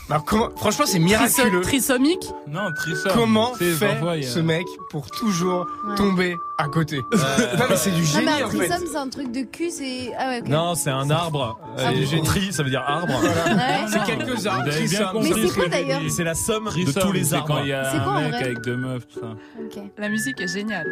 Bah, 0.09 0.23
comment- 0.25 0.49
Franchement, 0.55 0.85
c'est 0.87 0.99
miraculeux. 0.99 1.59
Trisomique 1.61 2.25
Non, 2.47 2.71
trisomme. 2.73 3.11
Comment 3.13 3.53
fait 3.55 3.73
parfois, 3.73 4.13
a- 4.13 4.21
ce 4.21 4.39
mec 4.39 4.65
pour 4.89 5.11
toujours 5.11 5.67
Ouais. 5.85 5.95
tomber 5.95 6.35
à 6.57 6.69
côté 6.69 7.01
Non, 7.11 7.65
mais 7.69 7.75
c'est 7.75 7.91
du 7.91 8.01
Non, 8.01 8.07
génie 8.07 8.25
mais 8.25 8.41
un 8.41 8.45
en 8.45 8.49
fait. 8.49 8.57
trisome, 8.69 8.87
c'est 8.89 8.97
un 8.97 9.09
truc 9.09 9.31
de 9.33 9.41
cul, 9.41 9.69
c'est. 9.69 10.11
Ah 10.17 10.29
ouais, 10.29 10.41
ok. 10.41 10.47
Non, 10.47 10.75
c'est 10.75 10.91
un 10.91 11.09
arbre. 11.09 11.59
Ah, 11.77 11.89
Euh, 11.91 12.05
bon. 12.15 12.23
tri, 12.23 12.53
ça 12.53 12.63
veut 12.63 12.69
dire 12.69 12.83
arbre. 12.87 13.13
Ouais. 13.47 13.85
C'est 13.91 14.03
quelques 14.05 14.45
arbres 14.47 14.63
Mais 14.65 14.71
c'est 14.71 14.87
ce 15.47 15.53
quoi, 15.53 15.67
d'ailleurs. 15.67 16.01
C'est 16.09 16.23
la 16.23 16.35
somme 16.35 16.65
de 16.65 16.69
Trisomme, 16.69 17.03
tous 17.03 17.11
les 17.11 17.23
c'est 17.25 17.35
arbres. 17.35 17.47
quand 17.47 17.59
il 17.63 17.67
y 17.67 17.73
a 17.73 17.91
C'est 17.91 17.97
quoi, 17.97 18.13
en 18.13 18.15
un 18.15 18.21
mec 18.21 18.31
vrai 18.31 18.43
avec 18.43 18.61
deux 18.61 18.77
meufs, 18.77 19.07
tout 19.09 19.19
ça. 19.19 19.27
Ok. 19.61 19.83
La 19.97 20.07
musique 20.09 20.39
est 20.39 20.47
géniale. 20.47 20.87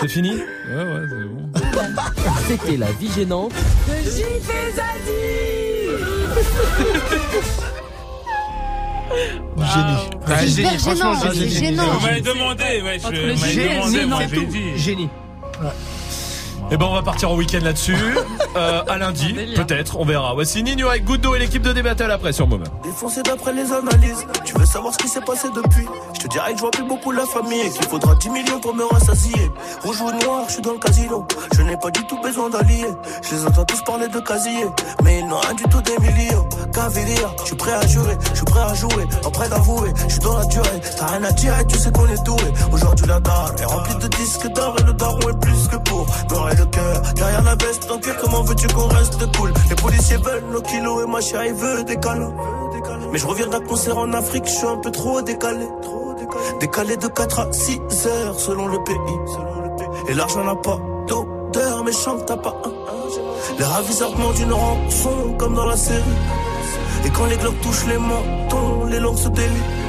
C'est 0.00 0.08
fini? 0.08 0.32
Ouais, 0.34 0.74
ouais, 0.74 1.06
c'est 1.08 1.24
bon. 1.28 1.50
C'était 2.48 2.76
la 2.76 2.90
vie 2.92 3.10
gênante. 3.12 3.52
Du 9.56 9.62
génie. 9.64 9.96
Ah, 10.26 10.36
C'est 10.38 10.46
génie, 10.48 10.68
hyper 10.68 10.80
franchement, 10.80 11.14
gênant, 11.20 11.32
génie, 11.32 11.50
gênant. 11.50 11.86
Vous 11.94 12.00
m'avez 12.06 12.20
demandé, 12.20 12.64
ouais, 12.84 12.98
Entre 13.02 13.14
je 13.14 13.20
le 13.20 13.26
m'avez 13.34 13.52
génie, 13.52 13.74
demandé, 13.74 13.98
c'est 13.98 14.06
moi 14.06 14.20
non. 14.20 14.26
j'ai 14.30 14.46
dit. 14.46 14.76
Génie. 14.78 15.08
Eh 16.70 16.76
ben 16.76 16.86
on 16.86 16.94
va 16.94 17.02
partir 17.02 17.30
en 17.30 17.36
week-end 17.36 17.60
là-dessus. 17.62 17.96
Euh, 18.56 18.82
à 18.88 18.96
lundi, 18.96 19.34
peut-être, 19.54 20.00
on 20.00 20.06
verra. 20.06 20.32
Voici 20.32 20.62
Nino 20.62 20.88
avec 20.88 21.04
Goudo 21.04 21.34
et 21.34 21.38
l'équipe 21.38 21.60
de 21.60 21.74
D-Battle 21.74 22.10
après 22.10 22.32
sur 22.32 22.46
Moment. 22.46 22.64
Défoncé 22.82 23.20
d'après 23.22 23.52
les 23.52 23.70
analyses. 23.70 24.26
Tu 24.46 24.54
veux 24.54 24.64
savoir 24.64 24.94
ce 24.94 24.98
qui 24.98 25.08
s'est 25.08 25.20
passé 25.20 25.48
depuis? 25.54 25.86
Je 26.14 26.20
te 26.20 26.28
dirais 26.28 26.52
que 26.52 26.56
je 26.56 26.62
vois 26.62 26.70
plus 26.70 26.84
beaucoup 26.84 27.12
la 27.12 27.26
famille 27.26 27.60
et 27.60 27.68
qu'il 27.68 27.84
faudra 27.84 28.14
10 28.14 28.30
millions 28.30 28.58
pour 28.58 28.74
me 28.74 28.84
rassasier. 28.84 29.50
Rouge 29.82 30.00
ou 30.00 30.10
noir, 30.24 30.44
je 30.48 30.54
suis 30.54 30.62
dans 30.62 30.72
le 30.72 30.78
casino. 30.78 31.26
Je 31.54 31.60
n'ai 31.64 31.76
pas 31.76 31.90
du 31.90 32.02
tout 32.06 32.18
besoin 32.22 32.48
d'alliés. 32.48 32.86
Je 33.28 33.34
les 33.34 33.44
entends 33.44 33.66
tous 33.66 33.82
parler 33.82 34.08
de 34.08 34.20
casier. 34.20 34.64
Mais 35.04 35.18
ils 35.18 35.26
n'ont 35.26 35.40
rien 35.40 35.54
du 35.54 35.64
tout 35.64 35.82
des 35.82 35.98
millions. 35.98 36.48
Cavalier, 36.72 37.14
je 37.40 37.44
suis 37.44 37.56
prêt 37.56 37.72
à 37.72 37.86
jurer, 37.86 38.16
je 38.30 38.36
suis 38.36 38.44
prêt 38.46 38.60
à 38.62 38.72
jouer. 38.72 39.04
En 39.22 39.30
prêt 39.30 39.50
d'avouer, 39.50 39.90
je 40.06 40.12
suis 40.12 40.20
dans 40.20 40.38
la 40.38 40.46
durée. 40.46 40.80
T'as 40.96 41.06
rien 41.08 41.24
à 41.24 41.32
dire 41.32 41.58
et 41.60 41.66
tu 41.66 41.76
sais 41.76 41.90
qu'on 41.92 42.06
est 42.06 42.24
doué. 42.24 42.42
Aujourd'hui 42.72 43.06
la 43.06 43.20
dalle 43.20 43.54
est 43.60 43.66
remplie 43.66 43.96
de 43.96 44.08
disques 44.08 44.46
d'or 44.54 44.76
et 44.80 44.82
le 44.84 44.94
daron 44.94 45.28
est 45.28 45.40
plus 45.40 45.68
que 45.68 45.76
pour 45.76 46.06
cœur. 46.64 47.02
Derrière 47.14 47.42
la 47.42 47.54
veste, 47.54 47.90
en 47.90 47.98
cuir, 47.98 48.16
comment 48.20 48.42
veux-tu 48.42 48.66
qu'on 48.68 48.88
reste 48.88 49.18
cool? 49.36 49.52
Les 49.68 49.76
policiers 49.76 50.16
veulent 50.16 50.44
nos 50.52 50.62
kilos 50.62 51.04
et 51.04 51.10
ma 51.10 51.20
chérie 51.20 51.52
veut 51.52 51.84
des 51.84 51.96
câlins. 51.96 52.32
Mais 53.12 53.18
je 53.18 53.26
reviens 53.26 53.46
d'un 53.46 53.60
concert 53.60 53.98
en 53.98 54.12
Afrique, 54.12 54.44
je 54.46 54.50
suis 54.50 54.66
un 54.66 54.76
peu 54.76 54.90
trop 54.90 55.22
décalé. 55.22 55.66
Décalé 56.60 56.96
de 56.96 57.06
4 57.06 57.40
à 57.40 57.52
6 57.52 57.80
heures 58.06 58.38
selon 58.38 58.68
le 58.68 58.82
pays. 58.84 58.96
Et 60.08 60.14
l'argent 60.14 60.44
n'a 60.44 60.56
pas 60.56 60.78
d'odeur, 61.06 61.84
mais 61.84 61.92
chante 61.92 62.26
t'as 62.26 62.36
pas 62.36 62.54
un. 62.64 62.72
Les 63.58 63.64
raviseurs 63.64 64.12
demandent 64.12 64.38
une 64.38 64.52
rançon 64.52 65.34
comme 65.38 65.54
dans 65.54 65.66
la 65.66 65.76
série. 65.76 66.02
Et 67.04 67.10
quand 67.10 67.26
les 67.26 67.36
globes 67.36 67.60
touchent 67.62 67.86
les 67.86 67.98
mentons, 67.98 68.84
les 68.86 68.98
langues 69.00 69.16
se 69.16 69.28
délient. 69.28 69.85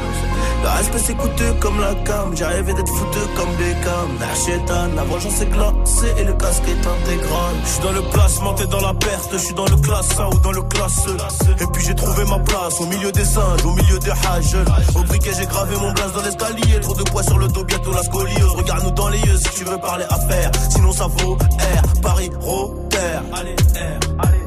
Le 0.68 0.74
respect 0.74 1.00
c'est 1.00 1.16
coûteux 1.16 1.54
comme 1.62 1.80
la 1.80 1.96
cam, 2.04 2.34
rêvé 2.34 2.74
d'être 2.74 2.94
foutu 2.94 3.20
comme 3.38 3.50
Beckham. 3.56 4.18
Merchetan, 4.20 4.96
la 4.98 5.04
vengeance 5.06 5.42
est 5.42 5.46
glacée 5.46 6.14
et 6.18 6.26
le 6.26 6.34
casque 6.34 6.64
est 6.68 6.86
intégral. 6.86 7.56
Je 7.64 7.70
suis 7.70 7.84
dans 7.84 7.92
le 7.94 8.02
placement, 8.12 8.54
t'es 8.54 8.68
dans 8.68 8.82
la 8.82 8.94
perte, 8.94 9.30
je 9.32 9.38
suis 9.38 9.54
dans 9.54 9.64
le 9.66 9.78
classe 9.78 10.20
1 10.20 10.26
ou 10.26 10.40
dans 10.40 10.52
le 10.52 10.62
classe 10.64 11.08
E. 11.08 11.64
Et 11.64 11.68
puis 11.72 11.86
j'ai 11.86 11.96
trouvé 11.96 12.26
ma 12.26 12.40
place 12.40 12.82
au 12.82 12.86
milieu 12.86 13.14
des 13.14 13.24
singes, 13.24 13.64
au 13.64 13.72
milieu 13.72 13.98
des 14.00 14.12
hages. 14.12 14.58
Au 14.94 15.04
briquet 15.04 15.32
j'ai 15.40 15.46
gravé 15.46 15.78
mon 15.78 15.94
blaze 15.94 16.12
dans 16.12 16.22
l'escalier, 16.22 16.82
trop 16.82 16.96
de 16.96 17.04
poids 17.04 17.24
sur 17.24 17.38
le 17.38 17.48
dos, 17.48 17.64
bientôt 17.64 17.94
la 17.94 18.04
scoliose. 18.04 18.52
Regarde-nous 18.58 18.92
dans 18.92 19.08
les 19.08 19.20
yeux 19.20 19.38
si 19.38 19.50
tu 19.60 19.64
veux 19.64 19.78
parler 19.78 20.04
affaires, 20.10 20.52
sinon 20.70 20.92
ça 20.92 21.08
vaut 21.08 21.36
R, 21.36 22.02
Paris, 22.02 22.30
Rotter. 22.42 22.98
Allez, 23.34 23.56
R, 23.74 24.20
allez. 24.20 24.47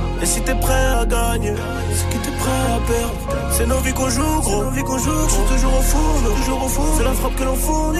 Et 0.21 0.25
si 0.25 0.41
t'es 0.41 0.53
prêt 0.53 0.85
à 1.01 1.05
gagner, 1.05 1.53
c'est 1.91 2.07
que 2.09 2.23
t'es 2.23 2.31
prêt 2.31 2.51
à 2.51 2.79
perdre. 2.87 3.15
C'est 3.51 3.65
nos 3.65 3.79
vies 3.79 3.93
qu'on 3.93 4.09
joue, 4.09 4.41
gros. 4.41 4.63
Nos 4.65 4.71
vies 4.71 4.83
qu'on 4.83 4.99
joue, 4.99 5.27
je 5.27 5.33
suis 5.33 5.43
toujours 5.55 5.77
au 5.77 5.81
four, 5.81 6.35
toujours 6.37 6.63
au 6.63 6.67
four. 6.67 6.95
C'est 6.97 7.03
la 7.03 7.13
frappe 7.13 7.35
que 7.35 7.43
l'on 7.43 7.55
fournit. 7.55 7.99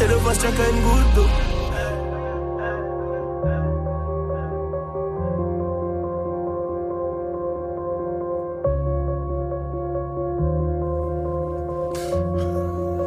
Et 0.00 0.06
le 0.06 0.38
tient 0.38 0.52
qu'à 0.52 0.70
une 0.70 0.82
goutte 0.82 1.14
d'eau. 1.16 1.26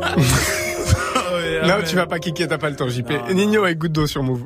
Là, 1.65 1.81
tu 1.83 1.95
vas 1.95 2.07
pas 2.07 2.19
kicker, 2.19 2.47
t'as 2.47 2.57
pas 2.57 2.69
le 2.69 2.75
temps, 2.75 2.89
JP. 2.89 3.09
Non. 3.09 3.33
Nino 3.33 3.63
avec 3.63 3.77
goutte 3.77 3.91
d'eau 3.91 4.07
sur 4.07 4.23
Move. 4.23 4.37